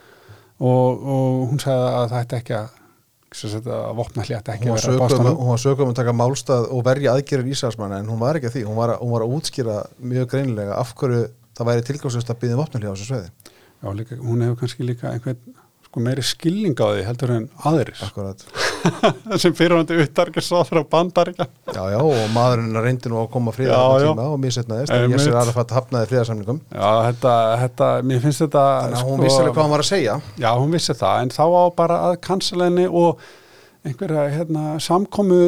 Og, 0.62 1.01
og 1.03 1.39
hún 1.51 1.61
sagði 1.62 1.87
að 1.89 2.09
það 2.12 2.18
ætti 2.20 2.39
ekki 2.39 2.57
að 2.59 2.82
að 3.33 3.95
vopna 3.99 4.26
hljætti 4.26 4.55
ekki 4.55 4.68
hún 4.68 4.74
var 4.74 4.83
vera 4.83 4.93
sögum 4.93 5.03
bástanum 5.05 5.39
hún 5.41 5.53
var 5.53 5.62
sögum 5.62 5.93
að 5.93 5.99
taka 6.01 6.14
málstað 6.16 6.68
og 6.68 6.85
verja 6.87 7.14
aðgerður 7.16 7.53
Ísraelsmanna 7.55 8.03
en 8.03 8.11
hún 8.12 8.20
var 8.20 8.39
ekki 8.39 8.51
að 8.51 8.57
því, 8.59 8.64
hún 8.68 8.78
var 8.78 8.95
að, 8.95 9.03
hún 9.03 9.14
var 9.16 9.24
að 9.26 9.35
útskýra 9.39 9.78
mjög 10.12 10.28
greinilega 10.35 10.76
af 10.78 10.95
hverju 11.01 11.24
það 11.57 11.70
væri 11.70 11.87
tilgangslust 11.89 12.33
að 12.33 12.41
byggja 12.45 12.61
vopnarlíð 12.61 12.93
á 12.93 12.95
þessu 12.95 13.09
sveiði 13.11 13.59
Já, 13.83 13.89
líka, 13.99 14.16
hún 14.22 14.45
hefur 14.45 14.61
kannski 14.61 14.87
líka 14.87 15.11
einhvern 15.11 15.41
sko 15.93 16.01
meiri 16.01 16.22
skilning 16.24 16.78
á 16.80 16.87
því 16.89 17.03
heldur 17.05 17.33
en 17.35 17.49
aðrir. 17.68 17.99
Akkurat 18.07 18.45
sem 19.43 19.55
fyrirhandi 19.57 19.99
uttarkir 20.05 20.45
sá 20.45 20.62
frá 20.68 20.83
bandaríkja. 20.95 21.47
Já, 21.72 21.83
já, 21.93 21.99
og 21.99 22.22
maðurinn 22.35 22.80
reyndi 22.85 23.12
nú 23.12 23.20
að 23.22 23.28
koma 23.35 23.53
á 23.53 23.55
tíma 23.57 24.26
og 24.28 24.41
mér 24.43 24.57
setnaðist 24.57 24.95
en 24.95 25.14
alveg 25.14 25.61
að 25.62 25.76
hafnaði 25.76 26.11
friðarsamningum. 26.12 26.62
Já, 26.72 26.89
þetta, 27.09 27.37
þetta, 27.62 27.93
mér 28.09 28.24
finnst 28.24 28.45
þetta 28.47 28.64
Þannig 28.83 28.99
að 28.99 29.12
hún 29.12 29.22
vissi 29.26 29.39
alveg 29.43 29.55
hvað 29.55 29.64
hann 29.64 29.76
var 29.76 29.85
að 29.85 29.91
segja. 29.93 30.18
Já, 30.43 30.51
hún 30.59 30.74
vissi 30.76 30.99
það, 30.99 31.22
en 31.22 31.33
þá 31.37 31.45
á 31.47 31.64
bara 31.78 32.03
að 32.09 32.18
cancela 32.26 32.68
henni 32.68 32.89
og 32.89 33.22
einhverja 33.83 34.28
hérna, 34.30 34.76
samkomu 34.83 35.41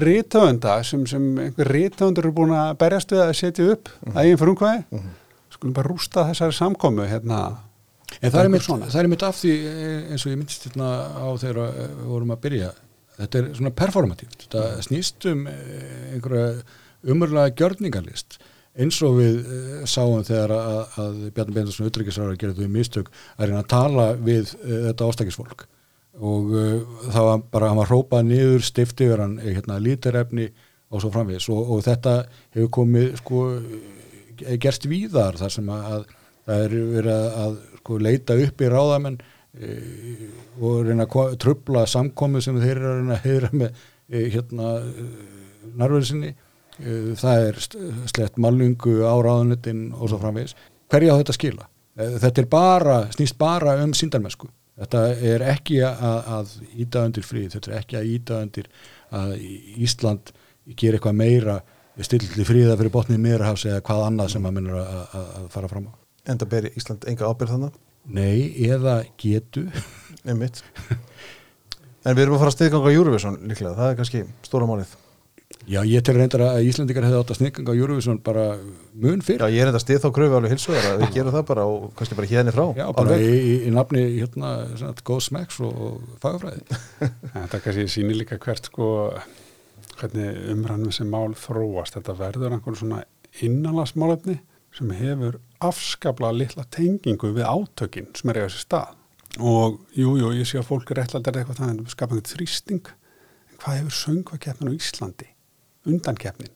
rítöfunda 0.00 0.80
sem, 0.86 1.04
sem 1.06 1.22
einhver 1.38 1.70
rítöfundur 1.70 2.26
eru 2.26 2.34
búin 2.34 2.54
að 2.56 2.74
berjast 2.80 3.14
við 3.14 3.22
að 3.22 3.36
setja 3.38 3.68
upp 3.76 3.88
mm 3.88 4.00
-hmm. 4.00 4.16
að 4.16 4.24
eigin 4.24 4.42
frumkvæði. 4.42 4.84
Mhm. 4.90 5.14
skulum 5.56 5.72
bara 5.72 5.88
rústa 5.88 6.26
þessari 6.28 6.52
samkomu 6.52 7.06
hérna, 7.08 7.56
En 8.20 8.32
það 8.32 8.42
er, 8.42 8.50
mitt, 8.52 8.64
svona. 8.64 8.88
það 8.90 9.02
er 9.02 9.08
mitt 9.12 9.24
af 9.26 9.38
því 9.38 9.52
eh, 9.68 10.10
eins 10.14 10.24
og 10.24 10.32
ég 10.32 10.40
myndist 10.40 10.66
hérna 10.68 10.90
á 11.18 11.26
þegar 11.42 11.62
eh, 11.66 11.78
við 11.92 12.10
vorum 12.12 12.34
að 12.34 12.42
byrja 12.46 12.72
þetta 13.16 13.38
er 13.40 13.48
svona 13.56 13.72
performatíft. 13.80 14.36
Þetta 14.44 14.84
snýst 14.86 15.26
um 15.30 15.46
eh, 15.50 16.12
einhverja 16.14 16.50
umurlega 17.06 17.54
gjörningarlist 17.58 18.38
eins 18.76 18.98
og 19.06 19.16
við 19.16 19.38
sáum 19.88 20.24
þegar 20.26 20.52
að, 20.52 20.78
að 21.00 21.20
Bjarni 21.36 21.54
Beindarsson 21.56 21.88
utryggisræður 21.88 22.38
gerði 22.42 22.66
þau 22.66 22.74
mistök 22.74 23.06
að 23.38 23.46
reyna 23.46 23.62
að 23.62 23.70
tala 23.72 24.06
við 24.20 24.50
þetta 24.60 25.08
ástækisfólk. 25.08 25.64
Og 26.16 26.50
það 27.12 27.28
var 27.28 27.40
bara, 27.52 27.70
hann 27.70 27.80
var 27.80 27.88
hrópað 27.90 28.28
niður 28.28 28.64
stift 28.64 29.00
yfir 29.04 29.22
hann, 29.24 29.38
eh, 29.40 29.54
hérna, 29.56 29.80
lítarefni 29.80 30.50
og 30.92 31.02
svo 31.02 31.10
framvegis. 31.14 31.48
Og, 31.52 31.72
og 31.72 31.82
þetta 31.86 32.18
hefur 32.56 32.70
komið 32.78 33.16
sko 33.22 33.46
gerst 34.60 34.86
víðar 34.88 35.38
þar 35.40 35.52
sem 35.52 35.72
að, 35.72 35.88
að 35.88 36.06
það 36.46 36.64
er 36.66 36.76
verið 36.92 37.26
að 37.42 37.56
sko, 37.86 38.00
leita 38.02 38.34
upp 38.42 38.64
í 38.64 38.70
ráðamenn 38.72 39.20
e, 39.20 39.76
og 40.58 40.82
reyna 40.88 41.06
að 41.06 41.38
trubla 41.42 41.86
samkomi 41.88 42.42
sem 42.44 42.58
þeir 42.58 42.74
eru 42.74 42.90
að 42.90 42.98
reyna 42.98 43.16
að 43.16 43.30
heyra 43.30 43.52
með 43.54 43.86
e, 44.10 44.26
hérna 44.34 44.74
nærverðu 45.76 46.10
sinni. 46.10 46.34
E, 46.76 46.98
það 47.16 47.46
er 47.46 47.62
slett 48.10 48.42
malningu 48.42 48.98
á 49.06 49.14
ráðanutin 49.14 49.88
og 49.94 50.10
svo 50.10 50.20
framvegis. 50.20 50.56
Hverja 50.92 51.16
á 51.16 51.18
þetta 51.22 51.38
skila? 51.38 51.70
E, 51.96 52.12
þetta 52.26 52.42
er 52.42 52.52
bara, 52.52 53.00
snýst 53.14 53.38
bara 53.40 53.78
um 53.84 53.94
síndarmennsku 53.96 54.50
þetta 54.76 55.02
er 55.32 55.44
ekki 55.54 55.80
að, 55.86 56.32
að 56.36 56.50
íta 56.84 57.04
undir 57.08 57.24
frið, 57.24 57.48
þetta 57.56 57.70
er 57.70 57.78
ekki 57.80 57.96
að 57.96 58.10
íta 58.12 58.40
undir 58.44 58.66
að 59.16 59.36
Ísland 59.86 60.32
gera 60.76 60.98
eitthvað 60.98 61.20
meira 61.20 61.60
stilli 62.04 62.44
fríða 62.44 62.76
fyrir 62.76 62.92
botnið 62.92 63.22
meirahafs 63.24 63.64
eða 63.70 63.84
hvað 63.86 64.02
annað 64.10 64.34
sem 64.34 64.48
að 64.48 64.58
minnur 64.58 64.82
að 64.82 65.46
fara 65.54 65.70
fram 65.72 65.88
á 65.88 66.05
enda 66.30 66.48
beri 66.50 66.72
Ísland 66.78 67.06
enga 67.10 67.30
ábyrð 67.30 67.56
þannig 67.56 67.82
Nei, 68.06 68.52
eða 68.62 69.00
getu. 69.18 69.64
Einmitt. 70.26 70.60
En 72.06 72.14
við 72.14 72.22
erum 72.22 72.36
að 72.36 72.44
fara 72.44 72.52
að 72.52 72.54
stiðganga 72.54 72.92
Eurovision 72.94 73.40
líklega, 73.50 73.74
það 73.74 73.88
er 73.90 73.96
kannski 73.98 74.20
stóra 74.46 74.68
málið. 74.70 74.92
Já, 75.66 75.80
ég 75.82 76.02
til 76.06 76.14
reyndar 76.14 76.44
að 76.46 76.68
Íslandingar 76.68 77.06
hefði 77.06 77.18
átt 77.18 77.32
að 77.34 77.38
snikanga 77.40 77.74
á 77.74 77.78
Eurovision 77.78 78.20
bara 78.22 78.44
mun 78.94 79.18
Já, 79.18 79.24
fyrr 79.26 79.44
ég 79.50 79.64
er 79.64 79.70
enda 79.72 79.80
stið 79.82 80.04
þá 80.04 80.06
kröfu 80.14 80.36
alveg 80.38 80.52
hilsuðar 80.54 80.86
að 80.92 81.02
við 81.02 81.16
gerum 81.16 81.34
það 81.34 81.44
bara 81.48 81.64
og 81.70 81.88
kannski 81.98 82.18
bara 82.18 82.30
hérni 82.30 82.54
frá 82.54 82.62
Já, 82.78 82.84
bara 82.94 83.16
Alveg. 83.16 83.24
í, 83.26 83.40
í, 83.50 83.56
í 83.66 83.72
nafni 83.74 84.04
hérna, 84.20 84.52
góð 85.06 85.24
smekks 85.26 85.58
og, 85.66 85.80
og 85.88 86.20
fagafræði 86.22 86.62
þetta 87.34 87.62
kannski 87.64 87.86
sýnir 87.90 88.20
líka 88.20 88.38
hvert 88.42 88.70
sko 88.70 88.90
hvernig 89.96 90.40
umræðum 90.52 90.94
sem 90.94 91.10
mál 91.10 91.34
þróast. 91.38 91.96
Þetta 91.96 92.16
verður 92.18 92.56
einhvern 92.56 92.78
svona 92.78 93.02
innanlasmálefni 93.42 94.38
sem 94.76 94.92
hefur 94.98 95.38
afskapla 95.66 96.32
litla 96.34 96.66
tengingu 96.72 97.32
við 97.36 97.46
átökin 97.48 98.10
sem 98.16 98.32
er 98.32 98.42
eiga 98.42 98.52
sér 98.54 98.64
stað. 98.66 98.92
Og 99.36 99.80
jú, 99.92 100.16
jú, 100.16 100.32
ég 100.32 100.48
sé 100.48 100.60
að 100.60 100.68
fólk 100.70 100.90
er 100.94 101.02
réttlættir 101.02 101.40
eitthvað 101.42 101.60
þannig 101.60 101.86
að 101.86 101.96
skapa 101.96 102.16
einhvern 102.16 102.32
þrýsting. 102.32 102.92
En 103.50 103.58
hvað 103.62 103.80
hefur 103.80 103.98
söngvakeppnin 104.02 104.72
á 104.72 104.78
Íslandi 104.78 105.32
undankeppnin 105.86 106.52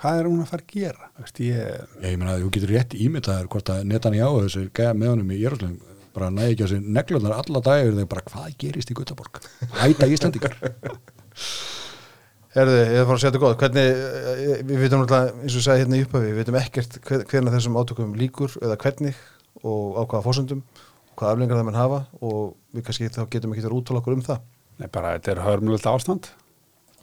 hvað 0.00 0.22
er 0.22 0.28
hún 0.30 0.40
að 0.40 0.50
fara 0.50 0.64
að 0.64 0.74
gera? 0.74 1.08
Veist, 1.20 1.40
ég, 1.44 1.56
Já, 2.00 2.06
ég 2.08 2.18
meina 2.20 2.34
að 2.34 2.44
þú 2.44 2.52
getur 2.56 2.72
rétt 2.74 2.96
ímyndaður 2.96 3.50
hvort 3.52 3.72
að 3.74 3.82
netan 3.90 4.16
í 4.16 4.22
áhuga 4.22 4.46
þessu 4.46 4.62
gæja 4.76 4.94
með 4.96 5.12
honum 5.12 5.34
í 5.34 5.40
Jérúsleim 5.40 5.76
bara 6.14 6.30
næði 6.34 6.54
ekki 6.54 6.66
á 6.66 6.70
sig 6.72 6.86
neglunar 6.96 7.36
alla 7.36 7.62
dagir 7.66 7.92
þegar 7.92 8.08
bara 8.14 8.24
hvað 8.30 8.56
gerist 8.64 8.90
í 8.90 8.96
Guttaborg 8.98 9.42
Æta 9.84 10.08
Íslandingar 10.10 10.56
Herðu, 12.50 12.76
ég 12.80 12.96
er 12.96 13.02
að 13.04 13.06
fara 13.06 13.16
að 13.16 13.20
segja 13.22 13.30
þetta 13.30 13.42
góð 13.44 13.56
hvernig, 13.60 13.90
eh, 14.00 14.62
við 14.66 14.80
veitum 14.82 15.02
náttúrulega 15.04 15.34
eins 15.44 15.54
og 15.54 15.60
ég 15.60 15.66
sagði 15.68 15.82
hérna 15.84 15.98
í 16.00 16.04
upphafi, 16.06 16.30
við 16.34 16.38
veitum 16.40 16.58
ekkert 16.60 16.96
hver- 17.06 17.24
hvernig 17.30 17.54
þessum 17.54 17.78
átökum 17.78 18.14
líkur 18.18 18.56
eða 18.58 18.76
hvernig 18.82 19.20
og 19.62 19.94
á 19.94 20.02
hvaða 20.10 20.24
fórsöndum 20.26 20.62
hvaða 21.14 21.32
aflengar 21.36 21.60
það 21.60 21.66
menn 21.68 21.78
hafa 21.78 22.00
og 22.26 22.54
við 22.74 22.84
kannski 22.88 23.10
þá 23.14 23.22
getum 23.30 23.54
ekki 23.54 23.64
að 23.68 23.76
útala 23.78 24.00
okkur 24.02 24.16
um 24.18 24.22
það. 24.26 24.40
Nei, 24.80 24.88
bara 24.90 25.14
þetta 25.18 25.32
er 25.36 25.42
hörmulegt 25.46 25.86
ástand. 25.90 26.30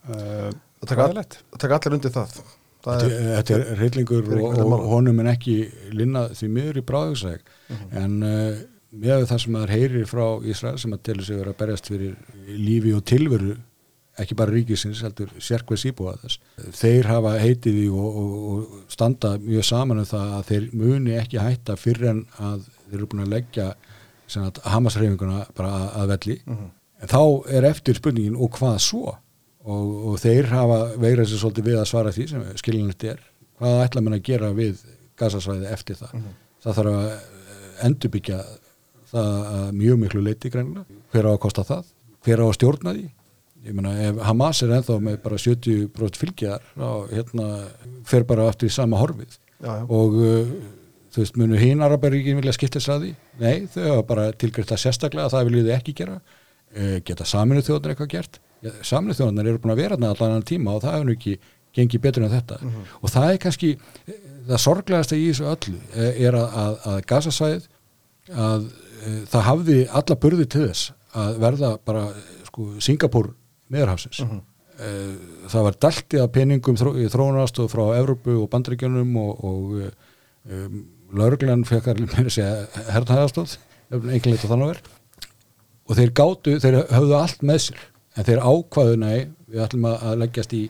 Uh, 0.08 0.52
Það 0.84 0.94
hræðilegt. 0.98 1.38
það 1.52 1.60
taka 1.64 1.78
allir 1.80 1.96
undir 1.98 2.12
það, 2.14 2.34
það 2.38 2.54
Þetta, 2.88 3.06
er, 3.08 3.24
þetta 3.38 3.54
er 3.58 3.80
reyllingur 3.82 4.20
er 4.28 4.38
ekki 4.38 4.62
og, 4.62 4.74
og 4.78 4.84
honum 4.92 5.20
en 5.24 5.30
ekki 5.32 5.56
linna 5.92 6.22
því 6.38 6.50
miður 6.54 6.78
í 6.80 6.84
bráðugsæk 6.88 7.42
en 7.98 8.14
uh, 8.24 8.60
með 8.94 9.26
það 9.28 9.42
sem 9.44 9.56
maður 9.58 9.74
heyrir 9.74 10.06
frá 10.08 10.26
Ísrael 10.48 10.78
sem 10.80 10.94
að 10.96 11.02
telur 11.10 11.26
sig 11.28 11.40
vera 11.42 11.52
að 11.52 11.58
berjast 11.64 11.90
fyrir 11.92 12.14
lífi 12.48 12.94
og 12.96 13.04
tilveru 13.10 13.58
ekki 14.22 14.38
bara 14.38 14.54
ríkisins, 14.54 15.02
heldur 15.06 15.30
sérkveð 15.44 15.82
síbúa 15.82 16.16
þess. 16.22 16.40
Þeir 16.78 17.10
hafa 17.12 17.36
heitið 17.42 17.78
í 17.84 17.86
og, 17.92 18.18
og, 18.22 18.32
og 18.54 18.94
standa 18.94 19.36
mjög 19.44 19.68
saman 19.68 20.02
um 20.02 20.10
það 20.10 20.34
að 20.40 20.50
þeir 20.50 20.66
muni 20.82 21.16
ekki 21.20 21.42
hætta 21.42 21.78
fyrir 21.80 22.12
en 22.14 22.24
að 22.42 22.66
þeir 22.88 22.98
eru 22.98 23.10
búin 23.12 23.24
að 23.26 23.34
leggja 23.36 23.70
hamasreifinguna 24.74 25.46
bara 25.58 25.72
að, 25.78 25.88
að 26.02 26.12
velli. 26.14 26.38
En 26.98 27.12
þá 27.12 27.22
er 27.54 27.70
eftir 27.70 27.98
spurningin 28.00 28.38
og 28.40 28.54
hvað 28.58 28.78
svo? 28.84 29.16
Og, 29.68 29.88
og 30.12 30.20
þeir 30.24 30.48
hafa 30.54 30.80
veigrað 30.96 31.30
sér 31.30 31.42
svolítið 31.42 31.68
við 31.68 31.82
að 31.82 31.90
svara 31.90 32.14
því 32.16 32.28
sem 32.32 32.46
skilinlegt 32.62 33.04
er. 33.04 33.20
Hvað 33.60 33.82
ætla 33.84 34.04
menn 34.04 34.16
að 34.16 34.24
gera 34.30 34.54
við 34.56 34.80
gasasvæði 35.20 35.70
eftir 35.74 36.00
það? 36.00 36.16
Það 36.64 36.80
þarf 36.80 36.94
að 36.94 37.10
eh, 37.12 37.68
endurbyggja 37.88 38.40
það 39.12 39.34
að 39.52 39.68
mjög 39.82 40.00
miklu 40.04 40.24
leiti 40.24 40.52
greinlega 40.52 41.02
hver 41.12 41.28
á 41.28 41.32
að 41.34 41.42
kosta 41.44 41.64
það, 41.68 41.92
hver 42.26 42.44
á 42.44 42.46
að 42.48 42.56
stjórna 42.58 42.94
því 42.96 43.06
ég 43.68 43.76
meina 43.78 43.94
ef 44.08 44.24
Hamas 44.28 44.64
er 44.64 44.74
ennþá 44.78 44.98
með 45.04 45.20
bara 45.26 45.40
70% 45.42 46.22
fylgjar 46.22 46.66
þá 46.74 46.90
hérna 47.12 47.50
fer 48.08 48.26
bara 48.28 48.48
aftur 48.52 48.70
í 48.70 48.74
sama 48.74 49.00
horfið. 49.02 49.38
Já, 49.58 49.72
já. 49.72 49.84
og 49.84 50.18
uh, 50.22 50.56
þú 51.14 51.24
veist 51.24 51.40
munu 51.42 51.60
hinn 51.62 51.84
Arabaríkin 51.84 52.40
vilja 52.40 52.56
skipta 52.56 52.80
þess 52.80 52.94
að 52.94 53.06
því? 53.06 53.14
Nei, 53.42 53.56
þau 53.74 53.84
hafa 53.88 54.08
bara 54.12 54.28
tilgriðt 54.38 54.74
það 54.74 54.84
sérstaklega 54.86 55.34
það 55.34 55.50
viljið 55.50 55.70
þið 55.70 55.78
ekki 55.78 55.96
gera. 56.02 56.18
Uh, 56.78 56.98
geta 57.08 57.28
saminu 57.28 57.66
þjóðnar 57.66 57.96
eitthvað 57.96 58.14
gert? 58.16 58.42
Saminu 58.86 59.16
þjóðnar 59.18 59.52
eru 59.52 59.62
búin 59.62 59.76
að 59.76 59.84
vera 59.84 59.98
þarna 59.98 60.14
allan 60.14 60.34
annan 60.34 60.48
tíma 60.48 60.74
og 60.74 60.84
það 60.84 60.96
hefur 60.98 61.08
nú 61.08 61.16
ekki 61.18 61.38
gengið 61.78 62.04
betur 62.04 62.26
en 62.26 62.34
þetta. 62.34 62.58
Og 63.02 63.12
það 63.14 63.32
er 63.32 63.42
kannski 63.44 63.72
það 64.48 64.62
sorglegasta 64.64 65.18
í 65.18 65.28
þessu 65.30 65.48
öllu 65.52 65.80
eh, 65.94 66.22
er 66.28 66.38
að, 66.38 66.56
að, 66.62 66.78
að 66.92 67.02
gasasvæðið 67.12 67.68
að 68.48 68.68
uh, 68.68 69.20
það 69.32 69.46
hafði 69.50 69.78
alla 70.00 70.18
burði 70.24 70.48
til 70.52 70.64
þess 70.68 70.92
að 71.18 71.38
verða 71.42 71.72
bara 71.88 72.04
sko, 72.48 72.68
Singapúr 72.84 73.32
meðarhafsins 73.74 74.24
uh 74.26 74.38
það 75.50 75.64
var 75.66 75.78
daltið 75.82 76.22
af 76.22 76.32
peningum 76.36 76.76
þró, 76.78 76.92
í 77.02 77.08
þróunarastof 77.10 77.72
frá 77.74 77.96
Evrópu 77.98 78.36
og 78.44 78.50
Bandaríkjunum 78.52 79.16
og, 79.18 79.40
og 79.42 79.72
um, 80.54 80.84
lauruglan 81.18 81.64
að 81.66 82.30
segja 82.30 82.84
hernaðarstof, 82.94 83.56
einhvern 83.90 84.36
veit 84.36 84.44
að 84.44 84.52
þannig 84.52 84.70
verð 84.74 84.92
og 85.88 85.98
þeir 85.98 86.12
gátu, 86.20 86.54
þeir 86.62 86.78
höfðu 86.92 87.18
allt 87.18 87.42
með 87.42 87.64
sér 87.64 87.82
en 88.14 88.28
þeir 88.28 88.44
ákvaðu 88.44 89.00
nei, 89.02 89.18
við 89.48 89.64
ætlum 89.66 89.90
að 89.90 90.06
að 90.12 90.22
leggjast 90.22 90.54
í 90.54 90.62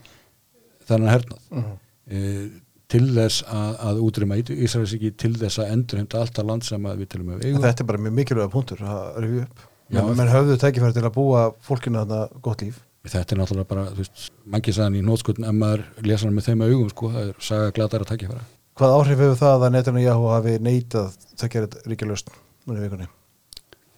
þennan 0.87 1.13
hernað. 1.15 1.43
Mhm. 1.51 1.75
uh 2.13 2.63
til 2.87 3.03
þess 3.11 3.43
að, 3.51 3.71
að 3.83 3.97
útrýma 4.05 4.37
Ísraels 4.39 4.93
ekki 4.95 5.09
til 5.19 5.33
þess 5.35 5.59
að 5.59 5.73
endurheimta 5.73 6.21
allt 6.21 6.37
að 6.39 6.47
land 6.47 6.63
sem 6.63 6.85
að 6.87 7.01
við 7.01 7.09
tilum 7.11 7.33
að 7.33 7.41
En 7.41 7.49
eigum 7.49 7.65
þetta 7.65 7.83
er 7.83 7.89
bara 7.89 8.03
mjög 8.05 8.13
mikilvæga 8.15 8.51
punktur 8.53 8.83
að 8.87 9.01
rifja 9.25 9.43
upp. 9.43 9.65
Já. 9.87 9.99
menn, 10.07 10.31
höfðu 10.31 10.55
tækifæri 10.61 10.95
til 10.95 11.03
að 11.03 11.15
búa 11.17 11.41
fólkinu 11.67 11.99
þarna 12.03 12.41
gott 12.45 12.63
líf 12.63 12.79
þetta 13.11 13.35
er 13.35 13.41
náttúrulega 13.41 13.69
bara, 13.69 13.87
þú 13.93 14.03
veist, 14.03 14.27
mangi 14.45 14.73
sagðan 14.75 14.99
í 14.99 15.03
nótskotn 15.05 15.47
ef 15.47 15.57
maður 15.57 15.83
lesa 16.05 16.27
hann 16.27 16.37
með 16.37 16.49
þeim 16.49 16.63
að 16.63 16.73
augum 16.73 16.93
sko, 16.93 17.11
það 17.15 17.27
er 17.31 17.41
saga 17.47 17.73
glatar 17.77 18.05
að 18.05 18.11
takja 18.13 18.31
fara 18.31 18.45
Hvað 18.77 18.93
áhrif 18.93 19.21
hefur 19.23 19.37
það 19.39 19.63
að 19.65 19.71
Netanyahu 19.73 20.25
hafi 20.29 20.51
neitað 20.61 21.13
það 21.33 21.51
gerir 21.55 21.77
ríkjalaust 21.89 22.27
núna 22.67 22.77
í 22.77 22.83
vikunni? 22.83 23.07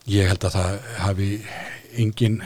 Ég 0.08 0.30
held 0.32 0.46
að 0.48 0.56
það 0.56 0.78
hafi 1.04 1.30
engin 2.00 2.38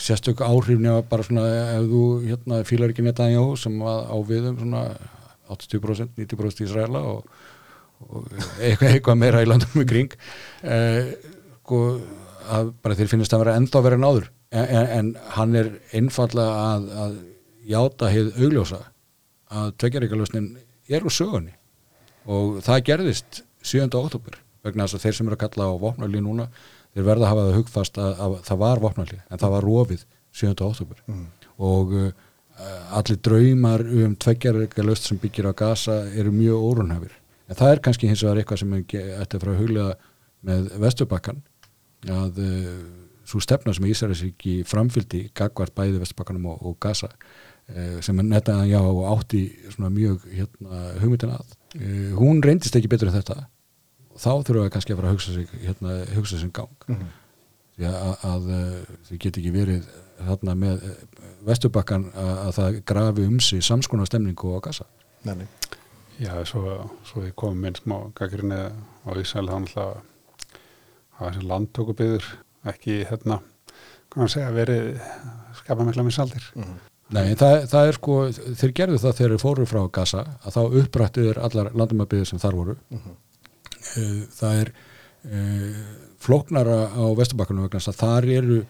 sérstök 0.00 0.40
áhrif 0.46 0.80
nema 0.80 1.02
bara 1.10 1.26
svona 1.26 1.44
ef 1.76 1.88
þú 1.90 2.04
hérna 2.24 2.62
fílar 2.64 2.94
ekki 2.94 3.04
Netanyahu 3.04 3.58
sem 3.60 3.76
að 3.84 4.00
á 4.08 4.16
viðum 4.30 4.56
svona 4.62 4.84
80% 5.52 6.16
90% 6.16 6.64
Ísraela 6.64 7.02
og, 7.12 7.26
og 8.08 8.30
eitthvað, 8.56 8.88
eitthvað 8.94 9.20
meira 9.20 9.42
í 9.44 9.50
landum 9.50 9.84
í 9.84 9.88
kring 9.92 10.16
eh, 10.64 11.12
sko 11.60 11.82
að 12.56 12.72
bara 12.82 12.96
þeir 12.98 13.12
finnast 13.12 13.36
að 13.36 13.44
vera 13.44 13.58
ennþá 13.60 13.84
verið 13.84 14.02
náður 14.02 14.30
en, 14.52 14.86
en, 14.98 15.10
hann 15.36 15.56
er 15.56 15.70
einfallega 15.96 16.64
að, 16.74 16.88
að 17.04 17.16
játa 17.72 18.10
heið 18.12 18.32
augljósa 18.36 18.80
að 19.52 19.74
tvekjaríkalösnin 19.80 20.48
er 20.92 21.06
úr 21.06 21.14
sögunni 21.14 21.54
og 22.28 22.60
það 22.64 22.84
gerðist 22.90 23.42
7. 23.62 23.88
oktober 23.88 24.38
vegna 24.62 24.86
þess 24.86 24.98
að 24.98 25.06
þeir 25.06 25.16
sem 25.18 25.30
eru 25.30 25.38
að 25.38 25.42
kalla 25.44 25.68
á 25.72 25.82
vopnalí 25.82 26.22
núna 26.22 26.48
þeir 26.92 27.06
verða 27.08 27.26
að 27.26 27.32
hafa 27.32 27.46
það 27.46 27.58
hugfast 27.60 27.98
að, 28.02 28.12
að 28.24 28.36
það 28.48 28.62
var 28.62 28.82
vopnalí 28.84 29.18
en 29.22 29.42
það 29.42 29.54
var 29.56 29.66
rofið 29.68 30.04
7. 30.42 30.52
óttúber 30.66 31.02
mm. 31.06 31.26
og 31.68 31.96
uh, 31.98 32.12
allir 32.98 33.20
draumar 33.24 33.84
um 33.84 34.16
tveggjarreika 34.20 34.86
löst 34.86 35.08
sem 35.08 35.20
byggir 35.20 35.48
á 35.48 35.52
gasa 35.56 36.02
eru 36.12 36.32
mjög 36.34 36.66
órunhafir 36.70 37.14
en 37.48 37.58
það 37.58 37.74
er 37.74 37.84
kannski 37.84 38.10
hins 38.10 38.24
vegar 38.24 38.42
eitthvað 38.42 38.62
sem 38.62 38.74
ætti 38.78 39.00
að 39.36 39.38
fara 39.38 39.54
að 39.54 39.62
huglega 39.62 39.94
með 40.42 40.68
Vesturbakkan 40.82 41.42
að 42.10 42.42
uh, 42.42 43.01
svo 43.28 43.40
stefna 43.42 43.74
sem 43.74 43.86
Ísraelsíki 43.88 44.60
framfyldi 44.68 45.28
gagvart 45.36 45.74
bæði 45.76 46.02
Vesturbakkanum 46.02 46.50
og, 46.52 46.60
og 46.66 46.76
gasa 46.82 47.08
uh, 47.12 47.98
sem 48.04 48.20
netta 48.26 48.60
já 48.68 48.80
átti 49.12 49.42
mjög 49.78 50.28
hérna, 50.32 50.84
hugmyndin 51.02 51.34
að. 51.38 51.56
Uh, 51.78 52.12
hún 52.18 52.42
reyndist 52.44 52.76
ekki 52.76 52.90
betur 52.92 53.12
en 53.12 53.18
þetta. 53.18 53.44
Þá 54.12 54.30
þurfum 54.44 54.66
við 54.66 54.72
kannski 54.74 54.94
að 54.94 55.00
fara 55.00 55.10
að 55.10 55.18
hugsa 55.18 55.34
sig 55.34 55.52
hérna, 55.64 55.98
hugsa 56.16 56.38
sig 56.38 56.52
gang. 56.52 56.88
Mm 56.88 56.96
-hmm. 56.96 57.12
að, 57.88 57.94
að, 57.96 58.24
að 58.24 58.48
þau 59.08 59.16
get 59.18 59.38
ekki 59.38 59.54
verið 59.54 59.86
þarna 60.26 60.54
með 60.54 60.82
Vesturbakkan 61.46 62.10
að, 62.14 62.32
að 62.46 62.52
það 62.58 62.80
grafi 62.86 63.26
um 63.26 63.40
sig 63.40 63.64
samskona 63.64 64.06
stemningu 64.06 64.54
á 64.54 64.60
gasa 64.62 64.86
Nei, 65.22 65.46
Já, 66.20 66.34
svo, 66.46 66.90
svo 67.08 67.22
við 67.24 67.34
komum 67.38 67.64
inn 67.66 67.78
smá 67.78 67.96
gagrinni 68.18 68.58
á 68.68 69.10
Ísæl 69.18 69.48
þá 69.48 69.54
náttúrulega 69.64 70.02
hafa 71.16 71.30
þessi 71.30 71.46
landtökubiður 71.48 72.28
ekki 72.64 73.02
hérna, 73.08 73.40
kannan 74.12 74.30
segja, 74.32 74.50
verið 74.54 75.00
skapa 75.58 75.84
mikla 75.84 76.06
minnsaldir 76.06 76.50
mm 76.54 76.62
-hmm. 76.62 76.80
Nei, 77.12 77.34
það, 77.36 77.66
það 77.68 77.86
er 77.88 77.96
sko, 77.98 78.14
þeir 78.32 78.72
gerðu 78.72 78.98
það 78.98 79.16
þegar 79.16 79.32
þeir 79.32 79.42
fóru 79.42 79.66
frá 79.68 79.80
gasa 79.92 80.22
að 80.44 80.54
þá 80.54 80.62
upprættuður 80.80 81.38
allar 81.38 81.68
landumabíður 81.74 82.28
sem 82.30 82.38
þar 82.38 82.54
voru 82.54 82.76
mm 82.90 82.98
-hmm. 82.98 84.22
það 84.32 84.60
er 84.60 84.72
flóknara 86.18 86.78
á 86.88 87.04
Vesturbakkanum 87.18 87.66
vegna 87.66 87.80
þess 87.80 87.92
að 87.92 88.00
þar 88.00 88.28
eru 88.38 88.62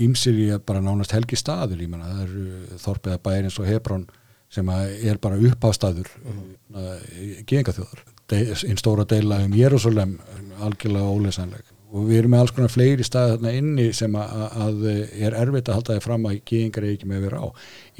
ímsir 0.00 0.38
í 0.38 0.48
að 0.54 0.64
bara 0.66 0.80
nánast 0.80 1.12
helgi 1.12 1.36
staður, 1.36 1.82
ég 1.82 1.90
menna, 1.90 2.08
það 2.08 2.22
eru 2.22 2.78
Þorpiða 2.78 3.18
bæri 3.22 3.48
eins 3.48 3.58
og 3.58 3.68
Hebrón 3.68 4.06
sem 4.50 4.68
er 4.70 5.18
bara 5.22 5.38
uppástaður 5.38 6.08
mm 6.24 6.38
-hmm. 6.74 7.44
gengaþjóðar 7.46 8.04
einn 8.30 8.78
stóra 8.78 9.04
deila 9.04 9.42
um 9.44 9.54
Jérúsalem 9.54 10.18
algjörlega 10.60 11.10
ólesanleg 11.10 11.69
og 11.90 12.06
við 12.06 12.20
erum 12.20 12.34
með 12.34 12.42
alls 12.44 12.52
konar 12.54 12.70
fleiri 12.72 13.06
staði 13.06 13.34
þarna 13.34 13.52
inni 13.58 13.86
sem 13.96 14.14
að, 14.18 14.42
að 14.64 14.84
er 14.90 15.36
erfitt 15.40 15.70
að 15.70 15.78
halda 15.78 15.96
þið 15.96 16.04
fram 16.04 16.28
að 16.30 16.36
gengar 16.50 16.86
ekki 16.86 17.08
með 17.10 17.24
vera 17.26 17.40
á. 17.42 17.48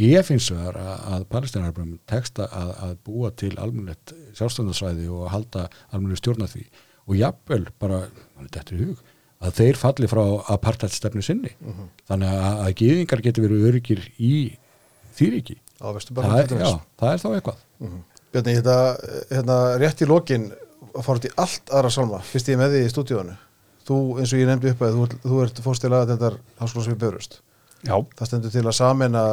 Ég 0.01 0.27
finnst 0.29 0.53
það 0.53 0.79
að, 0.81 0.93
að 1.15 1.25
palestinarbrum 1.35 1.97
teksta 2.11 2.47
að, 2.55 2.71
að 2.87 2.93
búa 3.09 3.33
til 3.43 3.53
almunlegt 3.57 4.15
sjálfstöndarsvæði 4.39 5.09
og 5.11 5.25
að 5.25 5.33
halda 5.35 5.65
almunlegt 5.91 6.23
stjórna 6.23 6.51
því. 6.51 6.67
Og 7.11 7.19
jafnvel 7.19 7.65
bara, 7.83 8.05
þetta 8.45 8.77
er 8.77 8.85
hug 8.85 9.03
að 9.41 9.57
þeir 9.57 9.81
falli 9.81 10.13
frá 10.13 10.23
apartheidstefnu 10.55 11.25
sinni. 11.25 11.53
Mm 11.59 11.75
-hmm. 11.75 11.91
þannig 12.13 12.39
að, 12.39 12.63
að 12.67 12.79
geðingar 12.85 13.25
getur 13.27 13.47
verið 13.49 13.69
öryggir 13.73 14.07
í 14.19 14.33
þýriki 15.19 15.59
það, 15.81 16.59
já, 16.61 16.73
það 17.01 17.13
er 17.13 17.23
þá 17.23 17.29
eitthvað. 17.35 17.61
Mm 17.81 17.89
-hmm. 17.89 18.03
Björni, 18.31 18.53
hérna, 18.55 18.97
hérna 19.31 19.57
rétt 19.81 20.03
í 20.05 20.07
lokin 20.07 20.51
fórt 21.03 21.25
í 21.25 21.31
allt 21.41 21.71
aðra 21.73 21.91
salma 21.91 22.21
fyrst 22.23 22.49
ég 22.49 22.59
með 22.61 22.77
því 22.77 22.83
í 22.85 22.91
stúdíónu 22.93 23.37
þú 23.91 24.01
eins 24.23 24.33
og 24.33 24.41
ég 24.41 24.51
nefndi 24.51 24.73
upp 24.73 24.83
að 24.87 24.97
þú, 24.97 25.07
þú 25.27 25.43
ert 25.45 25.63
fórst 25.67 25.85
til 25.85 25.93
aðeindar 25.93 26.39
háskólan 26.61 26.87
sem 26.87 26.95
við 26.95 27.03
börust 27.05 27.41
Já. 27.83 27.95
það 27.99 28.31
stendur 28.31 28.55
til 28.55 28.65
að 28.65 28.77
samena 28.79 29.25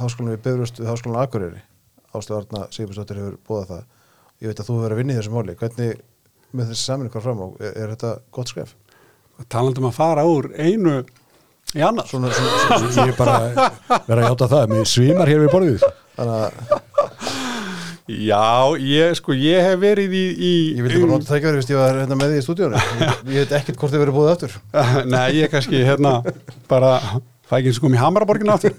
háskólan 0.00 0.36
við 0.36 0.44
börust 0.46 0.80
við 0.82 0.90
háskólan 0.92 1.24
Akureyri. 1.24 1.62
Ástöðarna 2.12 2.66
Sigursdóttir 2.74 3.20
hefur 3.22 3.36
bóðað 3.48 3.70
það. 3.70 3.84
Ég 4.42 4.50
veit 4.50 4.58
að 4.60 4.68
þú 4.68 4.78
verið 4.82 4.92
að 4.92 5.00
vinna 5.00 5.14
í 5.14 5.16
þessu 5.16 5.32
máli. 5.32 5.54
Hvernig 5.56 6.00
með 6.52 6.72
þessi 6.72 6.84
saminu 6.90 7.12
hvað 7.12 7.24
fram 7.24 7.40
á? 7.40 7.46
Er, 7.62 7.72
er 7.72 7.92
þetta 7.94 8.10
gott 8.36 8.52
skref? 8.52 8.74
talandum 9.50 9.88
að 9.88 9.96
fara 9.96 10.24
úr 10.28 10.50
einu 10.54 10.98
í 11.72 11.82
annars 11.82 12.12
Svona, 12.12 12.30
svona, 12.36 12.82
svona, 12.84 13.06
ég 13.08 13.14
er 13.14 13.18
bara 13.18 13.70
verið 14.06 14.18
að 14.18 14.26
hjáta 14.28 14.50
það. 14.52 14.74
Mér 14.74 14.90
svimar 14.92 15.32
hér 15.32 15.46
við 15.46 15.54
borðið. 15.56 15.86
Þannig 16.18 16.42
að 16.42 17.40
Já, 18.12 18.76
ég, 18.78 19.14
sko, 19.16 19.34
ég 19.36 19.64
hef 19.64 19.78
verið 19.80 20.14
í, 20.16 20.22
í 20.32 20.52
ég 20.76 20.84
vildi 20.84 21.02
bara 21.02 21.14
nota 21.14 21.28
tækjaður 21.30 21.58
fyrst 21.60 21.72
ég 21.72 21.78
var 21.80 22.00
hérna 22.02 22.18
með 22.18 22.32
því 22.32 22.40
í 22.40 22.46
stúdíónu 22.46 22.80
ég, 22.80 23.20
ég 23.34 23.44
veit 23.44 23.54
ekkert 23.58 23.78
hvort 23.80 23.94
þið 23.94 24.02
verið 24.04 24.16
búið 24.18 24.32
aftur. 24.32 24.56
Nei, 25.14 25.28
ég 25.38 25.52
kannski, 25.52 25.80
hérna, 25.86 26.18
bara 26.70 26.96
fæ 27.48 27.58
ekki 27.58 27.72
eins 27.72 27.80
og 27.80 27.86
kom 27.86 27.96
í 27.96 28.02
Hamaraborginu 28.02 28.52
aftur. 28.54 28.76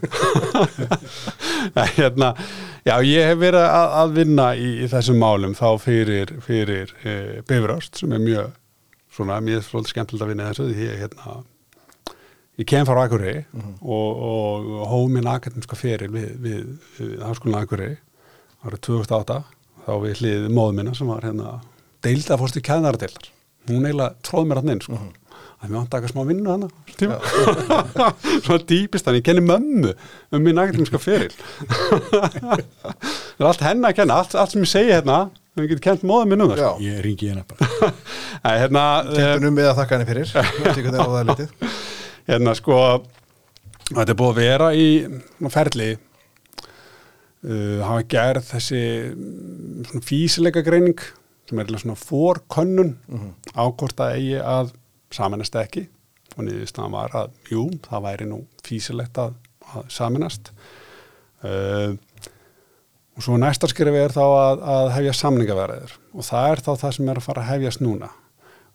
Nei, 1.77 1.87
hérna 1.97 2.33
já, 2.85 2.97
ég 3.07 3.31
hef 3.31 3.41
verið 3.41 3.63
að, 3.63 3.95
að 4.01 4.13
vinna 4.19 4.49
í, 4.59 4.69
í 4.83 4.91
þessum 4.91 5.19
málum 5.23 5.57
þá 5.57 5.67
fyrir, 5.81 6.35
fyrir 6.43 6.93
e, 7.01 7.17
Bifröst 7.49 8.03
sem 8.03 8.13
er 8.13 8.23
mjög 8.23 8.53
svona, 9.13 9.39
er 9.39 9.65
svolítið 9.65 9.95
skemmtilegt 9.95 10.25
að 10.25 10.33
vinna 10.33 10.51
þessu 10.51 10.69
því 10.69 10.87
ég, 10.89 11.03
hérna 11.05 11.41
ég 12.61 12.69
kem 12.69 12.85
frá 12.85 13.03
Akureyri 13.03 13.43
mm 13.45 13.61
-hmm. 13.61 13.75
og, 13.81 14.23
og 14.29 14.87
hóð 14.91 15.13
minn 15.15 15.29
akademiska 15.29 15.77
feril 15.79 16.11
við, 16.13 16.33
við, 16.41 16.65
við 16.99 17.21
Háskólan 17.23 17.61
Akureyri 17.63 17.97
árið 18.63 18.83
2008 18.87 19.41
þá 19.83 19.93
við 20.03 20.21
hliðið 20.21 20.53
móðu 20.55 20.77
minna 20.77 20.93
sem 20.97 21.09
var 21.11 21.25
hérna 21.27 21.57
deilda 22.03 22.37
fórst 22.39 22.59
í 22.59 22.63
kæðnaradeildar 22.63 23.29
hún 23.69 23.85
eiginlega 23.87 24.15
tróð 24.25 24.47
mér 24.49 24.61
hann 24.61 24.73
inn 24.73 24.81
sko. 24.83 24.95
mm 24.95 25.03
-hmm. 25.03 25.13
að 25.63 25.69
mér 25.69 25.77
vant 25.77 25.93
að 25.93 25.97
eitthvað 25.99 26.13
smá 26.13 26.23
vinnu 26.27 26.49
hana 26.51 26.67
svona 28.45 28.65
dýpist 28.71 29.05
hann 29.05 29.15
ég 29.15 29.23
kenni 29.23 29.43
mömmu 29.43 29.93
um 30.31 30.43
minn 30.43 30.59
akademiska 30.59 30.99
feril. 30.99 31.31
Það 31.69 33.39
er 33.39 33.47
allt 33.47 33.61
henni 33.61 33.87
að 33.87 33.95
kenna 33.95 34.13
allt, 34.13 34.35
allt 34.35 34.51
sem 34.51 34.61
ég 34.61 34.69
segi 34.69 34.91
hérna 34.91 35.29
við 35.55 35.69
getum 35.69 35.83
kent 35.87 36.03
móðu 36.03 36.25
minn 36.29 36.41
um 36.41 36.51
það 36.51 36.59
sko. 36.59 36.77
ég 36.83 37.01
ringi 37.05 37.29
hérna 37.29 37.43
bara. 37.47 37.91
Æ, 38.47 38.49
hérna, 38.63 38.83
Kentunum 39.15 39.55
við 39.55 39.69
að 39.69 39.77
þakka 39.79 39.97
henni 39.97 40.09
fyrir. 40.11 40.27
Er 42.23 42.35
hérna 42.39 42.53
sko 42.55 43.03
þetta 43.89 44.11
er 44.13 44.19
búið 44.19 44.29
að 44.31 44.39
vera 44.39 44.67
í 44.75 44.87
ferli 45.51 45.97
uh, 47.43 47.81
hafa 47.83 48.05
gerð 48.09 48.47
þessi 48.51 48.83
mm, 49.13 50.03
físileika 50.05 50.63
greining 50.65 50.99
sem 51.49 51.59
er 51.59 51.73
svona 51.75 51.95
fórkönnun 51.99 52.95
mm 53.07 53.19
-hmm. 53.19 53.33
ákvort 53.53 53.99
að 53.99 54.15
eigi 54.15 54.39
að 54.39 54.73
samanast 55.11 55.55
ekki. 55.55 55.87
Og 56.37 56.47
niðurstaðan 56.47 56.91
var 56.91 57.11
að 57.13 57.29
jú, 57.51 57.69
það 57.83 58.03
væri 58.03 58.25
nú 58.25 58.39
físilegt 58.65 59.17
að, 59.17 59.33
að 59.75 59.83
samanast 59.89 60.51
uh, 61.43 61.93
og 63.13 63.21
svo 63.23 63.37
næsta 63.37 63.67
skrifi 63.69 63.99
er 64.01 64.13
þá 64.13 64.23
að, 64.25 64.63
að 64.75 64.91
hefja 64.95 65.13
samningaverðir 65.13 65.91
og 66.13 66.25
það 66.25 66.51
er 66.51 66.61
þá 66.65 66.71
það 66.81 66.95
sem 66.95 67.09
er 67.09 67.19
að 67.19 67.27
fara 67.27 67.41
að 67.41 67.51
hefjast 67.51 67.81
núna. 67.81 68.09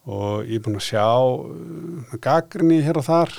Og 0.09 0.47
ég 0.47 0.61
er 0.61 0.65
búin 0.65 0.79
að 0.79 0.87
sjá 0.87 1.09
uh, 1.19 2.19
gaggrinni 2.21 2.79
hér 2.85 3.01
og 3.01 3.09
þar 3.09 3.35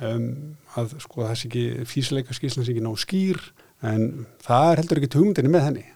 um, 0.00 0.56
að 0.78 0.94
sko 1.02 1.26
þessi 1.26 1.48
ekki 1.48 1.86
físileika 1.90 2.36
skýrslan 2.36 2.66
sé 2.66 2.74
ekki 2.74 2.84
ná 2.84 2.92
skýr 2.98 3.40
en 3.84 4.26
það 4.44 4.70
er 4.70 4.82
heldur 4.82 5.00
ekki 5.00 5.18
hugmyndinni 5.18 5.52
með 5.52 5.66
henni 5.68 5.86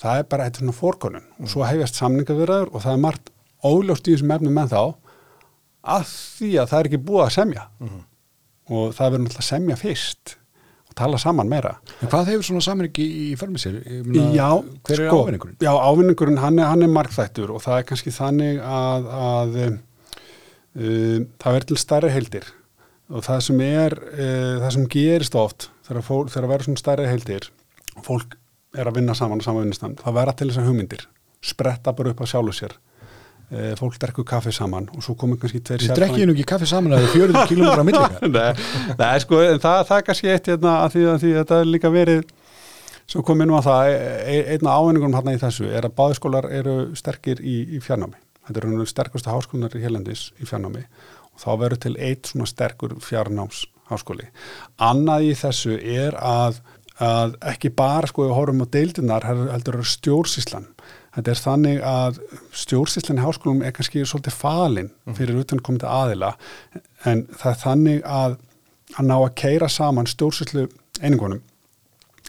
það 0.00 0.20
er 0.20 0.28
bara 0.30 0.46
eitthvað 0.46 0.64
svona 0.64 0.78
fórkonun 0.78 1.26
og 1.40 1.50
svo 1.52 1.64
hefjast 1.66 1.98
samningavirðar 2.00 2.70
og 2.72 2.84
það 2.84 2.96
er 2.96 3.02
margt 3.04 3.32
óljóst 3.64 4.08
í 4.08 4.14
þessum 4.14 4.32
efnum 4.36 4.56
með 4.58 4.72
þá 4.74 4.82
að 5.94 6.06
því 6.08 6.50
að 6.60 6.70
það 6.70 6.78
er 6.80 6.88
ekki 6.90 7.02
búið 7.08 7.26
að 7.26 7.34
semja 7.36 7.66
mm 7.68 7.90
-hmm. 7.90 8.02
og 8.76 8.96
það 8.96 9.12
verður 9.12 9.24
náttúrulega 9.24 9.44
að 9.44 9.50
semja 9.50 9.76
fyrst 9.80 10.34
og 10.88 10.96
tala 11.00 11.20
saman 11.20 11.50
meira 11.50 11.74
en 12.00 12.08
hvað 12.12 12.30
hefur 12.32 12.48
svona 12.48 12.64
samningi 12.64 13.04
í? 13.04 13.26
Myrna, 14.04 14.30
Já, 14.34 14.50
hver 14.88 15.00
er 15.00 15.08
sko, 15.08 15.22
ávinningurinn? 15.22 15.56
Já, 15.60 15.72
ávinningurinn, 15.72 16.38
hann 16.38 16.58
er, 16.58 16.84
er 16.88 16.94
markþættur 16.98 17.50
og 17.50 17.62
það 17.62 17.78
er 17.78 17.88
kannski 17.90 18.10
þannig 18.10 18.60
að, 18.60 19.08
að 19.28 19.60
um, 19.66 19.78
um, 20.74 21.28
það 21.38 21.52
verður 21.52 21.68
til 21.68 21.76
starri 21.76 22.10
heildir 22.10 22.50
og 23.12 23.24
það 23.24 23.40
sem 23.40 23.60
er, 23.60 23.98
uh, 24.14 24.58
það 24.64 24.70
sem 24.78 24.88
gerist 24.88 25.34
oft 25.34 25.70
þegar, 25.84 26.06
fólk, 26.06 26.32
þegar 26.32 26.50
verður 26.52 26.68
svona 26.68 26.82
starri 26.82 27.10
heildir 27.10 27.50
og 27.98 28.06
fólk 28.06 28.38
er 28.74 28.90
að 28.90 28.98
vinna 28.98 29.14
saman 29.16 29.42
á 29.42 29.46
sama 29.46 29.62
vinnustand, 29.62 30.00
það 30.02 30.18
verða 30.18 30.34
til 30.38 30.48
þessar 30.50 30.68
hugmyndir 30.68 31.06
spretta 31.44 31.92
bara 31.94 32.14
upp 32.14 32.24
á 32.24 32.26
sjálfu 32.26 32.56
sér. 32.56 32.74
Uh, 33.52 33.74
fólk 33.76 33.98
drekku 34.00 34.24
kaffi 34.24 34.50
saman 34.56 34.86
og 34.96 35.02
svo 35.04 35.12
komur 35.20 35.36
kannski 35.36 35.60
tveir 35.60 35.82
Þið 35.82 35.98
drekkið 35.98 36.22
nú 36.26 36.32
ekki 36.32 36.46
kaffi 36.48 36.66
saman 36.66 36.94
að 36.96 37.02
það 37.04 37.10
er 37.10 37.34
40 37.44 37.50
km 37.50 37.66
á 37.76 37.84
millega 37.84 38.46
Nei, 39.02 39.18
sko, 39.20 39.40
það, 39.60 39.82
það 39.90 39.98
er 39.98 40.06
kannski 40.06 40.30
eitt 40.32 40.48
hérna, 40.48 40.72
að 40.80 40.94
því 40.94 41.02
að 41.04 41.12
að 41.12 41.26
þetta 41.36 41.58
er 41.58 41.68
líka 41.68 41.90
verið 41.92 42.22
sem 43.04 43.26
kom 43.28 43.44
inn 43.44 43.52
á 43.52 43.60
það, 43.66 43.90
e- 44.32 44.46
einna 44.54 44.78
ávinningunum 44.78 45.18
hérna 45.18 45.36
í 45.36 45.42
þessu 45.44 45.68
er 45.68 45.84
að 45.84 45.96
báðskólar 46.00 46.48
eru 46.56 46.78
sterkir 46.96 47.44
í, 47.44 47.58
í 47.76 47.82
fjarnámi. 47.84 48.16
Þetta 48.48 48.64
eru 48.64 48.88
sterkustu 48.88 49.32
háskólar 49.34 49.76
í 49.76 49.84
Hérlendis 49.84 50.24
í 50.40 50.48
fjarnámi 50.48 50.86
og 51.34 51.44
þá 51.44 51.50
verður 51.60 51.82
til 51.84 51.94
eitt 52.00 52.32
svona 52.32 52.48
sterkur 52.48 52.96
fjarnáms 53.04 53.66
háskóli. 53.90 54.28
Annað 54.82 55.28
í 55.30 55.34
þessu 55.38 55.78
er 55.78 56.16
að, 56.20 56.60
að 57.02 57.36
ekki 57.54 57.72
bara 57.76 58.10
sko 58.10 58.28
við 58.28 58.36
horfum 58.38 58.64
á 58.64 58.72
deildunar 58.76 59.28
heldur 59.28 59.80
að 59.82 59.90
stjórnsíslan. 59.92 60.70
Þetta 61.14 61.30
er 61.30 61.42
þannig 61.44 61.84
að 61.86 62.18
stjórnsíslan 62.64 63.20
í 63.20 63.26
háskólum 63.26 63.62
er 63.62 63.74
kannski 63.76 64.02
svolítið 64.02 64.38
falinn 64.40 64.90
fyrir 65.14 65.38
utan 65.44 65.62
komið 65.62 65.86
aðila 65.86 66.34
en 67.06 67.26
það 67.36 67.52
er 67.52 67.62
þannig 67.62 68.02
að 68.08 68.40
að 68.98 69.08
ná 69.08 69.16
að 69.16 69.34
keira 69.38 69.68
saman 69.70 70.08
stjórnsýslu 70.08 70.68
einingunum 71.00 71.42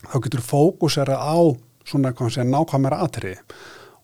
þá 0.05 0.17
getur 0.25 0.43
fókusera 0.45 1.17
á 1.17 1.37
svona 1.85 2.13
segja, 2.15 2.45
nákvæmera 2.47 3.01
atriði 3.05 3.37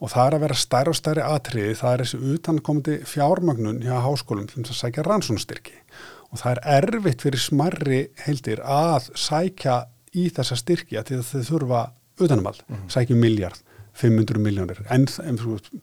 og 0.01 0.09
það 0.09 0.25
er 0.25 0.35
að 0.35 0.43
vera 0.45 0.57
stærri 0.57 0.91
og 0.91 0.97
stærri 0.97 1.23
atriði, 1.25 1.73
það 1.77 1.93
er 1.93 2.03
þessi 2.03 2.19
utankomandi 2.35 2.97
fjármagnun 3.05 3.81
hjá 3.85 3.99
háskólum 4.01 4.47
til 4.49 4.63
þess 4.63 4.73
að 4.73 4.79
sækja 4.81 5.05
rannsónstyrki 5.07 5.77
og 6.31 6.39
það 6.39 6.51
er 6.51 6.61
erfitt 6.77 7.25
fyrir 7.25 7.43
smarri 7.43 8.01
heildir 8.25 8.63
að 8.63 9.11
sækja 9.19 9.81
í 10.15 10.29
þessa 10.33 10.57
styrki 10.59 10.99
að 10.99 11.13
þau 11.23 11.43
þurfa 11.49 11.83
utanumald, 12.21 12.63
mm 12.67 12.75
-hmm. 12.75 12.89
sækja 12.89 13.15
miljard 13.15 13.61
500 13.93 14.39
miljónir, 14.39 14.81
en, 14.89 15.07
en 15.23 15.37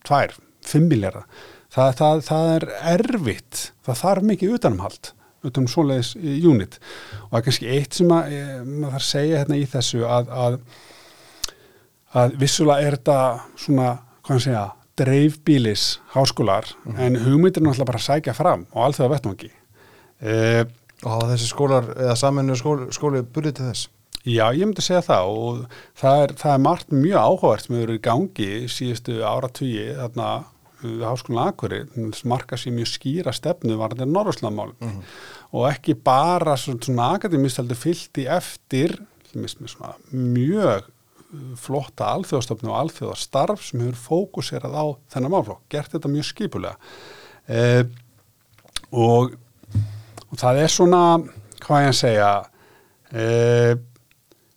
tvær, 0.05 0.35
5 0.65 0.89
miljardar 0.89 1.27
það, 1.73 1.95
það, 2.01 2.23
það 2.25 2.53
er 2.57 2.69
erfitt 2.97 3.73
það 3.85 4.03
þarf 4.03 4.29
mikið 4.33 4.55
utanumhald 4.57 5.12
utanum 5.45 5.69
svoleiðis 5.70 6.15
unit 6.19 6.79
og 7.23 7.31
það 7.31 7.39
er 7.39 7.45
kannski 7.47 7.69
eitt 7.69 7.95
sem 7.95 8.11
að, 8.11 8.33
e, 8.33 8.62
maður 8.65 8.95
þarf 8.95 9.03
að 9.03 9.09
segja 9.09 9.43
hérna 9.43 9.59
í 9.59 9.66
þessu 9.69 10.05
að, 10.09 10.33
að 10.33 10.59
að 12.16 12.37
vissulega 12.41 12.87
er 12.87 12.97
þetta 12.99 13.20
svona, 13.61 13.89
hvað 14.25 14.35
hann 14.35 14.45
segja, 14.45 14.65
dreifbílis 14.99 15.85
háskólar, 16.15 16.66
mm 16.85 16.93
-hmm. 16.93 17.01
en 17.05 17.16
hugmyndir 17.25 17.62
er 17.62 17.66
náttúrulega 17.66 17.91
bara 17.93 17.99
að 17.99 18.09
sækja 18.09 18.35
fram 18.35 18.66
og 18.73 18.85
allt 18.85 18.97
það 18.97 19.12
vettmangi. 19.15 19.51
E, 20.19 20.65
og 21.05 21.12
hafa 21.12 21.31
þessi 21.32 21.49
skólar, 21.53 21.93
eða 21.95 22.19
saminu 22.19 22.57
skóli, 22.59 22.90
skóli 22.95 23.23
burðið 23.23 23.57
til 23.59 23.70
þess? 23.70 23.89
Já, 24.28 24.45
ég 24.53 24.66
myndi 24.66 24.82
segja 24.85 25.05
það 25.07 25.32
og 25.32 25.61
það 25.97 26.23
er, 26.23 26.32
það 26.40 26.53
er 26.53 26.62
margt 26.65 26.90
mjög 26.93 27.19
áhugavert 27.23 27.65
sem 27.65 27.74
hefur 27.77 27.86
verið 27.86 27.99
í 28.01 28.07
gangi 28.09 28.49
síðustu 28.73 29.20
áratvíi 29.24 29.85
þarna 29.97 30.31
háskólan 30.82 31.49
Akuri, 31.49 31.81
marka 32.28 32.59
sér 32.59 32.74
mjög 32.77 32.90
skýra 32.93 33.32
stefnu 33.35 33.78
var 33.78 33.95
þetta 33.95 34.07
Norrlandsmál 34.11 34.74
mm 34.74 34.89
-hmm. 34.89 35.03
og 35.53 35.70
ekki 35.70 35.95
bara 35.95 36.57
svona, 36.57 36.82
svona 36.82 37.15
akademistaldi 37.15 37.74
fyllt 37.74 38.19
í 38.19 38.27
eftir 38.27 38.99
mjög 40.11 40.85
flotta 41.57 42.09
alþjóðastofnu 42.15 42.70
og 42.70 42.78
alþjóðastarf 42.78 43.65
sem 43.65 43.81
hefur 43.81 43.99
fókuserað 44.09 44.73
á 44.73 44.85
þennan 45.12 45.35
málflokk, 45.35 45.62
gert 45.69 45.93
þetta 45.93 46.09
mjög 46.09 46.24
skipulega 46.24 46.77
eh, 47.49 47.85
og, 48.93 49.35
og 50.28 50.40
það 50.40 50.62
er 50.62 50.72
svona 50.72 51.02
hvað 51.62 51.84
ég 51.84 51.92
að 51.92 51.98
segja 51.98 52.30
eh, 53.12 53.74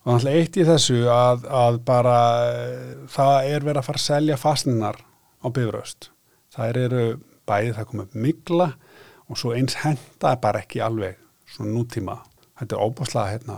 og 0.02 0.16
þannig 0.16 0.40
eitt 0.40 0.58
í 0.58 0.68
þessu 0.68 1.02
að, 1.14 1.46
að 1.48 1.80
bara 1.88 2.18
eh, 2.52 2.94
það 3.12 3.52
er 3.52 3.68
verið 3.68 3.82
að 3.82 3.90
fara 3.90 4.02
að 4.02 4.08
selja 4.08 4.40
fastninnar 4.42 5.02
á 5.42 5.48
bifröst 5.54 6.12
það 6.54 6.82
eru 6.86 7.06
bæðið 7.50 7.78
það 7.78 7.90
komið 7.92 8.18
mikla 8.26 8.70
og 9.32 9.40
svo 9.40 9.54
eins 9.56 9.78
henda 9.82 10.36
bara 10.42 10.64
ekki 10.64 10.82
alveg 10.84 11.20
svona 11.52 11.76
nútíma 11.76 12.18
þetta 12.60 12.78
er 12.78 12.86
óbúslega 12.86 13.34
hérna, 13.34 13.58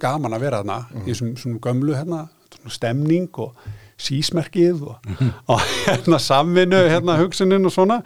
gaman 0.00 0.36
að 0.36 0.44
vera 0.46 0.62
þarna 0.62 0.78
mm. 0.92 1.06
í 1.08 1.16
svona 1.18 1.62
gömlu 1.64 1.96
hérna 1.96 2.24
stemning 2.68 3.28
og 3.40 3.56
sísmerkið 3.98 4.84
og, 4.86 4.98
mm 5.08 5.32
og 5.52 5.64
hérna 5.86 6.18
samvinnu, 6.22 6.80
hérna 6.92 7.18
hugsunin 7.18 7.66
og 7.66 7.74
svona, 7.74 7.98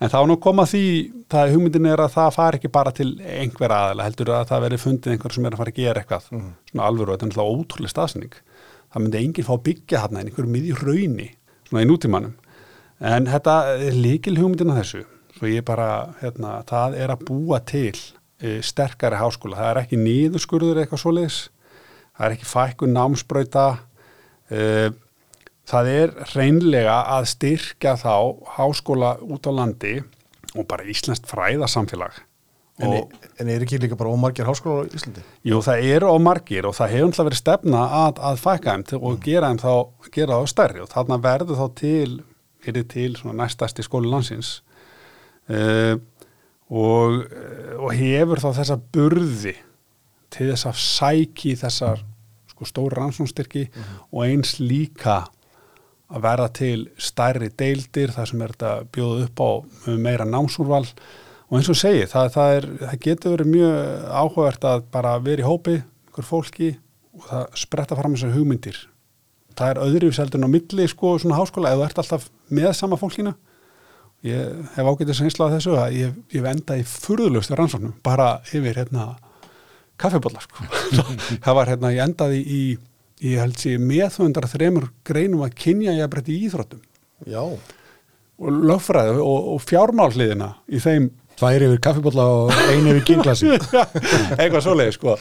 en 0.00 0.12
þá 0.12 0.18
nú 0.28 0.38
koma 0.42 0.64
því 0.68 0.84
það 1.30 1.54
hugmyndin 1.54 1.88
er 1.90 2.02
að 2.04 2.14
það 2.16 2.34
fari 2.38 2.60
ekki 2.60 2.72
bara 2.72 2.92
til 2.94 3.10
einhver 3.20 3.72
aðeila, 3.74 4.08
heldur 4.08 4.32
að 4.38 4.48
það 4.52 4.66
veri 4.68 4.80
fundið 4.80 5.14
einhver 5.14 5.34
sem 5.36 5.48
er 5.48 5.56
að 5.56 5.62
fara 5.62 5.74
að 5.74 5.80
gera 5.80 6.02
eitthvað. 6.02 6.28
Mm. 6.32 6.50
Svona 6.70 6.88
alvöru, 6.90 7.14
þetta 7.14 7.26
er 7.26 7.32
náttúrulega 7.32 7.64
ótrúlega 7.64 7.94
staðsning 7.94 8.38
það 8.94 9.02
myndi 9.02 9.20
enginn 9.24 9.46
fá 9.48 9.54
að 9.56 9.64
byggja 9.66 10.00
hérna 10.04 10.20
en 10.20 10.28
einhverju 10.30 10.50
miði 10.54 10.74
rauni, 10.78 11.30
svona 11.66 11.82
í 11.82 11.88
nútímanum. 11.90 12.34
En 13.02 13.26
þetta 13.26 13.54
er 13.74 13.96
líkil 13.98 14.36
hugmyndin 14.38 14.70
að 14.70 14.78
þessu, 14.80 15.00
svo 15.34 15.50
ég 15.50 15.64
bara 15.66 15.88
hérna, 16.20 16.60
það 16.68 16.94
er 17.02 17.12
að 17.14 17.24
búa 17.26 17.58
til 17.66 17.96
e, 18.38 18.60
sterkari 18.62 19.18
háskóla, 19.18 19.58
það 19.58 19.70
er 19.72 19.80
ekki 19.82 19.98
nýðuskurður 19.98 20.82
eitthvað 20.84 21.02
svoleiðis. 21.02 21.40
Það 22.14 22.28
er 22.28 22.36
ekki 22.36 22.46
fækkun 22.46 22.94
námsbröyta 22.94 23.64
uh, 23.74 24.88
það 25.68 25.90
er 25.94 26.14
reynlega 26.34 26.98
að 27.16 27.30
styrkja 27.32 27.96
þá 28.00 28.14
háskóla 28.58 29.16
út 29.24 29.48
á 29.48 29.52
landi 29.54 29.96
og 30.54 30.68
bara 30.70 30.86
Íslandst 30.86 31.28
fræðasamfélag 31.30 32.22
En, 32.82 32.90
og, 32.90 33.12
en 33.38 33.50
er 33.52 33.62
ekki 33.62 33.78
líka 33.78 33.94
bara 33.94 34.10
ómargir 34.10 34.48
háskóla 34.48 34.82
á 34.82 34.90
Íslandi? 34.98 35.22
Jú, 35.46 35.60
það 35.62 35.84
eru 35.94 36.08
ómargir 36.10 36.66
og 36.66 36.74
það 36.74 36.90
hefur 36.90 37.06
alltaf 37.06 37.28
verið 37.28 37.38
stefna 37.38 37.82
að, 38.00 38.16
að 38.30 38.40
fækka 38.42 38.72
þeim 38.74 38.96
og 38.98 39.12
mm. 39.12 39.20
gera 39.22 39.50
þeim 39.52 39.60
þá, 39.62 40.08
gera 40.16 40.38
þá 40.40 40.50
stærri 40.50 40.82
og 40.82 40.88
þarna 40.90 41.18
verður 41.22 41.60
þá 41.60 41.66
til, 41.78 42.16
er 42.66 42.78
þið 42.80 42.88
til 42.90 43.36
næstasti 43.38 43.84
skóli 43.86 44.10
landsins 44.10 44.50
uh, 45.54 45.94
og, 46.66 47.20
og 47.78 47.94
hefur 47.94 48.42
þá 48.42 48.48
þessa 48.58 48.80
burði 48.96 49.54
til 50.34 50.50
þess 50.50 50.66
að 50.72 50.82
sæki 50.82 51.54
þessar 51.60 52.02
sko, 52.50 52.66
stóri 52.66 52.98
rannsónstyrki 52.98 53.68
mm 53.70 54.02
og 54.10 54.26
eins 54.26 54.56
líka 54.58 55.22
að 56.12 56.24
verða 56.26 56.48
til 56.58 56.78
stærri 57.00 57.50
deildir 57.56 58.12
þar 58.14 58.30
sem 58.30 58.42
er 58.44 58.54
þetta 58.54 58.72
bjóð 58.94 59.22
upp 59.26 59.44
á 59.44 59.50
meira 60.04 60.26
námsúrval. 60.28 60.84
Og 61.48 61.58
eins 61.58 61.70
og 61.70 61.78
segi 61.78 62.04
það, 62.10 62.30
það, 62.34 62.56
er, 62.58 62.68
það 62.82 63.00
getur 63.06 63.36
verið 63.36 63.52
mjög 63.52 63.78
áhugavert 64.10 64.68
að 64.68 64.84
bara 64.94 65.14
vera 65.22 65.44
í 65.44 65.48
hópi 65.48 65.78
ykkur 66.10 66.28
fólki 66.28 66.74
og 67.14 67.26
það 67.30 67.58
spretta 67.64 67.98
fram 67.98 68.16
þessar 68.16 68.36
hugmyndir. 68.36 68.78
Það 69.54 69.70
er 69.70 69.82
öðruvíseldun 69.86 70.46
á 70.46 70.50
milli 70.50 70.86
sko 70.90 71.16
svona 71.22 71.38
háskóla 71.38 71.72
eða 71.72 71.84
þú 71.84 71.88
ert 71.88 72.00
alltaf 72.02 72.30
með 72.50 72.72
sama 72.74 72.98
fólkina 72.98 73.36
ég 74.24 74.72
hef 74.74 74.88
ágætið 74.88 75.18
seinslað 75.18 75.58
þessu 75.58 75.76
að 75.76 75.98
ég, 75.98 76.16
ég 76.32 76.44
venda 76.44 76.78
í 76.80 76.84
furðulegustu 76.88 77.56
rannsóknum 77.58 77.94
bara 78.04 78.38
yfir 78.52 78.80
hérna 78.80 79.12
kaffebólla 80.00 80.40
sko. 80.42 80.64
það 81.44 81.58
var 81.58 81.70
hérna, 81.70 81.92
ég 81.94 82.08
endaði 82.08 82.40
í 82.40 82.62
ég 83.22 83.40
held 83.42 83.58
sér 83.60 83.82
með 83.82 84.08
þundar 84.18 84.48
þreymur 84.50 84.88
greinum 85.06 85.44
að 85.46 85.56
kynja 85.64 85.94
ég 85.94 86.06
að 86.06 86.12
breytta 86.14 86.34
í 86.34 86.40
íþróttum. 86.48 86.82
Já. 87.30 87.42
og 88.34 88.56
löffræði 88.66 89.20
og, 89.22 89.52
og 89.54 89.60
fjármálliðina 89.62 90.48
í 90.66 90.80
þeim 90.82 91.12
Tvær 91.34 91.64
yfir 91.66 91.80
kaffibólla 91.82 92.24
og 92.30 92.52
einu 92.70 92.92
yfir 92.92 93.06
kynklasi 93.08 93.48
eitthvað 94.38 94.60
svoleið 94.62 94.92
sko. 94.94 95.16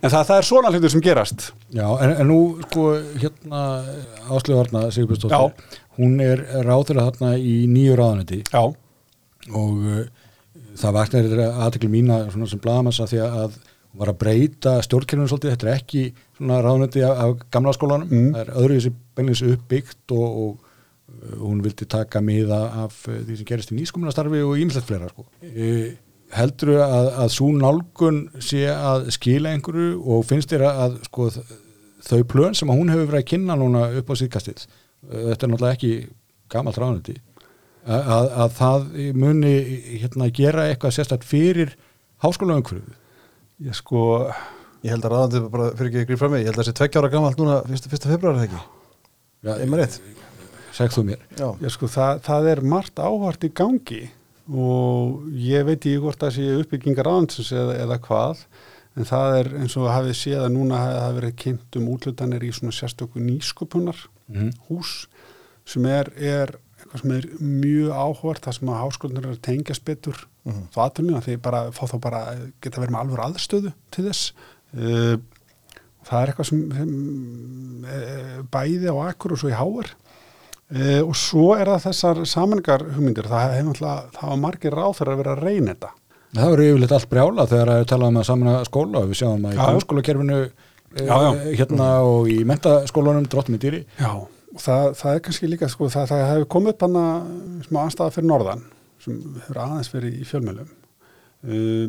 En 0.00 0.12
það, 0.12 0.22
það 0.30 0.38
er 0.38 0.46
svona 0.48 0.70
hlutur 0.72 0.92
sem 0.94 1.02
gerast. 1.04 1.48
Já, 1.76 1.84
en, 2.04 2.14
en 2.22 2.30
nú 2.30 2.38
sko 2.62 2.84
hérna 3.20 3.64
Áslöfarna 4.32 4.86
Sigurbjörnsdóttir 4.94 5.82
hún 5.98 6.16
er 6.24 6.40
ráður 6.64 7.02
að 7.02 7.10
þarna 7.10 7.32
í 7.36 7.58
nýju 7.68 7.98
ráðanetti 7.98 8.40
Já. 8.46 8.62
Og 9.58 9.84
uh, 9.84 10.00
það 10.78 10.96
vaknar 10.96 11.44
aðtekli 11.50 11.90
mína 11.92 12.20
sem 12.32 12.62
blagamassa 12.62 13.08
því 13.10 13.20
að 13.26 13.58
var 13.96 14.12
að 14.12 14.18
breyta 14.20 14.74
stjórnkjörnum 14.84 15.28
svolítið, 15.30 15.54
þetta 15.54 15.68
er 15.68 15.76
ekki 15.78 16.02
svona 16.36 16.58
ráðnöndi 16.64 17.04
af, 17.06 17.20
af 17.24 17.44
gamla 17.54 17.74
skólanum, 17.76 18.10
mm. 18.10 18.32
það 18.34 18.42
er 18.42 18.50
öðruvísi 18.62 18.92
beinleins 19.16 19.44
uppbyggt 19.46 20.14
og, 20.14 20.26
og 20.42 20.50
uh, 20.58 21.38
hún 21.40 21.62
vildi 21.64 21.88
taka 21.90 22.22
miða 22.24 22.60
af 22.84 23.00
uh, 23.08 23.22
því 23.22 23.38
sem 23.38 23.48
gerist 23.48 23.72
í 23.72 23.78
nýskomunastarfi 23.78 24.42
og 24.46 24.60
ímslegt 24.60 24.90
fleira 24.90 25.08
sko. 25.12 25.24
e, 25.48 25.70
heldur 26.36 26.74
þú 26.74 26.82
að, 26.84 27.08
að 27.24 27.32
svo 27.38 27.48
nálgun 27.56 28.20
sé 28.44 28.66
að 28.74 29.08
skila 29.16 29.54
einhverju 29.56 29.96
og 30.04 30.28
finnst 30.28 30.52
þér 30.52 30.66
að 30.68 31.00
sko, 31.08 31.30
þau 32.10 32.20
plön 32.28 32.58
sem 32.58 32.70
hún 32.70 32.92
hefur 32.92 33.08
verið 33.08 33.24
að 33.24 33.30
kynna 33.32 33.56
núna 33.58 33.88
upp 33.98 34.12
á 34.12 34.14
síðkastið, 34.20 34.68
uh, 35.08 35.24
þetta 35.32 35.40
er 35.40 35.54
náttúrulega 35.54 35.80
ekki 35.80 35.94
gammalt 36.52 36.80
ráðnöndi 36.80 37.18
að, 37.88 38.30
að 38.44 38.54
það 38.58 38.88
muni 39.16 39.52
hérna, 40.02 40.26
gera 40.34 40.66
eitthvað 40.68 40.94
sérstaklega 40.96 41.30
fyrir 41.30 41.76
háskóla 42.20 42.58
umhverfið 42.58 42.96
Ég 43.58 43.74
sko... 43.74 44.02
Ég 44.86 44.92
held 44.94 45.06
að 45.08 45.10
ráðandi 45.10 45.40
bara 45.50 45.72
fyrir 45.74 45.88
ekki 45.90 46.04
ykkur 46.04 46.18
frá 46.20 46.28
mig, 46.30 46.44
ég 46.44 46.52
held 46.52 46.60
að 46.60 46.60
það 46.60 46.68
sé 46.68 46.74
tveggjára 46.78 47.08
gammalt 47.10 47.40
núna 47.40 47.56
fyrsta, 47.66 47.90
fyrsta 47.90 48.10
februar 48.12 48.36
eða 48.36 48.44
ekki? 48.46 48.60
Já, 49.42 49.50
ég 49.58 49.70
maður 49.72 49.80
rétt. 49.82 49.96
Segð 50.76 50.94
þú 50.94 51.02
mér. 51.08 51.24
Já, 51.40 51.48
ég 51.64 51.74
sko 51.74 51.88
það, 51.90 52.20
það 52.28 52.48
er 52.52 52.62
margt 52.74 53.02
áhvart 53.02 53.46
í 53.48 53.50
gangi 53.58 54.00
og 54.48 55.24
ég 55.34 55.66
veit 55.66 55.80
ekki 55.80 55.98
hvort 56.04 56.22
það 56.22 56.36
sé 56.36 56.46
uppbyggingar 56.60 57.08
ráðansins 57.10 57.50
eða, 57.52 57.74
eða 57.82 57.98
hvað 58.06 58.44
en 58.98 59.08
það 59.10 59.36
er 59.40 59.50
eins 59.60 59.76
og 59.78 59.90
hafið 59.92 60.16
séð 60.20 60.44
að 60.44 60.54
núna 60.54 60.78
hafi 60.80 61.18
verið 61.18 61.34
kynnt 61.42 61.78
um 61.80 61.90
útlutanir 61.92 62.46
í 62.46 62.52
svona 62.54 62.74
sérstöku 62.74 63.22
nýsköpunar 63.22 64.00
mm. 64.30 64.54
hús 64.70 64.94
sem 65.68 65.84
er, 65.90 66.10
er 66.16 66.54
eitthvað 66.88 67.02
sem 67.02 67.14
er 67.18 67.26
mjög 67.44 67.90
áhvert 67.92 68.44
það 68.46 68.54
sem 68.56 68.70
að 68.72 68.80
háskólanir 68.82 69.26
er 69.26 69.32
að 69.34 69.42
tengjast 69.44 69.84
betur 69.84 70.20
mm 70.44 70.52
-hmm. 70.52 70.68
þá 70.72 70.78
aðtunni 70.84 71.16
að 71.16 71.24
því 71.26 71.36
bara 71.44 71.60
fá 71.72 71.84
þá 71.84 71.96
bara 72.00 72.20
geta 72.62 72.80
verið 72.80 72.92
með 72.94 73.00
alveg 73.00 73.24
aðstöðu 73.24 73.72
til 73.90 74.04
þess. 74.08 74.32
Uh, 74.72 75.16
það 76.08 76.22
er 76.22 76.28
eitthvað 76.28 76.48
sem, 76.48 76.62
sem 76.72 76.92
uh, 77.84 78.38
bæði 78.50 78.88
á 78.88 78.96
akkur 79.08 79.32
og 79.32 79.38
svo 79.38 79.48
í 79.48 79.58
háar. 79.58 79.92
Uh, 80.68 81.02
og 81.04 81.16
svo 81.16 81.54
er 81.56 81.66
það 81.66 81.84
þessar 81.88 82.24
samanlegar 82.28 82.84
hugmyndir 82.92 83.28
það 83.28 83.56
hefur 83.56 83.78
það 83.80 84.28
var 84.28 84.40
margir 84.40 84.72
ráð 84.72 84.96
fyrir 84.96 85.12
að 85.12 85.20
vera 85.22 85.36
að 85.36 85.44
reyna 85.44 85.74
þetta. 85.74 85.92
Það 86.28 86.50
verður 86.52 86.68
yfirleitt 86.68 86.92
allt 86.92 87.08
brjála 87.08 87.46
þegar 87.48 87.68
að 87.72 87.86
tala 87.88 88.08
um 88.08 88.16
að 88.20 88.26
samna 88.28 88.64
skóla 88.64 89.04
við 89.08 89.20
sjáum 89.20 89.46
að 89.48 89.54
í 89.54 89.62
háskólakerfinu 89.64 90.40
hérna 90.98 91.86
og 92.04 92.28
í 92.28 92.44
mentaskólanum 92.44 93.28
drottum 93.28 93.56
í 93.56 93.60
dýri. 93.60 93.86
Já 93.96 94.28
og 94.54 94.62
það, 94.64 94.84
það 95.00 95.14
er 95.14 95.22
kannski 95.26 95.50
líka 95.50 95.68
sko, 95.70 95.88
það, 95.92 96.10
það 96.12 96.26
hefur 96.32 96.50
komið 96.54 96.74
upp 96.74 96.84
hana 96.86 97.06
smá 97.66 97.80
anstaða 97.84 98.14
fyrir 98.16 98.30
norðan 98.30 98.66
sem 99.02 99.18
hefur 99.44 99.62
aðeins 99.64 99.92
verið 99.92 100.18
í 100.18 100.28
fjölmjölum 100.28 100.70
uh, 101.46 101.84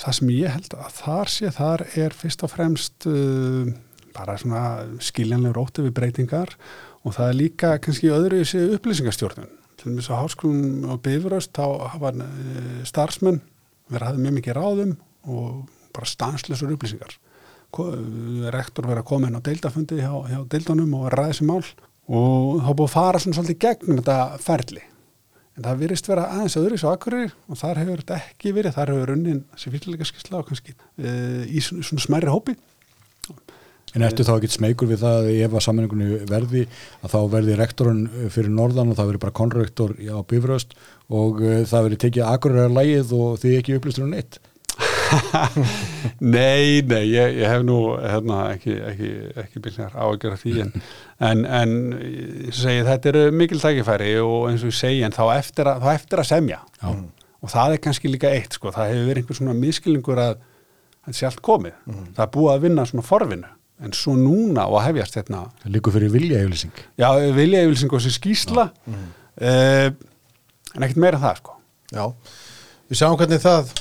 það 0.00 0.16
sem 0.18 0.30
ég 0.34 0.54
held 0.54 0.76
að 0.78 1.00
þar 1.00 1.32
sé 1.34 1.50
þar 1.54 1.84
er 2.04 2.16
fyrst 2.16 2.46
og 2.46 2.52
fremst 2.52 3.08
uh, 3.10 3.72
bara 4.14 4.36
svona 4.38 4.62
skiljanlega 5.02 5.56
rótið 5.56 5.88
við 5.88 5.96
breytingar 5.98 6.54
og 7.04 7.16
það 7.16 7.30
er 7.30 7.38
líka 7.40 7.74
kannski 7.82 8.12
öðru 8.14 8.40
í 8.40 8.48
sig 8.48 8.76
upplýsingastjórnun. 8.76 9.50
Til 9.74 9.90
dæmis 9.90 10.08
á 10.08 10.22
háskólum 10.22 10.86
og 10.94 11.02
bifuröst 11.04 11.52
þá 11.56 11.90
hafa 11.96 12.14
uh, 12.14 12.80
starfsmenn 12.86 13.42
verið 13.90 14.06
að 14.06 14.10
hafa 14.12 14.24
mjög 14.24 14.36
mikið 14.38 14.58
ráðum 14.58 14.94
og 15.28 15.64
bara 15.94 16.08
stanslösur 16.08 16.72
upplýsingar. 16.74 17.18
Rektor 18.54 18.86
verið 18.86 19.02
að 19.02 19.08
koma 19.08 19.28
inn 19.28 19.38
á 19.38 19.42
deildafundi 19.44 19.98
hjá, 19.98 20.12
hjá 20.30 20.38
deildunum 20.50 20.94
og 21.00 21.08
þessi 21.10 21.46
mál 21.48 21.64
og 22.08 22.60
þá 22.60 22.70
búið 22.72 22.88
að 22.88 22.92
fara 22.92 23.22
svona 23.22 23.38
svolítið 23.38 23.62
gegn 23.64 23.98
þetta 24.00 24.18
ferli. 24.44 24.84
En 25.54 25.62
það 25.62 25.82
virðist 25.84 26.08
vera 26.10 26.28
aðeins 26.34 26.56
öðru 26.58 26.78
svo 26.82 26.92
akkurir 26.92 27.34
og 27.46 27.58
þar 27.60 27.80
hefur 27.84 28.00
þetta 28.02 28.16
ekki 28.18 28.54
verið, 28.56 28.74
þar 28.74 28.90
hefur 28.90 29.12
unnin 29.14 29.42
þessi 29.54 29.74
fyrirleika 29.74 30.08
skisla 30.08 30.40
og 30.40 30.48
kannski 30.48 30.74
uh, 30.74 31.44
í 31.46 31.62
svona, 31.62 32.02
smærri 32.02 32.32
hópi. 32.32 32.56
En 33.94 34.02
ertu 34.02 34.26
þá 34.26 34.32
ekki 34.34 34.50
smeykur 34.50 34.90
við 34.90 35.04
það 35.04 35.18
að 35.20 35.28
ef 35.46 35.52
að 35.54 35.62
sammenningunni 35.68 36.16
verði 36.26 36.64
að 36.98 37.12
þá 37.12 37.18
verði 37.36 37.58
rektorun 37.60 38.00
fyrir 38.34 38.50
norðan 38.50 38.90
og 38.90 38.98
það 38.98 39.12
verði 39.12 39.22
bara 39.22 39.36
konrektor 39.38 39.94
á 39.94 40.18
bifröst 40.26 40.74
og 41.14 41.38
uh, 41.44 41.60
það 41.62 41.86
verði 41.86 42.00
tekið 42.08 42.26
akkuræra 42.32 42.74
lægið 42.74 43.14
og 43.20 43.38
þið 43.44 43.56
ekki 43.60 43.78
upplýstur 43.78 44.08
um 44.08 44.16
neitt. 44.16 44.40
Nei, 46.34 46.80
nei, 46.86 47.02
ég, 47.10 47.34
ég 47.40 47.48
hef 47.50 47.62
nú 47.66 47.76
hérna, 47.98 48.38
ekki, 48.54 48.74
ekki, 48.90 49.10
ekki 49.44 49.62
byrjar 49.64 49.92
á 49.96 50.04
að 50.06 50.18
gera 50.22 50.38
því 50.40 50.54
en, 50.64 50.70
en, 51.28 51.42
en 51.60 51.74
ég 51.98 52.54
segi, 52.56 52.84
þetta 52.86 53.10
eru 53.12 53.24
mikil 53.36 53.60
tækifæri 53.62 54.12
og 54.22 54.48
eins 54.50 54.64
og 54.64 54.70
ég 54.72 54.78
segi 54.78 55.02
en 55.06 55.14
þá 55.16 55.22
eftir 55.36 55.70
að, 55.70 55.82
þá 55.84 55.90
eftir 55.98 56.22
að 56.22 56.28
semja. 56.30 56.60
Já. 56.80 56.88
og 57.44 57.52
það 57.52 57.74
er 57.76 57.82
kannski 57.84 58.08
líka 58.12 58.30
eitt 58.32 58.56
sko, 58.56 58.72
það 58.72 58.92
hefur 58.92 59.08
verið 59.10 59.22
einhver 59.24 59.38
svona 59.40 59.56
miskilningur 59.58 60.22
að 60.22 60.38
þetta 61.04 61.18
sé 61.18 61.26
allt 61.28 61.42
komið, 61.44 61.74
það 62.16 62.22
er 62.24 62.32
búið 62.38 62.52
að 62.54 62.62
vinna 62.64 62.86
svona 62.88 63.04
forvinu, 63.04 63.50
en 63.84 63.92
svo 63.98 64.14
núna 64.16 64.64
og 64.70 64.78
að 64.80 64.86
hefjast 64.88 65.18
hérna, 65.20 65.42
Það 65.64 65.74
líkur 65.76 65.96
fyrir 65.98 66.14
vilja 66.14 66.40
yfirlýsing. 66.44 66.80
já, 67.02 67.08
vilja 67.36 67.60
yfirlýsing 67.66 67.92
og 67.92 68.00
þessi 68.00 68.14
skýsla 68.16 68.64
uh, 68.88 69.90
en 70.74 70.86
ekkert 70.88 71.02
meira 71.04 71.20
það 71.20 71.36
sko. 71.42 71.58
Já, 71.92 72.06
við 72.88 73.00
sjáum 73.02 73.18
hvernig 73.20 73.42
það 73.44 73.74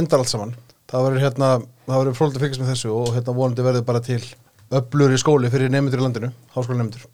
endar 0.00 0.22
allt 0.24 0.32
saman. 0.32 0.54
Það 0.90 1.04
verður 1.06 1.22
hérna, 1.22 1.48
það 1.86 2.00
verður 2.00 2.16
frólægt 2.18 2.38
að 2.38 2.44
fylgjast 2.44 2.62
með 2.62 2.70
þessu 2.72 2.88
og 2.96 3.12
hérna 3.14 3.34
vonandi 3.36 3.66
verður 3.66 3.84
bara 3.86 4.00
til 4.02 4.22
öflur 4.80 5.14
í 5.14 5.20
skóli 5.22 5.50
fyrir 5.52 5.70
nefndur 5.70 6.02
í 6.02 6.06
landinu, 6.06 6.32
háskólanemndur. 6.56 7.06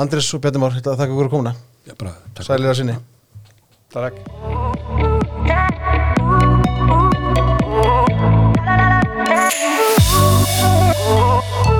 Andris 0.00 0.30
og 0.36 0.40
Bjarni 0.44 0.62
Már, 0.62 0.76
hérna, 0.78 0.96
þakka 0.96 1.12
ykkur 1.12 1.28
að 1.28 1.34
komuna. 1.34 1.54
Já, 1.84 1.94
bara, 2.00 2.16
takk. 2.32 2.46
Sælir 2.48 2.72
að 2.72 2.80
sinni. 2.80 2.96
Takk 3.90 4.16
Ooh. 11.10 11.79